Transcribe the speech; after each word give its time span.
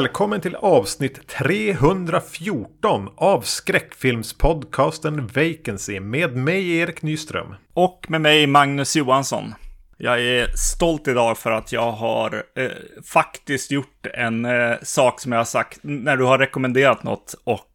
Välkommen 0.00 0.40
till 0.40 0.56
avsnitt 0.56 1.28
314 1.28 3.08
av 3.16 3.40
skräckfilmspodcasten 3.40 5.26
Vacancy 5.26 6.00
med 6.00 6.36
mig 6.36 6.76
Erik 6.76 7.02
Nyström. 7.02 7.54
Och 7.74 8.06
med 8.08 8.20
mig 8.20 8.46
Magnus 8.46 8.96
Johansson. 8.96 9.54
Jag 9.96 10.20
är 10.20 10.46
stolt 10.56 11.08
idag 11.08 11.38
för 11.38 11.50
att 11.50 11.72
jag 11.72 11.92
har 11.92 12.42
eh, 12.56 12.70
faktiskt 13.04 13.70
gjort 13.70 14.06
en 14.14 14.44
eh, 14.44 14.76
sak 14.82 15.20
som 15.20 15.32
jag 15.32 15.38
har 15.38 15.44
sagt 15.44 15.78
när 15.82 16.16
du 16.16 16.24
har 16.24 16.38
rekommenderat 16.38 17.02
något 17.02 17.34
och 17.44 17.69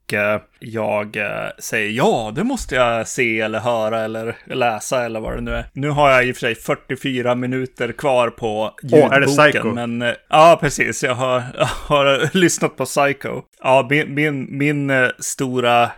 jag 0.60 1.18
eh, 1.18 1.50
säger 1.60 1.90
ja, 1.90 2.32
det 2.36 2.44
måste 2.44 2.76
jag 2.76 3.08
se 3.08 3.40
eller 3.40 3.60
höra 3.60 4.02
eller 4.02 4.38
läsa 4.46 5.06
eller 5.06 5.20
vad 5.20 5.36
det 5.36 5.42
nu 5.42 5.52
är. 5.52 5.66
Nu 5.74 5.90
har 5.90 6.12
jag 6.12 6.28
i 6.28 6.32
och 6.32 6.36
för 6.36 6.40
sig 6.40 6.56
44 6.56 7.36
minuter 7.36 7.92
kvar 7.92 8.30
på 8.30 8.76
ljudboken. 8.84 9.10
Åh, 9.10 9.16
är 9.16 9.20
det 9.20 9.28
Psycho? 9.28 9.74
Men 9.74 10.02
eh, 10.02 10.14
ja, 10.30 10.58
precis. 10.62 11.04
Jag 11.04 11.16
har, 11.16 11.44
jag 11.58 11.66
har 11.66 12.38
lyssnat 12.38 12.78
på 12.78 12.86
Psycho. 12.86 13.42
Ja, 13.64 13.88
min, 13.90 14.14
min, 14.14 14.58
min 14.58 14.90
eh, 14.90 15.10
stora 15.20 15.92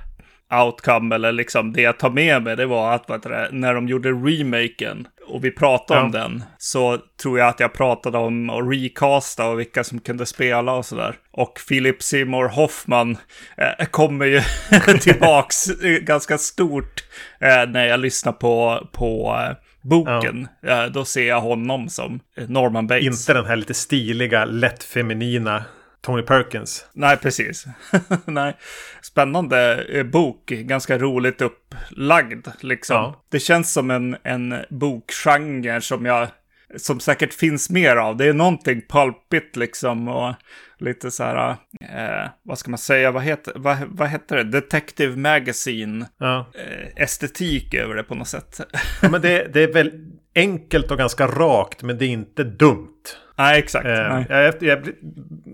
outcome 0.65 1.15
eller 1.15 1.31
liksom 1.31 1.73
det 1.73 1.81
jag 1.81 1.99
tar 1.99 2.09
med 2.09 2.43
mig 2.43 2.55
det 2.55 2.65
var 2.65 2.93
att 2.93 3.23
det, 3.23 3.49
när 3.51 3.73
de 3.73 3.87
gjorde 3.87 4.09
remaken 4.09 5.07
och 5.27 5.43
vi 5.43 5.51
pratade 5.51 5.99
Ja. 5.99 6.05
om 6.05 6.11
den 6.11 6.43
så 6.57 6.97
tror 7.21 7.39
jag 7.39 7.47
att 7.47 7.59
jag 7.59 7.73
pratade 7.73 8.17
om 8.17 8.49
att 8.49 8.73
recasta 8.73 9.47
och 9.49 9.59
vilka 9.59 9.83
som 9.83 9.99
kunde 9.99 10.25
spela 10.25 10.73
och 10.73 10.85
sådär. 10.85 11.15
Och 11.31 11.59
Philip 11.67 12.03
Seymour 12.03 12.47
Hoffman 12.47 13.17
eh, 13.57 13.85
kommer 13.85 14.25
ju 14.25 14.41
tillbaks 15.01 15.65
ganska 16.01 16.37
stort 16.37 17.03
eh, 17.39 17.69
när 17.69 17.85
jag 17.85 17.99
lyssnar 17.99 18.31
på, 18.31 18.87
på 18.91 19.37
eh, 19.49 19.55
boken. 19.81 20.47
Eh, 20.67 20.85
då 20.85 21.05
ser 21.05 21.27
jag 21.27 21.41
honom 21.41 21.89
som 21.89 22.19
Norman 22.47 22.87
Bates. 22.87 23.05
Inte 23.05 23.33
den 23.33 23.45
här 23.45 23.55
lite 23.55 23.73
stiliga, 23.73 24.45
lätt 24.45 24.83
feminina 24.83 25.63
Tony 26.07 26.21
Perkins. 26.23 26.85
Nej, 26.93 27.17
precis. 27.17 27.65
Nej. 28.25 28.57
Spännande 29.01 29.83
eh, 29.89 30.03
bok, 30.03 30.45
ganska 30.45 30.97
roligt 30.97 31.41
upplagd 31.41 32.47
liksom. 32.61 32.95
Ja. 32.95 33.23
Det 33.31 33.39
känns 33.39 33.73
som 33.73 33.91
en, 33.91 34.17
en 34.23 34.55
bokgenre 34.69 35.81
som 35.81 36.05
jag, 36.05 36.27
som 36.77 36.99
säkert 36.99 37.33
finns 37.33 37.69
mer 37.69 37.95
av. 37.95 38.17
Det 38.17 38.25
är 38.25 38.33
någonting 38.33 38.81
pulpigt 38.89 39.55
liksom 39.55 40.07
och 40.07 40.33
lite 40.79 41.11
så 41.11 41.23
här, 41.23 41.49
eh, 41.81 42.29
vad 42.43 42.57
ska 42.59 42.71
man 42.71 42.77
säga, 42.77 43.11
vad 43.11 43.23
heter, 43.23 43.53
vad, 43.55 43.77
vad 43.87 44.09
heter 44.09 44.35
det? 44.35 44.43
Detective 44.43 45.15
Magazine 45.15 46.05
Ja. 46.17 46.51
eh, 46.55 47.03
estetik 47.03 47.73
över 47.73 47.95
det 47.95 48.03
på 48.03 48.15
något 48.15 48.27
sätt. 48.27 48.59
Ja, 49.01 49.09
men 49.09 49.21
det, 49.21 49.53
det 49.53 49.63
är 49.63 49.73
väl 49.73 49.91
enkelt 50.35 50.91
och 50.91 50.97
ganska 50.97 51.27
rakt, 51.27 51.83
men 51.83 51.97
det 51.97 52.05
är 52.05 52.09
inte 52.09 52.43
dumt. 52.43 52.93
Nej, 53.37 53.59
exakt. 53.59 53.85
Eh, 53.85 53.91
Nej. 54.09 54.25
jag, 54.29 54.53
jag, 54.63 54.89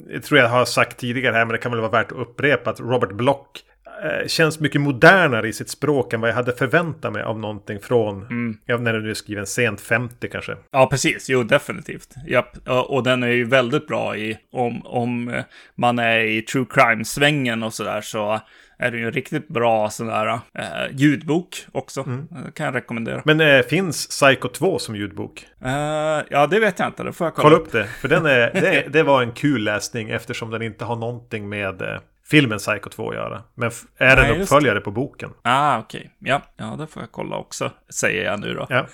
jag 0.09 0.23
tror 0.23 0.39
jag 0.39 0.49
har 0.49 0.65
sagt 0.65 0.97
tidigare 0.97 1.35
här, 1.35 1.45
men 1.45 1.51
det 1.51 1.57
kan 1.57 1.71
väl 1.71 1.81
vara 1.81 1.91
värt 1.91 2.11
att 2.11 2.17
upprepa 2.17 2.69
att 2.69 2.79
Robert 2.79 3.11
Block 3.11 3.59
eh, 4.03 4.27
känns 4.27 4.59
mycket 4.59 4.81
modernare 4.81 5.47
i 5.47 5.53
sitt 5.53 5.69
språk 5.69 6.13
än 6.13 6.21
vad 6.21 6.29
jag 6.29 6.35
hade 6.35 6.51
förväntat 6.55 7.13
mig 7.13 7.23
av 7.23 7.39
någonting 7.39 7.79
från, 7.79 8.21
Mm. 8.21 8.57
ja, 8.65 8.77
när 8.77 8.93
du 8.93 9.01
nu 9.01 9.09
är 9.09 9.13
skriven 9.13 9.45
sent 9.45 9.81
50 9.81 10.29
kanske. 10.29 10.55
Ja, 10.71 10.87
precis. 10.87 11.29
Jo, 11.29 11.43
definitivt. 11.43 12.09
Japp. 12.27 12.57
Ja, 12.65 12.81
Och 12.81 13.03
den 13.03 13.23
är 13.23 13.27
ju 13.27 13.45
väldigt 13.45 13.87
bra 13.87 14.17
i, 14.17 14.37
om, 14.51 14.85
om 14.85 15.29
eh, 15.29 15.43
man 15.75 15.99
är 15.99 16.19
i 16.19 16.41
true 16.41 16.65
crime-svängen 16.69 17.63
och 17.63 17.73
sådär, 17.73 18.01
så 18.01 18.39
är 18.83 18.91
det 18.91 18.97
ju 18.97 19.05
en 19.05 19.11
riktigt 19.11 19.47
bra 19.47 19.89
sån 19.89 20.07
där 20.07 20.27
eh, 20.27 20.39
ljudbok 20.91 21.65
också. 21.71 21.99
Eh, 21.99 22.51
kan 22.53 22.65
jag 22.65 22.75
rekommendera. 22.75 23.21
Men 23.25 23.41
eh, 23.41 23.61
finns 23.61 24.07
Psycho 24.07 24.47
2 24.47 24.79
som 24.79 24.95
ljudbok? 24.95 25.47
Eh, 25.65 25.71
ja, 26.29 26.47
det 26.47 26.59
vet 26.59 26.79
jag 26.79 26.87
inte. 26.87 27.03
Det 27.03 27.13
får 27.13 27.27
jag 27.27 27.35
kolla, 27.35 27.49
Kolla 27.49 27.61
upp 27.61 27.71
det, 27.71 27.85
för 27.85 28.07
den 28.07 28.25
är, 28.25 28.51
det, 28.53 28.93
det 28.93 29.03
var 29.03 29.21
en 29.21 29.31
kul 29.31 29.63
läsning 29.63 30.09
eftersom 30.09 30.51
den 30.51 30.61
inte 30.61 30.85
har 30.85 30.95
någonting 30.95 31.49
med 31.49 31.81
eh, 31.81 31.99
filmen 32.33 32.57
Psycho 32.59 32.89
2 32.89 33.09
att 33.09 33.15
göra. 33.15 33.41
Men 33.55 33.71
är 33.97 34.15
Nej, 34.15 34.35
en 34.35 34.41
uppföljare 34.41 34.79
på 34.81 34.91
boken. 34.91 35.29
Ah, 35.41 35.79
okej. 35.79 36.11
Ja, 36.19 36.41
ja, 36.57 36.75
det 36.79 36.87
får 36.87 37.01
jag 37.01 37.11
kolla 37.11 37.37
också, 37.37 37.71
säger 37.89 38.25
jag 38.25 38.39
nu 38.39 38.53
då. 38.53 38.67
Ja. 38.69 38.85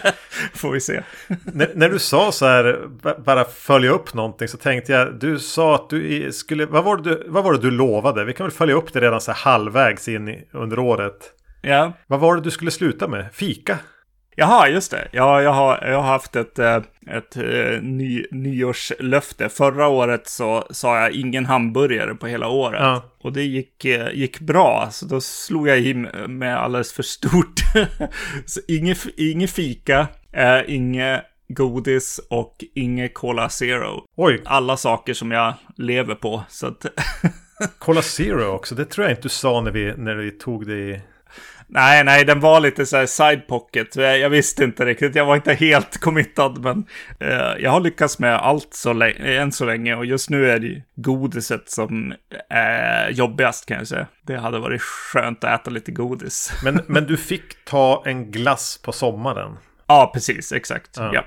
får 0.54 0.70
vi 0.70 0.80
se. 0.80 1.02
när, 1.44 1.70
när 1.74 1.88
du 1.88 1.98
sa 1.98 2.32
så 2.32 2.46
här, 2.46 2.80
ba- 3.02 3.18
bara 3.18 3.44
följa 3.44 3.90
upp 3.90 4.14
någonting 4.14 4.48
så 4.48 4.56
tänkte 4.56 4.92
jag, 4.92 5.14
du 5.14 5.38
sa 5.38 5.74
att 5.74 5.90
du 5.90 6.32
skulle, 6.32 6.66
vad 6.66 6.84
var 6.84 6.96
det 6.96 7.02
du, 7.02 7.24
vad 7.28 7.44
var 7.44 7.52
det 7.52 7.58
du 7.60 7.70
lovade? 7.70 8.24
Vi 8.24 8.32
kan 8.32 8.46
väl 8.46 8.52
följa 8.52 8.74
upp 8.74 8.92
det 8.92 9.00
redan 9.00 9.20
så 9.20 9.32
här 9.32 9.38
halvvägs 9.38 10.08
in 10.08 10.42
under 10.52 10.78
året. 10.78 11.32
Ja, 11.62 11.92
Vad 12.06 12.20
var 12.20 12.36
det 12.36 12.42
du 12.42 12.50
skulle 12.50 12.70
sluta 12.70 13.08
med? 13.08 13.28
Fika? 13.32 13.78
Jaha, 14.38 14.68
just 14.68 14.90
det. 14.90 15.08
Ja, 15.12 15.42
jag, 15.42 15.52
har, 15.52 15.84
jag 15.86 15.96
har 15.96 16.08
haft 16.08 16.36
ett, 16.36 16.58
eh, 16.58 16.76
ett 17.10 17.36
eh, 17.36 17.82
ny, 17.82 18.26
nyårslöfte. 18.30 19.48
Förra 19.48 19.88
året 19.88 20.28
så 20.28 20.66
sa 20.70 21.00
jag 21.00 21.12
ingen 21.12 21.46
hamburgare 21.46 22.14
på 22.14 22.26
hela 22.26 22.48
året. 22.48 22.80
Ja. 22.80 23.02
Och 23.20 23.32
det 23.32 23.42
gick, 23.42 23.84
eh, 23.84 24.14
gick 24.14 24.40
bra, 24.40 24.88
så 24.90 25.06
då 25.06 25.20
slog 25.20 25.68
jag 25.68 25.78
i 25.78 25.94
med 26.28 26.56
alldeles 26.56 26.92
för 26.92 27.02
stort. 27.02 27.60
så 28.46 28.60
inget, 28.68 29.06
inget 29.16 29.50
fika, 29.50 30.08
eh, 30.32 30.60
inget 30.66 31.22
godis 31.48 32.20
och 32.30 32.64
inget 32.74 33.14
Cola 33.14 33.48
Zero. 33.48 34.04
Oj, 34.16 34.42
Alla 34.44 34.76
saker 34.76 35.14
som 35.14 35.30
jag 35.30 35.54
lever 35.76 36.14
på. 36.14 36.42
Så 36.48 36.66
att, 36.66 36.86
Cola 37.78 38.02
Zero 38.02 38.46
också. 38.46 38.74
Det 38.74 38.84
tror 38.84 39.04
jag 39.04 39.12
inte 39.12 39.22
du 39.22 39.28
sa 39.28 39.60
när 39.60 39.70
vi, 39.70 39.94
när 39.96 40.14
vi 40.14 40.30
tog 40.30 40.66
det 40.66 40.78
i... 40.78 41.00
Nej, 41.68 42.04
nej, 42.04 42.24
den 42.24 42.40
var 42.40 42.60
lite 42.60 42.86
så 42.86 42.96
här 42.96 43.06
side 43.06 43.46
pocket. 43.46 43.96
Jag, 43.96 44.18
jag 44.18 44.30
visste 44.30 44.64
inte 44.64 44.84
riktigt, 44.84 45.14
jag 45.14 45.24
var 45.24 45.36
inte 45.36 45.54
helt 45.54 45.98
committad, 46.00 46.58
men 46.64 46.84
eh, 47.20 47.52
jag 47.62 47.70
har 47.70 47.80
lyckats 47.80 48.18
med 48.18 48.34
allt 48.36 48.74
så 48.74 48.92
länge, 48.92 49.40
än 49.40 49.52
så 49.52 49.64
länge 49.64 49.94
och 49.94 50.06
just 50.06 50.30
nu 50.30 50.50
är 50.50 50.58
det 50.58 50.82
godiset 50.96 51.70
som 51.70 52.14
är 52.48 53.10
jobbigast 53.10 53.66
kan 53.66 53.76
jag 53.78 53.86
säga. 53.86 54.06
Det 54.26 54.36
hade 54.36 54.58
varit 54.58 54.82
skönt 54.82 55.44
att 55.44 55.60
äta 55.60 55.70
lite 55.70 55.92
godis. 55.92 56.52
Men, 56.64 56.80
men 56.86 57.06
du 57.06 57.16
fick 57.16 57.64
ta 57.64 58.02
en 58.06 58.30
glass 58.30 58.80
på 58.84 58.92
sommaren. 58.92 59.56
ja, 59.86 60.10
precis, 60.14 60.52
exakt. 60.52 60.90
Ja. 60.96 61.10
Ja. 61.14 61.24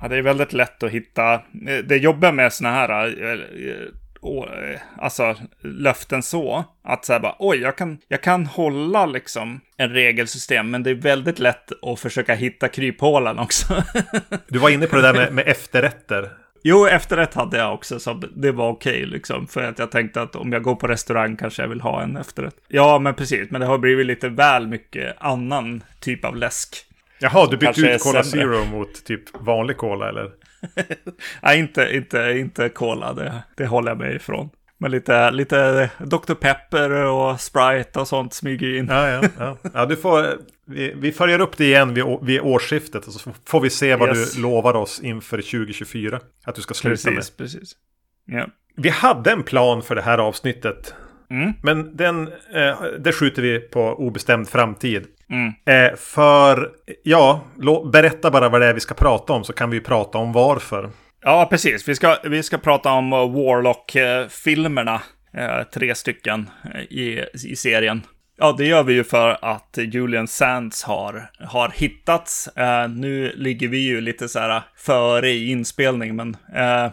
Ja. 0.00 0.08
det 0.08 0.16
är 0.16 0.22
väldigt 0.22 0.52
lätt 0.52 0.82
att 0.82 0.90
hitta. 0.90 1.34
eh, 1.34 1.40
Det 1.84 1.96
jobbiga 1.96 2.32
med 2.32 2.52
såna 2.52 2.70
här 2.70 3.06
eh, 3.22 3.32
eh, 3.32 3.76
alltså 4.98 5.34
löften 5.62 6.22
så. 6.22 6.64
Att 6.84 7.04
säga 7.04 7.20
bara 7.20 7.36
oj, 7.38 7.58
jag 7.58 7.76
kan, 7.76 7.98
jag 8.08 8.22
kan 8.22 8.46
hålla 8.46 9.06
liksom 9.06 9.60
en 9.76 9.90
regelsystem, 9.90 10.70
men 10.70 10.82
det 10.82 10.90
är 10.90 10.94
väldigt 10.94 11.38
lätt 11.38 11.72
att 11.82 12.00
försöka 12.00 12.34
hitta 12.34 12.68
kryphålen 12.68 13.38
också. 13.38 13.82
Du 14.48 14.58
var 14.58 14.70
inne 14.70 14.86
på 14.86 14.96
det 14.96 15.02
där 15.02 15.12
med, 15.14 15.32
med 15.34 15.48
efterrätter. 15.48 16.30
jo, 16.62 16.86
efterrätt 16.86 17.34
hade 17.34 17.58
jag 17.58 17.74
också, 17.74 18.00
så 18.00 18.22
det 18.36 18.52
var 18.52 18.68
okej 18.68 19.06
liksom. 19.06 19.46
För 19.46 19.62
att 19.62 19.78
jag 19.78 19.90
tänkte 19.90 20.22
att 20.22 20.36
om 20.36 20.52
jag 20.52 20.62
går 20.62 20.74
på 20.74 20.86
restaurang 20.86 21.36
kanske 21.36 21.62
jag 21.62 21.68
vill 21.68 21.80
ha 21.80 22.02
en 22.02 22.16
efterrätt. 22.16 22.56
Ja, 22.68 22.98
men 22.98 23.14
precis, 23.14 23.50
men 23.50 23.60
det 23.60 23.66
har 23.66 23.78
blivit 23.78 24.06
lite 24.06 24.28
väl 24.28 24.66
mycket 24.66 25.16
annan 25.18 25.82
typ 26.00 26.24
av 26.24 26.36
läsk. 26.36 26.76
Jaha, 27.18 27.46
du 27.50 27.56
bytte 27.56 27.80
ut 27.80 28.02
Cola. 28.02 28.22
Zero 28.22 28.64
mot 28.64 29.04
typ 29.04 29.22
vanlig 29.40 29.76
Cola 29.76 30.08
eller? 30.08 30.30
Nej, 31.42 31.58
inte, 31.58 31.90
inte, 31.96 32.34
inte 32.38 32.68
cola, 32.68 33.12
det, 33.12 33.42
det 33.56 33.66
håller 33.66 33.90
jag 33.90 33.98
mig 33.98 34.16
ifrån. 34.16 34.50
Men 34.78 34.90
lite, 34.90 35.30
lite 35.30 35.90
Dr. 35.98 36.34
Pepper 36.34 36.90
och 36.90 37.40
Sprite 37.40 38.00
och 38.00 38.08
sånt 38.08 38.34
smyger 38.34 38.74
in. 38.78 38.86
Ja, 38.90 39.08
ja, 39.08 39.22
ja. 39.38 39.56
ja 39.74 39.86
du 39.86 39.96
får, 39.96 40.26
vi, 40.66 40.92
vi 40.96 41.12
följer 41.12 41.40
upp 41.40 41.56
det 41.56 41.64
igen 41.64 41.94
vid, 41.94 42.04
vid 42.22 42.40
årsskiftet 42.40 43.06
och 43.06 43.12
så 43.12 43.30
får 43.44 43.60
vi 43.60 43.70
se 43.70 43.96
vad 43.96 44.08
Yes. 44.08 44.34
du 44.34 44.42
lovar 44.42 44.74
oss 44.76 45.00
inför 45.00 45.36
2024. 45.36 46.20
Att 46.44 46.54
du 46.54 46.62
ska 46.62 46.74
sluta 46.74 47.10
med. 47.10 47.16
Precis, 47.16 47.36
precis. 47.36 47.72
Ja. 48.26 48.46
Vi 48.76 48.88
hade 48.88 49.30
en 49.32 49.42
plan 49.42 49.82
för 49.82 49.94
det 49.94 50.02
här 50.02 50.18
avsnittet. 50.18 50.94
Mm. 51.30 51.52
Men 51.62 51.96
den, 51.96 52.28
eh, 52.54 52.82
det 52.98 53.12
skjuter 53.12 53.42
vi 53.42 53.58
på 53.60 53.80
obestämd 53.80 54.48
framtid. 54.48 55.06
Mm. 55.30 55.52
Eh, 55.66 55.96
för, 55.96 56.70
ja, 57.02 57.40
berätta 57.92 58.30
bara 58.30 58.48
vad 58.48 58.60
det 58.60 58.66
är 58.66 58.74
vi 58.74 58.80
ska 58.80 58.94
prata 58.94 59.32
om 59.32 59.44
så 59.44 59.52
kan 59.52 59.70
vi 59.70 59.76
ju 59.76 59.82
prata 59.82 60.18
om 60.18 60.32
varför. 60.32 60.90
Ja, 61.22 61.46
precis. 61.50 61.88
Vi 61.88 61.94
ska, 61.94 62.16
vi 62.24 62.42
ska 62.42 62.58
prata 62.58 62.90
om 62.90 63.12
uh, 63.12 63.18
Warlock-filmerna. 63.18 65.02
eh, 65.36 65.62
tre 65.62 65.94
stycken 65.94 66.50
eh, 66.74 66.80
i, 66.80 67.24
i 67.44 67.56
serien. 67.56 68.02
Ja, 68.38 68.54
det 68.58 68.64
gör 68.64 68.82
vi 68.82 68.92
ju 68.92 69.04
för 69.04 69.38
att 69.42 69.78
Julian 69.82 70.28
Sands 70.28 70.82
har, 70.82 71.30
har 71.40 71.72
hittats. 71.74 72.48
Eh, 72.48 72.88
nu 72.88 73.32
ligger 73.36 73.68
vi 73.68 73.78
ju 73.78 74.00
lite 74.00 74.28
så 74.28 74.38
här 74.38 74.62
före 74.76 75.30
i 75.30 75.50
inspelning, 75.50 76.16
men... 76.16 76.36
Eh, 76.54 76.90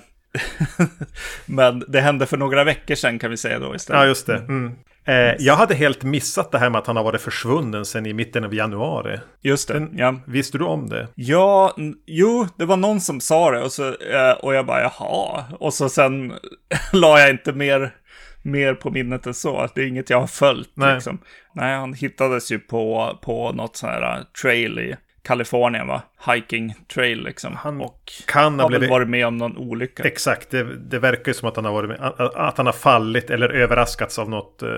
men 1.46 1.84
det 1.88 2.02
hände 2.02 2.26
för 2.26 2.38
några 2.38 2.64
veckor 2.64 2.96
sedan 2.96 3.20
kan 3.20 3.32
vi 3.32 3.38
säga 3.38 3.60
då 3.60 3.76
istället. 3.76 4.02
Ja, 4.02 4.08
just 4.08 4.28
det. 4.28 4.38
Mm. 4.38 4.72
Eh, 5.06 5.36
jag 5.40 5.56
hade 5.56 5.76
helt 5.76 6.04
missat 6.04 6.52
det 6.52 6.58
här 6.58 6.70
med 6.70 6.80
att 6.80 6.88
han 6.88 6.96
har 6.98 7.04
varit 7.04 7.22
försvunnen 7.22 7.86
sedan 7.86 8.06
i 8.06 8.14
mitten 8.14 8.44
av 8.44 8.54
januari. 8.54 9.20
Just 9.42 9.68
det, 9.68 9.74
Den- 9.74 9.98
ja. 9.98 10.16
Visste 10.28 10.58
du 10.58 10.64
om 10.64 10.90
det? 10.90 11.08
Ja, 11.16 11.76
jo, 12.06 12.48
det 12.58 12.66
var 12.66 12.78
någon 12.78 13.02
som 13.02 13.20
sa 13.22 13.52
det 13.52 13.62
och, 13.62 13.72
så, 13.72 13.88
eh, 13.88 14.32
och 14.42 14.56
jag 14.56 14.66
bara 14.66 14.82
jaha. 14.82 15.44
Och 15.60 15.74
så 15.74 15.90
sen 15.90 16.34
la 16.94 17.20
jag 17.20 17.30
inte 17.30 17.54
mer, 17.54 17.96
mer 18.42 18.74
på 18.74 18.92
minnet 18.92 19.26
än 19.28 19.34
så. 19.34 19.68
Det 19.76 19.82
är 19.82 19.88
inget 19.88 20.10
jag 20.10 20.20
har 20.20 20.28
följt 20.28 20.72
Nej. 20.74 20.94
liksom. 20.94 21.20
Nej, 21.56 21.76
han 21.78 21.94
hittades 21.94 22.52
ju 22.52 22.60
på, 22.60 23.18
på 23.24 23.52
något 23.52 23.76
sån 23.78 23.90
här 23.90 24.24
trail 24.42 24.80
i 24.80 24.96
Kalifornien, 25.24 25.88
va? 25.88 26.02
Hiking 26.34 26.76
trail 26.94 27.24
liksom. 27.24 27.56
Han 27.56 27.82
och 27.82 28.12
kan 28.28 28.60
ha 28.60 28.68
blivit... 28.68 28.90
varit 28.90 29.10
med 29.10 29.28
om 29.28 29.38
någon 29.38 29.58
olycka. 29.58 30.04
Exakt, 30.04 30.50
det, 30.50 30.64
det 30.78 31.00
verkar 31.00 31.30
ju 31.30 31.34
som 31.34 31.50
att 31.50 31.56
han 31.56 31.66
har 31.66 31.74
varit 31.74 31.90
med, 31.90 32.00
att, 32.18 32.58
han 32.58 32.66
har 32.66 32.74
fallit 32.74 33.30
eller 33.30 33.50
överraskats 33.50 34.20
av 34.20 34.30
något 34.30 34.62
eh, 34.64 34.70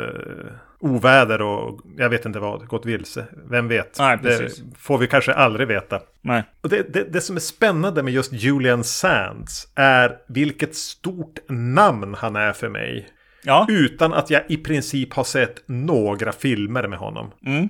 oväder 0.80 1.42
och 1.42 1.80
jag 1.97 2.09
vet 2.09 2.25
inte 2.25 2.39
vad, 2.39 2.68
gått 2.68 2.86
vilse. 2.86 3.25
Vem 3.50 3.68
vet? 3.68 4.00
Nej, 4.00 4.18
det 4.24 4.38
precis. 4.38 4.63
får 4.77 4.97
vi 4.97 5.07
kanske 5.07 5.33
aldrig 5.33 5.68
veta. 5.68 6.00
Nej. 6.21 6.44
Och 6.62 6.69
det, 6.69 6.94
det, 6.94 7.13
det 7.13 7.21
som 7.21 7.36
är 7.36 7.39
spännande 7.39 8.03
med 8.03 8.13
just 8.13 8.33
Julian 8.33 8.83
Sands 8.83 9.68
är 9.75 10.18
vilket 10.27 10.75
stort 10.75 11.39
namn 11.50 12.15
han 12.19 12.36
är 12.36 12.53
för 12.53 12.69
mig. 12.69 13.07
Ja. 13.44 13.65
Utan 13.69 14.13
att 14.13 14.30
jag 14.30 14.42
i 14.50 14.57
princip 14.57 15.13
har 15.13 15.24
sett 15.24 15.63
några 15.65 16.31
filmer 16.31 16.88
med 16.88 17.00
honom. 17.00 17.31
Mm. 17.45 17.69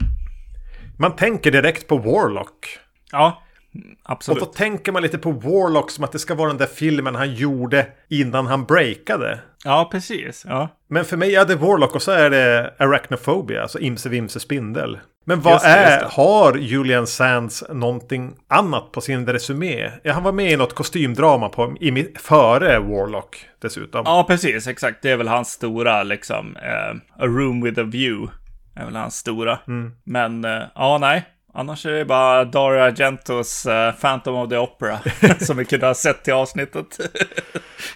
Man 0.99 1.15
tänker 1.15 1.51
direkt 1.51 1.87
på 1.87 1.97
Warlock. 1.97 2.79
Ja. 3.11 3.41
Och 4.03 4.11
Absolut. 4.11 4.39
då 4.39 4.45
tänker 4.45 4.91
man 4.91 5.01
lite 5.01 5.17
på 5.17 5.31
Warlock 5.31 5.91
som 5.91 6.03
att 6.03 6.11
det 6.11 6.19
ska 6.19 6.35
vara 6.35 6.47
den 6.47 6.57
där 6.57 6.65
filmen 6.65 7.15
han 7.15 7.33
gjorde 7.33 7.87
innan 8.09 8.47
han 8.47 8.65
breakade. 8.65 9.39
Ja, 9.63 9.89
precis. 9.91 10.45
Ja. 10.47 10.69
Men 10.87 11.05
för 11.05 11.17
mig 11.17 11.35
är 11.35 11.45
det 11.45 11.55
Warlock 11.55 11.95
och 11.95 12.01
så 12.01 12.11
är 12.11 12.29
det 12.29 12.73
Arachnophobia, 12.79 13.61
alltså 13.61 13.79
Imse 13.79 14.09
Vimse 14.09 14.39
Spindel. 14.39 14.99
Men 15.27 15.41
vad 15.41 15.61
det, 15.61 15.67
är, 15.67 16.05
har 16.11 16.57
Julian 16.57 17.07
Sands 17.07 17.63
någonting 17.69 18.35
annat 18.47 18.91
på 18.91 19.01
sin 19.01 19.27
resumé? 19.27 19.91
Ja, 20.03 20.13
han 20.13 20.23
var 20.23 20.31
med 20.31 20.51
i 20.51 20.57
något 20.57 20.73
kostymdrama 20.73 21.49
på, 21.49 21.75
i, 21.79 22.07
före 22.19 22.79
Warlock 22.79 23.45
dessutom. 23.61 24.03
ja, 24.05 24.25
precis. 24.27 24.67
Exakt. 24.67 25.01
Det 25.01 25.11
är 25.11 25.17
väl 25.17 25.27
hans 25.27 25.51
stora, 25.51 26.03
liksom, 26.03 26.55
eh, 26.55 27.23
A 27.23 27.25
Room 27.25 27.61
with 27.61 27.79
a 27.79 27.83
View. 27.83 28.31
Är 28.75 28.85
väl 28.85 28.95
hans 28.95 29.17
stora. 29.17 29.59
Mm. 29.67 29.91
Men, 30.03 30.45
eh, 30.45 30.63
ja, 30.75 30.97
nej. 30.97 31.25
Annars 31.53 31.85
är 31.85 31.91
det 31.91 32.05
bara 32.05 32.45
Dario 32.45 32.79
Argentos 32.79 33.65
eh, 33.65 33.91
Phantom 33.91 34.35
of 34.35 34.49
the 34.49 34.57
Opera 34.57 34.99
som 35.39 35.57
vi 35.57 35.65
kunde 35.65 35.87
ha 35.87 35.93
sett 35.93 36.23
till 36.23 36.33
avsnittet. 36.33 36.99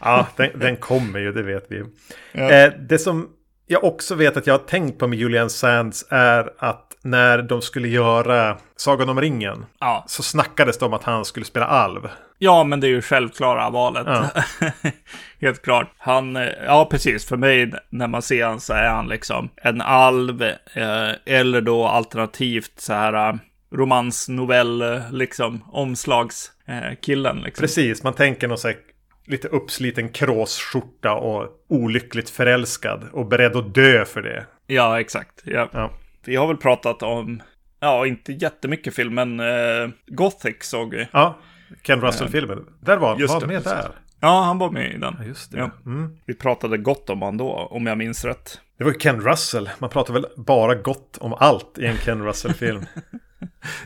Ja, 0.01 0.27
den, 0.35 0.59
den 0.59 0.77
kommer 0.77 1.19
ju, 1.19 1.31
det 1.31 1.43
vet 1.43 1.65
vi. 1.69 1.83
Ja. 2.31 2.51
Eh, 2.51 2.73
det 2.89 2.97
som 2.97 3.29
jag 3.67 3.83
också 3.83 4.15
vet 4.15 4.37
att 4.37 4.47
jag 4.47 4.53
har 4.53 4.65
tänkt 4.65 4.99
på 4.99 5.07
med 5.07 5.19
Julian 5.19 5.49
Sands 5.49 6.05
är 6.09 6.53
att 6.57 6.88
när 7.03 7.41
de 7.41 7.61
skulle 7.61 7.87
göra 7.87 8.57
Sagan 8.75 9.09
om 9.09 9.21
ringen 9.21 9.65
ja. 9.79 10.03
så 10.07 10.23
snackades 10.23 10.77
det 10.77 10.85
om 10.85 10.93
att 10.93 11.03
han 11.03 11.25
skulle 11.25 11.45
spela 11.45 11.65
alv. 11.65 12.09
ja, 12.37 12.63
men 12.63 12.79
det 12.79 12.87
är 12.87 12.89
ju 12.89 13.01
självklara 13.01 13.69
valet. 13.69 14.07
Ja. 14.07 14.29
Helt 15.41 15.61
klart. 15.61 15.91
Han, 15.97 16.35
eh, 16.35 16.47
ja 16.65 16.87
precis, 16.91 17.25
för 17.25 17.37
mig 17.37 17.71
när 17.89 18.07
man 18.07 18.21
ser 18.21 18.45
han 18.45 18.59
så 18.59 18.73
är 18.73 18.89
han 18.89 19.07
liksom 19.07 19.49
en 19.55 19.81
alv 19.81 20.41
eh, 20.73 21.11
eller 21.25 21.61
då 21.61 21.85
alternativt 21.85 22.73
så 22.77 22.93
här 22.93 23.29
eh, 23.29 23.35
romansnovell, 23.71 24.81
eh, 24.81 25.11
liksom 25.11 25.63
omslagskillen. 25.71 27.37
Eh, 27.37 27.43
liksom. 27.43 27.61
Precis, 27.61 28.03
man 28.03 28.13
tänker 28.13 28.47
någon 28.47 28.57
så 28.57 28.67
här 28.67 28.77
lite 29.25 29.47
uppsliten 29.47 30.09
kråsskjorta 30.09 31.13
och 31.13 31.47
olyckligt 31.69 32.29
förälskad 32.29 33.03
och 33.11 33.27
beredd 33.27 33.55
att 33.55 33.73
dö 33.73 34.05
för 34.05 34.21
det. 34.21 34.45
Ja, 34.67 34.99
exakt. 34.99 35.41
Ja. 35.43 35.69
Ja. 35.71 35.91
Vi 36.25 36.35
har 36.35 36.47
väl 36.47 36.57
pratat 36.57 37.03
om, 37.03 37.41
ja, 37.79 38.05
inte 38.05 38.31
jättemycket 38.31 38.95
film, 38.95 39.15
men 39.15 39.39
eh, 39.39 39.89
Gothic 40.07 40.55
såg 40.61 40.95
vi. 40.95 41.07
Ja, 41.11 41.39
Ken 41.83 42.01
Russell-filmen. 42.01 42.65
Där 42.81 42.97
var 42.97 43.19
Just 43.19 43.33
var 43.33 43.41
det, 43.41 43.47
med 43.47 43.63
där. 43.63 43.91
Ja, 44.19 44.41
han 44.41 44.57
var 44.57 44.71
med 44.71 44.91
i 44.93 44.97
den. 44.97 45.15
Ja, 45.19 45.25
just 45.25 45.51
det. 45.51 45.57
Ja. 45.57 45.71
Mm. 45.85 46.17
Vi 46.25 46.33
pratade 46.33 46.77
gott 46.77 47.09
om 47.09 47.21
han 47.21 47.37
då, 47.37 47.51
om 47.51 47.85
jag 47.85 47.97
minns 47.97 48.25
rätt. 48.25 48.61
Det 48.77 48.83
var 48.83 48.91
ju 48.91 48.99
Ken 48.99 49.21
Russell. 49.21 49.69
Man 49.79 49.89
pratar 49.89 50.13
väl 50.13 50.25
bara 50.37 50.75
gott 50.75 51.17
om 51.17 51.33
allt 51.33 51.77
i 51.77 51.85
en 51.85 51.97
Ken 51.97 52.25
Russell-film. 52.25 52.85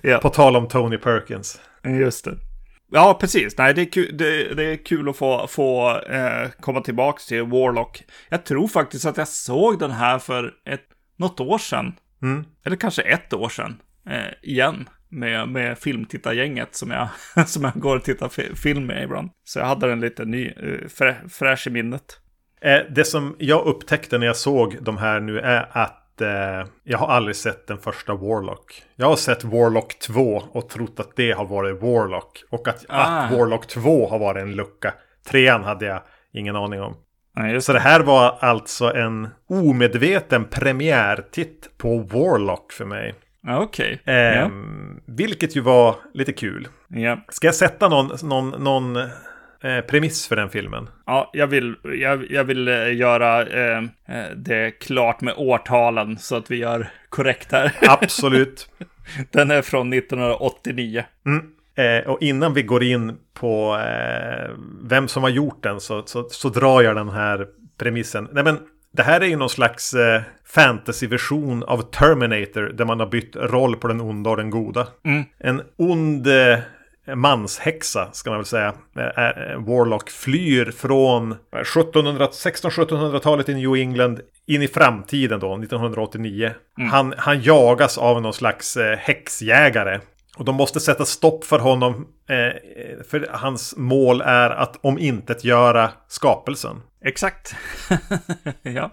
Ja. 0.01 0.17
På 0.17 0.29
tal 0.29 0.55
om 0.55 0.67
Tony 0.67 0.97
Perkins. 0.97 1.61
Just 1.83 2.25
det. 2.25 2.37
Ja, 2.91 3.17
precis. 3.19 3.57
Nej, 3.57 3.73
det 3.73 3.81
är 3.81 3.91
kul, 3.91 4.17
det, 4.17 4.53
det 4.53 4.63
är 4.63 4.85
kul 4.85 5.09
att 5.09 5.17
få, 5.17 5.47
få 5.47 5.99
eh, 5.99 6.49
komma 6.59 6.81
tillbaka 6.81 7.19
till 7.27 7.43
Warlock. 7.43 8.03
Jag 8.29 8.45
tror 8.45 8.67
faktiskt 8.67 9.05
att 9.05 9.17
jag 9.17 9.27
såg 9.27 9.79
den 9.79 9.91
här 9.91 10.19
för 10.19 10.53
ett, 10.65 10.83
något 11.17 11.39
år 11.39 11.57
sedan. 11.57 11.93
Mm. 12.23 12.45
Eller 12.65 12.75
kanske 12.75 13.01
ett 13.01 13.33
år 13.33 13.49
sedan. 13.49 13.81
Eh, 14.09 14.33
igen. 14.49 14.89
Med, 15.09 15.47
med 15.49 15.77
filmtittargänget 15.77 16.75
som 16.75 16.91
jag, 16.91 17.07
som 17.47 17.63
jag 17.63 17.73
går 17.75 17.95
och 17.95 18.03
tittar 18.03 18.29
fi- 18.29 18.55
film 18.55 18.85
med 18.85 19.03
ibland. 19.03 19.29
Så 19.43 19.59
jag 19.59 19.65
hade 19.65 19.87
den 19.87 19.99
lite 19.99 20.25
ny, 20.25 20.47
eh, 20.47 20.87
frä, 20.87 21.15
fräsch 21.29 21.67
i 21.67 21.69
minnet. 21.69 22.19
Eh, 22.61 22.79
det 22.95 23.05
som 23.05 23.35
jag 23.39 23.65
upptäckte 23.65 24.17
när 24.17 24.25
jag 24.27 24.37
såg 24.37 24.77
de 24.81 24.97
här 24.97 25.19
nu 25.19 25.39
är 25.39 25.69
att 25.71 26.21
eh, 26.21 26.67
jag 26.83 26.97
har 26.97 27.07
aldrig 27.07 27.35
sett 27.35 27.67
den 27.67 27.77
första 27.77 28.13
Warlock. 28.13 28.83
Jag 28.95 29.07
har 29.07 29.15
sett 29.15 29.43
Warlock 29.43 29.99
2 29.99 30.43
och 30.51 30.69
trott 30.69 30.99
att 30.99 31.15
det 31.15 31.31
har 31.31 31.45
varit 31.45 31.81
Warlock. 31.81 32.43
Och 32.49 32.67
att, 32.67 32.85
Ah. 32.89 33.01
att 33.03 33.31
Warlock 33.31 33.67
2 33.67 34.09
har 34.09 34.19
varit 34.19 34.41
en 34.41 34.55
lucka. 34.55 34.93
Trean 35.27 35.63
hade 35.63 35.85
jag 35.85 36.01
ingen 36.33 36.55
aning 36.55 36.81
om. 36.81 36.95
Ja, 37.35 37.61
Så 37.61 37.73
det 37.73 37.79
här 37.79 37.99
var 37.99 38.37
alltså 38.39 38.93
en 38.93 39.29
omedveten 39.49 40.45
premiärtitt 40.45 41.69
på 41.77 41.97
Warlock 41.97 42.71
för 42.71 42.85
mig. 42.85 43.15
Ja, 43.45 43.59
Okej. 43.59 44.01
Ehm, 44.05 44.99
Vilket 45.05 45.55
ju 45.55 45.61
var 45.61 45.95
lite 46.13 46.33
kul. 46.33 46.67
Ja. 46.87 46.99
ja. 46.99 47.17
Ska 47.29 47.47
jag 47.47 47.55
sätta 47.55 47.89
någon, 47.89 48.11
någon, 48.23 48.63
någon 48.63 48.95
eh, 48.95 49.81
premiss 49.87 50.27
för 50.27 50.35
den 50.35 50.49
filmen? 50.49 50.89
Ja, 51.05 51.29
jag 51.33 51.47
vill, 51.47 51.75
jag, 51.83 52.31
jag 52.31 52.43
vill 52.43 52.67
eh, 52.67 52.95
göra 52.95 53.45
eh, 53.45 53.77
eh, 54.07 54.29
det 54.35 54.71
klart 54.71 55.21
med 55.21 55.33
årtalen 55.37 56.17
så 56.17 56.35
att 56.35 56.51
vi 56.51 56.55
gör 56.57 56.89
korrekt 57.09 57.51
här. 57.51 57.71
Absolut. 57.81 58.69
Den 59.31 59.51
är 59.51 59.61
från 59.61 59.93
1989. 59.93 61.03
Mm. 61.25 61.45
Eh, 61.75 62.09
och 62.09 62.21
innan 62.21 62.53
vi 62.53 62.63
går 62.63 62.83
in 62.83 63.17
på 63.33 63.77
eh, 63.77 64.51
vem 64.83 65.07
som 65.07 65.23
har 65.23 65.29
gjort 65.29 65.63
den 65.63 65.79
så, 65.79 66.03
så, 66.05 66.29
så 66.29 66.49
drar 66.49 66.81
jag 66.81 66.95
den 66.95 67.09
här 67.09 67.47
premissen. 67.77 68.27
Nej, 68.31 68.43
men 68.43 68.59
det 68.91 69.03
här 69.03 69.21
är 69.21 69.25
ju 69.25 69.35
någon 69.35 69.49
slags 69.49 69.93
eh, 69.93 70.21
fantasyversion 70.45 71.63
av 71.63 71.81
Terminator 71.81 72.61
där 72.61 72.85
man 72.85 72.99
har 72.99 73.07
bytt 73.07 73.35
roll 73.35 73.75
på 73.75 73.87
den 73.87 74.01
onda 74.01 74.29
och 74.29 74.37
den 74.37 74.49
goda. 74.49 74.87
Mm. 75.05 75.23
En 75.37 75.61
ond 75.77 76.27
eh, 76.27 76.59
manshäxa 77.15 78.09
ska 78.11 78.29
man 78.29 78.39
väl 78.39 78.45
säga. 78.45 78.73
Eh, 78.95 79.27
eh, 79.27 79.59
Warlock 79.59 80.09
flyr 80.09 80.71
från 80.71 81.31
1700 81.31 82.25
1600-1700-talet 82.25 83.49
i 83.49 83.53
New 83.53 83.75
England 83.75 84.19
in 84.45 84.61
i 84.61 84.67
framtiden 84.67 85.39
då, 85.39 85.53
1989. 85.53 86.51
Han, 86.91 87.13
han 87.17 87.41
jagas 87.41 87.97
av 87.97 88.21
någon 88.21 88.33
slags 88.33 88.77
eh, 88.77 88.97
häxjägare. 88.97 89.99
Och 90.37 90.45
de 90.45 90.55
måste 90.55 90.79
sätta 90.79 91.05
stopp 91.05 91.45
för 91.45 91.59
honom. 91.59 92.07
Eh, 92.29 93.03
för 93.09 93.29
hans 93.31 93.73
mål 93.77 94.21
är 94.21 94.49
att 94.49 94.79
om 94.81 94.99
inte 94.99 95.35
göra 95.41 95.91
skapelsen. 96.07 96.81
Exakt. 97.05 97.55
ja. 98.61 98.91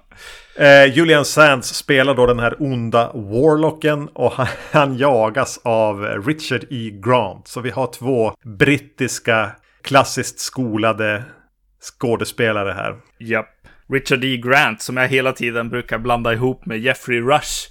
Eh, 0.58 0.84
Julian 0.84 1.24
Sands 1.24 1.74
spelar 1.74 2.14
då 2.14 2.26
den 2.26 2.38
här 2.38 2.62
onda 2.62 3.12
Warlocken 3.14 4.08
och 4.08 4.32
han, 4.32 4.46
han 4.72 4.98
jagas 4.98 5.60
av 5.64 6.04
Richard 6.04 6.64
E. 6.70 6.90
Grant. 7.04 7.48
Så 7.48 7.60
vi 7.60 7.70
har 7.70 7.86
två 7.86 8.32
brittiska 8.58 9.50
klassiskt 9.82 10.40
skolade 10.40 11.24
skådespelare 11.80 12.72
här. 12.72 12.96
Japp. 13.18 13.48
Richard 13.92 14.24
E. 14.24 14.36
Grant 14.36 14.82
som 14.82 14.96
jag 14.96 15.08
hela 15.08 15.32
tiden 15.32 15.68
brukar 15.68 15.98
blanda 15.98 16.32
ihop 16.32 16.66
med 16.66 16.78
Jeffrey 16.78 17.20
Rush. 17.20 17.68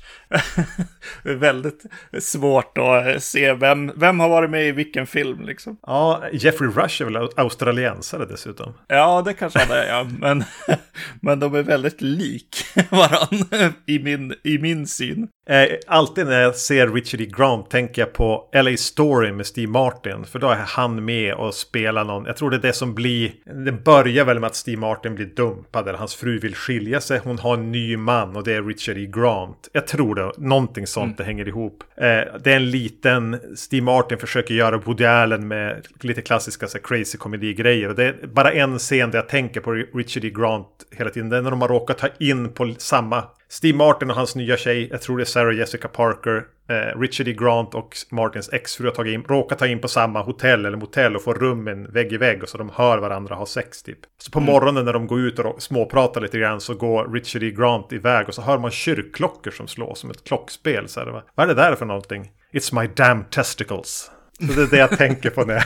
Det 1.23 1.29
är 1.29 1.35
väldigt 1.35 1.85
svårt 2.19 2.77
att 2.77 3.07
eh, 3.07 3.17
se 3.17 3.53
vem, 3.53 3.91
vem 3.95 4.19
har 4.19 4.29
varit 4.29 4.49
med 4.49 4.67
i 4.67 4.71
vilken 4.71 5.07
film 5.07 5.41
liksom. 5.45 5.77
Ja, 5.81 6.23
Jeffrey 6.33 6.69
Rush 6.69 7.01
är 7.01 7.05
väl 7.05 7.29
australiensare 7.37 8.25
dessutom. 8.25 8.73
Ja, 8.87 9.21
det 9.25 9.33
kanske 9.33 9.59
han 9.59 9.77
är, 9.77 9.87
ja. 9.87 10.07
Men, 10.19 10.43
men 11.21 11.39
de 11.39 11.55
är 11.55 11.63
väldigt 11.63 12.01
lik 12.01 12.65
varann 12.89 13.45
i 13.85 13.99
min, 13.99 14.33
i 14.43 14.57
min 14.57 14.87
syn. 14.87 15.27
Eh, 15.49 15.67
alltid 15.87 16.25
när 16.25 16.41
jag 16.41 16.55
ser 16.55 16.87
Richard 16.87 17.21
E. 17.21 17.25
Grant 17.37 17.69
tänker 17.69 18.01
jag 18.01 18.13
på 18.13 18.49
LA 18.53 18.77
Story 18.77 19.31
med 19.31 19.45
Steve 19.45 19.71
Martin. 19.71 20.25
För 20.25 20.39
då 20.39 20.49
är 20.49 20.55
han 20.55 21.05
med 21.05 21.33
och 21.33 21.53
spelar 21.53 22.03
någon. 22.03 22.25
Jag 22.25 22.37
tror 22.37 22.49
det 22.49 22.57
är 22.57 22.61
det 22.61 22.73
som 22.73 22.95
blir. 22.95 23.31
Det 23.65 23.71
börjar 23.71 24.25
väl 24.25 24.39
med 24.39 24.47
att 24.47 24.55
Steve 24.55 24.81
Martin 24.81 25.15
blir 25.15 25.25
dumpad. 25.25 25.87
Eller 25.87 25.99
hans 25.99 26.15
fru 26.15 26.39
vill 26.39 26.55
skilja 26.55 27.01
sig. 27.01 27.19
Hon 27.23 27.39
har 27.39 27.53
en 27.53 27.71
ny 27.71 27.97
man 27.97 28.35
och 28.35 28.43
det 28.43 28.53
är 28.53 28.63
Richard 28.63 28.97
E. 28.97 29.05
Grant. 29.05 29.69
Jag 29.73 29.87
tror 29.87 30.15
det. 30.19 30.31
Någonting 30.37 30.87
sånt 30.87 31.17
det 31.17 31.23
hänger 31.23 31.47
ihop. 31.47 31.83
Eh, 31.95 32.03
det 32.43 32.51
är 32.51 32.55
en 32.55 32.71
liten. 32.71 33.39
Steve 33.55 33.83
Martin 33.83 34.17
försöker 34.17 34.53
göra 34.53 34.77
Woody 34.77 35.05
Allen 35.05 35.47
med 35.47 35.87
lite 36.01 36.21
klassiska 36.21 36.67
så 36.67 36.77
här, 36.77 36.83
crazy 36.83 37.17
komedi-grejer. 37.17 37.89
Och 37.89 37.95
det 37.95 38.05
är 38.05 38.27
bara 38.27 38.51
en 38.51 38.79
scen 38.79 39.11
där 39.11 39.17
jag 39.17 39.29
tänker 39.29 39.61
på 39.61 39.71
Richard 39.71 40.25
E. 40.25 40.29
Grant 40.29 40.67
hela 40.91 41.09
tiden. 41.09 41.29
Det 41.29 41.37
är 41.37 41.41
när 41.41 41.51
de 41.51 41.61
har 41.61 41.67
råkat 41.67 41.97
ta 41.97 42.07
in 42.19 42.53
på 42.53 42.73
samma 42.77 43.23
Steve 43.51 43.77
Martin 43.77 44.09
och 44.09 44.15
hans 44.15 44.35
nya 44.35 44.57
tjej, 44.57 44.87
jag 44.91 45.01
tror 45.01 45.17
det 45.17 45.23
är 45.23 45.25
Sarah 45.25 45.57
Jessica 45.57 45.87
Parker, 45.87 46.43
eh, 46.69 46.99
Richard 46.99 47.27
E. 47.27 47.33
Grant 47.33 47.75
och 47.75 47.95
Martins 48.09 48.53
exfru 48.53 48.85
har 48.85 48.91
tagit 48.91 49.13
in, 49.13 49.23
råkat 49.23 49.59
ta 49.59 49.67
in 49.67 49.79
på 49.79 49.87
samma 49.87 50.21
hotell 50.21 50.65
eller 50.65 50.77
motell 50.77 51.15
och 51.15 51.23
få 51.23 51.33
rummen 51.33 51.91
vägg 51.91 52.13
i 52.13 52.17
vägg 52.17 52.43
och 52.43 52.49
så 52.49 52.57
de 52.57 52.71
hör 52.73 52.97
varandra 52.97 53.35
ha 53.35 53.45
sex 53.45 53.83
typ. 53.83 53.97
Så 54.17 54.31
på 54.31 54.39
morgonen 54.39 54.85
när 54.85 54.93
de 54.93 55.07
går 55.07 55.19
ut 55.19 55.39
och 55.39 55.61
småpratar 55.61 56.21
lite 56.21 56.39
grann 56.39 56.61
så 56.61 56.73
går 56.73 57.13
Richard 57.13 57.43
E. 57.43 57.51
Grant 57.51 57.93
iväg 57.93 58.27
och 58.27 58.33
så 58.33 58.41
hör 58.41 58.57
man 58.57 58.71
kyrkklockor 58.71 59.51
som 59.51 59.67
slår 59.67 59.95
som 59.95 60.11
ett 60.11 60.23
klockspel. 60.23 60.87
Så 60.87 60.99
här, 60.99 61.07
va? 61.07 61.23
Vad 61.35 61.49
är 61.49 61.55
det 61.55 61.61
där 61.61 61.75
för 61.75 61.85
någonting? 61.85 62.31
It's 62.53 62.81
my 62.81 62.89
damn 62.95 63.23
testicles. 63.23 64.11
Så 64.39 64.53
det 64.53 64.61
är 64.61 64.67
det 64.67 64.77
jag 64.77 64.97
tänker 64.97 65.29
på 65.29 65.45
när 65.45 65.53
jag, 65.53 65.63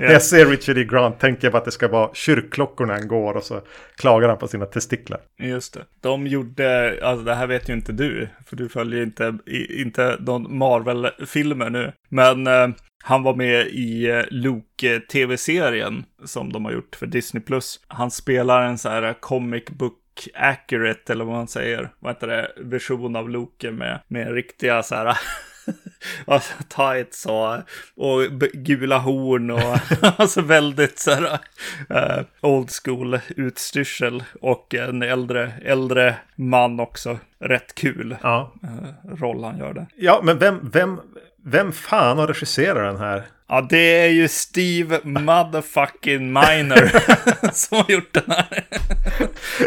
när 0.00 0.12
jag 0.12 0.22
ser 0.22 0.46
Richard 0.46 0.78
E. 0.78 0.84
Grant. 0.84 1.20
Tänker 1.20 1.44
jag 1.46 1.52
på 1.52 1.58
att 1.58 1.64
det 1.64 1.70
ska 1.70 1.88
vara 1.88 2.10
kyrkklockorna 2.14 2.92
han 2.92 3.08
går 3.08 3.34
och 3.34 3.42
så 3.42 3.60
klagar 3.96 4.28
han 4.28 4.38
på 4.38 4.48
sina 4.48 4.66
testiklar. 4.66 5.20
Just 5.38 5.74
det. 5.74 5.84
De 6.00 6.26
gjorde, 6.26 6.98
alltså 7.02 7.24
det 7.24 7.34
här 7.34 7.46
vet 7.46 7.68
ju 7.68 7.72
inte 7.72 7.92
du, 7.92 8.28
för 8.46 8.56
du 8.56 8.68
följer 8.68 9.02
inte, 9.02 9.38
inte 9.70 10.16
någon 10.20 10.58
Marvel-filmer 10.58 11.70
nu. 11.70 11.92
Men 12.08 12.46
eh, 12.46 12.68
han 13.04 13.22
var 13.22 13.34
med 13.34 13.66
i 13.66 14.10
eh, 14.10 14.22
Luke-tv-serien 14.30 16.04
som 16.24 16.52
de 16.52 16.64
har 16.64 16.72
gjort 16.72 16.96
för 16.96 17.06
Disney+. 17.06 17.42
Han 17.88 18.10
spelar 18.10 18.62
en 18.62 18.78
så 18.78 18.88
här 18.88 19.02
eh, 19.02 19.12
comic 19.12 19.64
book 19.64 19.96
accurate, 20.34 21.12
eller 21.12 21.24
vad 21.24 21.34
man 21.34 21.48
säger, 21.48 21.90
vad 21.98 22.14
heter 22.14 22.26
det, 22.26 22.52
version 22.56 23.16
av 23.16 23.30
Loke 23.30 23.70
med, 23.70 24.00
med 24.08 24.34
riktiga 24.34 24.82
så 24.82 24.94
här 24.94 25.18
alltså, 26.26 26.52
tights 26.68 27.26
och, 27.26 27.54
och 27.96 28.22
gula 28.52 28.98
horn 28.98 29.50
och 29.50 29.78
alltså 30.20 30.40
väldigt 30.40 30.98
så 30.98 31.10
här 31.10 31.38
uh, 31.90 32.24
old 32.40 32.70
school 32.84 33.20
utstyrsel 33.36 34.24
och 34.40 34.74
en 34.74 35.02
äldre, 35.02 35.52
äldre 35.64 36.16
man 36.34 36.80
också. 36.80 37.18
Rätt 37.38 37.74
kul 37.74 38.16
ja. 38.22 38.52
uh, 38.64 39.16
roll 39.16 39.44
han 39.44 39.58
gör 39.58 39.74
det. 39.74 39.86
Ja, 39.96 40.20
men 40.22 40.38
vem, 40.38 40.70
vem, 40.72 41.00
vem 41.44 41.72
fan 41.72 42.18
har 42.18 42.26
regisserat 42.26 42.92
den 42.92 43.06
här? 43.06 43.26
Ja, 43.48 43.66
det 43.70 44.04
är 44.04 44.08
ju 44.08 44.28
Steve 44.28 45.00
motherfucking 45.02 46.32
Miner 46.32 46.92
som 47.52 47.78
har 47.78 47.90
gjort 47.90 48.12
den 48.12 48.24
här. 48.28 48.64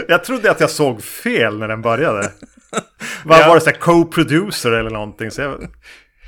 jag 0.07 0.23
trodde 0.23 0.51
att 0.51 0.59
jag 0.59 0.69
såg 0.69 1.03
fel 1.03 1.59
när 1.59 1.67
den 1.67 1.81
började. 1.81 2.31
Var, 3.25 3.39
ja. 3.39 3.47
var 3.47 3.55
det 3.55 3.61
så 3.61 3.69
här 3.69 3.77
co-producer 3.77 4.71
eller 4.71 4.89
någonting? 4.89 5.31
Så 5.31 5.41
jag 5.41 5.67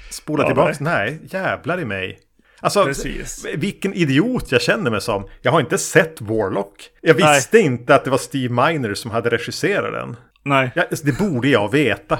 spolade 0.10 0.44
ja, 0.44 0.48
tillbaka. 0.50 0.78
Nej. 0.80 1.12
nej, 1.12 1.30
jävlar 1.32 1.80
i 1.80 1.86
mig. 1.86 2.20
Alltså, 2.60 2.86
Precis. 2.86 3.46
vilken 3.56 3.94
idiot 3.94 4.52
jag 4.52 4.62
känner 4.62 4.92
mig 4.92 5.02
som. 5.02 5.28
Jag 5.42 5.52
har 5.52 5.60
inte 5.60 5.78
sett 5.78 6.22
Warlock. 6.22 6.90
Jag 7.02 7.14
visste 7.14 7.58
nej. 7.58 7.66
inte 7.66 7.96
att 7.96 8.04
det 8.04 8.10
var 8.10 8.18
Steve 8.18 8.54
Miner 8.54 8.94
som 8.94 9.12
hade 9.12 9.30
regisserat 9.30 9.94
den. 9.94 10.16
Nej. 10.44 10.72
Ja, 10.76 10.84
det 11.04 11.18
borde 11.20 11.48
jag 11.48 11.72
veta. 11.72 12.20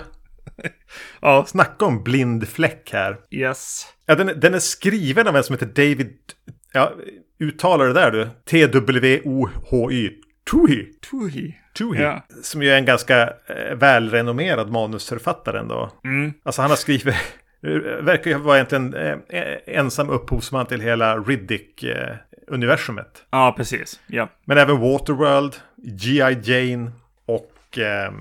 ja. 1.22 1.46
Snacka 1.48 1.86
om 1.86 2.04
blind 2.04 2.48
fläck 2.48 2.90
här. 2.94 3.18
Yes. 3.32 3.86
Ja, 4.06 4.16
den, 4.16 4.40
den 4.40 4.54
är 4.54 4.60
skriven 4.60 5.28
av 5.28 5.36
en 5.36 5.44
som 5.44 5.54
heter 5.54 5.66
David... 5.66 6.14
Ja, 6.74 6.94
uttalar 7.40 7.86
det 7.86 7.94
där 7.94 8.12
du. 8.12 8.30
T-W-O-H-Y. 8.50 10.10
Tuhi. 10.52 10.86
Tuhi. 11.10 11.56
Tuhi. 11.78 12.02
Ja. 12.02 12.26
Som 12.44 12.64
ju 12.64 12.70
är 12.70 12.78
en 12.78 12.86
ganska 12.86 13.22
eh, 13.24 13.76
välrenommerad 13.76 14.72
manusförfattare 14.72 15.60
ändå. 15.60 15.92
Mm. 16.04 16.34
Alltså 16.44 16.62
han 16.62 16.72
har 16.72 16.78
skrivit... 16.78 17.16
Verkar 18.02 18.32
ju 18.32 18.38
vara 18.38 18.58
egentligen 18.58 18.94
eh, 18.94 19.58
ensam 19.66 20.10
upphovsman 20.10 20.66
till 20.66 20.82
hela 20.82 21.18
Riddick-universumet. 21.18 23.00
Eh, 23.00 23.22
ja, 23.30 23.54
precis. 23.58 24.00
Ja. 24.08 24.30
Men 24.46 24.58
även 24.58 24.80
Waterworld, 24.80 25.56
G.I. 25.78 26.38
Jane 26.44 26.92
och 27.26 27.78
eh, 27.78 28.12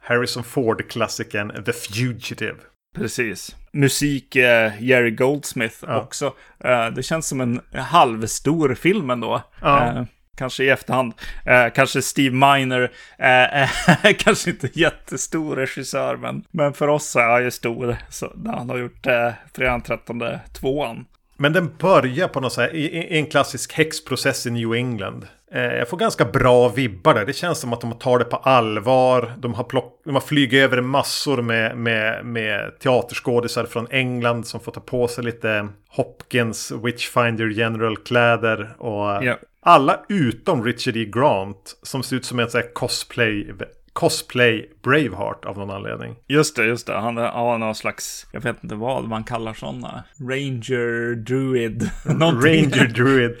Harrison 0.00 0.44
Ford-klassikern 0.44 1.64
The 1.64 1.72
Fugitive. 1.72 2.56
Precis. 2.96 3.56
Musik 3.72 4.36
eh, 4.36 4.82
Jerry 4.82 5.10
Goldsmith 5.10 5.76
ja. 5.86 6.00
också. 6.00 6.34
Eh, 6.64 6.86
det 6.86 7.02
känns 7.02 7.28
som 7.28 7.40
en 7.40 7.60
halvstor 7.74 8.74
film 8.74 9.10
ändå. 9.10 9.42
Ja. 9.60 9.86
Eh, 9.86 10.04
kanske 10.40 10.64
i 10.64 10.68
efterhand. 10.68 11.12
Eh, 11.46 11.66
kanske 11.74 12.02
Steve 12.02 12.34
Miner 12.34 12.90
är 13.18 13.62
eh, 13.62 14.06
eh 14.06 14.16
kanske 14.18 14.50
inte 14.50 14.68
jättestor 14.72 15.56
regissör, 15.56 16.16
men, 16.16 16.44
men 16.50 16.72
för 16.72 16.88
oss 16.88 17.16
är 17.16 17.28
han 17.28 17.44
ju 17.44 17.50
stor. 17.50 17.96
Så, 18.08 18.32
när 18.34 18.52
han 18.52 18.70
har 18.70 18.78
gjort 18.78 19.06
eh, 19.06 19.32
Fredagen 19.54 19.82
13 19.82 20.22
tvåan. 20.52 21.04
Men 21.36 21.52
den 21.52 21.76
börjar 21.78 22.28
på 22.28 22.40
något 22.40 22.52
sätt 22.52 22.74
i, 22.74 22.78
i 22.78 23.18
en 23.18 23.26
klassisk 23.26 23.72
häxprocess 23.72 24.46
i 24.46 24.50
New 24.50 24.74
England. 24.74 25.26
Eh, 25.54 25.74
jag 25.74 25.88
får 25.88 25.96
ganska 25.96 26.24
bra 26.24 26.68
vibbar 26.68 27.14
där. 27.14 27.26
Det 27.26 27.32
känns 27.32 27.58
som 27.58 27.72
att 27.72 27.80
de 27.80 27.92
tar 27.92 28.18
det 28.18 28.24
på 28.24 28.36
allvar. 28.36 29.32
De 29.38 29.54
har, 29.54 29.64
plock, 29.64 30.00
de 30.04 30.14
har 30.14 30.20
flugit 30.20 30.62
över 30.62 30.80
massor 30.80 31.42
med, 31.42 31.76
med, 31.76 32.26
med 32.26 32.78
teaterskådisar 32.78 33.64
från 33.64 33.86
England 33.90 34.46
som 34.46 34.60
får 34.60 34.72
ta 34.72 34.80
på 34.80 35.08
sig 35.08 35.24
lite 35.24 35.68
Hopkins 35.88 36.72
Witchfinder 36.84 37.48
General-kläder. 37.48 38.74
Och 38.78 39.24
yeah. 39.24 39.38
Alla 39.62 40.00
utom 40.08 40.64
Richard 40.64 40.96
E. 40.96 41.04
Grant 41.04 41.78
som 41.82 42.02
ser 42.02 42.16
ut 42.16 42.24
som 42.24 42.38
en 42.38 42.50
sån 42.50 42.60
här 42.60 42.72
cosplay 42.72 43.52
cosplay 43.92 44.70
Braveheart 44.82 45.44
av 45.44 45.58
någon 45.58 45.70
anledning. 45.70 46.16
Just 46.26 46.56
det, 46.56 46.64
just 46.64 46.86
det. 46.86 46.92
Han 46.92 47.16
har 47.16 47.58
någon 47.58 47.74
slags, 47.74 48.26
jag 48.32 48.40
vet 48.40 48.64
inte 48.64 48.74
vad 48.74 49.08
man 49.08 49.24
kallar 49.24 49.54
sådana. 49.54 50.04
Ranger 50.18 51.14
Druid. 51.14 51.90
Ranger 52.04 52.88
Druid. 52.88 53.36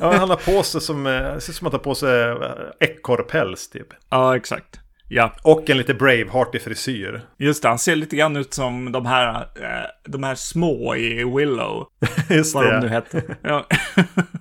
Ja, 0.00 0.12
han 0.12 0.30
har 0.30 0.56
på 0.56 0.62
sig 0.62 0.80
som, 0.80 1.06
eh, 1.06 1.38
ser 1.38 1.52
ut 1.52 1.56
som 1.56 1.66
att 1.66 1.72
han 1.72 1.78
har 1.78 1.84
på 1.84 1.94
sig 1.94 2.30
eh, 2.30 2.88
ekorrpäls 2.88 3.68
typ. 3.68 3.88
Ja, 4.10 4.36
exakt. 4.36 4.79
Ja. 5.12 5.32
Och 5.42 5.70
en 5.70 5.78
lite 5.78 5.94
Braveheart 5.94 6.62
frisyr. 6.62 7.20
Just 7.38 7.62
det, 7.62 7.68
han 7.68 7.78
ser 7.78 7.96
lite 7.96 8.16
grann 8.16 8.36
ut 8.36 8.54
som 8.54 8.92
de 8.92 9.06
här, 9.06 9.34
eh, 9.40 9.86
de 10.04 10.22
här 10.22 10.34
små 10.34 10.96
i 10.96 11.24
Willow. 11.24 11.86
Just 12.28 12.54
vad 12.54 12.64
det. 12.64 12.72
De 12.72 12.80
nu 12.80 12.88
hette. 12.88 13.22
Ja. 13.42 13.66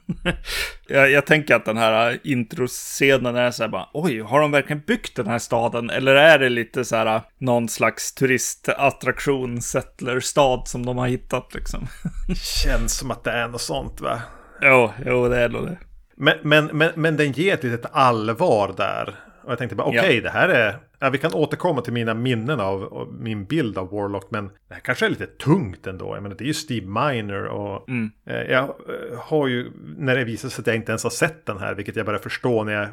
jag, 0.87 1.11
jag, 1.11 1.25
tänker 1.25 1.55
att 1.55 1.65
den 1.65 1.77
här 1.77 2.19
introscenen 2.23 3.35
är 3.35 3.51
så 3.51 3.63
här 3.63 3.69
bara, 3.69 3.89
oj, 3.93 4.19
har 4.19 4.41
de 4.41 4.51
verkligen 4.51 4.83
byggt 4.87 5.15
den 5.15 5.27
här 5.27 5.39
staden? 5.39 5.89
Eller 5.89 6.15
är 6.15 6.39
det 6.39 6.49
lite 6.49 6.85
så 6.85 6.95
här 6.95 7.21
någon 7.37 7.69
slags 7.69 8.13
turistattraktion, 8.13 9.61
settlerstad 9.61 10.61
som 10.65 10.85
de 10.85 10.97
har 10.97 11.07
hittat 11.07 11.53
liksom? 11.53 11.87
Känns 12.63 12.97
som 12.97 13.11
att 13.11 13.23
det 13.23 13.31
är 13.31 13.47
något 13.47 13.61
sånt 13.61 14.01
va? 14.01 14.21
Jo, 14.61 14.91
jo 15.05 15.29
det 15.29 15.37
är 15.37 15.49
nog 15.49 15.65
det. 15.65 15.77
Men, 16.15 16.37
men, 16.43 16.65
men, 16.65 16.91
men 16.95 17.17
den 17.17 17.31
ger 17.31 17.53
ett 17.53 17.63
litet 17.63 17.85
allvar 17.91 18.73
där. 18.77 19.15
Och 19.43 19.51
jag 19.51 19.57
tänkte 19.57 19.75
bara 19.75 19.87
okej, 19.87 19.99
okay, 19.99 20.15
ja. 20.15 20.21
det 20.21 20.29
här 20.29 20.49
är... 20.49 20.77
Ja, 20.99 21.09
vi 21.09 21.17
kan 21.17 21.33
återkomma 21.33 21.81
till 21.81 21.93
mina 21.93 22.13
minnen 22.13 22.59
av, 22.59 23.07
min 23.19 23.45
bild 23.45 23.77
av 23.77 23.91
Warlock. 23.91 24.31
Men 24.31 24.45
det 24.67 24.73
här 24.73 24.81
kanske 24.81 25.05
är 25.05 25.09
lite 25.09 25.25
tungt 25.25 25.87
ändå. 25.87 26.15
Jag 26.15 26.23
menar, 26.23 26.35
det 26.35 26.43
är 26.43 26.47
ju 26.47 26.53
Steve 26.53 26.87
Miner 26.87 27.45
och... 27.45 27.89
Mm. 27.89 28.11
Eh, 28.25 28.41
jag 28.41 28.63
eh, 28.63 29.19
har 29.19 29.47
ju, 29.47 29.71
när 29.97 30.15
det 30.15 30.23
visar 30.23 30.49
sig 30.49 30.61
att 30.61 30.67
jag 30.67 30.75
inte 30.75 30.91
ens 30.91 31.03
har 31.03 31.09
sett 31.09 31.45
den 31.45 31.57
här, 31.57 31.75
vilket 31.75 31.95
jag 31.95 32.05
börjar 32.05 32.19
förstå 32.19 32.63
när 32.63 32.73
jag 32.73 32.89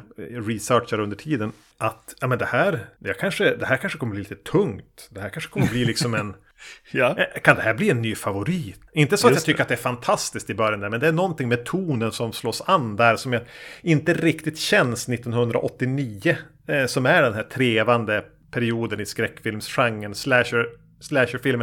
researchar 0.49 0.99
under 0.99 1.17
tiden. 1.17 1.51
Att, 1.77 2.15
ja 2.19 2.27
men 2.27 2.37
det 2.37 2.45
här, 2.45 2.79
det, 2.99 3.13
kanske, 3.13 3.55
det 3.55 3.65
här 3.65 3.77
kanske 3.77 3.99
kommer 3.99 4.11
bli 4.11 4.19
lite 4.19 4.35
tungt. 4.35 5.09
Det 5.11 5.21
här 5.21 5.29
kanske 5.29 5.51
kommer 5.51 5.67
bli 5.67 5.85
liksom 5.85 6.13
en... 6.13 6.33
ja. 6.91 7.15
Eh, 7.17 7.41
kan 7.41 7.55
det 7.55 7.61
här 7.61 7.73
bli 7.73 7.89
en 7.89 8.01
ny 8.01 8.15
favorit? 8.15 8.79
Inte 8.93 9.17
så 9.17 9.27
att 9.27 9.33
Just 9.33 9.41
jag 9.41 9.45
tycker 9.45 9.57
det. 9.57 9.63
att 9.63 9.67
det 9.67 9.75
är 9.75 9.93
fantastiskt 9.93 10.49
i 10.49 10.53
början 10.53 10.79
där, 10.79 10.89
men 10.89 10.99
det 10.99 11.07
är 11.07 11.11
någonting 11.11 11.49
med 11.49 11.65
tonen 11.65 12.11
som 12.11 12.33
slås 12.33 12.61
an 12.65 12.95
där 12.95 13.15
som 13.15 13.33
jag 13.33 13.41
inte 13.81 14.13
riktigt 14.13 14.59
känns 14.59 15.09
1989. 15.09 16.37
Eh, 16.67 16.85
som 16.85 17.05
är 17.05 17.21
den 17.21 17.33
här 17.33 17.43
trevande 17.43 18.23
perioden 18.51 18.99
i 18.99 19.05
skräckfilmsgenren. 19.05 20.15
Slasher, 20.15 20.65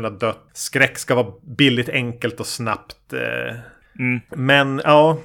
har 0.04 0.10
dött. 0.10 0.48
Skräck 0.52 0.98
ska 0.98 1.14
vara 1.14 1.32
billigt, 1.42 1.88
enkelt 1.88 2.40
och 2.40 2.46
snabbt. 2.46 3.12
Eh. 3.12 3.56
Mm. 3.98 4.20
Men 4.30 4.80
ja, 4.84 5.18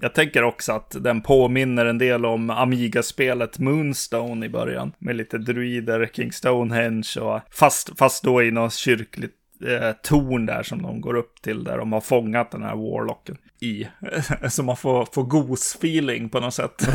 jag 0.00 0.14
tänker 0.14 0.42
också 0.44 0.72
att 0.72 0.96
den 1.00 1.20
påminner 1.20 1.86
en 1.86 1.98
del 1.98 2.26
om 2.26 2.50
Amiga-spelet 2.50 3.58
Moonstone 3.58 4.46
i 4.46 4.48
början. 4.48 4.92
Med 4.98 5.16
lite 5.16 5.38
druider, 5.38 6.10
King 6.12 6.32
Stonehenge 6.32 7.20
och 7.20 7.40
fast, 7.50 7.98
fast 7.98 8.24
då 8.24 8.42
i 8.42 8.50
något 8.50 8.74
kyrkligt 8.74 9.34
eh, 9.66 9.92
torn 10.02 10.46
där 10.46 10.62
som 10.62 10.82
de 10.82 11.00
går 11.00 11.14
upp 11.14 11.42
till 11.42 11.64
där 11.64 11.78
de 11.78 11.92
har 11.92 12.00
fångat 12.00 12.50
den 12.50 12.62
här 12.62 12.76
Warlocken 12.76 13.36
i. 13.60 13.88
Så 14.48 14.62
man 14.62 14.76
får, 14.76 15.08
får 15.12 15.22
gos-feeling 15.22 16.28
på 16.28 16.40
något 16.40 16.54
sätt. 16.54 16.88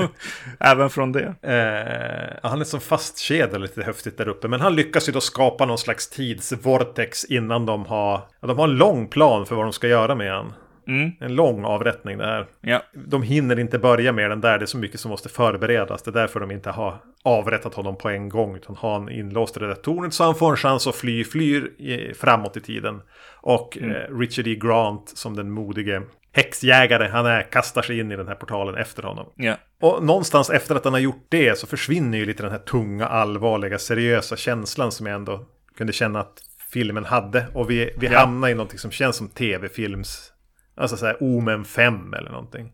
Även 0.60 0.90
från 0.90 1.12
det. 1.12 1.34
Eh, 1.42 2.50
han 2.50 2.60
är 2.60 2.64
som 2.64 2.80
fastkedjad 2.80 3.60
lite 3.60 3.82
häftigt 3.82 4.18
där 4.18 4.28
uppe. 4.28 4.48
Men 4.48 4.60
han 4.60 4.76
lyckas 4.76 5.08
ju 5.08 5.12
då 5.12 5.20
skapa 5.20 5.66
någon 5.66 5.78
slags 5.78 6.10
tidsvortex 6.10 7.24
innan 7.24 7.66
de 7.66 7.86
har... 7.86 8.28
Ja, 8.40 8.48
de 8.48 8.58
har 8.58 8.68
en 8.68 8.76
lång 8.76 9.08
plan 9.08 9.46
för 9.46 9.54
vad 9.54 9.64
de 9.64 9.72
ska 9.72 9.88
göra 9.88 10.14
med 10.14 10.32
han. 10.32 10.52
Mm. 10.88 11.10
En 11.20 11.34
lång 11.34 11.64
avrättning 11.64 12.18
det 12.18 12.24
här. 12.24 12.46
Ja. 12.60 12.82
De 12.92 13.22
hinner 13.22 13.58
inte 13.58 13.78
börja 13.78 14.12
med 14.12 14.30
den 14.30 14.40
där. 14.40 14.58
Det 14.58 14.64
är 14.64 14.66
så 14.66 14.78
mycket 14.78 15.00
som 15.00 15.10
måste 15.10 15.28
förberedas. 15.28 16.02
Det 16.02 16.10
är 16.10 16.12
därför 16.12 16.40
de 16.40 16.50
inte 16.50 16.70
har 16.70 17.02
avrättat 17.22 17.74
honom 17.74 17.98
på 17.98 18.08
en 18.08 18.28
gång. 18.28 18.56
Utan 18.56 18.76
har 18.76 18.92
han 18.92 19.10
inlåst 19.10 19.56
i 19.56 19.60
det 19.60 19.66
där 19.66 19.74
tornet 19.74 20.14
så 20.14 20.24
han 20.24 20.34
får 20.34 20.50
en 20.50 20.56
chans 20.56 20.86
att 20.86 20.96
fly. 20.96 21.24
Flyr 21.24 22.14
framåt 22.14 22.56
i 22.56 22.60
tiden. 22.60 23.00
Och 23.40 23.78
mm. 23.78 23.90
eh, 23.90 24.18
Richard 24.18 24.46
E. 24.46 24.54
Grant 24.54 25.08
som 25.08 25.36
den 25.36 25.50
modige 25.50 26.02
häxjägare 26.32 27.08
han 27.08 27.26
är 27.26 27.42
kastar 27.42 27.82
sig 27.82 27.98
in 27.98 28.12
i 28.12 28.16
den 28.16 28.28
här 28.28 28.34
portalen 28.34 28.74
efter 28.74 29.02
honom. 29.02 29.32
Ja. 29.36 29.56
Och 29.80 30.04
någonstans 30.04 30.50
efter 30.50 30.74
att 30.74 30.84
han 30.84 30.92
har 30.92 31.00
gjort 31.00 31.26
det 31.28 31.58
så 31.58 31.66
försvinner 31.66 32.18
ju 32.18 32.24
lite 32.24 32.42
den 32.42 32.52
här 32.52 32.58
tunga, 32.58 33.06
allvarliga, 33.06 33.78
seriösa 33.78 34.36
känslan 34.36 34.92
som 34.92 35.06
jag 35.06 35.14
ändå 35.14 35.44
kunde 35.76 35.92
känna 35.92 36.20
att 36.20 36.42
filmen 36.72 37.04
hade. 37.04 37.46
Och 37.54 37.70
vi, 37.70 37.90
vi 37.98 38.06
ja. 38.06 38.18
hamnar 38.18 38.48
i 38.48 38.54
någonting 38.54 38.78
som 38.78 38.90
känns 38.90 39.16
som 39.16 39.28
tv-films 39.28 40.32
Alltså 40.78 40.96
så 40.96 41.06
här 41.06 41.16
Omen 41.20 41.64
5 41.64 42.14
eller 42.14 42.30
någonting. 42.30 42.72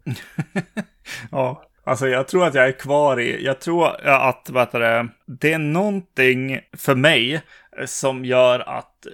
ja, 1.30 1.64
alltså 1.84 2.08
jag 2.08 2.28
tror 2.28 2.46
att 2.46 2.54
jag 2.54 2.68
är 2.68 2.78
kvar 2.78 3.20
i, 3.20 3.44
jag 3.44 3.60
tror 3.60 4.06
att, 4.06 4.50
vad 4.50 4.62
heter 4.62 4.80
det, 4.80 5.08
det 5.26 5.52
är 5.52 5.58
någonting 5.58 6.60
för 6.76 6.94
mig 6.94 7.42
som 7.86 8.24
gör 8.24 8.60
att 8.60 9.06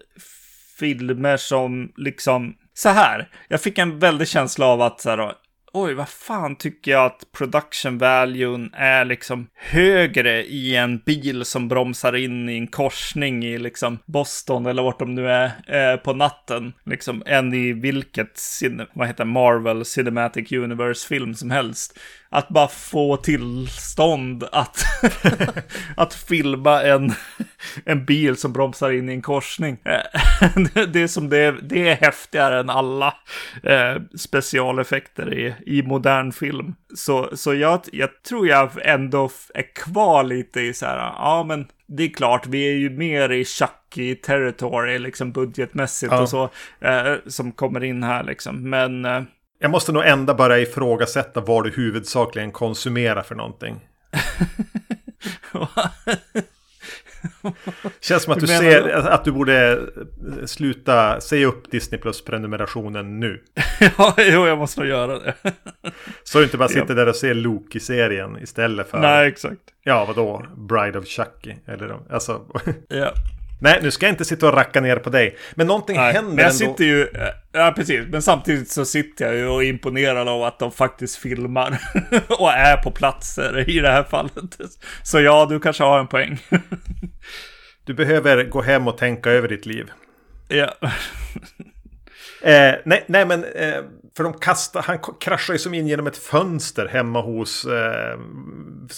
filmer 0.79 1.37
som 1.37 1.93
liksom... 1.97 2.57
Så 2.75 2.89
här, 2.89 3.29
jag 3.49 3.61
fick 3.61 3.79
en 3.79 3.99
väldig 3.99 4.29
känsla 4.29 4.67
av 4.67 4.83
att 4.83 5.01
så 5.01 5.11
här, 5.11 5.33
oj, 5.73 5.95
vad 5.95 6.09
fan 6.09 6.57
tycker 6.57 6.91
jag 6.91 7.07
att 7.07 7.33
production 7.33 7.99
valuen 7.99 8.71
är 8.75 9.05
liksom 9.05 9.47
högre 9.55 10.45
i 10.45 10.77
en 10.77 10.99
bil 10.99 11.45
som 11.45 11.69
bromsar 11.69 12.17
in 12.17 12.49
i 12.49 12.57
en 12.57 12.67
korsning 12.67 13.45
i 13.45 13.59
liksom 13.59 13.99
Boston 14.07 14.67
eller 14.67 14.83
vart 14.83 14.99
de 14.99 15.15
nu 15.15 15.31
är 15.31 15.47
eh, 15.67 15.97
på 15.97 16.13
natten, 16.13 16.73
liksom, 16.85 17.23
än 17.27 17.55
i 17.55 17.73
vilket, 17.73 18.41
vad 18.93 19.07
heter 19.07 19.25
Marvel 19.25 19.85
Cinematic 19.85 20.53
Universe-film 20.53 21.35
som 21.35 21.51
helst 21.51 21.99
att 22.31 22.49
bara 22.49 22.69
få 22.69 23.17
tillstånd 23.17 24.45
att, 24.53 24.85
att 25.97 26.15
filma 26.15 26.83
en, 26.83 27.13
en 27.85 28.05
bil 28.05 28.37
som 28.37 28.53
bromsar 28.53 28.91
in 28.91 29.09
i 29.09 29.13
en 29.13 29.23
korsning. 29.23 29.79
det, 30.93 31.01
är 31.01 31.07
som 31.07 31.29
det, 31.29 31.55
det 31.63 31.89
är 31.89 31.97
häftigare 31.97 32.61
än 32.61 32.71
alla 32.71 33.15
eh, 33.63 34.03
specialeffekter 34.19 35.35
i, 35.35 35.55
i 35.67 35.83
modern 35.83 36.33
film. 36.33 36.75
Så, 36.95 37.37
så 37.37 37.55
jag, 37.55 37.81
jag 37.93 38.23
tror 38.23 38.49
jag 38.49 38.71
ändå 38.83 39.31
är 39.55 39.75
kvar 39.75 40.25
lite 40.25 40.61
i 40.61 40.75
så 40.75 40.87
här, 40.87 40.97
ja 40.99 41.45
men 41.49 41.67
det 41.87 42.03
är 42.03 42.09
klart, 42.09 42.47
vi 42.47 42.69
är 42.69 42.77
ju 42.77 42.91
mer 42.91 43.33
i 43.33 43.45
Chucky 43.45 44.15
territory, 44.15 44.99
liksom 44.99 45.33
budgetmässigt 45.33 46.13
ja. 46.13 46.21
och 46.21 46.29
så, 46.29 46.51
eh, 46.81 47.15
som 47.27 47.53
kommer 47.53 47.85
in 47.85 48.03
här 48.03 48.25
liksom. 48.25 48.71
Men 48.71 49.05
eh, 49.05 49.23
jag 49.63 49.71
måste 49.71 49.93
nog 49.93 50.07
ändå 50.07 50.35
börja 50.35 50.59
ifrågasätta 50.59 51.41
vad 51.41 51.65
du 51.65 51.71
huvudsakligen 51.71 52.53
konsumerar 52.53 53.23
för 53.23 53.35
någonting. 53.35 53.81
Känns 58.01 58.23
som 58.23 58.33
att 58.33 58.41
du 58.41 58.47
ser 58.47 58.83
du? 58.83 58.93
att 58.93 59.25
du 59.25 59.33
borde 59.33 59.81
sluta 60.47 61.21
säga 61.21 61.47
upp 61.47 61.71
Disney 61.71 62.01
Plus 62.01 62.25
prenumerationen 62.25 63.21
nu. 63.21 63.43
ja, 63.99 64.15
jo, 64.19 64.47
jag 64.47 64.59
måste 64.59 64.81
nog 64.81 64.89
göra 64.89 65.19
det. 65.19 65.35
Så 66.23 66.39
du 66.39 66.45
inte 66.45 66.57
bara 66.57 66.69
sitter 66.69 66.95
där 66.95 67.09
och 67.09 67.17
ser 67.17 67.35
Loki-serien 67.35 68.39
istället 68.43 68.89
för... 68.89 68.99
Nej, 68.99 69.29
exakt. 69.29 69.61
Ja, 69.83 70.05
vadå? 70.05 70.47
Bride 70.57 70.99
of 70.99 71.07
Chucky. 71.07 71.55
Eller 71.67 71.99
alltså... 72.11 72.41
ja. 72.89 73.13
Nej, 73.61 73.79
nu 73.83 73.91
ska 73.91 74.07
jag 74.07 74.13
inte 74.13 74.25
sitta 74.25 74.49
och 74.49 74.55
racka 74.55 74.81
ner 74.81 74.97
på 74.97 75.11
dig. 75.11 75.37
Men 75.55 75.67
någonting 75.67 75.97
Nej, 75.97 76.13
händer 76.13 76.31
men 76.31 76.39
jag 76.39 76.53
ändå. 76.53 76.73
sitter 76.73 76.85
ju... 76.85 77.09
Ja, 77.53 77.73
precis. 77.77 78.07
Men 78.09 78.23
samtidigt 78.23 78.71
så 78.71 78.85
sitter 78.85 79.27
jag 79.27 79.35
ju 79.35 79.47
och 79.47 79.65
är 79.65 79.69
imponerad 79.69 80.29
av 80.29 80.43
att 80.43 80.59
de 80.59 80.73
faktiskt 80.73 81.17
filmar. 81.17 81.79
och 82.29 82.53
är 82.53 82.77
på 82.77 82.91
platser 82.91 83.71
i 83.71 83.81
det 83.81 83.91
här 83.91 84.03
fallet. 84.03 84.59
Så 85.03 85.21
ja, 85.21 85.47
du 85.51 85.61
kanske 85.61 85.85
har 85.85 85.99
en 85.99 86.07
poäng. 86.07 86.39
du 87.85 87.95
behöver 87.95 88.45
gå 88.45 88.63
hem 88.63 88.89
och 88.89 88.99
tänka 88.99 89.31
över 89.31 89.49
ditt 89.49 89.67
liv. 89.67 89.91
Ja. 90.49 90.75
Eh, 92.43 92.75
nej, 92.85 93.05
nej, 93.07 93.27
men 93.27 93.45
eh, 93.45 93.81
för 94.17 94.25
de 94.25 94.33
kastar, 94.33 94.83
han 94.83 94.99
kraschar 95.21 95.55
ju 95.55 95.59
som 95.59 95.75
in 95.75 95.87
genom 95.87 96.07
ett 96.07 96.17
fönster 96.17 96.87
hemma 96.87 97.21
hos 97.21 97.65
eh, 97.65 98.19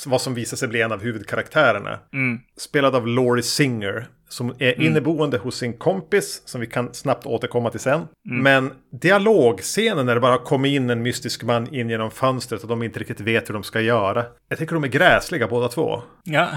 vad 0.07 0.21
som 0.21 0.35
visar 0.35 0.57
sig 0.57 0.69
bli 0.69 0.81
en 0.81 0.93
av 0.93 1.03
huvudkaraktärerna. 1.03 1.99
Mm. 2.13 2.41
Spelad 2.57 2.95
av 2.95 3.07
Laurie 3.07 3.43
Singer. 3.43 4.07
Som 4.29 4.51
är 4.59 4.73
mm. 4.73 4.87
inneboende 4.87 5.39
hos 5.39 5.57
sin 5.57 5.73
kompis, 5.73 6.43
som 6.45 6.61
vi 6.61 6.67
kan 6.67 6.95
snabbt 6.95 7.27
återkomma 7.27 7.71
till 7.71 7.81
sen. 7.81 8.01
Mm. 8.31 8.43
Men 8.43 8.73
dialogscenen 9.01 10.07
när 10.07 10.15
det 10.15 10.21
bara 10.21 10.39
kommer 10.39 10.69
in 10.69 10.91
en 10.91 11.03
mystisk 11.03 11.43
man 11.43 11.75
in 11.75 11.91
genom 11.91 12.11
fönstret 12.11 12.63
och 12.63 12.69
de 12.69 12.83
inte 12.83 12.99
riktigt 12.99 13.21
vet 13.21 13.49
hur 13.49 13.55
de 13.55 13.63
ska 13.63 13.81
göra. 13.81 14.25
Jag 14.49 14.59
tycker 14.59 14.75
de 14.75 14.85
är 14.85 14.89
gräsliga 14.89 15.49
båda 15.49 15.69
två. 15.69 16.03
Ja. 16.25 16.49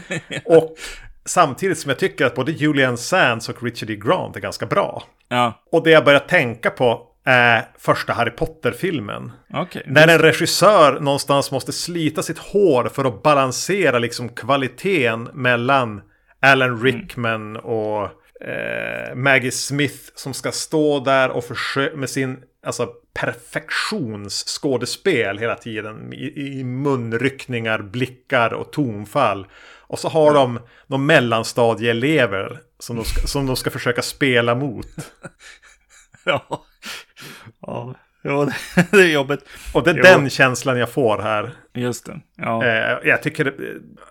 och 0.44 0.76
Samtidigt 1.24 1.78
som 1.78 1.88
jag 1.88 1.98
tycker 1.98 2.26
att 2.26 2.34
både 2.34 2.52
Julian 2.52 2.98
Sands 2.98 3.48
och 3.48 3.62
Richard 3.62 3.90
E. 3.90 3.96
Grant 3.96 4.36
är 4.36 4.40
ganska 4.40 4.66
bra. 4.66 5.02
Ja. 5.28 5.62
Och 5.72 5.84
det 5.84 5.90
jag 5.90 6.04
börjar 6.04 6.20
tänka 6.20 6.70
på 6.70 7.11
är 7.24 7.68
första 7.78 8.12
Harry 8.12 8.30
Potter-filmen. 8.30 9.32
Okay. 9.54 9.82
När 9.86 10.08
en 10.08 10.18
regissör 10.18 11.00
någonstans 11.00 11.50
måste 11.50 11.72
slita 11.72 12.22
sitt 12.22 12.38
hår 12.38 12.84
för 12.84 13.04
att 13.04 13.22
balansera 13.22 13.98
liksom 13.98 14.28
kvaliteten 14.28 15.28
mellan 15.32 16.02
Alan 16.40 16.68
mm. 16.68 16.84
Rickman 16.84 17.56
mm. 17.56 17.64
och 17.64 18.02
eh, 18.48 19.14
Maggie 19.14 19.50
Smith 19.50 20.10
som 20.14 20.34
ska 20.34 20.52
stå 20.52 21.00
där 21.00 21.30
och 21.30 21.44
försöka 21.44 21.96
med 21.96 22.10
sin 22.10 22.38
alltså, 22.66 22.88
perfektionsskådespel 23.14 25.38
hela 25.38 25.54
tiden. 25.54 26.12
I, 26.12 26.58
I 26.58 26.64
munryckningar, 26.64 27.82
blickar 27.82 28.52
och 28.52 28.72
tonfall. 28.72 29.46
Och 29.80 29.98
så 29.98 30.08
har 30.08 30.34
de 30.34 30.60
någon 30.86 31.06
mellanstadieelever 31.06 32.60
som 32.78 32.96
de, 32.96 33.04
ska, 33.04 33.26
som 33.26 33.46
de 33.46 33.56
ska 33.56 33.70
försöka 33.70 34.02
spela 34.02 34.54
mot. 34.54 34.86
ja. 36.24 36.64
Ja. 37.60 37.94
Jo, 38.24 38.50
det 38.90 39.02
är 39.02 39.12
jobbigt. 39.12 39.44
Och 39.74 39.82
det 39.82 39.90
är 39.90 39.94
jo. 39.94 40.02
den 40.02 40.30
känslan 40.30 40.78
jag 40.78 40.90
får 40.90 41.18
här. 41.18 41.50
Just 41.74 42.06
det. 42.06 42.20
Ja. 42.36 42.64
Eh, 42.64 42.98
jag 43.04 43.22
tycker 43.22 43.54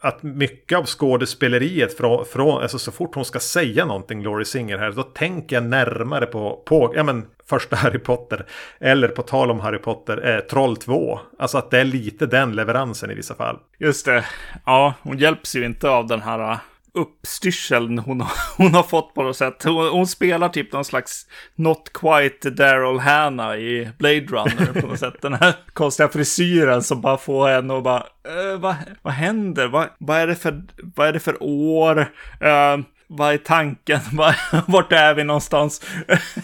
att 0.02 0.24
mycket 0.24 0.78
av 0.78 0.86
skådespeleriet 0.86 1.98
från, 1.98 2.26
från 2.26 2.62
alltså 2.62 2.80
så 2.80 2.91
fort 2.91 3.15
hon 3.15 3.26
ska 3.26 3.39
säga 3.39 3.86
någonting, 3.86 4.24
Laurie 4.24 4.46
Singer 4.46 4.78
här, 4.78 4.91
då 4.91 5.04
tänker 5.04 5.56
jag 5.56 5.63
närmare 5.63 6.26
på, 6.26 6.63
på 6.65 6.94
ja 6.96 7.04
men 7.04 7.26
första 7.50 7.76
Harry 7.84 8.00
Potter. 8.00 8.46
Eller 8.80 9.08
på 9.08 9.22
tal 9.22 9.52
om 9.52 9.60
Harry 9.60 9.80
Potter, 9.80 10.36
eh, 10.36 10.39
Troll 10.39 10.78
2. 10.78 11.20
Alltså 11.39 11.58
att 11.58 11.72
det 11.72 11.80
är 11.80 11.86
lite 11.86 12.26
den 12.26 12.56
leveransen 12.56 13.12
i 13.12 13.13
vissa 13.13 13.36
fall. 13.36 13.58
Just 13.80 14.06
det. 14.06 14.26
Ja, 14.65 14.94
hon 15.02 15.17
hjälps 15.17 15.56
ju 15.56 15.65
inte 15.65 15.89
av 15.89 16.08
den 16.08 16.22
här 16.22 16.58
uppstyrseln 16.93 17.99
hon 17.99 18.21
har, 18.21 18.32
hon 18.58 18.73
har 18.73 18.84
fått 18.84 19.13
på 19.13 19.23
något 19.23 19.38
sätt. 19.38 19.63
Hon, 19.63 19.88
hon 19.88 20.08
spelar 20.08 20.49
typ 20.49 20.73
någon 20.73 20.86
slags 20.86 21.27
Not 21.56 21.93
Quite 21.93 22.49
Daryl 22.49 22.99
Hannah 22.99 23.56
i 23.56 23.89
Blade 23.97 24.25
Runner 24.25 24.82
på 24.82 24.88
något 24.88 24.99
sätt. 24.99 25.21
Den 25.21 25.34
här 25.34 25.56
konstiga 25.73 26.10
frisyren 26.10 26.84
som 26.84 27.01
bara 27.01 27.17
får 27.17 27.47
henne 27.47 27.77
att 27.77 27.84
bara, 27.84 28.04
äh, 28.23 28.60
vad, 28.60 28.75
vad 29.01 29.13
händer? 29.13 29.67
Vad, 29.67 29.89
vad, 29.97 30.17
är 30.17 30.27
det 30.27 30.36
för, 30.36 30.63
vad 30.95 31.08
är 31.08 31.13
det 31.13 31.19
för 31.19 31.43
år? 31.43 31.99
Uh, 31.99 32.86
vad 33.08 33.34
är 33.34 33.38
tanken? 33.38 33.99
Vart 34.67 34.91
är 34.91 35.13
vi 35.13 35.23
någonstans? 35.23 35.86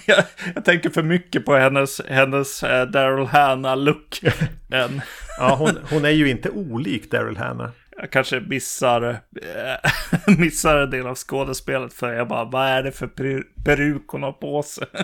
jag, 0.06 0.24
jag, 0.56 0.66
tänker 0.66 0.90
för 0.90 1.04
mycket 1.04 1.46
på 1.46 1.56
hennes, 1.56 2.02
hennes 2.10 2.64
uh, 2.64 2.70
Daryl 2.70 3.28
Hannah-look. 3.28 4.22
ja, 5.38 5.56
hon, 5.56 5.70
hon 5.90 6.06
är 6.06 6.10
ju 6.10 6.30
inte 6.30 6.50
olik 6.50 7.12
Daryl 7.12 7.38
Hannah 7.38 7.70
jag 7.98 8.12
kanske 8.12 8.40
missar, 8.40 9.10
äh, 9.10 10.38
missar 10.38 10.78
en 10.78 10.90
del 10.90 11.08
av 11.08 11.16
skådespelet 11.16 11.94
för 11.94 12.14
jag 12.14 12.28
bara, 12.28 12.46
vad 12.46 12.68
är 12.68 12.84
det 12.84 12.92
för 12.92 13.08
peruk 13.66 14.04
hon 14.08 14.24
har 14.24 14.32
på 14.32 14.64
sig? 14.64 14.88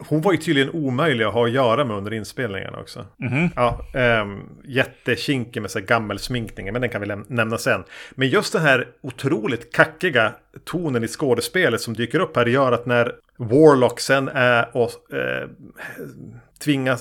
Hon 0.00 0.20
var 0.20 0.32
ju 0.32 0.38
tydligen 0.38 0.70
omöjlig 0.70 1.24
att 1.24 1.32
ha 1.32 1.46
att 1.46 1.52
göra 1.52 1.84
med 1.84 1.96
under 1.96 2.12
inspelningarna 2.12 2.78
också. 2.78 3.06
Mm 3.20 3.32
-hmm. 3.32 3.50
Ja, 3.56 3.86
ähm, 3.94 4.42
jättekinkig 4.64 5.62
med 5.62 5.70
så 5.70 5.80
gammelsminkningen, 5.80 6.72
men 6.72 6.82
den 6.82 6.90
kan 6.90 7.00
vi 7.00 7.16
nämna 7.28 7.58
sen. 7.58 7.84
Men 8.14 8.28
just 8.28 8.52
den 8.52 8.62
här 8.62 8.88
otroligt 9.00 9.72
kackiga 9.74 10.32
tonen 10.64 11.04
i 11.04 11.08
skådespelet 11.08 11.80
som 11.80 11.94
dyker 11.94 12.20
upp 12.20 12.36
här 12.36 12.46
gör 12.46 12.72
att 12.72 12.86
när 12.86 13.12
Warlock 13.36 14.00
sen 14.00 14.28
är 14.28 14.76
och 14.76 15.14
äh, 15.14 15.48
tvinga, 16.58 16.98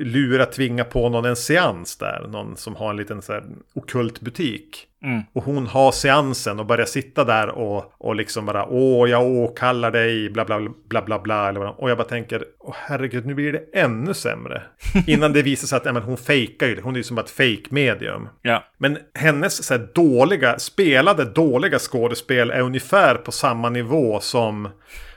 lura, 0.00 0.46
tvinga 0.46 0.84
på 0.84 1.08
någon 1.08 1.24
en 1.24 1.36
seans 1.36 1.96
där. 1.96 2.26
Någon 2.28 2.56
som 2.56 2.76
har 2.76 2.90
en 2.90 2.96
liten 2.96 3.22
så 3.22 3.32
här 3.32 3.44
okult 3.74 4.20
butik. 4.20 4.86
Mm. 5.04 5.22
Och 5.32 5.44
hon 5.44 5.66
har 5.66 5.92
seansen 5.92 6.60
och 6.60 6.66
börjar 6.66 6.86
sitta 6.86 7.24
där 7.24 7.48
och, 7.48 7.92
och 7.98 8.16
liksom 8.16 8.46
bara 8.46 8.66
åh, 8.66 9.10
jag 9.10 9.26
åkallar 9.26 9.90
dig, 9.90 10.30
bla 10.30 10.44
bla 10.44 10.60
bla 10.88 11.02
bla 11.02 11.18
bla. 11.18 11.48
Eller 11.48 11.80
och 11.80 11.90
jag 11.90 11.98
bara 11.98 12.08
tänker, 12.08 12.44
åh 12.60 12.74
herregud, 12.78 13.26
nu 13.26 13.34
blir 13.34 13.52
det 13.52 13.80
ännu 13.80 14.14
sämre. 14.14 14.62
Innan 15.06 15.32
det 15.32 15.42
visar 15.42 15.66
sig 15.66 15.76
att 15.76 15.84
ja, 15.84 15.92
men 15.92 16.02
hon 16.02 16.16
fejkar 16.16 16.66
ju, 16.66 16.80
hon 16.80 16.94
är 16.94 16.98
ju 16.98 17.02
som 17.02 17.18
ett 17.18 17.30
fake 17.30 17.64
medium. 17.68 18.28
Ja. 18.42 18.64
Men 18.78 18.98
hennes 19.14 19.64
så 19.64 19.74
här, 19.74 19.88
dåliga, 19.94 20.58
spelade 20.58 21.24
dåliga 21.24 21.78
skådespel 21.78 22.50
är 22.50 22.60
ungefär 22.60 23.14
på 23.14 23.32
samma 23.32 23.70
nivå 23.70 24.20
som 24.20 24.68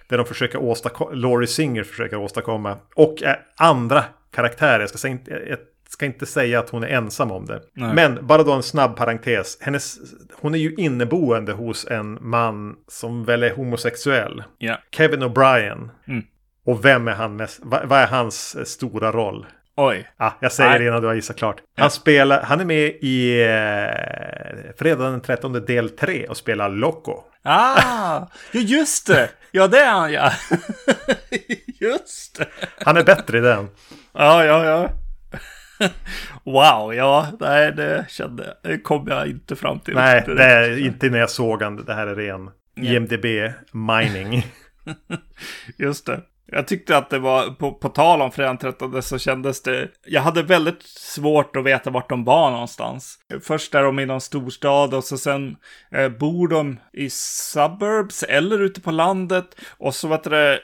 det 0.08 0.17
de 0.17 0.26
försöker 0.26 0.58
åstadkomma, 0.58 1.12
Laurie 1.12 1.48
Singer 1.48 1.84
försöker 1.84 2.17
åstadkomma. 2.17 2.78
Och 2.96 3.15
andra 3.58 4.04
karaktärer. 4.32 4.80
Jag 4.80 4.89
ska, 4.89 5.10
jag 5.28 5.58
ska 5.89 6.06
inte 6.06 6.26
säga 6.26 6.60
att 6.60 6.70
hon 6.70 6.84
är 6.84 6.88
ensam 6.88 7.32
om 7.32 7.46
det. 7.46 7.62
Nej. 7.74 7.93
Men 7.96 8.28
bara 8.28 8.43
då 8.43 8.52
en 8.52 8.63
snabb 8.63 8.96
parentes. 8.96 9.58
Hennes, 9.62 9.98
hon 10.34 10.56
är 10.56 10.60
ju 10.60 10.76
inneboende 10.78 11.52
hos 11.52 11.88
en 11.88 12.17
man 12.22 12.76
som 12.88 13.26
väl 13.26 13.43
är 13.43 13.56
homosexuell. 13.56 14.43
Yeah. 14.60 14.80
Kevin 14.91 15.24
O'Brien. 15.24 15.89
Mm. 16.08 16.24
Och 16.65 16.86
vem 16.86 17.08
är 17.08 17.13
han 17.13 17.36
mest? 17.36 17.60
Vad 17.63 17.91
är 17.91 18.08
hans 18.08 18.70
stora 18.70 19.12
roll? 19.12 19.46
Oj. 19.80 20.10
Ja, 20.18 20.38
jag 20.40 20.52
säger 20.52 20.70
Nej. 20.70 20.80
det 20.80 20.86
innan 20.86 21.02
du 21.02 21.08
har 21.08 21.13
gissat 21.13 21.38
klart. 21.38 21.62
Han, 21.78 21.92
spelar, 21.92 22.42
han 22.42 22.60
är 22.60 22.66
med 22.66 22.88
i 23.02 23.42
eh, 23.42 24.74
Fredag 24.78 25.10
den 25.10 25.22
13 25.22 25.54
del 25.54 25.90
3 25.90 26.28
och 26.28 26.38
spelar 26.38 26.70
Loco. 26.70 27.24
Ah, 27.44 28.28
ja 28.52 28.60
just 28.60 29.08
det. 29.08 29.30
Ja, 29.52 29.68
det 29.68 29.80
är 29.80 29.92
han 29.92 30.12
ja. 30.12 30.32
just 31.80 32.38
det. 32.38 32.48
Han 32.86 32.98
är 32.98 33.04
bättre 33.04 33.38
i 33.38 33.42
den. 33.42 33.70
Ja, 34.13 34.46
ja, 34.46 34.66
ja. 34.66 34.90
Wow, 36.44 36.94
ja, 36.94 37.28
nej, 37.40 37.72
det 37.72 38.06
kände 38.10 38.58
Det 38.63 38.78
kom 38.78 39.08
jag 39.08 39.28
inte 39.28 39.56
fram 39.56 39.80
till. 39.80 39.94
Nej, 39.94 40.24
det 40.28 40.44
är 40.44 40.86
inte 40.86 41.10
när 41.10 41.20
jag 41.20 41.30
såg 41.30 41.62
han. 41.62 41.86
Det 41.86 41.94
här 41.94 42.08
är 42.08 42.16
ren 42.16 42.50
IMDB 42.76 43.54
mining. 43.72 44.48
Just 45.78 46.06
det. 46.06 46.22
Jag 46.52 46.68
tyckte 46.68 46.98
att 46.98 47.10
det 47.10 47.20
var, 47.20 47.50
på, 47.50 47.74
på 47.74 47.90
tal 47.90 48.22
om 48.22 48.32
fredagen 48.32 48.58
13 48.58 49.04
så 49.04 49.18
kändes 49.18 49.62
det, 49.62 49.90
jag 50.06 50.22
hade 50.22 50.44
väldigt 50.44 50.84
svårt 50.84 51.56
att 51.56 51.64
veta 51.64 51.90
vart 51.90 52.10
de 52.10 52.24
var 52.24 52.52
någonstans. 52.52 53.20
Först 53.42 53.76
är 53.76 53.84
de 53.84 54.00
i 54.00 54.06
någon 54.06 54.22
storstad 54.22 54.94
och 54.94 55.04
så 55.04 55.18
sen 55.18 55.56
eh, 55.92 56.10
bor 56.10 56.48
de 56.48 56.80
i 56.94 57.10
suburbs 57.10 58.24
eller 58.24 58.60
ute 58.60 58.82
på 58.82 58.92
landet. 58.92 59.56
Och 59.78 59.96
så 59.96 60.08
vet 60.08 60.24
det, 60.24 60.60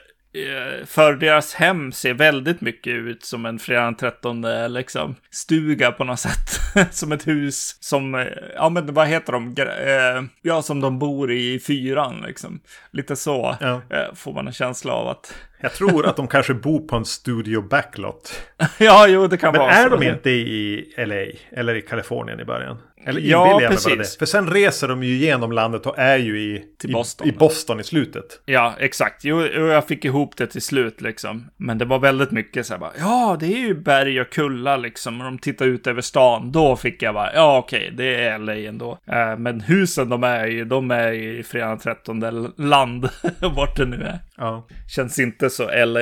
för 0.86 1.12
deras 1.12 1.54
hem 1.54 1.92
ser 1.92 2.14
väldigt 2.14 2.60
mycket 2.60 2.92
ut 2.92 3.24
som 3.24 3.46
en 3.46 3.58
fredag 3.58 3.84
den 3.84 3.96
13 3.96 4.46
liksom 4.68 5.14
stuga 5.30 5.92
på 5.92 6.04
något 6.04 6.20
sätt. 6.20 6.64
som 6.90 7.12
ett 7.12 7.26
hus 7.26 7.76
som, 7.80 8.14
eh, 8.14 8.26
ja 8.54 8.68
men 8.68 8.94
vad 8.94 9.08
heter 9.08 9.32
de? 9.32 9.54
Eh, 9.58 10.22
ja, 10.42 10.62
som 10.62 10.80
de 10.80 10.98
bor 10.98 11.32
i 11.32 11.58
fyran 11.58 12.24
liksom. 12.26 12.60
Lite 12.90 13.16
så 13.16 13.56
ja. 13.60 13.80
får 14.14 14.32
man 14.32 14.46
en 14.46 14.52
känsla 14.52 14.92
av 14.92 15.08
att 15.08 15.34
jag 15.60 15.72
tror 15.72 16.06
att 16.06 16.16
de 16.16 16.28
kanske 16.28 16.54
bor 16.54 16.80
på 16.80 16.96
en 16.96 17.04
studio 17.04 17.62
backlot. 17.62 18.42
ja, 18.78 19.06
jo, 19.08 19.26
det 19.26 19.36
kan 19.36 19.52
Men 19.52 19.60
vara 19.60 19.70
är 19.70 19.88
så. 19.88 19.96
de 19.96 20.08
inte 20.08 20.30
i 20.30 20.94
LA 20.96 21.58
eller 21.60 21.74
i 21.74 21.82
Kalifornien 21.82 22.40
i 22.40 22.44
början? 22.44 22.78
Eller 23.06 23.20
ja, 23.20 23.60
precis. 23.68 24.18
För 24.18 24.26
sen 24.26 24.50
reser 24.50 24.88
de 24.88 25.02
ju 25.02 25.14
genom 25.14 25.52
landet 25.52 25.86
och 25.86 25.98
är 25.98 26.16
ju 26.16 26.40
i, 26.40 26.64
till 26.78 26.92
Boston. 26.92 27.26
i, 27.26 27.30
i 27.30 27.32
Boston 27.32 27.80
i 27.80 27.84
slutet. 27.84 28.40
Ja, 28.44 28.74
exakt. 28.78 29.24
Jo, 29.24 29.42
jag 29.46 29.88
fick 29.88 30.04
ihop 30.04 30.36
det 30.36 30.46
till 30.46 30.62
slut 30.62 31.00
liksom. 31.00 31.50
Men 31.56 31.78
det 31.78 31.84
var 31.84 31.98
väldigt 31.98 32.30
mycket 32.30 32.66
så 32.66 32.72
här 32.72 32.80
bara, 32.80 32.92
ja, 32.98 33.36
det 33.40 33.46
är 33.46 33.58
ju 33.58 33.74
berg 33.74 34.20
och 34.20 34.30
kulla 34.30 34.76
liksom. 34.76 35.20
Och 35.20 35.24
de 35.24 35.38
tittar 35.38 35.66
ut 35.66 35.86
över 35.86 36.00
stan. 36.00 36.52
Då 36.52 36.76
fick 36.76 37.02
jag 37.02 37.14
bara, 37.14 37.34
ja 37.34 37.58
okej, 37.58 37.92
det 37.96 38.24
är 38.24 38.38
LA 38.38 38.54
ändå. 38.54 38.98
Äh, 39.06 39.38
men 39.38 39.60
husen 39.60 40.08
de 40.08 40.24
är 40.24 40.46
i, 40.46 40.64
de 40.64 40.90
är 40.90 41.12
i 41.12 41.42
fredag 41.42 41.76
13 41.76 42.52
land, 42.56 43.08
vart 43.56 43.76
det 43.76 43.86
nu 43.86 43.96
är. 43.96 44.18
Ja. 44.36 44.66
Känns 44.88 45.18
inte 45.18 45.50
så 45.50 45.84
LA. 45.84 46.00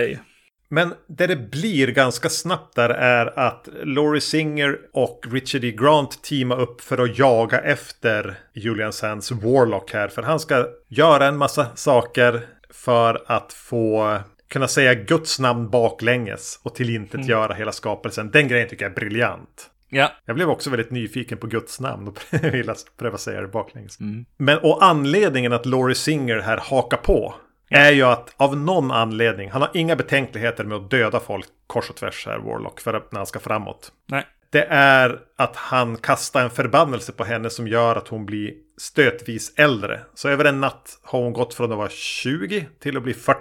Men 0.72 0.94
det 1.06 1.26
det 1.26 1.36
blir 1.36 1.86
ganska 1.86 2.28
snabbt 2.28 2.76
där 2.76 2.88
är 2.88 3.38
att 3.38 3.68
Laurie 3.82 4.20
Singer 4.20 4.78
och 4.92 5.26
Richard 5.30 5.64
E. 5.64 5.70
Grant 5.70 6.22
teamar 6.22 6.60
upp 6.60 6.80
för 6.80 6.98
att 6.98 7.18
jaga 7.18 7.60
efter 7.60 8.38
Julian 8.52 8.92
Sands 8.92 9.30
Warlock 9.30 9.92
här. 9.92 10.08
För 10.08 10.22
han 10.22 10.40
ska 10.40 10.66
göra 10.88 11.26
en 11.26 11.36
massa 11.36 11.66
saker 11.76 12.40
för 12.70 13.22
att 13.26 13.52
få 13.52 14.18
kunna 14.48 14.68
säga 14.68 14.94
Guds 14.94 15.38
namn 15.38 15.70
baklänges 15.70 16.60
och 16.62 16.74
tillintetgöra 16.74 17.44
mm. 17.44 17.56
hela 17.56 17.72
skapelsen. 17.72 18.30
Den 18.30 18.48
grejen 18.48 18.68
tycker 18.68 18.84
jag 18.84 18.92
är 18.92 18.96
briljant. 18.96 19.70
Ja. 19.88 20.12
Jag 20.24 20.36
blev 20.36 20.50
också 20.50 20.70
väldigt 20.70 20.90
nyfiken 20.90 21.38
på 21.38 21.46
Guds 21.46 21.80
namn 21.80 22.08
och 22.08 22.18
ville 22.42 22.74
pröva 22.98 23.18
säga 23.18 23.40
det 23.40 23.48
baklänges. 23.48 24.00
Mm. 24.00 24.24
Men 24.36 24.58
och 24.58 24.84
anledningen 24.84 25.52
att 25.52 25.66
Laurie 25.66 25.94
Singer 25.94 26.38
här 26.38 26.56
hakar 26.56 26.96
på 26.96 27.34
är 27.74 27.92
ju 27.92 28.02
att 28.02 28.34
av 28.36 28.56
någon 28.56 28.90
anledning, 28.90 29.50
han 29.50 29.62
har 29.62 29.70
inga 29.74 29.96
betänkligheter 29.96 30.64
med 30.64 30.76
att 30.76 30.90
döda 30.90 31.20
folk 31.20 31.46
kors 31.66 31.90
och 31.90 31.96
tvärs 31.96 32.26
här, 32.26 32.38
Warlock, 32.38 32.80
för 32.80 32.94
att, 32.94 33.12
när 33.12 33.18
han 33.18 33.26
ska 33.26 33.40
framåt. 33.40 33.92
Nej. 34.06 34.26
Det 34.50 34.64
är 34.70 35.18
att 35.38 35.56
han 35.56 35.96
kastar 35.96 36.42
en 36.42 36.50
förbannelse 36.50 37.12
på 37.12 37.24
henne 37.24 37.50
som 37.50 37.68
gör 37.68 37.96
att 37.96 38.08
hon 38.08 38.26
blir 38.26 38.52
stötvis 38.78 39.54
äldre. 39.56 40.00
Så 40.14 40.28
över 40.28 40.44
en 40.44 40.60
natt 40.60 40.98
har 41.02 41.22
hon 41.22 41.32
gått 41.32 41.54
från 41.54 41.72
att 41.72 41.78
vara 41.78 41.88
20 41.88 42.68
till 42.80 42.96
att 42.96 43.02
bli 43.02 43.14
40. 43.14 43.38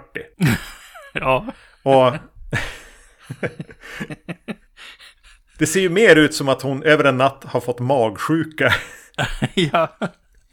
ja. 1.12 1.46
Och... 1.82 2.12
det 5.58 5.66
ser 5.66 5.80
ju 5.80 5.88
mer 5.88 6.16
ut 6.16 6.34
som 6.34 6.48
att 6.48 6.62
hon 6.62 6.82
över 6.82 7.04
en 7.04 7.16
natt 7.16 7.44
har 7.44 7.60
fått 7.60 7.80
magsjuka. 7.80 8.72
ja. 9.54 9.98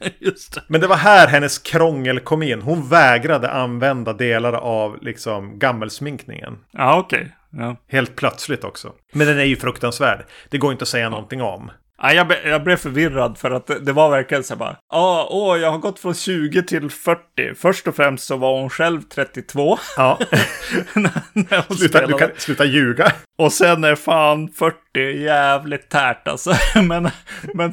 Just 0.18 0.54
det. 0.54 0.62
Men 0.66 0.80
det 0.80 0.86
var 0.86 0.96
här 0.96 1.28
hennes 1.28 1.58
krångel 1.58 2.20
kom 2.20 2.42
in. 2.42 2.62
Hon 2.62 2.88
vägrade 2.88 3.50
använda 3.50 4.12
delar 4.12 4.52
av 4.52 5.02
liksom 5.02 5.58
gammelsminkningen. 5.58 6.58
Ja, 6.70 6.98
okej. 6.98 7.18
Okay. 7.18 7.30
Ja. 7.50 7.76
Helt 7.88 8.16
plötsligt 8.16 8.64
också. 8.64 8.92
Men 9.12 9.26
den 9.26 9.38
är 9.38 9.44
ju 9.44 9.56
fruktansvärd. 9.56 10.24
Det 10.48 10.58
går 10.58 10.72
inte 10.72 10.82
att 10.82 10.88
säga 10.88 11.10
någonting 11.10 11.42
om. 11.42 11.70
Ja, 12.02 12.12
jag, 12.12 12.32
jag 12.44 12.64
blev 12.64 12.76
förvirrad 12.76 13.38
för 13.38 13.50
att 13.50 13.66
det, 13.66 13.78
det 13.78 13.92
var 13.92 14.10
verkligen 14.10 14.44
så 14.44 14.56
bara. 14.56 14.76
Ja, 14.92 15.28
åh, 15.30 15.58
jag 15.58 15.70
har 15.70 15.78
gått 15.78 15.98
från 15.98 16.14
20 16.14 16.62
till 16.62 16.90
40. 16.90 17.54
Först 17.56 17.88
och 17.88 17.96
främst 17.96 18.26
så 18.26 18.36
var 18.36 18.60
hon 18.60 18.70
själv 18.70 19.02
32. 19.02 19.78
Ja. 19.96 20.18
när 21.32 21.68
hon 21.68 21.76
sluta, 21.76 22.06
du 22.06 22.14
kan 22.14 22.30
sluta 22.36 22.64
ljuga. 22.64 23.12
Och 23.38 23.52
sen 23.52 23.84
är 23.84 23.94
fan 23.94 24.48
40 24.48 24.76
jävligt 25.22 25.88
tärt 25.88 26.28
alltså. 26.28 26.54
men, 26.82 27.10
men 27.54 27.72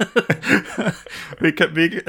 vi, 1.38 1.56
vi, 1.72 2.00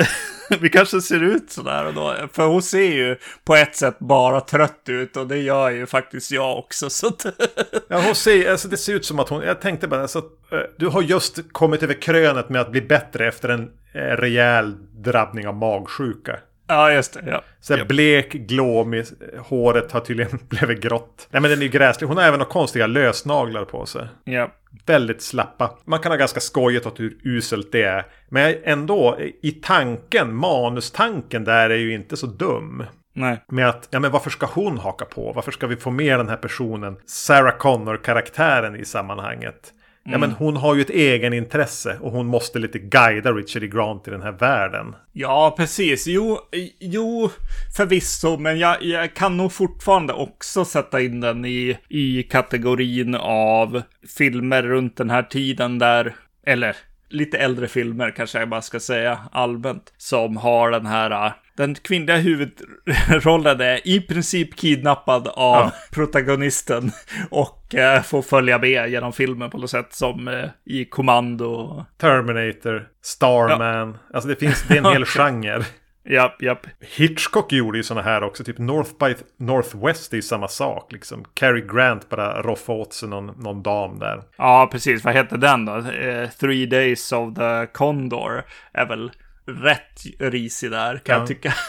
vi 0.60 0.70
kanske 0.70 1.02
ser 1.02 1.24
ut 1.24 1.52
sådär 1.52 1.92
då. 1.96 2.16
För 2.34 2.48
hon 2.48 2.62
ser 2.62 2.92
ju 2.92 3.18
på 3.44 3.56
ett 3.56 3.76
sätt 3.76 4.00
bara 4.00 4.42
trött 4.42 4.84
ut 4.86 5.18
och 5.18 5.28
det 5.28 5.38
gör 5.38 5.70
ju 5.70 5.86
faktiskt 5.86 6.32
jag 6.32 6.58
också. 6.58 6.90
Så 6.90 7.08
att... 7.08 7.26
ja, 7.88 8.02
hon 8.02 8.16
ser, 8.16 8.52
alltså 8.52 8.68
det 8.68 8.78
ser 8.78 8.94
ut 8.94 9.06
som 9.06 9.20
att 9.20 9.30
hon, 9.30 9.42
jag 9.42 9.62
tänkte 9.62 9.88
bara, 9.88 10.02
alltså, 10.02 10.20
eh, 10.52 10.60
du 10.78 10.88
har 10.88 11.02
just 11.02 11.40
kommit 11.52 11.84
över 11.84 12.02
krönet 12.02 12.50
med 12.50 12.62
att 12.62 12.72
bli 12.72 12.82
bättre 12.82 13.28
efter 13.28 13.50
en 13.50 13.72
eh, 13.94 14.00
rejäl 14.00 14.76
drabbning 15.04 15.48
av 15.48 15.56
magsjuka. 15.56 16.40
Ja, 16.72 16.92
just 16.92 17.14
det. 17.14 17.24
Ja. 17.26 17.44
Så 17.60 17.78
yep. 17.78 17.88
blek, 17.88 18.32
glåmig, 18.32 19.06
håret 19.38 19.92
har 19.92 20.00
tydligen 20.00 20.40
blivit 20.50 20.82
grått. 20.82 21.28
Nej, 21.30 21.42
men 21.42 21.52
den 21.52 21.60
är 21.60 21.64
ju 21.64 21.70
gräslig. 21.70 22.08
Hon 22.08 22.18
har 22.18 22.24
även 22.24 22.40
några 22.40 22.52
konstiga 22.52 22.88
lösnaglar 22.88 23.66
på 23.66 23.86
sig. 23.86 24.08
Ja. 24.24 24.52
Väldigt 24.86 25.22
slappa. 25.22 25.78
Man 25.86 26.00
kan 26.00 26.12
ha 26.12 26.18
ganska 26.18 26.40
skojigt 26.40 26.86
åt 26.86 27.00
hur 27.00 27.18
uselt 27.24 27.72
det 27.72 27.84
är. 27.84 28.06
Men 28.30 28.56
ändå, 28.64 29.18
i 29.42 29.52
tanken, 29.52 30.36
manustanken 30.36 31.44
där 31.44 31.70
är 31.70 31.78
ju 31.78 31.94
inte 31.94 32.18
så 32.18 32.28
dum. 32.28 32.84
Nej. 33.14 33.44
Med 33.48 33.70
att, 33.70 33.88
ja 33.92 34.00
men 34.00 34.12
varför 34.12 34.30
ska 34.30 34.46
hon 34.46 34.78
haka 34.78 35.06
på? 35.06 35.32
Varför 35.34 35.52
ska 35.52 35.68
vi 35.68 35.76
få 35.76 35.92
med 35.92 36.20
den 36.20 36.30
här 36.30 36.38
personen, 36.38 36.98
Sarah 37.06 37.58
Connor-karaktären 37.58 38.76
i 38.76 38.86
sammanhanget? 38.86 39.74
Ja 40.04 40.12
men 40.12 40.24
mm. 40.24 40.36
hon 40.36 40.56
har 40.56 40.76
ju 40.76 40.82
ett 40.82 40.90
egenintresse 40.90 41.98
och 42.02 42.12
hon 42.12 42.26
måste 42.26 42.60
lite 42.60 42.80
guida 42.80 43.32
Richard 43.32 43.64
E. 43.64 43.68
Grant 43.68 44.08
i 44.08 44.12
den 44.12 44.22
här 44.22 44.32
världen. 44.32 44.96
Ja, 45.12 45.54
precis. 45.58 46.08
Jo, 46.08 46.40
jo 46.80 47.30
förvisso, 47.78 48.38
men 48.38 48.60
jag, 48.60 48.84
jag 48.84 49.14
kan 49.14 49.38
nog 49.38 49.52
fortfarande 49.52 50.14
också 50.14 50.66
sätta 50.66 51.02
in 51.02 51.20
den 51.22 51.46
i, 51.46 51.78
i 51.90 52.24
kategorin 52.24 53.16
av 53.16 53.82
filmer 54.18 54.64
runt 54.64 54.98
den 54.98 55.10
här 55.10 55.24
tiden 55.24 55.80
där, 55.80 56.16
eller 56.46 56.76
lite 57.12 57.38
äldre 57.38 57.68
filmer 57.68 58.12
kanske 58.12 58.40
jag 58.40 58.50
bara 58.50 58.62
ska 58.62 58.80
säga 58.80 59.20
allmänt, 59.32 59.94
som 59.98 60.38
har 60.38 60.72
den 60.72 60.86
här 60.86 61.34
den 61.58 61.76
kvinnliga 61.76 62.18
huvudrollen 62.18 63.62
är 63.62 63.88
i 63.88 64.02
princip 64.02 64.56
kidnappad 64.56 65.28
av 65.28 65.56
ja. 65.56 65.72
protagonisten 65.92 66.92
och 67.30 67.76
eh, 67.76 68.02
får 68.02 68.22
följa 68.22 68.58
med 68.58 68.90
genom 68.90 69.14
filmen 69.14 69.50
på 69.50 69.58
något 69.58 69.70
sätt 69.70 69.94
som 69.94 70.28
eh, 70.28 70.50
i 70.66 70.86
Kommando. 70.86 71.86
Terminator, 71.98 72.88
Starman, 73.04 73.90
ja. 73.90 74.16
alltså 74.16 74.30
det 74.30 74.36
finns, 74.36 74.66
det 74.68 74.74
är 74.74 74.78
en 74.78 74.94
hel 74.94 75.06
genre. 75.06 75.66
Japp, 76.04 76.42
japp. 76.42 76.68
Hitchcock 76.80 77.52
gjorde 77.52 77.78
ju 77.78 77.84
sådana 77.84 78.02
här 78.10 78.24
också, 78.24 78.44
typ 78.44 78.58
North 78.58 78.92
by 79.00 79.16
Northwest 79.38 80.14
är 80.14 80.16
ju 80.16 80.22
samma 80.22 80.48
sak 80.48 80.92
liksom. 80.92 81.26
Cary 81.34 81.62
Grant 81.62 82.10
bara 82.10 82.42
roffa 82.42 82.72
åt 82.72 82.94
sig 82.94 83.10
någon, 83.10 83.26
någon 83.26 83.64
dam 83.64 84.00
där. 84.00 84.24
Ja, 84.38 84.70
precis. 84.72 85.04
Vad 85.04 85.14
heter 85.14 85.38
den 85.38 85.66
då? 85.66 85.76
Uh, 85.76 86.30
Three 86.30 86.66
Days 86.66 87.12
of 87.12 87.36
the 87.36 87.68
Condor 87.74 88.44
är 88.74 88.86
väl 88.86 89.12
rätt 89.46 90.02
risig 90.20 90.72
där 90.72 90.98
kan 90.98 91.14
ja. 91.14 91.20
jag 91.20 91.28
tycka. 91.28 91.54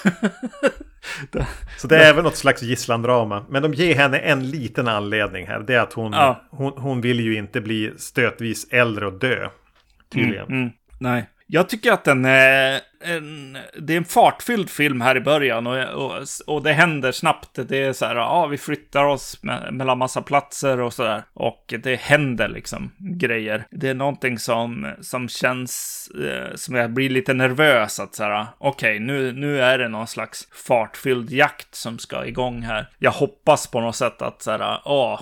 Så 1.76 1.86
det 1.88 1.96
är 1.96 2.10
även 2.10 2.24
något 2.24 2.36
slags 2.36 2.62
gisslandrama. 2.62 3.46
Men 3.48 3.62
de 3.62 3.74
ger 3.74 3.94
henne 3.94 4.18
en 4.18 4.50
liten 4.50 4.88
anledning 4.88 5.46
här. 5.46 5.60
Det 5.60 5.74
är 5.74 5.80
att 5.80 5.92
hon, 5.92 6.12
ja. 6.12 6.44
hon, 6.50 6.72
hon 6.76 7.00
vill 7.00 7.20
ju 7.20 7.34
inte 7.34 7.60
bli 7.60 7.92
stötvis 7.96 8.66
äldre 8.70 9.06
och 9.06 9.18
dö. 9.18 9.48
Tydligen. 10.12 10.46
Mm, 10.46 10.60
mm, 10.60 10.72
nej. 11.00 11.28
Jag 11.46 11.68
tycker 11.68 11.92
att 11.92 12.04
den 12.04 12.24
är 12.24 12.80
en, 13.04 13.58
det 13.78 13.92
är 13.92 13.96
en 13.96 14.04
fartfylld 14.04 14.70
film 14.70 15.00
här 15.00 15.16
i 15.16 15.20
början 15.20 15.66
och, 15.66 15.84
och, 15.84 16.26
och 16.46 16.62
det 16.62 16.72
händer 16.72 17.12
snabbt. 17.12 17.58
Det 17.68 17.82
är 17.82 17.92
så 17.92 18.06
här, 18.06 18.16
ja, 18.16 18.46
vi 18.46 18.58
flyttar 18.58 19.04
oss 19.04 19.42
med, 19.42 19.74
mellan 19.74 19.98
massa 19.98 20.22
platser 20.22 20.80
och 20.80 20.92
så 20.92 21.02
där. 21.02 21.22
Och 21.32 21.74
det 21.82 22.00
händer 22.00 22.48
liksom 22.48 22.92
grejer. 22.98 23.66
Det 23.70 23.88
är 23.88 23.94
någonting 23.94 24.38
som, 24.38 24.92
som 25.00 25.28
känns 25.28 26.08
eh, 26.24 26.54
som 26.54 26.74
jag 26.74 26.92
blir 26.92 27.10
lite 27.10 27.34
nervös 27.34 28.00
att 28.00 28.14
så 28.14 28.22
här, 28.22 28.46
okej, 28.58 28.96
okay, 28.96 29.06
nu, 29.06 29.32
nu 29.32 29.62
är 29.62 29.78
det 29.78 29.88
någon 29.88 30.06
slags 30.06 30.48
fartfylld 30.66 31.30
jakt 31.30 31.74
som 31.74 31.98
ska 31.98 32.26
igång 32.26 32.62
här. 32.62 32.88
Jag 32.98 33.10
hoppas 33.10 33.66
på 33.66 33.80
något 33.80 33.96
sätt 33.96 34.22
att 34.22 34.42
så 34.42 34.50
här, 34.50 34.80
åh, 34.84 35.20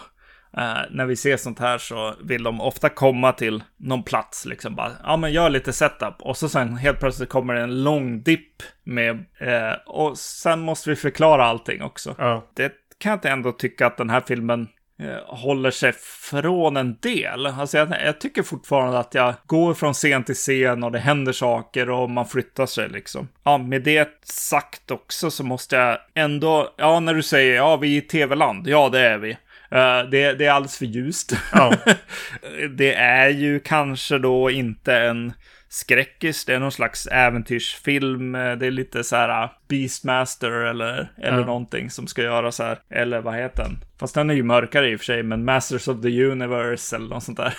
Uh, 0.59 0.83
när 0.91 1.07
vi 1.07 1.17
ser 1.17 1.37
sånt 1.37 1.59
här 1.59 1.79
så 1.79 2.15
vill 2.25 2.43
de 2.43 2.61
ofta 2.61 2.89
komma 2.89 3.33
till 3.33 3.63
någon 3.77 4.03
plats, 4.03 4.47
liksom 4.47 4.75
bara, 4.75 4.93
ja 5.05 5.17
men 5.17 5.33
gör 5.33 5.51
lite 5.51 5.73
setup. 5.73 6.15
Och 6.19 6.37
så 6.37 6.49
sen 6.49 6.77
helt 6.77 7.01
plötsligt 7.01 7.29
kommer 7.29 7.55
det 7.55 7.61
en 7.61 7.85
lång 7.85 8.23
dipp 8.23 8.63
med, 8.85 9.17
uh, 9.17 9.73
och 9.87 10.19
sen 10.19 10.61
måste 10.61 10.91
vi 10.91 10.97
förklara 10.97 11.45
allting 11.45 11.83
också. 11.83 12.15
Ja. 12.19 12.51
Det 12.55 12.73
kan 12.99 13.11
jag 13.11 13.17
inte 13.17 13.31
ändå 13.31 13.53
tycka 13.53 13.87
att 13.87 13.97
den 13.97 14.11
här 14.11 14.23
filmen 14.27 14.69
eh, 15.03 15.37
håller 15.37 15.71
sig 15.71 15.93
från 16.31 16.77
en 16.77 16.97
del. 17.01 17.47
Alltså 17.47 17.79
jag, 17.79 17.89
jag, 18.05 18.21
tycker 18.21 18.43
fortfarande 18.43 18.99
att 18.99 19.15
jag 19.15 19.35
går 19.47 19.75
från 19.75 19.95
scen 19.95 20.25
till 20.25 20.35
scen 20.35 20.85
och 20.85 20.93
det 20.93 20.99
händer 20.99 21.33
saker 21.33 21.91
och 21.91 22.11
man 22.11 22.27
flyttar 22.27 22.67
sig 22.67 22.89
liksom. 22.89 23.29
Ja, 23.45 23.59
med 23.59 23.83
det 23.83 24.09
sagt 24.25 24.91
också 24.91 25.31
så 25.31 25.45
måste 25.45 25.77
jag 25.77 25.99
ändå, 26.15 26.75
ja 26.77 27.01
när 27.01 27.15
du 27.15 27.23
säger 27.23 27.55
ja 27.55 27.77
vi 27.77 27.97
är 27.97 27.99
i 27.99 28.01
tv-land, 28.01 28.69
ja 28.69 28.89
det 28.89 29.01
är 29.01 29.19
vi. 29.19 29.37
Uh, 29.75 30.11
det, 30.11 30.33
det, 30.33 30.47
är 30.47 30.51
alldeles 30.51 30.79
för 30.79 30.87
ljust. 30.87 31.33
Ja. 31.53 31.75
det 32.77 32.95
är 32.95 33.29
ju 33.29 33.61
kanske 33.61 34.19
då 34.19 34.51
inte 34.51 34.97
en 34.97 35.33
skräckis. 35.69 36.45
Det 36.45 36.55
är 36.55 36.59
någon 36.59 36.73
slags 36.73 37.07
äventyrsfilm. 37.07 38.33
Det 38.33 38.67
är 38.67 38.71
lite 38.71 39.05
så 39.05 39.17
här 39.17 39.45
uh, 39.45 39.51
Beastmaster 39.69 40.51
eller, 40.51 41.13
eller 41.19 41.39
ja. 41.39 41.47
någonting 41.47 41.91
som 41.91 42.07
ska 42.07 42.23
göra 42.23 42.53
så 42.53 42.63
här. 42.63 42.79
Eller 42.91 43.21
vad 43.21 43.35
heter 43.35 43.63
den? 43.63 43.79
Fast 44.01 44.15
den 44.15 44.31
är 44.31 44.35
ju 44.35 44.43
mörkare 44.43 44.91
i 44.91 44.97
och 44.97 45.01
för 45.01 45.05
sig, 45.05 45.23
men 45.23 45.45
Masters 45.45 45.89
of 45.89 46.03
the 46.03 46.25
Universe 46.25 46.97
eller 46.97 47.09
något 47.09 47.23
sånt 47.23 47.39
där. 47.39 47.59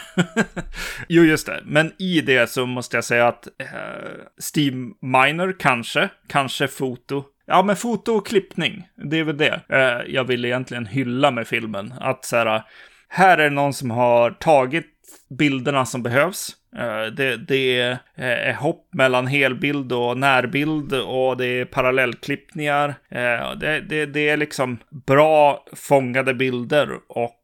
jo, 1.07 1.23
just 1.23 1.45
det. 1.45 1.61
Men 1.65 1.93
i 1.99 2.21
det 2.21 2.49
så 2.49 2.65
måste 2.65 2.97
jag 2.97 3.03
säga 3.03 3.27
att 3.27 3.47
uh, 3.61 3.67
Steve 4.37 4.77
Miner 5.01 5.59
kanske, 5.59 6.09
kanske 6.27 6.67
foto. 6.67 7.23
Ja, 7.51 7.63
men 7.63 7.75
foto 7.75 8.11
och 8.11 8.27
klippning, 8.27 8.87
det 8.95 9.19
är 9.19 9.23
väl 9.23 9.37
det 9.37 9.61
eh, 9.69 10.13
jag 10.13 10.23
vill 10.23 10.45
egentligen 10.45 10.85
hylla 10.85 11.31
med 11.31 11.47
filmen. 11.47 11.93
Att 11.99 12.25
så 12.25 12.35
här, 12.35 12.55
eh, 12.55 12.61
här 13.09 13.37
är 13.37 13.43
det 13.43 13.55
någon 13.55 13.73
som 13.73 13.91
har 13.91 14.31
tagit 14.31 14.87
bilderna 15.39 15.85
som 15.85 16.03
behövs 16.03 16.55
eh, 16.77 17.13
det, 17.13 17.37
det, 17.37 17.99
är 18.15 18.53
hopp 18.53 18.93
mellan 18.93 19.27
helbild 19.27 19.91
och 19.91 20.17
närbild 20.17 20.93
och 20.93 21.37
det 21.37 21.45
är 21.45 21.65
parallellklippningar. 21.65 22.95
Det, 23.59 23.85
det, 23.89 24.05
det 24.05 24.29
är 24.29 24.37
liksom 24.37 24.77
bra 25.07 25.65
fångade 25.73 26.33
bilder 26.33 26.89
och 27.07 27.41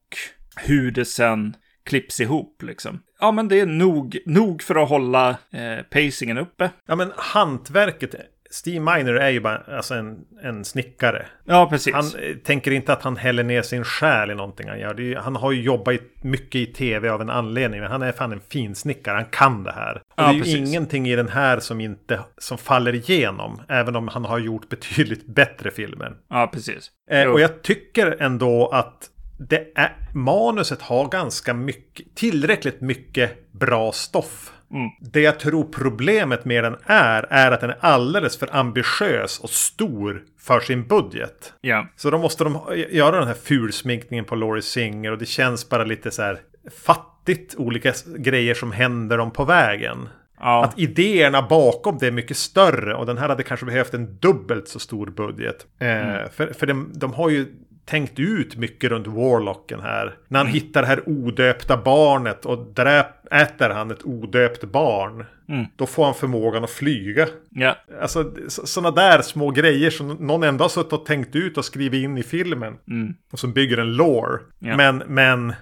hur 0.56 0.92
det 0.92 1.06
sen 1.06 1.56
klipps 1.88 2.20
ihop 2.20 2.64
liksom. 2.64 3.00
Ja, 3.20 3.32
men 3.32 3.48
det 3.48 3.60
är 3.60 3.66
nog, 3.66 4.18
nog 4.26 4.62
för 4.62 4.76
att 4.76 4.90
hålla 4.90 5.30
eh, 5.30 5.84
pacingen 5.90 6.38
uppe. 6.38 6.70
Ja, 6.88 6.96
men 6.96 7.12
hantverket 7.18 8.16
Steve 8.50 8.80
Miner 8.80 9.14
är 9.14 9.30
ju 9.30 9.40
bara 9.40 9.58
alltså 9.58 9.94
en, 9.94 10.26
en 10.44 10.66
snickare. 10.66 11.26
Ja, 11.46 11.70
precis. 11.70 11.94
Han 11.94 12.06
eh, 12.06 12.36
tänker 12.36 12.72
inte 12.72 12.94
att 12.94 13.04
han 13.04 13.18
häller 13.18 13.44
ner 13.44 13.62
sin 13.62 13.84
själ 13.84 14.32
i 14.32 14.36
någonting 14.36 14.70
han 14.70 14.80
gör. 14.80 15.00
Ju, 15.00 15.16
han 15.16 15.36
har 15.36 15.52
ju 15.52 15.62
jobbat 15.62 15.96
mycket 16.22 16.56
i 16.56 16.66
tv 16.66 17.10
av 17.10 17.22
en 17.22 17.30
anledning. 17.30 17.82
Men 17.82 17.92
han 17.92 18.02
är 18.02 18.12
fan 18.12 18.32
en 18.32 18.42
finsnickare. 18.50 19.16
Han 19.16 19.26
kan 19.26 19.64
det 19.64 19.72
här. 19.72 19.96
Och 19.96 20.02
ja, 20.16 20.24
det 20.24 20.30
är 20.30 20.34
ju 20.34 20.42
precis. 20.42 20.70
ingenting 20.70 21.08
i 21.08 21.16
den 21.16 21.30
här 21.30 21.60
som 21.60 21.82
inte 21.82 22.20
som 22.38 22.58
faller 22.58 22.96
igenom. 22.96 23.62
Även 23.70 23.96
om 23.96 24.08
han 24.08 24.26
har 24.26 24.40
gjort 24.40 24.70
betydligt 24.70 25.26
bättre 25.36 25.72
filmer. 25.72 26.14
Ja, 26.30 26.50
precis. 26.54 26.92
Eh, 27.12 27.28
och 27.28 27.40
jag 27.40 27.62
tycker 27.62 28.18
ändå 28.20 28.68
att 28.68 29.10
det 29.40 29.68
är, 29.76 29.96
manuset 30.14 30.82
har 30.82 31.08
ganska 31.08 31.54
mycket, 31.54 32.16
tillräckligt 32.16 32.82
mycket 32.82 33.52
bra 33.52 33.92
stoff 33.92 34.54
Mm. 34.72 34.90
Det 35.00 35.22
jag 35.22 35.40
tror 35.40 35.64
problemet 35.64 36.46
med 36.46 36.64
den 36.64 36.76
är, 36.86 37.28
är 37.30 37.52
att 37.52 37.62
den 37.62 37.70
är 37.70 37.78
alldeles 37.80 38.38
för 38.38 38.56
ambitiös 38.56 39.40
och 39.40 39.50
stor 39.50 40.24
för 40.40 40.60
sin 40.60 40.88
budget. 40.88 41.54
Yeah. 41.62 41.86
Så 41.96 42.10
då 42.10 42.18
måste 42.18 42.44
de 42.44 42.60
göra 42.90 43.20
den 43.20 43.28
här 43.28 43.38
fulsminkningen 43.44 44.26
på 44.26 44.36
Laurie 44.36 44.62
Singer 44.62 45.12
och 45.12 45.18
det 45.18 45.26
känns 45.26 45.70
bara 45.70 45.84
lite 45.84 46.12
så 46.12 46.22
här 46.22 46.40
fattigt 46.86 47.56
olika 47.56 47.94
grejer 48.18 48.54
som 48.54 48.72
händer 48.72 49.18
dem 49.18 49.32
på 49.32 49.46
vägen. 49.46 50.10
Ja. 50.40 50.64
Att 50.64 50.80
idéerna 50.80 51.42
bakom 51.42 51.98
det 51.98 52.08
är 52.08 52.12
mycket 52.12 52.38
större 52.38 52.96
och 52.96 53.06
den 53.06 53.18
här 53.18 53.30
hade 53.30 53.44
kanske 53.44 53.66
behövt 53.66 53.94
en 53.94 54.18
dubbelt 54.18 54.68
så 54.68 54.80
stor 54.80 55.08
budget. 55.08 55.66
Eh, 55.80 55.88
mm. 55.88 56.30
för 56.30 56.54
för 56.54 56.66
de, 56.66 56.92
de 56.94 57.14
har 57.14 57.30
ju 57.30 57.46
tänkt 57.88 58.20
ut 58.20 58.58
mycket 58.58 58.90
runt 58.90 59.08
Warlocken 59.08 59.80
här. 59.80 60.16
När 60.28 60.40
han 60.40 60.48
mm. 60.48 60.54
hittar 60.54 60.82
det 60.82 60.88
här 60.88 61.10
odöpta 61.10 61.78
barnet 61.78 62.46
och 62.46 62.74
dräp, 62.74 63.34
äter 63.34 63.70
han 63.70 63.92
ett 63.92 64.06
odöpt 64.06 64.64
barn. 64.64 65.26
Mm. 65.50 65.66
Då 65.76 65.86
får 65.86 66.06
han 66.06 66.14
förmågan 66.14 66.64
att 66.64 66.70
flyga. 66.70 67.28
Ja. 67.50 67.76
Alltså 68.02 68.32
sådana 68.48 68.92
där 68.96 69.22
små 69.22 69.52
grejer 69.52 69.90
som 69.90 70.08
någon 70.10 70.44
ändå 70.44 70.64
har 70.64 70.70
suttit 70.70 70.94
och 70.94 71.06
tänkt 71.06 71.36
ut 71.36 71.58
och 71.58 71.66
skrivit 71.66 72.04
in 72.04 72.18
i 72.18 72.24
filmen. 72.24 72.78
Mm. 72.88 73.14
Och 73.32 73.40
som 73.40 73.54
bygger 73.54 73.78
en 73.78 73.94
lore. 73.94 74.40
Ja. 74.60 74.78
Men, 74.78 75.04
men... 75.08 75.54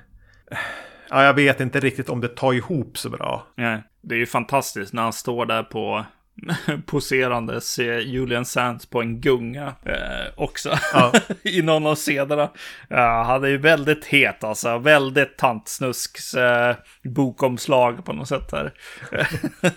Ja, 1.09 1.23
jag 1.23 1.33
vet 1.33 1.59
inte 1.59 1.79
riktigt 1.79 2.09
om 2.09 2.21
det 2.21 2.27
tar 2.27 2.53
ihop 2.53 2.97
så 2.97 3.09
bra. 3.09 3.47
Ja. 3.55 3.81
Det 4.01 4.15
är 4.15 4.19
ju 4.19 4.25
fantastiskt 4.25 4.93
när 4.93 5.01
han 5.01 5.13
står 5.13 5.45
där 5.45 5.63
på 5.63 6.05
poserandes 6.85 7.79
Julian 7.79 8.45
Sands 8.45 8.85
på 8.85 9.01
en 9.01 9.21
gunga 9.21 9.75
eh, 9.85 10.33
också. 10.35 10.77
Ja. 10.93 11.13
I 11.43 11.61
någon 11.61 11.85
av 11.85 11.95
scenerna. 11.95 12.49
Ja, 12.89 13.23
han 13.23 13.43
är 13.43 13.47
ju 13.47 13.57
väldigt 13.57 14.05
het 14.05 14.43
alltså. 14.43 14.77
Väldigt 14.77 15.37
tantsnusks 15.37 16.33
eh, 16.33 16.75
bokomslag 17.03 18.05
på 18.05 18.13
något 18.13 18.27
sätt 18.27 18.51
här. 18.51 18.73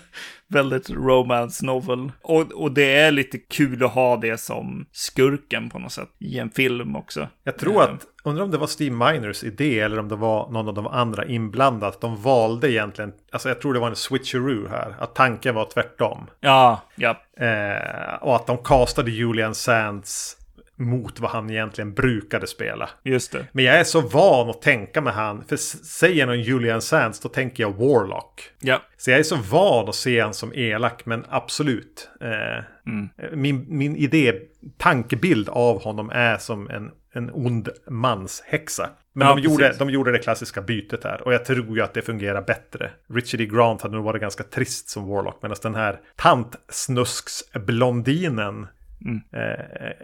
väldigt 0.49 0.89
romance 0.89 1.65
novel. 1.65 2.11
Och, 2.21 2.51
och 2.51 2.71
det 2.71 2.95
är 2.95 3.11
lite 3.11 3.37
kul 3.37 3.83
att 3.83 3.91
ha 3.91 4.17
det 4.17 4.37
som 4.37 4.85
skurken 4.91 5.69
på 5.69 5.79
något 5.79 5.91
sätt 5.91 6.09
i 6.19 6.39
en 6.39 6.49
film 6.49 6.95
också. 6.95 7.27
Jag 7.43 7.57
tror 7.57 7.83
att, 7.83 8.05
undrar 8.23 8.43
om 8.43 8.51
det 8.51 8.57
var 8.57 8.67
Steve 8.67 8.95
Miners 8.95 9.43
idé 9.43 9.79
eller 9.79 9.99
om 9.99 10.07
det 10.07 10.15
var 10.15 10.49
någon 10.51 10.67
av 10.67 10.73
de 10.73 10.87
andra 10.87 11.25
inblandat. 11.25 12.01
De 12.01 12.21
valde 12.21 12.71
egentligen, 12.71 13.13
alltså 13.31 13.49
jag 13.49 13.61
tror 13.61 13.73
det 13.73 13.79
var 13.79 13.89
en 13.89 13.95
switcheroo 13.95 14.67
här, 14.67 14.95
att 14.99 15.15
tanken 15.15 15.55
var 15.55 15.65
tvärtom. 15.73 16.27
Ja, 16.39 16.81
ja. 16.95 17.09
Eh, 17.45 18.15
och 18.21 18.35
att 18.35 18.47
de 18.47 18.57
castade 18.57 19.11
Julian 19.11 19.55
Sands 19.55 20.38
mot 20.79 21.19
vad 21.19 21.31
han 21.31 21.49
egentligen 21.49 21.93
brukade 21.93 22.47
spela. 22.47 22.89
Just 23.03 23.31
det. 23.31 23.45
Men 23.51 23.65
jag 23.65 23.79
är 23.79 23.83
så 23.83 24.01
van 24.01 24.49
att 24.49 24.61
tänka 24.61 25.01
med 25.01 25.13
han. 25.13 25.43
För 25.47 25.57
säger 25.85 26.25
någon 26.25 26.41
Julian 26.41 26.81
Sands 26.81 27.19
då 27.19 27.29
tänker 27.29 27.63
jag 27.63 27.73
Warlock. 27.73 28.51
Ja. 28.59 28.81
Så 28.97 29.11
jag 29.11 29.19
är 29.19 29.23
så 29.23 29.35
van 29.35 29.89
att 29.89 29.95
se 29.95 30.19
han 30.19 30.33
som 30.33 30.53
elak. 30.53 31.05
Men 31.05 31.25
absolut. 31.29 32.09
Eh, 32.21 32.63
mm. 32.87 33.09
min, 33.33 33.65
min 33.67 33.95
idé, 33.95 34.33
tankebild 34.77 35.49
av 35.49 35.83
honom 35.83 36.09
är 36.09 36.37
som 36.37 36.69
en, 36.69 36.91
en 37.13 37.31
ond 37.33 37.69
manshäxa. 37.89 38.89
Men 39.13 39.27
ja, 39.27 39.35
de, 39.35 39.41
gjorde, 39.41 39.75
de 39.79 39.89
gjorde 39.89 40.11
det 40.11 40.19
klassiska 40.19 40.61
bytet 40.61 41.03
här. 41.03 41.21
Och 41.21 41.33
jag 41.33 41.45
tror 41.45 41.77
ju 41.77 41.83
att 41.83 41.93
det 41.93 42.01
fungerar 42.01 42.41
bättre. 42.41 42.91
Richard 43.13 43.41
E. 43.41 43.45
Grant 43.45 43.81
hade 43.81 43.95
nog 43.95 44.05
varit 44.05 44.21
ganska 44.21 44.43
trist 44.43 44.89
som 44.89 45.07
Warlock. 45.07 45.39
Medan 45.41 45.57
den 45.61 45.75
här 45.75 45.99
tantsnusks-blondinen 46.15 48.67
Mm. 49.05 49.21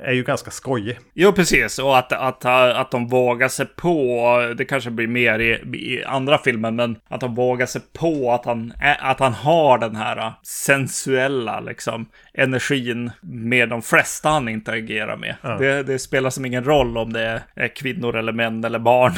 är 0.04 0.12
ju 0.12 0.24
ganska 0.24 0.52
skojig. 0.52 1.00
Jo, 1.14 1.32
precis. 1.32 1.80
Och 1.80 1.98
att, 1.98 2.12
att, 2.12 2.46
att 2.46 2.92
de 2.92 3.08
vågar 3.08 3.48
sig 3.48 3.66
på, 3.66 4.54
det 4.58 4.66
kanske 4.66 4.90
blir 4.90 5.08
mer 5.08 5.40
i, 5.40 5.52
i 5.78 6.04
andra 6.04 6.38
filmer, 6.38 6.72
men 6.72 6.98
att 7.08 7.20
de 7.20 7.36
vågar 7.36 7.66
sig 7.66 7.82
på 7.94 8.32
att 8.32 8.46
han, 8.46 8.74
att 9.00 9.20
han 9.20 9.34
har 9.34 9.78
den 9.78 9.96
här 9.96 10.34
sensuella 10.44 11.60
liksom, 11.60 12.06
energin 12.34 13.12
med 13.22 13.70
de 13.70 13.82
flesta 13.82 14.30
han 14.30 14.50
interagerar 14.50 15.18
med. 15.18 15.36
Ja. 15.42 15.58
Det, 15.58 15.84
det 15.84 16.00
spelar 16.00 16.30
som 16.30 16.46
ingen 16.46 16.64
roll 16.64 16.98
om 16.98 17.14
det 17.14 17.44
är 17.56 17.68
kvinnor 17.68 18.16
eller 18.16 18.32
män 18.32 18.64
eller 18.64 18.80
barn. 18.80 19.14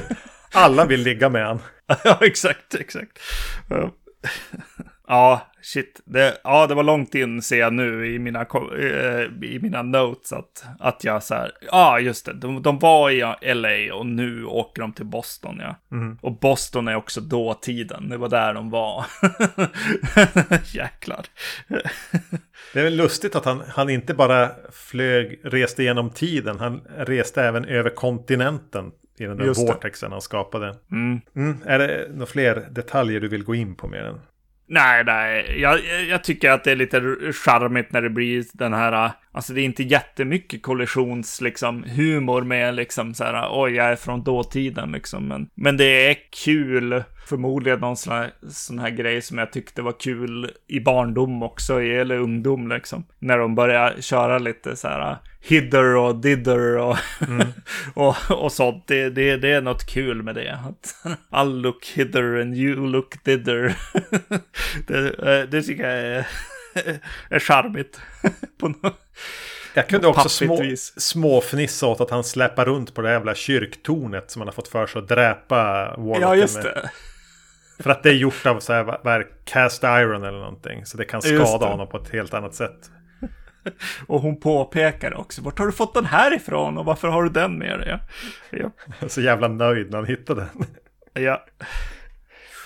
Alla 0.52 0.84
vill 0.84 1.02
ligga 1.02 1.28
med 1.28 1.46
han. 1.46 1.58
ja, 2.04 2.18
exakt, 2.20 2.74
exakt. 2.74 3.18
Ja, 5.08 5.49
shit. 5.62 6.00
Det, 6.04 6.36
ja, 6.44 6.66
det 6.66 6.74
var 6.74 6.82
långt 6.82 7.14
in 7.14 7.42
ser 7.42 7.58
jag 7.58 7.72
nu 7.72 8.14
i 8.14 8.18
mina, 8.18 8.40
eh, 8.40 9.22
i 9.42 9.58
mina 9.62 9.82
notes 9.82 10.32
att, 10.32 10.64
att 10.78 11.04
jag 11.04 11.22
så 11.22 11.34
här, 11.34 11.52
ja 11.60 11.68
ah, 11.70 11.98
just 11.98 12.26
det, 12.26 12.32
de, 12.32 12.62
de 12.62 12.78
var 12.78 13.10
i 13.10 13.54
LA 13.54 13.94
och 13.94 14.06
nu 14.06 14.44
åker 14.44 14.82
de 14.82 14.92
till 14.92 15.06
Boston 15.06 15.60
ja. 15.60 15.96
Mm. 15.96 16.18
Och 16.22 16.38
Boston 16.38 16.88
är 16.88 16.94
också 16.94 17.20
dåtiden, 17.20 18.08
det 18.08 18.16
var 18.16 18.28
där 18.28 18.54
de 18.54 18.70
var. 18.70 19.06
Jäklar. 20.74 21.26
det 22.72 22.80
är 22.80 22.84
väl 22.84 22.96
lustigt 22.96 23.36
att 23.36 23.44
han, 23.44 23.62
han 23.68 23.90
inte 23.90 24.14
bara 24.14 24.50
flög, 24.72 25.40
reste 25.44 25.82
genom 25.82 26.10
tiden, 26.10 26.58
han 26.58 26.80
reste 26.96 27.42
även 27.42 27.64
över 27.64 27.90
kontinenten 27.90 28.92
i 29.18 29.24
den 29.24 29.36
där 29.36 29.66
vortexen 29.66 30.12
han 30.12 30.20
skapade. 30.20 30.76
Mm. 30.92 31.20
Mm. 31.36 31.56
Är 31.66 31.78
det 31.78 32.06
några 32.10 32.26
fler 32.26 32.68
detaljer 32.70 33.20
du 33.20 33.28
vill 33.28 33.44
gå 33.44 33.54
in 33.54 33.74
på 33.74 33.86
med 33.86 34.04
den? 34.04 34.20
Nej, 34.72 35.04
nej. 35.04 35.60
Jag, 35.60 35.80
jag 36.08 36.24
tycker 36.24 36.50
att 36.50 36.64
det 36.64 36.72
är 36.72 36.76
lite 36.76 37.00
charmigt 37.32 37.92
när 37.92 38.02
det 38.02 38.10
blir 38.10 38.44
den 38.52 38.72
här... 38.72 38.92
Äh, 38.92 39.10
alltså 39.32 39.52
det 39.52 39.60
är 39.60 39.64
inte 39.64 39.82
jättemycket 39.82 40.62
kollisions, 40.62 41.40
liksom, 41.40 41.84
humor 41.84 42.42
med 42.42 42.74
liksom 42.74 43.14
så 43.14 43.24
här, 43.24 43.48
oj, 43.50 43.72
jag 43.72 43.86
är 43.86 43.96
från 43.96 44.22
dåtiden 44.22 44.92
liksom. 44.92 45.28
Men, 45.28 45.48
men 45.54 45.76
det 45.76 46.10
är 46.10 46.16
kul. 46.44 47.02
Förmodligen 47.30 47.80
någon 47.80 47.96
sån 47.96 48.12
här, 48.12 48.30
sån 48.48 48.78
här 48.78 48.90
grej 48.90 49.22
som 49.22 49.38
jag 49.38 49.52
tyckte 49.52 49.82
var 49.82 50.00
kul 50.00 50.50
i 50.66 50.80
barndom 50.80 51.42
också, 51.42 51.82
eller 51.82 52.18
ungdom 52.18 52.68
liksom. 52.68 53.04
När 53.18 53.38
de 53.38 53.54
börjar 53.54 53.96
köra 54.00 54.38
lite 54.38 54.76
så 54.76 54.88
här 54.88 55.16
hidder 55.40 55.96
och 55.96 56.16
didder 56.16 56.76
och, 56.76 56.96
mm. 57.28 57.48
och, 57.94 58.16
och 58.30 58.52
sånt. 58.52 58.84
Det, 58.86 59.10
det, 59.10 59.36
det 59.36 59.52
är 59.52 59.60
något 59.60 59.86
kul 59.86 60.22
med 60.22 60.34
det. 60.34 60.58
Att 60.68 60.94
I'll 61.30 61.60
look 61.60 61.86
hidder 61.86 62.40
and 62.40 62.56
you 62.56 62.86
look 62.86 63.24
didder. 63.24 63.76
det, 64.86 64.98
eh, 64.98 65.48
det 65.48 65.62
tycker 65.62 65.88
jag 65.88 65.98
är, 65.98 66.26
är 67.28 67.38
charmigt. 67.38 68.00
på 68.58 68.68
något. 68.68 69.00
Jag 69.74 69.88
kunde 69.88 70.06
också 70.06 70.28
små, 70.28 70.62
småfnissa 70.96 71.86
åt 71.86 72.00
att 72.00 72.10
han 72.10 72.24
släpar 72.24 72.64
runt 72.64 72.94
på 72.94 73.02
det 73.02 73.12
jävla 73.12 73.34
kyrktornet 73.34 74.30
som 74.30 74.40
han 74.40 74.48
har 74.48 74.52
fått 74.52 74.68
för 74.68 74.86
sig 74.86 74.98
att 74.98 75.08
dräpa 75.08 75.84
Warlocken 75.96 76.22
Ja, 76.22 76.36
just 76.36 76.62
det. 76.62 76.90
För 77.82 77.90
att 77.90 78.02
det 78.02 78.08
är 78.10 78.14
gjort 78.14 78.46
av 78.46 78.60
så 78.60 78.72
här, 78.72 79.26
cast 79.44 79.82
iron 79.82 80.22
eller 80.24 80.38
någonting. 80.38 80.86
Så 80.86 80.96
det 80.96 81.04
kan 81.04 81.22
skada 81.22 81.58
det. 81.58 81.70
honom 81.70 81.88
på 81.88 81.96
ett 81.96 82.10
helt 82.12 82.34
annat 82.34 82.54
sätt. 82.54 82.90
Och 84.06 84.20
hon 84.20 84.40
påpekar 84.40 85.14
också, 85.14 85.42
vart 85.42 85.58
har 85.58 85.66
du 85.66 85.72
fått 85.72 85.94
den 85.94 86.04
här 86.04 86.34
ifrån 86.36 86.78
och 86.78 86.84
varför 86.84 87.08
har 87.08 87.22
du 87.22 87.28
den 87.30 87.58
med 87.58 87.78
dig? 87.78 87.98
Ja, 88.50 88.70
Så 89.08 89.20
jävla 89.20 89.48
nöjd 89.48 89.90
när 89.90 89.98
han 89.98 90.06
hittade 90.06 90.40
den. 90.54 90.66
ja. 91.24 91.44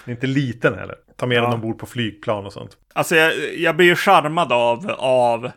Den 0.04 0.12
är 0.12 0.16
inte 0.16 0.26
liten 0.26 0.74
heller. 0.78 0.96
Ta 1.16 1.26
med 1.26 1.36
Ja. 1.36 1.42
den 1.42 1.52
ombord 1.52 1.78
på 1.78 1.86
flygplan 1.86 2.46
och 2.46 2.52
sånt. 2.52 2.76
Alltså 2.94 3.16
jag, 3.16 3.54
jag 3.58 3.76
blir 3.76 3.86
ju 3.86 3.96
charmad 3.96 4.52
av, 4.52 4.90
av 4.98 5.44
eh, 5.44 5.50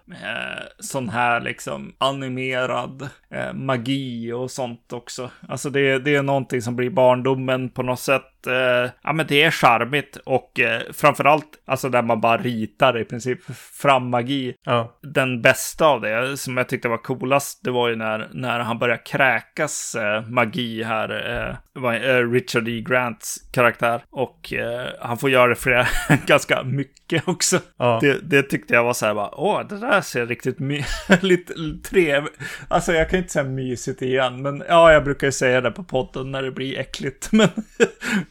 sån 0.80 1.10
här 1.10 1.42
liksom 1.42 1.94
animerad 1.98 3.10
eh, 3.34 3.54
magi 3.54 4.32
och 4.32 4.52
sånt 4.52 4.94
också. 4.94 5.30
Alltså 5.48 5.70
det, 5.70 6.00
det 6.00 6.16
är 6.16 6.24
någonting 6.24 6.62
som 6.62 6.76
blir 6.76 6.90
barndomen 6.90 7.70
på 7.70 7.84
något 7.84 8.00
sätt. 8.00 8.48
Eh, 8.48 8.92
ja 9.04 9.14
men 9.14 9.26
det 9.28 9.44
är 9.44 9.52
charmigt 9.52 10.16
och 10.26 10.60
eh, 10.60 10.82
framförallt 10.94 11.48
alltså 11.66 11.90
där 11.90 12.02
man 12.02 12.22
bara 12.22 12.38
ritar 12.38 13.00
i 13.00 13.06
princip 13.06 13.40
fram 13.82 14.10
magi. 14.10 14.56
Ja, 14.64 15.00
Den 15.02 15.42
bästa 15.42 15.86
av 15.86 16.02
det 16.02 16.38
som 16.38 16.58
jag 16.58 16.70
tyckte 16.70 16.88
var 16.88 16.98
coolast, 16.98 17.60
det 17.64 17.72
var 17.72 17.90
ju 17.90 17.96
när, 17.96 18.28
när 18.34 18.60
han 18.60 18.80
började 18.80 19.02
kräkas 19.04 19.96
eh, 19.96 20.22
magi 20.28 20.84
här. 20.84 21.10
Eh, 21.50 21.56
var, 21.82 21.94
eh, 21.94 22.32
Richard 22.32 22.68
E. 22.68 22.82
Grants 22.88 23.38
karaktär. 23.54 24.02
Och 24.10 24.54
eh, 24.54 24.88
han 25.02 25.18
får 25.18 25.30
göra 25.30 25.48
det 25.48 25.56
flera, 25.56 25.86
ganska 26.26 26.64
mycket 26.64 27.28
också. 27.28 27.60
Ja. 27.78 28.00
Det, 28.02 28.20
det 28.30 28.44
tyckte 28.44 28.74
jag 28.74 28.84
var 28.84 28.94
så 28.94 29.06
här 29.06 29.14
bara, 29.14 29.36
åh, 29.40 29.68
det 29.70 29.80
där 29.80 30.02
ser 30.02 30.26
riktigt 30.26 30.60
my- 30.60 30.84
lite 31.22 31.54
trevligt. 31.90 32.40
Alltså 32.68 32.94
jag 32.94 33.10
kan 33.10 33.17
inte 33.18 33.32
säga 33.34 33.46
mysigt 33.46 34.02
igen, 34.02 34.42
men 34.42 34.64
ja, 34.70 34.94
jag 34.94 35.04
brukar 35.04 35.28
ju 35.28 35.32
säga 35.32 35.62
det 35.62 35.72
på 35.72 35.84
podden 35.84 36.32
när 36.32 36.44
det 36.44 36.52
blir 36.52 36.80
äckligt. 36.80 37.30
Men 37.32 37.50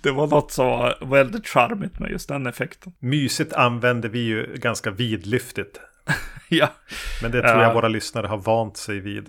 det 0.03 0.11
var 0.11 0.27
något 0.27 0.53
som 0.53 0.67
var 0.67 1.07
väldigt 1.07 1.49
charmigt 1.49 1.99
med 1.99 2.11
just 2.11 2.29
den 2.29 2.47
effekten. 2.47 2.93
mysigt 2.99 3.53
använder 3.53 4.09
vi 4.09 4.19
ju 4.19 4.55
ganska 4.57 4.91
vidlyftigt. 4.91 5.81
ja. 6.49 6.69
Men 7.23 7.31
det 7.31 7.41
tror 7.43 7.53
Ja. 7.55 7.63
jag 7.63 7.75
våra 7.75 7.89
lyssnare 7.89 8.27
har 8.27 8.39
vant 8.39 8.77
sig 8.77 9.01
vid. 9.01 9.27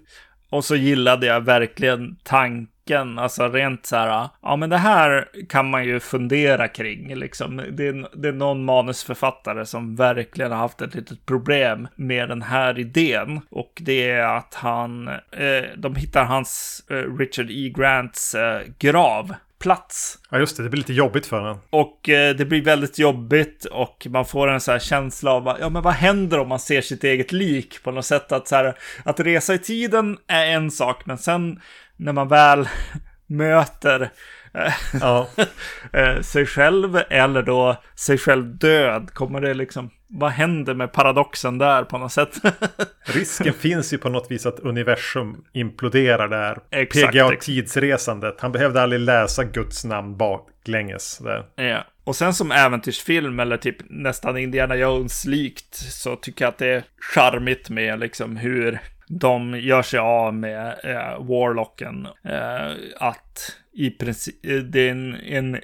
Och 0.50 0.66
så 0.66 0.76
gillade 0.76 1.26
jag 1.28 1.42
verkligen 1.42 2.16
tanken, 2.24 2.68
alltså 2.96 3.48
rent 3.48 3.86
så 3.86 3.96
här, 3.96 4.30
ja 4.42 4.56
men 4.56 4.70
det 4.70 4.78
här 4.78 5.28
kan 5.50 5.70
man 5.70 5.86
ju 5.86 6.00
fundera 6.00 6.68
kring 6.68 7.16
liksom. 7.16 7.58
Det 7.72 7.88
är, 7.88 8.18
det 8.22 8.28
är 8.28 8.34
någon 8.34 8.66
manusförfattare 8.66 9.66
som 9.66 9.96
verkligen 9.96 10.52
har 10.52 10.60
haft 10.60 10.82
ett 10.82 10.96
litet 10.96 11.26
problem 11.26 11.88
med 11.96 12.30
den 12.30 12.42
här 12.42 12.80
idén. 12.80 13.42
Och 13.50 13.74
det 13.82 14.10
är 14.10 14.38
att 14.38 14.54
han, 14.54 15.08
eh, 15.08 15.64
de 15.78 15.96
hittar 15.96 16.24
hans, 16.24 16.84
eh, 16.90 17.18
Richard 17.18 17.50
E. 17.50 17.74
Grants 17.76 18.36
eh, 18.36 18.62
gravplats. 18.80 20.20
Ja, 20.30 20.40
just 20.40 20.58
det. 20.58 20.64
Det 20.64 20.70
blir 20.70 20.78
lite 20.78 20.94
jobbigt 20.94 21.26
för 21.26 21.40
honom. 21.40 21.60
Och 21.70 22.10
eh, 22.10 22.36
det 22.36 22.46
blir 22.46 22.62
väldigt 22.62 23.00
jobbigt 23.00 23.66
och 23.66 24.08
man 24.10 24.26
får 24.26 24.48
en 24.48 24.62
så 24.62 24.72
här 24.72 24.80
känsla 24.80 25.32
av, 25.32 25.58
ja 25.60 25.70
men 25.70 25.82
vad 25.82 25.94
händer 25.94 26.40
om 26.40 26.50
man 26.50 26.60
ser 26.60 26.82
sitt 26.82 27.04
eget 27.04 27.32
lik 27.32 27.84
på 27.84 27.92
något 27.92 28.06
sätt? 28.06 28.32
Att, 28.32 28.48
så 28.48 28.56
här, 28.56 28.78
att 29.04 29.20
resa 29.20 29.54
i 29.54 29.60
tiden 29.60 30.18
är 30.28 30.46
en 30.46 30.72
sak, 30.72 31.06
men 31.06 31.18
sen 31.18 31.60
när 31.98 32.14
man 32.14 32.28
väl 32.28 32.70
möter 33.28 34.10
eh, 34.54 34.74
Ja, 35.02 35.30
eh, 35.94 36.22
sig 36.22 36.46
själv 36.46 37.00
eller 37.10 37.42
då 37.42 37.82
sig 37.96 38.18
själv 38.18 38.58
död, 38.58 39.14
kommer 39.14 39.42
det 39.42 39.54
liksom, 39.54 39.90
vad 40.08 40.32
händer 40.32 40.74
med 40.74 40.92
paradoxen 40.92 41.58
där 41.58 41.84
på 41.84 41.98
något 41.98 42.12
sätt? 42.12 42.36
risken 43.06 43.54
finns 43.54 43.94
ju 43.94 43.98
på 43.98 44.10
något 44.10 44.32
vis 44.32 44.46
att 44.46 44.60
universum 44.60 45.44
imploderar 45.54 46.28
där. 46.28 46.60
Exakt, 46.72 47.12
PGA 47.12 47.26
exakt. 47.26 47.46
tidsresandet. 47.46 48.36
Han 48.40 48.52
behövde 48.52 48.82
aldrig 48.82 49.02
läsa 49.02 49.44
Guds 49.44 49.86
namn 49.86 50.18
baklänges. 50.18 51.18
Där. 51.18 51.46
Ja. 51.56 51.84
Och 52.04 52.16
sen 52.16 52.34
som 52.34 52.52
äventyrsfilm 52.52 53.40
eller 53.40 53.58
typ 53.58 53.78
nästan 53.90 54.38
Indiana 54.38 54.76
Jones-likt 54.76 55.76
så 55.76 56.16
tycker 56.16 56.46
jag 56.46 56.50
att 56.50 56.58
det 56.58 56.68
är 56.68 56.84
charmigt 57.14 57.70
med 57.70 58.00
liksom 58.00 58.38
hur 58.38 58.80
de 59.08 59.60
gör 59.60 59.82
sig 59.82 60.00
av 60.00 60.34
med 60.34 60.68
eh, 60.84 61.26
Warlocken. 61.26 62.08
Eh, 62.24 62.72
att 62.98 63.56
i 63.74 63.90
princip, 63.90 64.46
eh, 64.46 64.56
det 64.58 64.88
är 64.88 64.92
en, 64.92 65.16
en 65.16 65.56
eh, 65.56 65.62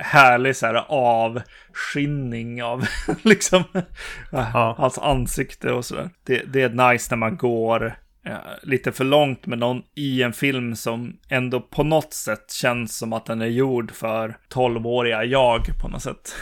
härlig 0.00 0.56
så 0.56 0.66
här 0.66 0.84
avskinning 0.88 2.62
av 2.62 2.86
liksom 3.22 3.62
Ja. 4.30 4.74
hans 4.78 4.98
ansikte 4.98 5.72
och 5.72 5.84
sådär. 5.84 6.10
Det, 6.26 6.42
det 6.52 6.62
är 6.62 6.90
nice 6.92 7.06
när 7.10 7.16
man 7.16 7.36
går 7.36 7.96
eh, 8.26 8.36
lite 8.62 8.92
för 8.92 9.04
långt 9.04 9.46
med 9.46 9.58
någon 9.58 9.82
i 9.94 10.22
en 10.22 10.32
film 10.32 10.76
som 10.76 11.16
ändå 11.28 11.60
på 11.60 11.82
något 11.84 12.12
sätt 12.12 12.50
känns 12.50 12.98
som 12.98 13.12
att 13.12 13.26
den 13.26 13.42
är 13.42 13.46
gjord 13.46 13.90
för 13.90 14.36
12-åriga 14.54 15.24
jag 15.24 15.60
på 15.82 15.88
något 15.88 16.02
sätt. 16.02 16.34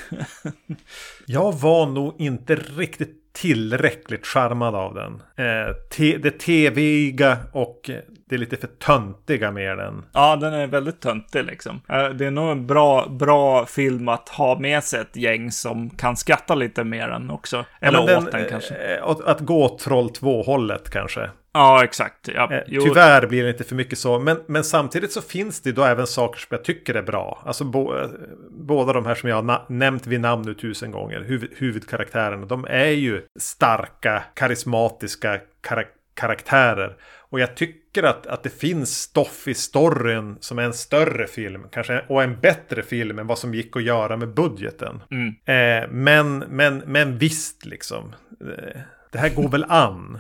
Jag 1.27 1.53
var 1.53 1.87
nog 1.87 2.21
inte 2.21 2.55
riktigt 2.57 3.17
tillräckligt 3.33 4.27
charmad 4.27 4.75
av 4.75 4.95
den. 4.95 5.23
Eh, 5.47 5.73
te- 5.97 6.17
det 6.19 6.31
TViga 6.31 7.37
och 7.53 7.91
det 8.29 8.35
är 8.35 8.39
lite 8.39 8.57
för 8.57 8.67
töntiga 8.67 9.51
med 9.51 9.79
den. 9.79 10.05
ja, 10.13 10.37
den 10.37 10.53
är 10.55 10.67
väldigt 10.67 11.01
töntig 11.01 11.45
liksom. 11.45 11.81
Eh, 11.89 12.09
Det 12.09 12.27
är 12.27 12.31
nog 12.31 12.51
en 12.51 12.67
bra, 12.67 13.07
bra 13.09 13.67
film 13.67 14.09
att 14.09 14.29
ha 14.29 14.59
med 14.59 14.85
sig 14.85 15.01
ett 15.01 15.17
gäng 15.17 15.51
som 15.53 15.91
kan 15.91 16.17
skratta 16.17 16.55
lite 16.55 16.85
mer 16.85 17.09
än 17.09 17.31
också. 17.31 17.65
Eller 17.81 17.99
Ja, 17.99 18.19
åt 18.19 18.33
den, 18.33 18.45
kanske. 18.51 18.75
eh, 18.75 19.05
Att, 19.05 19.21
att 19.25 19.41
gå 19.41 19.79
Troll 19.79 20.09
2-hållet 20.09 20.91
kanske. 20.91 21.31
Ja, 21.53 21.85
exakt. 21.85 22.29
Ja, 22.35 22.53
Eh, 22.53 22.63
Tyvärr 22.85 23.27
blir 23.27 23.43
det 23.45 23.51
inte 23.51 23.65
för 23.65 23.75
mycket 23.75 23.99
så. 23.99 24.19
Men, 24.19 24.41
men 24.47 24.65
samtidigt 24.65 25.13
så 25.13 25.23
finns 25.23 25.61
det 25.61 25.73
då 25.73 25.85
även 25.85 26.07
saker 26.07 26.41
som 26.41 26.49
jag 26.51 26.65
tycker 26.65 26.95
är 26.95 27.03
bra. 27.03 27.43
Alltså 27.47 27.65
bo, 27.65 27.97
eh, 27.97 28.09
båda 28.51 28.93
de 28.93 29.07
här 29.07 29.15
som 29.15 29.29
jag 29.29 29.43
har 29.43 29.65
nämnt 29.69 30.07
vid 30.07 30.21
namn 30.21 30.43
nu 30.47 30.55
tusen 30.55 30.91
gånger. 30.91 31.21
Huvud, 31.21 31.51
huvudkaraktärerna. 31.57 32.47
De 32.47 32.65
är 32.71 32.85
ju 32.91 33.23
starka, 33.39 34.23
karismatiska 34.35 35.41
kara- 35.61 35.85
karaktärer. 36.15 36.97
Och 37.31 37.41
jag 37.41 37.55
tycker 37.57 38.03
att, 38.03 38.27
att 38.27 38.43
det 38.43 38.61
finns 38.61 38.99
stoff 38.99 39.49
i 39.49 39.55
storyn 39.55 40.37
som 40.41 40.59
är 40.59 40.63
en 40.63 40.73
större 40.73 41.27
film. 41.27 41.63
Kanske, 41.73 42.05
och 42.09 42.23
en 42.23 42.41
bättre 42.41 42.83
film 42.83 43.19
än 43.19 43.27
vad 43.27 43.39
som 43.39 43.55
gick 43.55 43.77
att 43.77 43.83
göra 43.83 44.17
med 44.17 44.35
budgeten. 44.35 45.03
Mm. 45.11 45.29
Eh, 45.29 45.89
men, 45.91 46.39
men, 46.39 46.83
men 46.87 47.19
visst 47.19 47.67
liksom. 47.67 48.15
Eh, 48.41 48.81
det 49.13 49.19
här 49.19 49.29
går 49.35 49.49
väl 49.49 49.65
an. 49.69 50.19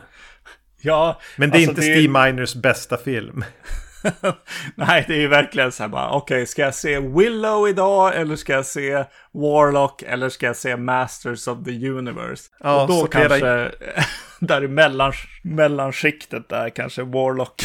Ja, 0.81 1.21
Men 1.37 1.51
det 1.51 1.57
är 1.57 1.59
alltså, 1.59 1.71
inte 1.71 1.81
det 1.81 1.99
Steve 1.99 2.25
Miners 2.25 2.55
bästa 2.55 2.97
film. 2.97 3.45
Nej, 4.75 5.05
det 5.09 5.15
är 5.15 5.19
ju 5.21 5.29
verkligen 5.29 5.73
så 5.73 5.83
här 5.83 5.89
bara, 5.89 6.11
okej, 6.11 6.47
ska 6.47 6.63
jag 6.63 6.75
se 6.75 7.01
Willow 7.01 7.69
idag 7.69 8.17
eller 8.17 8.37
ska 8.37 8.53
jag 8.53 8.67
se 8.67 9.05
Warlock 9.33 10.03
eller 10.03 10.29
ska 10.29 10.47
jag 10.47 10.57
se 10.57 10.77
Masters 10.77 11.49
of 11.49 11.65
the 11.65 11.89
Universe? 11.89 12.51
Ja, 12.61 12.83
och 12.83 12.89
då 12.89 13.07
kanske, 13.07 13.71
där 14.41 14.65
i 14.65 14.69
mellan, 14.69 15.13
mellanskiktet 15.43 16.49
där 16.49 16.71
kanske 16.71 17.03
Warlock. 17.03 17.63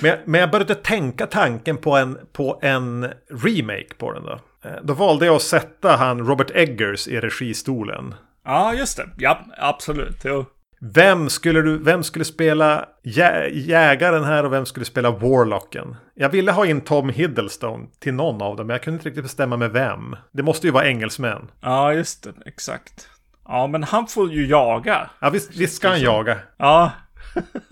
Men 0.00 0.10
jag, 0.10 0.18
men 0.24 0.40
jag 0.40 0.50
började 0.50 0.74
tänka 0.74 1.26
tanken 1.26 1.76
på 1.76 1.96
en, 1.96 2.18
på 2.32 2.58
en 2.62 3.12
remake 3.44 3.94
på 3.98 4.12
den 4.12 4.22
då. 4.22 4.40
Eh, 4.64 4.76
Då 4.82 4.94
valde 4.94 5.26
jag 5.26 5.36
att 5.36 5.42
sätta 5.42 5.96
han 5.96 6.26
Robert 6.26 6.50
Eggers 6.54 7.08
i 7.08 7.20
registolen. 7.20 8.14
ja, 8.44 8.74
just 8.74 8.96
det. 8.96 9.08
Ja, 9.18 9.46
absolut. 9.58 10.20
Jo. 10.24 10.44
Vem 10.80 11.30
skulle, 11.30 11.62
du, 11.62 11.78
vem 11.78 12.02
skulle 12.02 12.24
spela 12.24 12.88
jä, 13.02 13.48
jägaren 13.52 14.24
här 14.24 14.44
och 14.44 14.52
vem 14.52 14.66
skulle 14.66 14.86
spela 14.86 15.10
Warlocken? 15.10 15.96
Jag 16.14 16.28
ville 16.28 16.52
ha 16.52 16.66
in 16.66 16.80
Tom 16.80 17.08
Hiddleston 17.08 17.88
till 17.98 18.14
någon 18.14 18.42
av 18.42 18.56
dem, 18.56 18.66
men 18.66 18.74
jag 18.74 18.82
kunde 18.82 18.96
inte 18.96 19.08
riktigt 19.08 19.24
bestämma 19.24 19.56
med 19.56 19.70
vem. 19.70 20.16
Det 20.32 20.42
måste 20.42 20.66
ju 20.66 20.70
vara 20.70 20.86
engelsmän. 20.86 21.50
Ja, 21.60 21.92
just 21.92 22.22
det. 22.22 22.32
Exakt. 22.46 23.08
Ja, 23.48 23.66
men 23.66 23.82
han 23.82 24.06
får 24.06 24.32
ju 24.32 24.46
jaga. 24.46 25.10
Ja, 25.20 25.30
visst, 25.30 25.56
visst 25.56 25.76
ska 25.76 25.88
han 25.88 26.00
jaga. 26.00 26.38
Ja. 26.56 26.92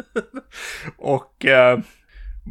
och 0.99 1.45
eh, 1.45 1.79